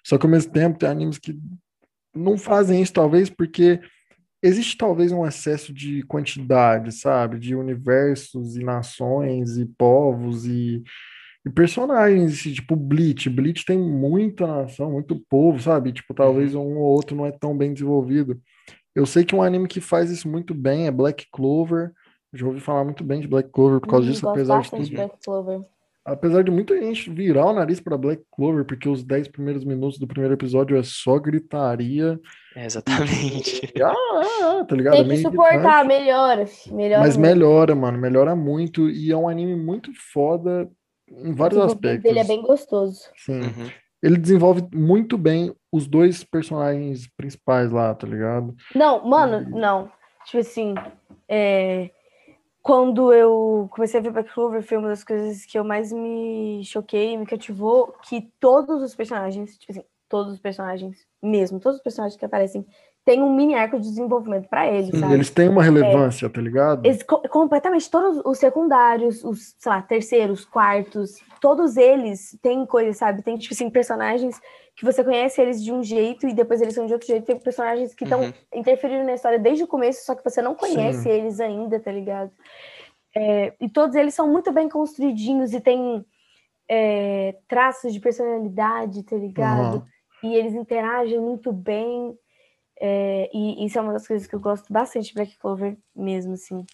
Só 0.07 0.16
que 0.16 0.24
ao 0.24 0.30
mesmo 0.30 0.53
tempo 0.53 0.78
tem 0.78 0.88
animes 0.88 1.18
que 1.18 1.36
não 2.14 2.38
fazem 2.38 2.80
isso, 2.80 2.92
talvez 2.92 3.28
porque 3.28 3.80
existe 4.42 4.76
talvez 4.76 5.12
um 5.12 5.26
excesso 5.26 5.72
de 5.72 6.03
quantidade, 6.05 6.92
sabe? 6.92 7.38
De 7.38 7.55
universos 7.55 8.57
e 8.57 8.64
nações 8.64 9.59
e 9.59 9.66
povos 9.66 10.46
e, 10.46 10.82
e 11.44 11.51
personagens, 11.51 12.32
assim, 12.34 12.53
tipo 12.53 12.74
Bleach. 12.76 13.28
Bleach 13.28 13.64
tem 13.64 13.78
muita 13.78 14.46
nação, 14.46 14.92
muito 14.92 15.20
povo, 15.28 15.61
sabe? 15.61 15.92
Tipo, 15.92 16.14
talvez 16.14 16.55
um 16.55 16.78
ou 16.78 16.84
outro 16.84 17.16
não 17.16 17.26
é 17.26 17.32
tão 17.32 17.57
bem 17.57 17.72
desenvolvido. 17.74 18.40
Eu 18.95 19.07
sei 19.07 19.24
que 19.24 19.34
um 19.34 19.43
anime 19.43 19.68
que 19.68 19.80
faz 19.80 20.11
isso 20.11 20.28
muito 20.28 20.55
bem 20.55 20.86
é 20.86 20.91
Black 20.91 21.26
Clover. 21.32 21.93
Já 22.32 22.47
ouvi 22.47 22.61
falar 22.61 22.84
muito 22.84 23.03
bem 23.05 23.20
de 23.20 23.28
Black 23.28 23.51
Clover 23.51 23.80
por 23.80 23.88
causa 23.88 24.07
Hum, 24.07 24.11
disso, 24.11 24.22
gosto 24.22 24.36
apesar 24.36 24.61
de 24.62 24.70
tudo. 24.70 24.91
Black 24.91 25.14
Clover. 25.24 25.61
Apesar 26.03 26.43
de 26.43 26.51
muita 26.51 26.80
gente 26.80 27.11
virar 27.11 27.47
o 27.47 27.53
nariz 27.53 27.78
para 27.78 27.97
Black 27.97 28.22
Clover, 28.32 28.64
porque 28.64 28.88
os 28.88 29.05
10 29.05 29.28
primeiros 29.28 29.64
minutos 29.64 29.99
do 29.99 30.07
primeiro 30.07 30.34
episódio 30.34 30.76
é 30.76 30.82
só 30.82 31.18
gritaria. 31.18 32.18
É, 32.57 32.64
exatamente. 32.64 33.70
E, 33.76 33.82
ah, 33.82 33.93
ah, 33.93 34.61
ah, 34.61 34.64
tá 34.64 34.74
ligado? 34.74 34.95
É 34.95 34.97
Tem 34.99 35.05
que 35.05 35.09
meio 35.11 35.22
suportar, 35.22 35.84
melhora. 35.84 36.47
Melhora 36.72 37.01
Mas 37.03 37.16
muito. 37.16 37.28
melhora, 37.28 37.74
mano, 37.74 37.99
melhora 37.99 38.34
muito. 38.34 38.88
E 38.88 39.12
é 39.12 39.16
um 39.16 39.28
anime 39.28 39.55
muito 39.55 39.91
foda 40.12 40.68
em 41.09 41.32
vários 41.34 41.59
desenvolvimento 41.61 41.74
aspectos. 41.74 42.03
dele 42.03 42.18
é 42.18 42.24
bem 42.24 42.43
gostoso. 42.43 43.03
Sim. 43.16 43.41
Uhum. 43.41 43.70
Ele 44.03 44.16
desenvolve 44.16 44.66
muito 44.74 45.18
bem 45.18 45.55
os 45.70 45.86
dois 45.86 46.24
personagens 46.24 47.07
principais 47.16 47.70
lá, 47.70 47.94
tá 47.94 48.07
ligado? 48.07 48.55
Não, 48.74 49.07
mano, 49.07 49.48
não. 49.51 49.90
Tipo 50.24 50.38
assim, 50.38 50.74
é, 51.28 51.90
quando 52.62 53.12
eu 53.12 53.68
comecei 53.70 54.01
a 54.01 54.03
ver 54.03 54.12
Black 54.12 54.32
Clover, 54.32 54.62
foi 54.62 54.76
uma 54.76 54.88
das 54.88 55.05
coisas 55.05 55.44
que 55.44 55.59
eu 55.59 55.64
mais 55.64 55.92
me 55.92 56.62
choquei, 56.64 57.16
me 57.16 57.27
cativou, 57.27 57.94
que 58.02 58.31
todos 58.39 58.82
os 58.82 58.94
personagens, 58.94 59.56
tipo 59.59 59.72
assim, 59.72 59.85
todos 60.09 60.35
os 60.35 60.40
personagens, 60.40 61.06
mesmo, 61.22 61.60
todos 61.60 61.78
os 61.78 61.82
personagens 61.82 62.18
que 62.18 62.24
aparecem, 62.24 62.66
têm 63.11 63.23
um 63.24 63.35
mini 63.35 63.55
arco 63.57 63.77
de 63.81 63.89
desenvolvimento 63.89 64.49
pra 64.49 64.69
eles, 64.69 64.91
Sim, 64.95 65.01
sabe? 65.01 65.15
eles 65.15 65.31
têm 65.31 65.49
uma 65.49 65.62
relevância, 65.65 66.31
tá 66.31 66.41
ligado? 66.41 66.87
Eles 66.87 67.03
co- 67.03 67.20
completamente 67.28 67.91
todos 67.91 68.20
os 68.24 68.39
secundários, 68.39 69.24
os, 69.24 69.57
sei 69.59 69.73
lá, 69.73 69.82
terceiros, 69.82 70.45
quartos, 70.45 71.20
todos 71.41 71.77
eles 71.77 72.39
têm 72.41 72.65
coisas, 72.65 72.99
sabe? 72.99 73.23
Tem, 73.23 73.37
tipo 73.37 73.53
assim, 73.53 73.69
personagens 73.69 74.41
que 74.77 74.85
você 74.85 75.03
conhece 75.03 75.41
eles 75.43 75.62
de 75.62 75.73
um 75.73 75.82
jeito 75.82 76.28
e 76.28 76.32
depois 76.32 76.61
eles 76.62 76.74
são 76.74 76.87
de 76.87 76.93
outro 76.93 77.09
jeito. 77.09 77.24
Tem 77.27 77.37
personagens 77.39 77.93
que 77.95 78.05
estão 78.05 78.23
Uhum. 78.23 78.32
interferindo 78.55 79.05
na 79.05 79.15
história 79.15 79.39
desde 79.39 79.65
o 79.65 79.66
começo, 79.66 80.05
só 80.07 80.15
que 80.15 80.23
você 80.23 80.41
não 80.41 80.55
conhece 80.55 81.03
Sim. 81.03 81.11
eles 81.11 81.41
ainda, 81.41 81.81
tá 81.81 81.91
ligado? 81.91 82.31
É, 83.16 83.53
e 83.61 83.69
todos 83.69 83.97
eles 83.97 84.15
são 84.15 84.28
muito 84.31 84.53
bem 84.53 84.69
construidinhos 84.69 85.53
e 85.53 85.61
têm 85.61 86.05
é, 86.69 87.35
traços 87.49 87.93
de 87.93 87.99
personalidade, 87.99 89.03
tá 89.03 89.16
ligado? 89.16 89.77
Aham. 89.78 89.87
E 90.23 90.35
eles 90.37 90.55
interagem 90.55 91.19
muito 91.19 91.53
bem. 91.53 92.15
É, 92.81 93.31
e 93.32 93.65
isso 93.66 93.78
é 93.78 93.82
uma 93.82 93.93
das 93.93 94.07
coisas 94.07 94.27
que 94.27 94.35
eu 94.35 94.40
gosto 94.40 94.73
bastante 94.73 95.09
de 95.09 95.15
Black 95.15 95.39
Clover 95.39 95.77
mesmo, 95.94 96.32
assim. 96.35 96.65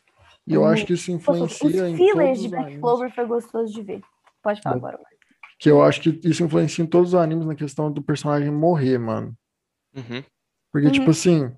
E 0.47 0.55
eu 0.55 0.63
Hum, 0.63 0.67
acho 0.67 0.87
que 0.87 0.93
isso. 0.93 1.11
Os 1.13 1.17
influencia 1.19 1.89
em 1.89 1.97
fillers 1.97 2.15
todos 2.15 2.39
de 2.41 2.45
os 2.47 2.51
Black. 2.51 2.79
Clover 2.79 3.15
foi 3.15 3.27
gostoso 3.27 3.73
de 3.73 3.83
ver. 3.83 4.01
Pode 4.43 4.63
falar 4.63 4.77
Bom. 4.77 4.87
agora. 4.87 4.99
Marcos. 4.99 5.17
Que 5.59 5.71
eu 5.71 5.83
acho 5.83 6.01
que 6.01 6.21
isso 6.29 6.45
influencia 6.45 6.85
em 6.85 6.87
todos 6.87 7.11
os 7.11 7.15
animes 7.21 7.47
na 7.47 7.55
questão 7.55 7.91
do 7.91 8.03
personagem 8.03 8.51
morrer, 8.51 8.99
mano. 8.99 9.35
Uhum. 9.95 10.23
Porque, 10.71 10.87
Uhum. 10.89 10.93
tipo 10.93 11.11
assim, 11.11 11.51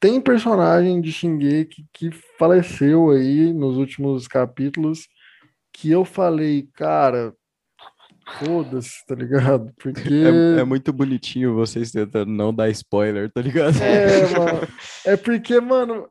tem 0.00 0.20
personagem 0.20 1.00
de 1.00 1.10
Shingeki 1.12 1.86
que 1.92 2.10
faleceu 2.38 3.10
aí 3.10 3.52
nos 3.52 3.76
últimos 3.76 4.28
capítulos 4.28 5.08
que 5.72 5.90
eu 5.90 6.04
falei, 6.04 6.68
cara, 6.74 7.34
foda-se, 8.38 9.04
tá 9.06 9.14
ligado? 9.14 9.72
Porque. 9.78 10.14
É, 10.56 10.60
é, 10.60 10.64
muito 10.64 10.92
bonitinho 10.92 11.54
vocês 11.54 11.92
tentando 11.92 12.30
não 12.30 12.52
dar 12.52 12.68
spoiler, 12.70 13.30
tá 13.32 13.40
ligado? 13.40 13.76
É, 13.80 14.26
mano. 14.36 14.68
É 15.04 15.16
porque, 15.16 15.60
mano. 15.60 16.08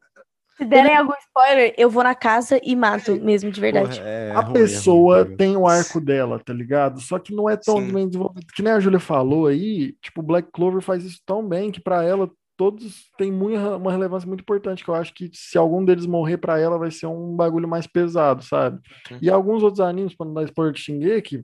Se 0.57 0.63
derem 0.63 0.95
algum 0.95 1.13
spoiler, 1.19 1.73
eu 1.77 1.89
vou 1.89 2.01
na 2.01 2.15
casa 2.15 2.59
e 2.63 2.77
mato 2.77 3.19
mesmo, 3.21 3.51
de 3.51 3.59
verdade. 3.59 3.99
Porra, 3.99 4.09
é 4.09 4.31
a 4.31 4.39
ruim, 4.39 4.53
pessoa 4.53 5.19
é 5.19 5.23
ruim, 5.23 5.35
tem 5.35 5.57
o 5.57 5.67
arco 5.67 5.99
dela, 5.99 6.39
tá 6.39 6.53
ligado? 6.53 7.01
Só 7.01 7.19
que 7.19 7.35
não 7.35 7.49
é 7.49 7.57
tão 7.57 7.79
Sim. 7.79 7.91
bem 7.91 8.07
desenvolvido. 8.07 8.47
Que 8.55 8.63
nem 8.63 8.71
a 8.71 8.79
Júlia 8.79 8.99
falou 8.99 9.47
aí, 9.47 9.93
tipo, 10.01 10.21
Black 10.21 10.49
Clover 10.53 10.81
faz 10.81 11.03
isso 11.03 11.19
tão 11.25 11.45
bem 11.45 11.71
que 11.71 11.81
para 11.81 12.05
ela 12.05 12.31
todos 12.57 13.11
têm 13.17 13.31
muito, 13.31 13.59
uma 13.75 13.91
relevância 13.91 14.27
muito 14.27 14.41
importante, 14.41 14.83
que 14.83 14.89
eu 14.89 14.95
acho 14.95 15.13
que 15.13 15.29
se 15.33 15.57
algum 15.57 15.83
deles 15.83 16.05
morrer 16.05 16.37
para 16.37 16.57
ela 16.57 16.77
vai 16.77 16.89
ser 16.89 17.07
um 17.07 17.35
bagulho 17.35 17.67
mais 17.67 17.85
pesado, 17.85 18.43
sabe? 18.43 18.79
Uhum. 19.11 19.17
E 19.21 19.29
alguns 19.29 19.61
outros 19.61 19.81
animes, 19.81 20.15
para 20.15 20.25
não 20.25 20.33
dar 20.33 20.43
spoiler 20.43 20.73
de 20.73 20.79
Shingeki, 20.79 21.43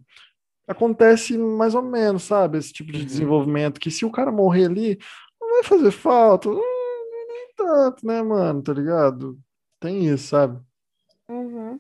acontece 0.72 1.38
mais 1.38 1.76
ou 1.76 1.81
menos, 1.81 2.23
sabe? 2.23 2.57
Esse 2.57 2.73
tipo 2.73 2.91
de 2.91 2.99
uhum. 2.99 3.06
desenvolvimento, 3.06 3.80
que 3.80 3.91
se 3.91 4.06
o 4.06 4.11
cara 4.11 4.31
morrer 4.31 4.65
ali, 4.65 4.99
não 5.39 5.49
vai 5.49 5.64
fazer 5.64 5.91
falta, 5.91 6.49
nem 6.49 7.53
tanto, 7.56 8.06
né, 8.06 8.22
mano, 8.22 8.61
tá 8.61 8.73
ligado? 8.73 9.39
Tem 9.80 10.06
isso, 10.06 10.27
sabe? 10.27 10.60
Uhum. 11.30 11.80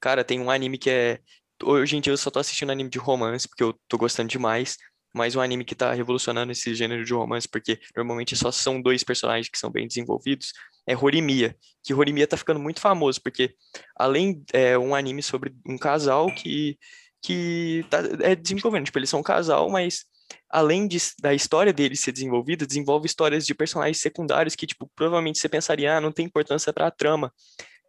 Cara, 0.00 0.24
tem 0.24 0.40
um 0.40 0.50
anime 0.50 0.78
que 0.78 0.90
é. 0.90 1.20
Hoje 1.62 1.96
em 1.96 2.00
dia 2.00 2.12
eu 2.12 2.18
só 2.18 2.30
tô 2.30 2.38
assistindo 2.38 2.70
anime 2.70 2.90
de 2.90 2.98
romance, 2.98 3.48
porque 3.48 3.62
eu 3.62 3.74
tô 3.88 3.96
gostando 3.96 4.28
demais 4.28 4.76
mas 5.16 5.34
um 5.34 5.40
anime 5.40 5.64
que 5.64 5.72
está 5.72 5.94
revolucionando 5.94 6.52
esse 6.52 6.74
gênero 6.74 7.02
de 7.02 7.14
romance, 7.14 7.48
porque 7.48 7.80
normalmente 7.96 8.36
só 8.36 8.52
são 8.52 8.82
dois 8.82 9.02
personagens 9.02 9.48
que 9.48 9.58
são 9.58 9.70
bem 9.70 9.88
desenvolvidos, 9.88 10.52
é 10.86 10.94
Horimiya, 10.94 11.56
que 11.82 11.94
Horimiya 11.94 12.26
tá 12.26 12.36
ficando 12.36 12.60
muito 12.60 12.80
famoso, 12.80 13.22
porque 13.22 13.54
além 13.96 14.44
é 14.52 14.78
um 14.78 14.94
anime 14.94 15.22
sobre 15.22 15.54
um 15.66 15.78
casal 15.78 16.30
que, 16.30 16.78
que 17.22 17.84
tá, 17.90 17.98
é 18.20 18.34
desenvolvendo, 18.34 18.86
tipo, 18.86 18.98
eles 18.98 19.10
são 19.10 19.20
um 19.20 19.24
casal, 19.24 19.68
mas 19.70 20.04
além 20.50 20.86
de, 20.86 20.98
da 21.20 21.34
história 21.34 21.72
deles 21.72 22.00
ser 22.00 22.12
desenvolvida, 22.12 22.66
desenvolve 22.66 23.06
histórias 23.06 23.46
de 23.46 23.54
personagens 23.54 24.00
secundários 24.00 24.54
que, 24.54 24.66
tipo, 24.66 24.90
provavelmente 24.94 25.38
você 25.38 25.48
pensaria, 25.48 25.96
ah, 25.96 26.00
não 26.00 26.12
tem 26.12 26.26
importância 26.26 26.72
para 26.72 26.86
a 26.86 26.90
trama, 26.90 27.32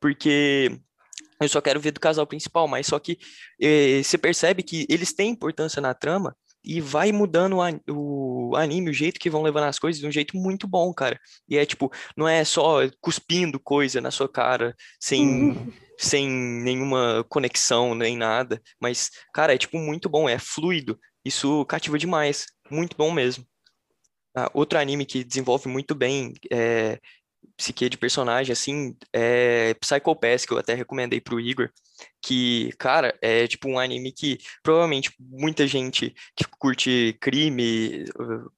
porque 0.02 0.72
eu 1.42 1.50
só 1.50 1.62
quero 1.62 1.80
ver 1.80 1.92
do 1.92 2.00
casal 2.00 2.26
principal, 2.26 2.68
mas 2.68 2.88
só 2.88 3.00
que 3.00 3.18
eh, 3.62 4.02
você 4.04 4.18
percebe 4.18 4.64
que 4.64 4.86
eles 4.90 5.14
têm 5.14 5.30
importância 5.32 5.82
na 5.82 5.94
trama, 5.94 6.36
e 6.68 6.82
vai 6.82 7.14
mudando 7.14 7.56
o, 7.90 8.54
anime, 8.58 8.90
o 8.90 8.94
jeito 8.94 9.22
que 9.22 9.30
vão 9.30 9.42
levando 9.42 9.64
as 9.64 9.80
coisas 9.80 10.02
de 10.02 10.06
um 10.06 10.12
jeito 10.12 10.36
muito 10.36 10.68
bom, 10.68 10.94
cara. 10.94 11.18
E 11.48 11.58
é 11.58 11.66
tipo, 11.66 11.90
não 12.16 12.28
é 12.28 12.44
só 12.44 12.80
cuspindo 13.00 13.58
coisa 13.58 14.02
na 14.02 14.12
sua 14.12 14.28
cara, 14.28 14.76
sem, 15.00 15.56
sem 15.98 16.30
nenhuma 16.30 17.26
conexão 17.30 17.96
nem 17.96 18.18
nada, 18.18 18.62
mas, 18.82 19.10
cara, 19.34 19.56
é 19.56 19.58
tipo 19.58 19.78
muito 19.78 20.10
bom, 20.10 20.28
é 20.28 20.38
fluido. 20.38 21.00
Isso 21.24 21.66
cativa 21.66 21.98
demais, 21.98 22.48
muito 22.70 22.98
bom 22.98 23.14
mesmo. 23.14 23.48
Ah, 24.36 24.52
outro 24.54 24.78
anime 24.78 25.06
que 25.06 25.24
desenvolve 25.24 25.70
muito 25.70 25.96
bem 25.96 26.34
é, 26.52 27.00
psique 27.56 27.90
de 27.90 27.98
personagem, 27.98 28.54
assim, 28.54 28.96
é 29.14 29.74
Psycho 29.76 30.16
Pass, 30.16 30.46
que 30.46 30.54
eu 30.54 30.58
até 30.58 30.74
recomendei 30.74 31.22
pro 31.22 31.40
Igor, 31.40 31.70
que, 32.22 32.72
cara, 32.78 33.18
é 33.22 33.48
tipo 33.48 33.68
um 33.70 33.80
anime 33.80 34.12
que 34.12 34.38
provavelmente 34.62 35.12
muita 35.20 35.66
gente 35.66 36.14
que 36.36 36.44
curte 36.60 37.18
crime, 37.20 38.06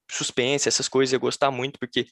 suspense, 0.09 0.67
essas 0.67 0.87
coisas 0.87 1.13
ia 1.13 1.19
gostar 1.19 1.51
muito, 1.51 1.79
porque 1.79 2.07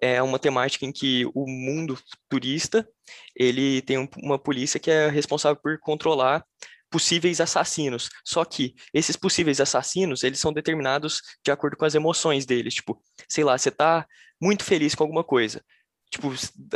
é 0.00 0.22
uma 0.22 0.38
temática 0.38 0.86
em 0.86 0.92
que 0.92 1.24
o 1.34 1.46
mundo 1.46 1.98
turista, 2.28 2.88
ele 3.36 3.82
tem 3.82 4.08
uma 4.18 4.38
polícia 4.38 4.80
que 4.80 4.90
é 4.90 5.08
responsável 5.08 5.60
por 5.60 5.78
controlar 5.80 6.44
possíveis 6.90 7.40
assassinos. 7.40 8.08
Só 8.24 8.44
que 8.44 8.74
esses 8.92 9.16
possíveis 9.16 9.60
assassinos, 9.60 10.24
eles 10.24 10.40
são 10.40 10.52
determinados 10.52 11.22
de 11.44 11.52
acordo 11.52 11.76
com 11.76 11.84
as 11.84 11.94
emoções 11.94 12.44
deles. 12.44 12.74
Tipo, 12.74 13.00
sei 13.28 13.44
lá, 13.44 13.56
você 13.56 13.70
tá 13.70 14.06
muito 14.40 14.64
feliz 14.64 14.94
com 14.94 15.04
alguma 15.04 15.22
coisa 15.22 15.62
tipo, 16.10 16.30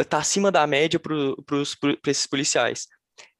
tá 0.09 0.19
acima 0.19 0.51
da 0.51 0.66
média 0.66 0.98
para 0.98 2.11
esses 2.11 2.27
policiais. 2.27 2.86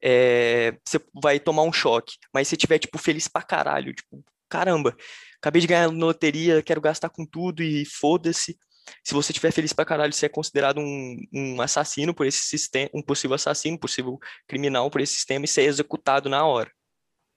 É, 0.03 0.77
você 0.85 1.01
vai 1.23 1.41
tomar 1.41 1.63
um 1.63 1.73
choque, 1.73 2.17
mas 2.33 2.49
se 2.49 2.57
tiver, 2.57 2.79
tipo, 2.79 2.99
feliz 2.99 3.27
pra 3.27 3.43
caralho, 3.43 3.95
tipo, 3.95 4.23
caramba, 4.49 4.95
acabei 5.39 5.61
de 5.61 5.67
ganhar 5.67 5.91
na 5.91 6.07
loteria, 6.07 6.63
quero 6.63 6.81
gastar 6.81 7.09
com 7.09 7.25
tudo 7.25 7.63
e 7.63 7.85
foda-se. 7.85 8.59
Se 9.03 9.15
você 9.15 9.33
tiver 9.33 9.51
feliz 9.51 9.73
pra 9.73 9.85
caralho, 9.85 10.13
você 10.13 10.27
é 10.27 10.29
considerado 10.29 10.79
um, 10.79 11.17
um 11.33 11.61
assassino 11.61 12.13
por 12.15 12.27
esse 12.27 12.41
sistema, 12.41 12.91
um 12.95 13.03
possível 13.03 13.35
assassino, 13.35 13.79
possível 13.79 14.19
criminal 14.47 14.91
por 14.91 15.01
esse 15.01 15.15
sistema 15.15 15.47
e 15.47 15.49
ser 15.49 15.63
executado 15.63 16.29
na 16.29 16.45
hora. 16.45 16.71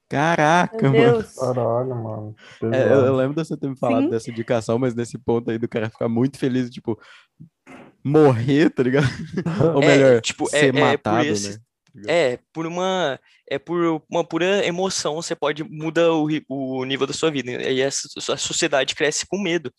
Caraca, 0.08 0.90
mano. 0.90 1.24
Caralho, 1.38 1.94
mano. 1.94 2.36
É, 2.72 2.84
eu, 2.84 3.06
eu, 3.06 3.16
lembro 3.16 3.34
de 3.34 3.46
você 3.46 3.56
ter 3.56 3.68
me 3.68 3.78
falado 3.78 4.04
Sim. 4.04 4.10
dessa 4.10 4.30
indicação, 4.30 4.78
mas 4.78 4.94
nesse 4.94 5.18
ponto 5.18 5.50
aí 5.50 5.58
do 5.58 5.68
cara 5.68 5.90
ficar 5.90 6.08
muito 6.08 6.38
feliz, 6.38 6.70
tipo, 6.70 6.98
morrer, 8.08 8.70
tá 8.70 8.82
ligado? 8.82 9.06
Ou 9.74 9.82
é, 9.82 9.86
melhor, 9.86 10.20
tipo, 10.20 10.48
ser 10.48 10.74
é, 10.74 10.80
matado, 10.80 11.26
é 11.26 11.28
esse, 11.28 11.50
né? 11.50 11.58
É, 12.06 12.38
por 12.52 12.66
uma 12.66 13.18
é 13.50 13.58
por 13.58 14.02
uma 14.10 14.22
pura 14.22 14.64
emoção, 14.66 15.14
você 15.14 15.34
pode 15.34 15.64
mudar 15.64 16.12
o, 16.12 16.28
o 16.48 16.84
nível 16.84 17.06
da 17.06 17.14
sua 17.14 17.30
vida. 17.30 17.50
E 17.50 17.80
essa, 17.80 18.06
a 18.32 18.36
sociedade 18.36 18.94
cresce 18.94 19.26
com 19.26 19.38
medo. 19.38 19.72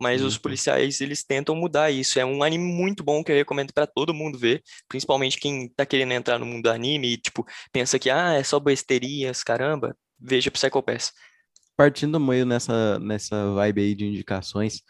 Mas 0.00 0.20
uhum. 0.20 0.26
os 0.26 0.36
policiais, 0.36 1.00
eles 1.00 1.22
tentam 1.22 1.54
mudar 1.54 1.90
isso. 1.90 2.18
É 2.18 2.24
um 2.24 2.42
anime 2.42 2.64
muito 2.64 3.04
bom 3.04 3.22
que 3.22 3.30
eu 3.30 3.36
recomendo 3.36 3.72
para 3.72 3.86
todo 3.86 4.12
mundo 4.12 4.36
ver, 4.36 4.60
principalmente 4.88 5.38
quem 5.38 5.68
tá 5.68 5.86
querendo 5.86 6.12
entrar 6.12 6.38
no 6.38 6.46
mundo 6.46 6.64
do 6.64 6.70
anime 6.70 7.12
e 7.12 7.16
tipo, 7.16 7.46
pensa 7.72 7.98
que 7.98 8.10
ah, 8.10 8.34
é 8.34 8.42
só 8.42 8.58
besteirinhas, 8.58 9.44
caramba. 9.44 9.96
Veja 10.20 10.50
Psycho 10.50 10.82
Pass. 10.82 11.12
Partindo 11.76 12.20
meio 12.20 12.44
nessa 12.44 12.98
nessa 12.98 13.52
vibe 13.54 13.80
aí 13.80 13.94
de 13.94 14.04
indicações, 14.04 14.82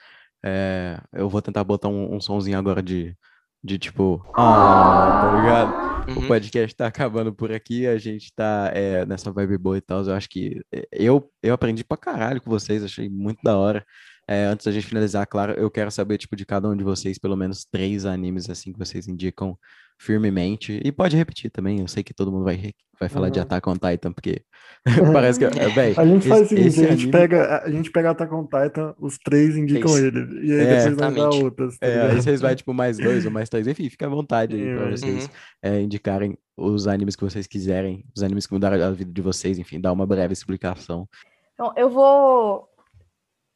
é, 0.44 1.00
eu 1.12 1.28
vou 1.28 1.40
tentar 1.40 1.64
botar 1.64 1.88
um, 1.88 2.14
um 2.14 2.20
sonzinho 2.20 2.58
agora 2.58 2.82
de, 2.82 3.16
de 3.62 3.78
tipo, 3.78 4.24
ah, 4.36 5.20
tá 5.22 5.40
ligado? 5.40 5.92
Uhum. 6.10 6.24
O 6.24 6.26
podcast 6.26 6.76
tá 6.76 6.86
acabando 6.86 7.32
por 7.32 7.52
aqui, 7.52 7.86
a 7.86 7.96
gente 7.96 8.32
tá 8.34 8.70
é, 8.74 9.06
nessa 9.06 9.30
vibe 9.30 9.56
boa 9.58 9.78
e 9.78 9.80
tal. 9.80 10.02
Eu 10.02 10.14
acho 10.14 10.28
que 10.28 10.60
é, 10.72 10.86
eu, 10.92 11.30
eu 11.42 11.54
aprendi 11.54 11.84
pra 11.84 11.96
caralho 11.96 12.40
com 12.40 12.50
vocês, 12.50 12.82
achei 12.82 13.08
muito 13.08 13.40
da 13.42 13.56
hora. 13.56 13.84
É, 14.28 14.44
antes 14.44 14.66
da 14.66 14.72
gente 14.72 14.86
finalizar, 14.86 15.26
claro, 15.26 15.52
eu 15.52 15.70
quero 15.70 15.90
saber, 15.90 16.18
tipo, 16.18 16.36
de 16.36 16.46
cada 16.46 16.68
um 16.68 16.76
de 16.76 16.84
vocês, 16.84 17.18
pelo 17.18 17.36
menos 17.36 17.64
três 17.64 18.06
animes, 18.06 18.48
assim, 18.48 18.72
que 18.72 18.78
vocês 18.78 19.08
indicam 19.08 19.58
firmemente. 20.02 20.80
E 20.84 20.90
pode 20.90 21.16
repetir 21.16 21.50
também, 21.50 21.80
eu 21.80 21.86
sei 21.86 22.02
que 22.02 22.12
todo 22.12 22.32
mundo 22.32 22.44
vai, 22.44 22.72
vai 22.98 23.08
falar 23.08 23.26
uhum. 23.26 23.32
de 23.32 23.40
Attack 23.40 23.68
on 23.68 23.74
Titan, 23.74 24.12
porque 24.12 24.42
parece 25.12 25.38
que, 25.38 25.44
é, 25.44 25.68
véi, 25.68 25.94
A 25.96 26.04
gente 26.04 26.28
faz 26.28 26.42
esse, 26.42 26.54
o 26.54 26.58
seguinte, 26.58 26.80
a 26.80 26.90
gente, 26.90 27.02
anime... 27.02 27.12
pega, 27.12 27.62
a 27.62 27.70
gente 27.70 27.90
pega 27.90 28.10
Attack 28.10 28.34
on 28.34 28.44
Titan, 28.44 28.94
os 28.98 29.16
três 29.18 29.56
indicam 29.56 29.96
ele, 29.96 30.46
e 30.46 30.52
aí 30.52 30.60
é, 30.60 30.76
depois 30.76 30.96
vai 30.96 31.14
dar 31.14 31.30
outras. 31.30 31.78
Tá 31.78 31.86
é, 31.86 32.10
aí 32.10 32.16
vocês 32.16 32.40
vai, 32.40 32.56
tipo, 32.56 32.74
mais 32.74 32.98
dois 32.98 33.24
ou 33.24 33.30
mais 33.30 33.48
três, 33.48 33.66
enfim, 33.68 33.88
fica 33.88 34.06
à 34.06 34.10
vontade 34.10 34.56
aí 34.56 34.76
pra 34.76 34.90
vocês 34.90 35.24
uhum. 35.24 35.30
é, 35.62 35.80
indicarem 35.80 36.36
os 36.56 36.88
animes 36.88 37.14
que 37.14 37.22
vocês 37.22 37.46
quiserem, 37.46 38.04
os 38.14 38.24
animes 38.24 38.46
que 38.46 38.52
mudaram 38.52 38.82
a 38.84 38.90
vida 38.90 39.12
de 39.12 39.22
vocês, 39.22 39.56
enfim, 39.58 39.80
dar 39.80 39.92
uma 39.92 40.06
breve 40.06 40.32
explicação. 40.32 41.08
Então, 41.54 41.72
eu 41.76 41.88
vou 41.88 42.68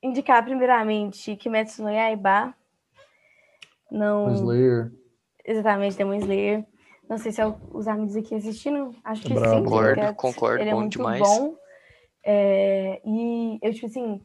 indicar 0.00 0.44
primeiramente 0.44 1.34
Kimetsu 1.34 1.82
no 1.82 1.90
Yaiba. 1.90 2.54
Não... 3.90 4.32
Slayer. 4.32 4.92
Exatamente, 5.46 5.96
Demon 5.96 6.14
Slayer. 6.16 6.64
Não 7.08 7.18
sei 7.18 7.30
se 7.30 7.40
é 7.40 7.54
os 7.72 7.86
amigos 7.86 8.16
aqui 8.16 8.34
assistindo, 8.34 8.94
acho 9.04 9.22
que 9.22 9.32
Bravo. 9.32 9.58
sim. 9.58 9.64
Concordo, 9.64 10.00
é, 10.00 10.14
concordo, 10.14 10.62
ele 10.62 10.70
é 10.70 10.74
muito 10.74 10.98
demais. 10.98 11.20
bom. 11.20 11.54
É, 12.24 13.00
e 13.04 13.58
eu, 13.62 13.72
tipo 13.72 13.86
assim, 13.86 14.20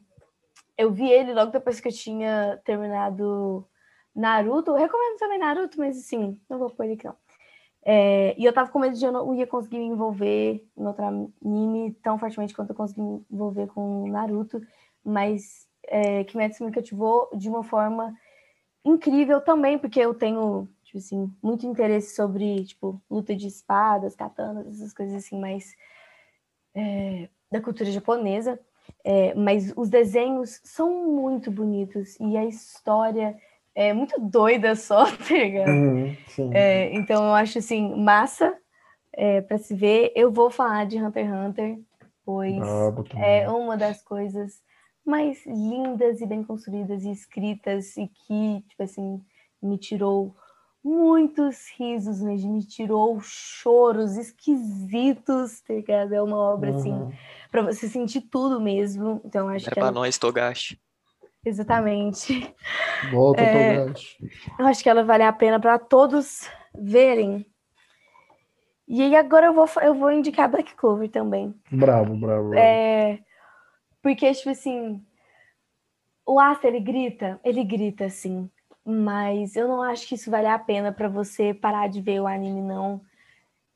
eu 0.75 0.91
vi 0.91 1.07
ele 1.07 1.33
logo 1.33 1.51
depois 1.51 1.79
que 1.79 1.87
eu 1.87 1.91
tinha 1.91 2.59
terminado 2.65 3.67
Naruto. 4.15 4.71
Eu 4.71 4.77
recomendo 4.77 5.17
também 5.19 5.37
Naruto, 5.37 5.77
mas 5.77 5.95
assim, 5.95 6.39
não 6.49 6.57
vou 6.57 6.71
pôr 6.71 6.85
ele 6.85 6.93
aqui 6.93 7.05
não. 7.05 7.15
É, 7.83 8.35
e 8.37 8.45
eu 8.45 8.53
tava 8.53 8.69
com 8.71 8.79
medo 8.79 8.95
de 8.95 9.05
eu 9.05 9.11
não 9.11 9.33
ia 9.35 9.45
conseguir 9.45 9.79
me 9.79 9.85
envolver 9.85 10.63
em 10.77 10.85
outro 10.85 11.03
anime 11.03 11.93
tão 12.03 12.17
fortemente 12.17 12.53
quanto 12.53 12.71
eu 12.71 12.75
consegui 12.75 13.01
me 13.01 13.25
envolver 13.31 13.67
com 13.67 14.07
Naruto, 14.07 14.61
mas 15.03 15.67
é, 15.87 16.23
Kimetsu 16.23 16.63
me 16.63 16.71
cativou 16.71 17.29
de 17.35 17.49
uma 17.49 17.63
forma 17.63 18.13
incrível 18.83 19.41
também, 19.41 19.77
porque 19.77 19.99
eu 19.99 20.13
tenho 20.13 20.67
tipo 20.91 20.97
assim, 20.97 21.33
muito 21.41 21.65
interesse 21.65 22.15
sobre, 22.15 22.65
tipo, 22.65 23.01
luta 23.09 23.33
de 23.33 23.47
espadas, 23.47 24.13
katanas, 24.13 24.67
essas 24.67 24.93
coisas 24.93 25.15
assim, 25.15 25.39
mais 25.39 25.73
é, 26.75 27.29
da 27.49 27.61
cultura 27.61 27.89
japonesa. 27.89 28.59
É, 29.05 29.33
mas 29.33 29.71
os 29.77 29.89
desenhos 29.89 30.59
são 30.65 31.07
muito 31.07 31.49
bonitos 31.49 32.19
e 32.19 32.35
a 32.35 32.45
história 32.45 33.37
é 33.73 33.93
muito 33.93 34.19
doida 34.19 34.75
só, 34.75 35.05
tá 35.15 35.33
ligado? 35.33 35.69
Uhum, 35.69 36.15
é, 36.53 36.93
então 36.93 37.23
eu 37.23 37.33
acho 37.33 37.59
assim, 37.59 37.95
massa 37.95 38.53
é, 39.13 39.39
para 39.39 39.57
se 39.57 39.73
ver. 39.73 40.11
Eu 40.13 40.29
vou 40.29 40.49
falar 40.49 40.85
de 40.85 41.01
Hunter 41.01 41.25
x 41.25 41.33
Hunter, 41.33 41.79
pois 42.25 42.57
é 43.15 43.49
uma 43.49 43.77
das 43.77 44.03
coisas 44.03 44.61
mais 45.05 45.45
lindas 45.45 46.19
e 46.19 46.25
bem 46.25 46.43
construídas 46.43 47.05
e 47.05 47.11
escritas 47.11 47.95
e 47.95 48.07
que, 48.07 48.61
tipo 48.67 48.83
assim, 48.83 49.23
me 49.61 49.77
tirou 49.77 50.35
muitos 50.83 51.69
risos 51.77 52.21
mesmo, 52.21 52.53
me 52.53 52.65
tirou 52.65 53.19
choros 53.21 54.17
esquisitos, 54.17 55.61
tá 55.61 55.73
ligado? 55.73 56.13
É 56.13 56.21
uma 56.21 56.37
obra, 56.37 56.71
assim, 56.75 56.91
Uhum. 56.91 57.11
pra 57.51 57.61
você 57.61 57.87
sentir 57.87 58.21
tudo 58.21 58.59
mesmo. 58.59 59.21
Então, 59.25 59.47
acho 59.49 59.65
Era 59.65 59.75
que 59.75 59.79
pra 59.79 59.89
ela... 59.89 59.91
nós, 59.91 60.17
Togashi. 60.17 60.79
Exatamente. 61.45 62.53
Volta, 63.11 63.41
É. 63.41 63.83
Togashi. 63.85 64.17
Eu 64.59 64.65
acho 64.67 64.83
que 64.83 64.89
ela 64.89 65.03
vale 65.03 65.23
a 65.23 65.33
pena 65.33 65.59
para 65.59 65.77
todos 65.79 66.49
verem. 66.75 67.45
E 68.87 69.01
aí 69.01 69.15
agora 69.15 69.47
eu 69.47 69.53
vou, 69.53 69.67
eu 69.81 69.93
vou 69.93 70.11
indicar 70.11 70.49
Black 70.49 70.75
Clover 70.75 71.09
também. 71.09 71.53
Bravo, 71.71 72.15
bravo. 72.17 72.49
bravo. 72.49 72.53
É, 72.55 73.19
porque, 74.01 74.31
tipo 74.33 74.49
assim, 74.49 75.01
o 76.25 76.39
Asta, 76.39 76.67
ele 76.67 76.79
grita, 76.79 77.39
ele 77.43 77.63
grita, 77.63 78.05
assim, 78.05 78.49
mas 78.85 79.55
eu 79.55 79.67
não 79.67 79.81
acho 79.81 80.07
que 80.07 80.15
isso 80.15 80.31
vale 80.31 80.47
a 80.47 80.59
pena 80.59 80.91
para 80.91 81.07
você 81.07 81.53
parar 81.53 81.87
de 81.87 82.01
ver 82.01 82.21
o 82.21 82.27
anime, 82.27 82.61
não. 82.61 83.01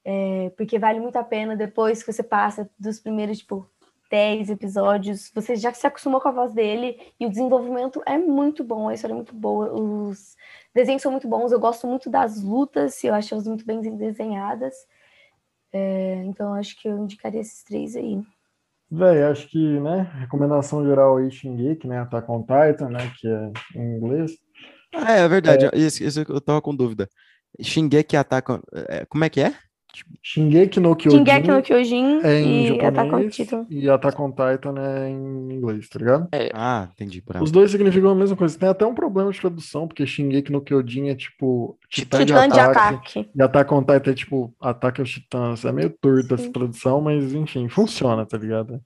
É, 0.03 0.51
porque 0.57 0.77
vale 0.77 0.99
muito 0.99 1.15
a 1.17 1.23
pena 1.23 1.55
depois 1.55 2.03
que 2.03 2.11
você 2.13 2.23
passa 2.23 2.69
dos 2.77 2.99
primeiros, 2.99 3.39
tipo, 3.39 3.67
10 4.09 4.49
episódios, 4.49 5.31
você 5.33 5.55
já 5.55 5.73
se 5.73 5.85
acostumou 5.87 6.21
com 6.21 6.29
a 6.29 6.31
voz 6.31 6.53
dele 6.53 7.13
e 7.19 7.25
o 7.25 7.29
desenvolvimento 7.29 8.01
é 8.05 8.17
muito 8.17 8.63
bom, 8.63 8.87
a 8.87 8.93
história 8.93 9.13
é 9.13 9.15
muito 9.15 9.33
boa, 9.33 9.73
os 9.73 10.35
desenhos 10.73 11.01
são 11.01 11.11
muito 11.11 11.27
bons, 11.27 11.51
eu 11.51 11.59
gosto 11.59 11.87
muito 11.87 12.09
das 12.09 12.41
lutas, 12.41 13.03
eu 13.03 13.13
acho 13.13 13.33
elas 13.33 13.47
muito 13.47 13.65
bem 13.65 13.81
desenhadas. 13.81 14.75
É, 15.73 16.23
então, 16.25 16.53
acho 16.53 16.79
que 16.79 16.87
eu 16.87 16.97
indicaria 16.97 17.41
esses 17.41 17.63
três 17.63 17.95
aí. 17.95 18.21
Véi, 18.89 19.23
acho 19.23 19.49
que, 19.49 19.79
né, 19.79 20.03
recomendação 20.19 20.85
geral 20.85 21.17
aí, 21.17 21.29
Shingeki, 21.31 21.87
né, 21.87 21.99
Attack 21.99 22.31
on 22.31 22.41
Titan, 22.43 22.89
né, 22.89 23.11
que 23.19 23.27
é 23.27 23.51
em 23.75 23.97
inglês. 23.97 24.44
Ah, 24.93 25.13
é, 25.13 25.19
é 25.21 25.27
verdade. 25.27 25.69
Isso, 25.73 26.03
isso 26.03 26.19
eu 26.27 26.41
tava 26.41 26.61
com 26.61 26.75
dúvida. 26.75 27.09
Shingeki 27.61 28.17
ataca. 28.17 28.61
é, 28.73 29.05
Como 29.05 29.23
é 29.23 29.29
que 29.29 29.41
é? 29.41 29.53
Shingeki 30.21 30.79
no 30.81 30.93
Kyojin 30.93 31.17
Shingeki 31.19 31.47
no 31.47 31.61
Kyojin 31.61 32.19
é 32.21 32.41
em 32.41 32.67
e 32.67 32.81
Attack 32.81 32.97
on 32.99 33.05
japonês 33.05 33.35
Titan. 33.35 33.65
e 33.69 33.89
Attack 33.89 34.21
on 34.21 34.29
Titan 34.31 34.75
é 34.77 35.09
em 35.09 35.53
inglês, 35.53 35.87
tá 35.87 35.99
ligado? 35.99 36.27
Ah, 36.53 36.89
entendi. 36.91 37.23
Os 37.41 37.49
dois 37.49 37.71
significam 37.71 38.09
a 38.11 38.15
mesma 38.15 38.35
coisa. 38.35 38.59
Tem 38.59 38.67
até 38.67 38.85
um 38.85 38.93
problema 38.93 39.31
de 39.31 39.39
tradução, 39.39 39.87
porque 39.87 40.05
Shingeki 40.05 40.51
no 40.51 40.61
Kyojin 40.61 41.09
é 41.09 41.15
tipo 41.15 41.79
Titã 41.89 42.19
de 42.19 42.25
Titã 42.25 42.47
de 42.49 42.59
ataque. 42.59 43.19
ataque. 43.19 43.29
E 43.33 43.41
Attack 43.41 43.73
on 43.73 43.79
Titan 43.83 44.11
é 44.11 44.13
tipo 44.13 44.53
Ataque 44.59 44.99
aos 44.99 45.09
Titãs. 45.09 45.63
É 45.63 45.71
meio 45.71 45.89
torto 45.89 46.33
essa 46.33 46.43
Sim. 46.43 46.51
tradução, 46.51 46.99
mas 46.99 47.33
enfim, 47.33 47.69
funciona, 47.69 48.25
tá 48.25 48.37
ligado? 48.37 48.81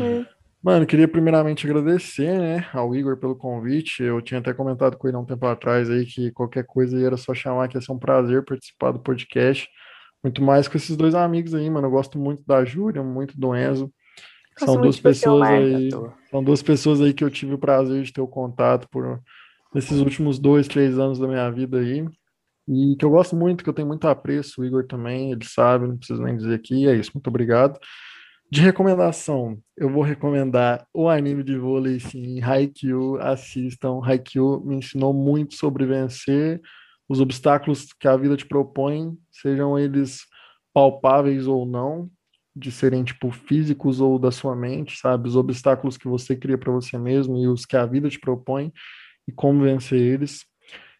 Hum. 0.00 0.24
Mano, 0.64 0.86
queria 0.86 1.06
primeiramente 1.06 1.66
agradecer, 1.66 2.38
né, 2.38 2.66
ao 2.72 2.94
Igor 2.96 3.18
pelo 3.18 3.36
convite. 3.36 4.02
Eu 4.02 4.22
tinha 4.22 4.40
até 4.40 4.54
comentado 4.54 4.96
com 4.96 5.06
ele 5.06 5.14
há 5.14 5.20
um 5.20 5.24
tempo 5.26 5.44
atrás 5.44 5.90
aí 5.90 6.06
que 6.06 6.30
qualquer 6.30 6.64
coisa 6.64 6.96
aí 6.96 7.04
era 7.04 7.18
só 7.18 7.34
chamar, 7.34 7.68
que 7.68 7.76
ia 7.76 7.82
ser 7.82 7.92
um 7.92 7.98
prazer 7.98 8.42
participar 8.46 8.90
do 8.90 8.98
podcast. 8.98 9.68
Muito 10.22 10.42
mais 10.42 10.66
com 10.66 10.78
esses 10.78 10.96
dois 10.96 11.14
amigos 11.14 11.54
aí, 11.54 11.68
mano. 11.68 11.88
Eu 11.88 11.90
gosto 11.90 12.18
muito 12.18 12.42
da 12.46 12.64
Júlia, 12.64 13.02
muito 13.02 13.38
do 13.38 13.54
Enzo. 13.54 13.92
São 14.56 14.80
duas 14.80 14.96
de 14.96 15.02
você, 15.02 15.08
pessoas 15.08 15.48
aí, 15.50 15.90
são 16.30 16.42
duas 16.42 16.62
pessoas 16.62 17.00
aí 17.02 17.12
que 17.12 17.24
eu 17.24 17.28
tive 17.28 17.52
o 17.52 17.58
prazer 17.58 18.02
de 18.02 18.10
ter 18.10 18.22
o 18.22 18.26
contato 18.26 18.88
por 18.88 19.20
nesses 19.74 19.98
últimos 19.98 20.38
dois, 20.38 20.66
três 20.66 20.98
anos 20.98 21.18
da 21.18 21.28
minha 21.28 21.50
vida 21.50 21.78
aí. 21.78 22.08
E 22.66 22.96
que 22.96 23.04
eu 23.04 23.10
gosto 23.10 23.36
muito, 23.36 23.62
que 23.62 23.68
eu 23.68 23.74
tenho 23.74 23.88
muito 23.88 24.08
apreço, 24.08 24.62
o 24.62 24.64
Igor 24.64 24.86
também, 24.86 25.30
ele 25.30 25.44
sabe, 25.44 25.86
não 25.86 25.98
preciso 25.98 26.22
nem 26.22 26.34
dizer 26.34 26.54
aqui. 26.54 26.88
É 26.88 26.96
isso, 26.96 27.10
muito 27.12 27.28
obrigado. 27.28 27.78
De 28.50 28.60
recomendação, 28.60 29.58
eu 29.76 29.90
vou 29.90 30.02
recomendar 30.02 30.86
o 30.94 31.08
anime 31.08 31.42
de 31.42 31.56
vôlei, 31.58 31.98
sim, 31.98 32.40
Haikyuu, 32.40 33.18
assistam. 33.20 34.00
Haikyuu 34.04 34.64
me 34.64 34.76
ensinou 34.76 35.12
muito 35.12 35.54
sobre 35.54 35.84
vencer 35.84 36.60
os 37.08 37.20
obstáculos 37.20 37.92
que 37.92 38.06
a 38.06 38.16
vida 38.16 38.36
te 38.36 38.46
propõe, 38.46 39.16
sejam 39.30 39.78
eles 39.78 40.20
palpáveis 40.72 41.46
ou 41.46 41.66
não, 41.66 42.08
de 42.54 42.70
serem 42.70 43.02
tipo 43.02 43.30
físicos 43.32 44.00
ou 44.00 44.18
da 44.18 44.30
sua 44.30 44.54
mente, 44.54 44.98
sabe? 44.98 45.28
Os 45.28 45.36
obstáculos 45.36 45.96
que 45.96 46.06
você 46.06 46.36
cria 46.36 46.56
para 46.56 46.72
você 46.72 46.96
mesmo 46.96 47.36
e 47.38 47.48
os 47.48 47.66
que 47.66 47.76
a 47.76 47.84
vida 47.84 48.08
te 48.08 48.20
propõe 48.20 48.72
e 49.26 49.32
como 49.32 49.62
vencer 49.62 50.00
eles. 50.00 50.44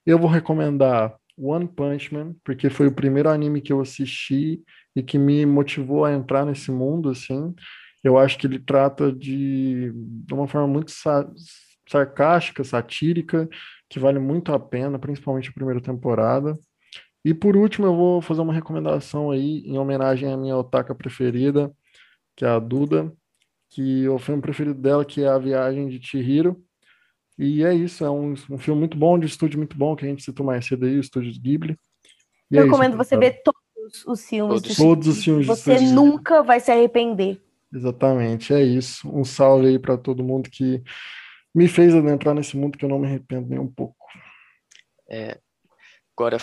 Eu 0.05 0.19
vou 0.19 0.29
recomendar 0.29 1.15
One 1.39 1.69
Punch 1.69 2.12
Man, 2.12 2.35
porque 2.45 2.69
foi 2.69 2.89
o 2.89 2.95
primeiro 2.95 3.29
anime 3.29 3.61
que 3.61 3.73
eu 3.73 3.81
assisti 3.81 4.62
e 4.95 5.03
que 5.03 5.19
me 5.19 5.45
motivou 5.47 6.05
a 6.05 6.12
entrar 6.12 6.45
nesse 6.45 6.71
mundo, 6.71 7.09
assim. 7.11 7.55
Eu 8.03 8.19
acho 8.19 8.39
que 8.39 8.47
ele 8.47 8.59
trata 8.59 9.11
de, 9.12 9.91
de 9.95 10.35
uma 10.35 10.47
forma 10.47 10.69
muito 10.69 10.91
sa- 10.91 11.29
sarcástica, 11.89 12.62
satírica, 12.65 13.49
que 13.89 13.99
vale 13.99 14.19
muito 14.19 14.53
a 14.53 14.59
pena, 14.61 14.99
principalmente 14.99 15.49
a 15.51 15.53
primeira 15.53 15.81
temporada. 15.81 16.55
E 17.25 17.33
por 17.33 17.57
último, 17.57 17.87
eu 17.87 17.97
vou 17.97 18.21
fazer 18.21 18.43
uma 18.43 18.53
recomendação 18.53 19.31
aí, 19.31 19.62
em 19.66 19.79
homenagem 19.79 20.31
à 20.33 20.37
minha 20.37 20.57
otaka 20.57 20.95
preferida, 20.95 21.73
que 22.37 22.45
é 22.45 22.49
a 22.49 22.59
Duda, 22.59 23.11
que 23.71 24.07
o 24.09 24.19
filme 24.19 24.43
preferido 24.43 24.81
dela, 24.81 25.05
que 25.05 25.23
é 25.23 25.29
A 25.29 25.39
Viagem 25.39 25.89
de 25.89 26.01
Chihiro. 26.07 26.62
E 27.39 27.65
é 27.65 27.75
isso, 27.75 28.05
é 28.05 28.11
um, 28.11 28.35
um 28.51 28.59
filme 28.59 28.79
muito 28.79 28.97
bom, 28.97 29.19
de 29.19 29.27
estúdio 29.27 29.59
muito 29.59 29.77
bom, 29.77 29.97
que 29.97 30.05
a 30.05 30.09
gente 30.09 30.23
citou 30.23 30.45
mais 30.47 30.65
cedo 30.66 30.85
aí, 30.85 30.97
o 30.97 31.01
Estúdio 31.01 31.33
Ghibli. 31.41 31.77
E 32.51 32.57
é 32.57 32.61
Eu 32.61 32.66
isso, 32.66 32.71
recomendo 32.73 32.97
você 32.97 33.15
rapaziada. 33.15 33.37
ver 33.37 33.43
todos 33.43 33.64
os 34.06 34.27
filmes. 34.27 34.62
Todos. 34.62 34.77
do 34.77 34.82
Todos 34.82 35.09
os 35.09 35.24
filmes 35.24 35.43
de 35.43 35.48
Você 35.48 35.74
Estúdio 35.74 35.94
nunca 35.94 36.43
vai 36.43 36.61
se 36.61 36.70
arrepender. 36.70 37.40
Exatamente, 37.73 38.52
é 38.55 38.62
isso. 38.62 39.09
Um 39.09 39.24
salve 39.24 39.69
aí 39.69 39.78
para 39.78 39.97
todo 39.97 40.23
mundo 40.23 40.48
que 40.51 40.82
me 41.55 41.69
fez 41.69 41.94
adentrar 41.94 42.35
nesse 42.35 42.56
mundo 42.56 42.78
que 42.78 42.85
eu 42.85 42.89
não 42.89 42.98
me 42.98 43.06
arrependo 43.06 43.48
nem 43.48 43.59
um 43.59 43.70
pouco. 43.70 43.97
Agora, 46.16 46.39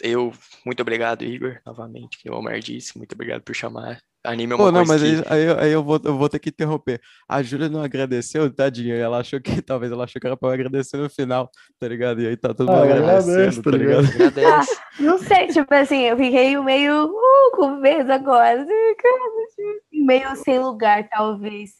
eu, 0.00 0.32
muito 0.64 0.80
obrigado, 0.80 1.24
Igor, 1.24 1.60
novamente, 1.66 2.18
que 2.18 2.30
o 2.30 2.34
Omar 2.34 2.60
disse, 2.60 2.96
muito 2.96 3.12
obrigado 3.14 3.42
por 3.42 3.54
chamar. 3.54 4.00
Anime 4.26 4.52
é 4.52 4.56
uma 4.56 4.64
Pô, 4.64 4.72
não, 4.72 4.84
coisa 4.84 4.92
mas 4.92 5.02
que... 5.02 5.32
aí, 5.32 5.40
aí, 5.40 5.46
eu- 5.48 5.58
aí 5.60 5.72
eu, 5.72 5.82
vou, 5.84 6.00
eu 6.04 6.16
vou 6.18 6.28
ter 6.28 6.38
que 6.38 6.50
interromper. 6.50 7.00
A 7.28 7.42
Júlia 7.42 7.68
não 7.68 7.82
agradeceu, 7.82 8.52
tadinha. 8.52 8.94
Ela 8.96 9.18
achou 9.18 9.40
que, 9.40 9.50
talvez 9.62 9.90
ela 9.92 10.04
achou 10.04 10.20
que 10.20 10.26
era 10.26 10.36
pra 10.36 10.48
eu 10.48 10.52
agradecer 10.54 10.96
no 10.96 11.08
final, 11.10 11.50
tá 11.78 11.88
ligado? 11.88 12.20
E 12.20 12.26
aí 12.26 12.36
tá 12.36 12.52
todo 12.54 12.68
mundo 12.70 12.78
Ah, 12.80 12.84
agradecendo, 12.84 13.32
agradece, 13.32 13.62
tá 13.62 13.70
tá 13.70 13.76
ligado? 13.76 14.06
Agradece. 14.06 14.76
Não 15.00 15.18
sei, 15.18 15.46
tipo 15.48 15.74
assim, 15.74 16.00
eu 16.02 16.16
fiquei 16.16 16.56
meio 16.60 17.06
uh, 17.06 17.50
com 17.56 17.76
medo 17.76 18.10
agora. 18.12 18.62
assim, 18.62 20.04
Meio 20.04 20.34
sem 20.36 20.58
lugar, 20.58 21.08
talvez. 21.08 21.70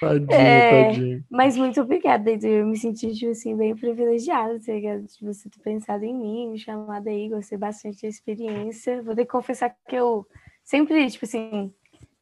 Tadinho, 0.00 0.30
É. 0.30 0.84
tadinho. 0.88 1.24
Mas 1.30 1.56
muito 1.56 1.80
obrigada. 1.80 2.30
Eu 2.30 2.66
me 2.66 2.76
senti, 2.76 3.14
tipo 3.14 3.30
assim, 3.30 3.56
bem 3.56 3.74
privilegiada, 3.74 4.58
tá 4.60 4.72
ligado? 4.72 5.02
De 5.06 5.24
você 5.24 5.48
ter 5.48 5.60
pensado 5.62 6.04
em 6.04 6.14
mim, 6.14 6.50
me 6.50 6.58
chamado 6.58 7.08
aí, 7.08 7.28
gostei 7.28 7.56
bastante 7.56 8.02
da 8.02 8.08
experiência. 8.08 9.02
Vou 9.02 9.14
ter 9.14 9.24
que 9.24 9.30
confessar 9.30 9.74
que 9.88 9.96
eu 9.96 10.26
sempre, 10.62 11.08
tipo 11.10 11.24
assim, 11.24 11.72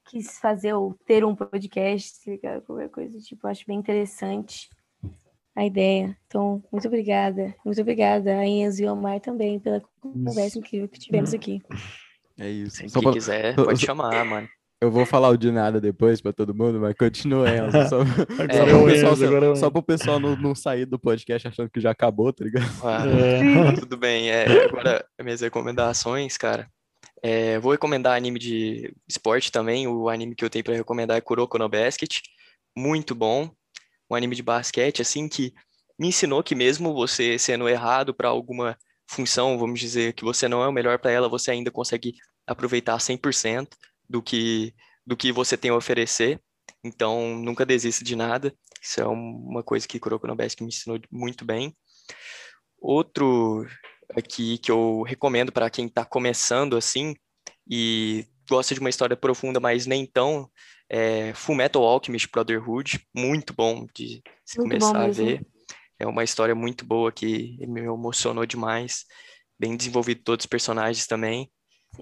quis 0.08 0.38
fazer 0.38 0.74
ou 0.74 0.94
ter 1.06 1.24
um 1.24 1.34
podcast, 1.34 2.24
tá 2.24 2.30
ligado? 2.30 2.62
Qualquer 2.62 2.88
coisa, 2.88 3.18
tipo, 3.18 3.46
acho 3.46 3.64
bem 3.66 3.78
interessante 3.78 4.68
a 5.54 5.64
ideia. 5.64 6.16
Então, 6.26 6.62
muito 6.72 6.86
obrigada. 6.88 7.54
Muito 7.64 7.80
obrigada 7.80 8.38
a 8.38 8.46
Enzo 8.46 8.82
e 8.82 8.86
ao 8.86 8.96
Omar 8.96 9.20
também 9.20 9.58
pela 9.60 9.82
conversa 10.00 10.58
incrível 10.58 10.88
que 10.88 10.98
tivemos 10.98 11.32
aqui. 11.34 11.60
É 12.38 12.48
isso. 12.48 12.82
Pra- 13.00 13.12
quiser, 13.12 13.54
pode 13.54 13.84
chamar, 13.84 14.24
mano. 14.24 14.48
Eu 14.80 14.90
vou 14.90 15.06
falar 15.06 15.28
o 15.28 15.36
de 15.36 15.52
nada 15.52 15.80
depois 15.80 16.20
pra 16.20 16.32
todo 16.32 16.52
mundo, 16.52 16.80
mas 16.80 16.96
continua, 16.96 17.48
Enzo. 17.48 17.88
Só, 17.88 18.00
Agora 18.00 18.52
só 18.52 18.62
é 18.64 18.66
pro 18.66 18.82
o 18.82 18.84
pessoal, 18.86 19.12
Enzo, 19.12 19.24
agora 19.26 19.46
é 19.46 19.48
o 19.50 19.56
só 19.56 19.70
pro 19.70 19.82
pessoal 19.82 20.18
não, 20.18 20.34
não 20.34 20.54
sair 20.56 20.86
do 20.86 20.98
podcast 20.98 21.46
achando 21.46 21.70
que 21.70 21.78
já 21.80 21.92
acabou, 21.92 22.32
tá 22.32 22.44
ligado? 22.44 22.64
Ah, 22.82 23.04
É. 23.06 23.72
Tudo 23.78 23.96
bem, 23.96 24.28
é, 24.30 24.64
agora 24.64 25.04
minhas 25.22 25.40
recomendações, 25.40 26.36
cara. 26.36 26.68
É, 27.22 27.58
vou 27.60 27.72
recomendar 27.72 28.16
anime 28.16 28.38
de 28.38 28.94
esporte 29.08 29.52
também. 29.52 29.86
O 29.86 30.08
anime 30.08 30.34
que 30.34 30.44
eu 30.44 30.50
tenho 30.50 30.64
para 30.64 30.74
recomendar 30.74 31.16
é 31.16 31.20
Kuroko 31.20 31.56
no 31.58 31.68
Basket. 31.68 32.20
Muito 32.76 33.14
bom. 33.14 33.50
Um 34.10 34.14
anime 34.16 34.34
de 34.34 34.42
basquete, 34.42 35.00
assim, 35.00 35.28
que 35.28 35.52
me 35.98 36.08
ensinou 36.08 36.42
que 36.42 36.54
mesmo 36.54 36.92
você 36.92 37.38
sendo 37.38 37.68
errado 37.68 38.12
para 38.12 38.28
alguma 38.28 38.76
função, 39.08 39.58
vamos 39.58 39.78
dizer, 39.78 40.14
que 40.14 40.24
você 40.24 40.48
não 40.48 40.62
é 40.62 40.68
o 40.68 40.72
melhor 40.72 40.98
para 40.98 41.12
ela, 41.12 41.28
você 41.28 41.50
ainda 41.52 41.70
consegue 41.70 42.14
aproveitar 42.46 42.98
100% 42.98 43.76
do 44.08 44.22
que, 44.22 44.74
do 45.06 45.16
que 45.16 45.30
você 45.32 45.56
tem 45.56 45.70
a 45.70 45.76
oferecer. 45.76 46.40
Então, 46.82 47.36
nunca 47.36 47.64
desista 47.64 48.04
de 48.04 48.16
nada. 48.16 48.52
Isso 48.82 49.00
é 49.00 49.06
um- 49.06 49.46
uma 49.48 49.62
coisa 49.62 49.86
que 49.86 50.00
Kuroko 50.00 50.26
no 50.26 50.34
Basket 50.34 50.60
me 50.62 50.68
ensinou 50.68 50.98
muito 51.10 51.44
bem. 51.44 51.76
Outro 52.80 53.64
aqui 54.16 54.58
que 54.58 54.70
eu 54.70 55.02
recomendo 55.02 55.52
para 55.52 55.70
quem 55.70 55.86
está 55.86 56.04
começando 56.04 56.76
assim 56.76 57.14
e 57.68 58.26
gosta 58.48 58.74
de 58.74 58.80
uma 58.80 58.90
história 58.90 59.16
profunda, 59.16 59.60
mas 59.60 59.86
nem 59.86 60.06
tão, 60.06 60.50
é 60.88 61.32
Fullmetal 61.34 61.82
Alchemist 61.84 62.28
Brotherhood, 62.30 63.06
muito 63.14 63.54
bom 63.54 63.86
de 63.94 64.22
se 64.44 64.58
Muito 64.58 64.78
começar 64.78 65.04
a 65.04 65.08
ver. 65.08 65.44
É 65.98 66.06
uma 66.06 66.24
história 66.24 66.54
muito 66.54 66.84
boa 66.84 67.12
que 67.12 67.56
me 67.66 67.80
emocionou 67.80 68.44
demais. 68.44 69.04
Bem 69.58 69.76
desenvolvido 69.76 70.22
todos 70.22 70.44
os 70.44 70.48
personagens 70.48 71.06
também. 71.06 71.50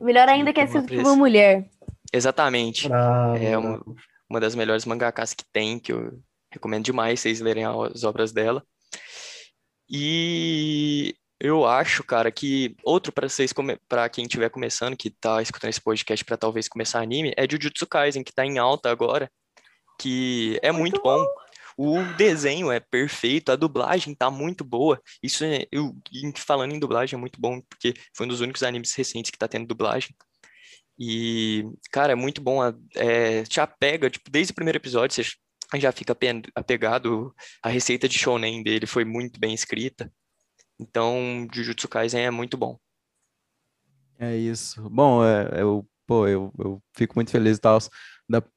Melhor 0.01 0.29
ainda 0.29 0.53
que 0.53 0.61
é 0.61 0.65
escrito 0.65 0.87
por 0.87 0.97
uma 0.97 1.17
mulher. 1.17 1.69
Exatamente. 2.13 2.89
Bravo, 2.89 3.37
É 3.37 3.59
uma, 3.59 3.85
uma 4.29 4.41
das 4.41 4.55
melhores 4.55 4.85
mangakas 4.85 5.35
que 5.35 5.45
tem, 5.53 5.79
que 5.79 5.93
eu 5.93 6.19
recomendo 6.51 6.85
demais 6.85 7.21
vocês 7.21 7.41
lerem 7.41 7.65
as 7.65 8.03
obras 8.03 8.33
dela. 8.33 8.65
E 9.89 11.15
Eu 11.41 11.65
acho, 11.65 12.05
cara, 12.05 12.31
que 12.31 12.77
outro 12.85 13.11
para 13.11 13.27
vocês, 13.27 13.51
para 13.89 14.09
quem 14.11 14.25
estiver 14.25 14.51
começando, 14.51 14.95
que 14.95 15.09
tá 15.09 15.41
escutando 15.41 15.71
esse 15.71 15.81
podcast 15.81 16.23
para 16.23 16.37
talvez 16.37 16.69
começar 16.69 17.01
anime, 17.01 17.33
é 17.35 17.49
Jujutsu 17.51 17.87
Kaisen, 17.87 18.23
que 18.23 18.33
tá 18.33 18.45
em 18.45 18.59
alta 18.59 18.91
agora, 18.91 19.31
que 19.99 20.59
é 20.63 20.71
muito, 20.71 21.01
muito 21.01 21.03
bom. 21.03 21.25
O 21.79 22.03
desenho 22.19 22.71
é 22.71 22.79
perfeito, 22.79 23.51
a 23.51 23.57
dublagem 23.57 24.15
tá 24.15 24.31
muito 24.31 24.63
boa. 24.63 25.01
Isso 25.23 25.43
é, 25.43 25.67
eu 25.73 25.97
falando 26.37 26.75
em 26.75 26.79
dublagem 26.79 27.17
é 27.17 27.21
muito 27.21 27.41
bom, 27.41 27.63
porque 27.63 27.95
foi 28.15 28.27
um 28.27 28.29
dos 28.29 28.43
únicos 28.43 28.63
animes 28.63 28.93
recentes 28.93 29.31
que 29.31 29.39
tá 29.39 29.49
tendo 29.49 29.67
dublagem. 29.67 30.15
E, 30.99 31.65
cara, 31.91 32.13
é 32.13 32.15
muito 32.15 32.43
bom. 32.43 32.61
É, 32.95 33.45
te 33.45 33.61
apega, 33.63 34.11
tipo, 34.11 34.31
desde 34.31 34.53
o 34.53 34.55
primeiro 34.55 34.77
episódio, 34.77 35.15
você 35.15 35.25
já 35.81 35.91
fica 35.91 36.15
apegado. 36.55 37.35
A 37.63 37.71
receita 37.71 38.07
de 38.07 38.19
shonen 38.19 38.63
dele 38.63 38.87
foi 38.87 39.07
muito 39.07 39.41
bem 39.41 39.55
escrita. 39.55 40.13
Então, 40.81 41.47
Jujutsu 41.53 41.87
Kaisen 41.89 42.23
é 42.23 42.31
muito 42.31 42.57
bom. 42.57 42.79
É 44.19 44.35
isso. 44.37 44.89
Bom, 44.89 45.25
é, 45.25 45.61
eu, 45.61 45.87
pô, 46.07 46.27
eu, 46.27 46.53
eu 46.59 46.83
fico 46.97 47.15
muito 47.17 47.31
feliz 47.31 47.59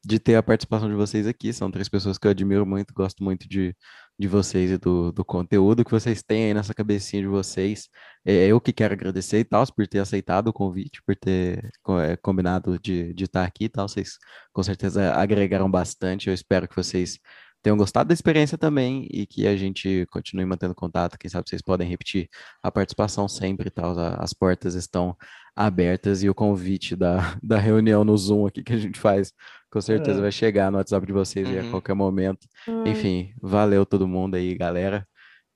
de 0.05 0.19
ter 0.19 0.35
a 0.35 0.43
participação 0.43 0.87
de 0.89 0.95
vocês 0.95 1.27
aqui. 1.27 1.51
São 1.51 1.69
três 1.69 1.89
pessoas 1.89 2.17
que 2.17 2.25
eu 2.27 2.31
admiro 2.31 2.65
muito, 2.65 2.93
gosto 2.93 3.23
muito 3.23 3.47
de, 3.47 3.75
de 4.17 4.27
vocês 4.27 4.71
e 4.71 4.77
do, 4.77 5.11
do 5.11 5.25
conteúdo 5.25 5.83
que 5.83 5.91
vocês 5.91 6.23
têm 6.23 6.45
aí 6.45 6.53
nessa 6.53 6.73
cabecinha 6.73 7.21
de 7.21 7.27
vocês. 7.27 7.89
É, 8.25 8.47
eu 8.47 8.61
que 8.61 8.71
quero 8.71 8.93
agradecer 8.93 9.39
e 9.39 9.43
tal, 9.43 9.65
por 9.73 9.87
ter 9.87 9.99
aceitado 9.99 10.47
o 10.47 10.53
convite, 10.53 11.01
por 11.05 11.15
ter 11.15 11.71
é, 12.01 12.15
combinado 12.17 12.79
de, 12.79 13.13
de 13.13 13.25
estar 13.25 13.43
aqui 13.43 13.65
e 13.65 13.69
tal. 13.69 13.87
Vocês 13.87 14.17
com 14.53 14.63
certeza 14.63 15.13
agregaram 15.13 15.69
bastante. 15.69 16.27
Eu 16.29 16.33
espero 16.33 16.67
que 16.67 16.75
vocês 16.75 17.19
tenham 17.63 17.77
gostado 17.77 18.09
da 18.09 18.13
experiência 18.13 18.57
também 18.57 19.07
e 19.09 19.25
que 19.25 19.47
a 19.47 19.55
gente 19.55 20.05
continue 20.11 20.45
mantendo 20.45 20.75
contato. 20.75 21.17
Quem 21.17 21.29
sabe 21.29 21.49
vocês 21.49 21.61
podem 21.61 21.87
repetir 21.87 22.29
a 22.61 22.69
participação 22.69 23.27
sempre 23.27 23.69
e 23.69 23.71
tal. 23.71 23.97
As 24.19 24.33
portas 24.33 24.75
estão 24.75 25.15
abertas 25.55 26.21
e 26.23 26.29
o 26.29 26.35
convite 26.35 26.95
da, 26.95 27.37
da 27.41 27.57
reunião 27.57 28.03
no 28.03 28.17
Zoom 28.17 28.45
aqui 28.45 28.61
que 28.61 28.73
a 28.73 28.77
gente 28.77 28.99
faz 28.99 29.33
com 29.71 29.81
certeza 29.81 30.19
é. 30.19 30.21
vai 30.21 30.31
chegar 30.31 30.71
no 30.71 30.77
WhatsApp 30.77 31.07
de 31.07 31.13
vocês 31.13 31.49
uhum. 31.49 31.67
a 31.67 31.71
qualquer 31.71 31.95
momento. 31.95 32.47
Hum. 32.67 32.83
Enfim, 32.85 33.33
valeu 33.41 33.87
todo 33.87 34.07
mundo 34.07 34.35
aí, 34.35 34.53
galera. 34.55 35.07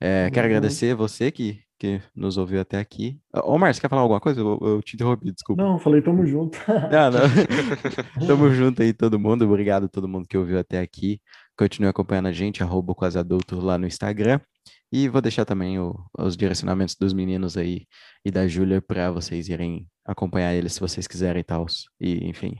É, 0.02 0.26
uhum. 0.26 0.32
Quero 0.32 0.48
agradecer 0.48 0.96
você 0.96 1.30
que, 1.30 1.60
que 1.78 2.02
nos 2.16 2.36
ouviu 2.36 2.60
até 2.60 2.80
aqui. 2.80 3.20
Ô, 3.44 3.60
Márcio, 3.60 3.80
quer 3.80 3.90
falar 3.90 4.02
alguma 4.02 4.20
coisa? 4.20 4.42
Eu, 4.42 4.58
eu, 4.60 4.82
te 4.82 4.96
interrompi, 4.96 5.32
desculpa. 5.32 5.62
Não, 5.62 5.78
falei 5.78 6.02
tamo 6.02 6.26
junto. 6.26 6.58
ah, 6.68 7.12
não. 7.12 8.26
tamo 8.26 8.50
junto 8.52 8.82
aí, 8.82 8.92
todo 8.92 9.20
mundo. 9.20 9.46
Obrigado 9.46 9.86
a 9.86 9.90
todo 9.90 10.08
mundo 10.08 10.28
que 10.28 10.38
ouviu 10.38 10.58
até 10.58 10.80
aqui. 10.80 11.22
Continue 11.58 11.90
acompanhando 11.90 12.28
a 12.28 12.32
gente, 12.32 12.62
arroba 12.62 12.94
quase 12.94 13.18
adulto 13.18 13.60
lá 13.60 13.78
no 13.78 13.88
Instagram. 13.88 14.40
E 14.92 15.10
vou 15.10 15.22
deixar 15.22 15.44
também 15.44 15.80
o, 15.80 15.96
os 16.18 16.38
direcionamentos 16.38 16.96
dos 16.96 17.14
meninos 17.14 17.58
aí 17.58 17.86
e 18.24 18.32
da 18.32 18.48
Júlia 18.48 18.82
para 18.82 19.12
vocês 19.12 19.50
irem 19.50 19.88
acompanhar 20.06 20.54
eles 20.54 20.74
se 20.74 20.80
vocês 20.80 21.08
quiserem 21.08 21.42
e 21.42 21.44
tal. 21.44 21.66
E, 22.00 22.28
enfim, 22.30 22.56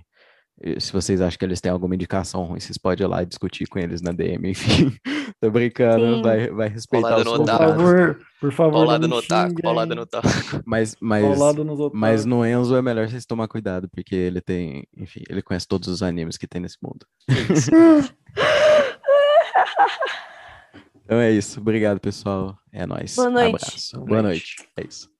se 0.80 0.92
vocês 0.92 1.22
acham 1.22 1.38
que 1.38 1.46
eles 1.46 1.62
têm 1.62 1.72
alguma 1.72 1.94
indicação 1.94 2.44
ruim, 2.44 2.60
vocês 2.60 2.78
podem 2.78 3.06
ir 3.06 3.10
lá 3.10 3.24
discutir 3.24 3.68
com 3.68 3.78
eles 3.78 4.02
na 4.02 4.12
DM, 4.12 4.50
enfim. 4.50 4.92
Tô 5.40 5.52
brincando, 5.52 6.24
vai, 6.24 6.50
vai 6.50 6.68
respeitar 6.68 7.18
os 7.18 7.24
Por 7.24 7.46
favor, 7.46 8.20
por 8.42 8.52
favor. 8.52 8.74
Paulada 8.74 9.08
no 9.08 9.22
taco, 9.22 9.62
paulada 9.62 9.96
no 9.96 10.06
taco. 10.06 10.28
Mas, 10.66 10.96
mas, 11.00 11.24
mas 11.94 12.26
no 12.26 12.44
Enzo 12.44 12.76
é 12.76 12.82
melhor 12.82 13.08
vocês 13.08 13.26
tomar 13.26 13.48
cuidado, 13.48 13.88
porque 13.90 14.16
ele 14.16 14.42
tem, 14.42 14.84
enfim, 14.98 15.22
ele 15.30 15.44
conhece 15.44 15.68
todos 15.68 15.88
os 15.88 16.02
animes 16.02 16.38
que 16.38 16.48
tem 16.48 16.62
nesse 16.62 16.78
mundo. 16.82 17.06
então 21.06 21.20
é 21.20 21.32
isso. 21.32 21.60
Obrigado, 21.60 22.00
pessoal. 22.00 22.58
É 22.72 22.86
nóis. 22.86 23.16
Boa 23.16 23.30
noite. 23.30 23.56
Abraço. 23.56 23.96
Boa, 23.98 24.08
Boa 24.08 24.22
noite. 24.24 24.56
noite. 24.58 24.70
É 24.78 24.88
isso. 24.88 25.17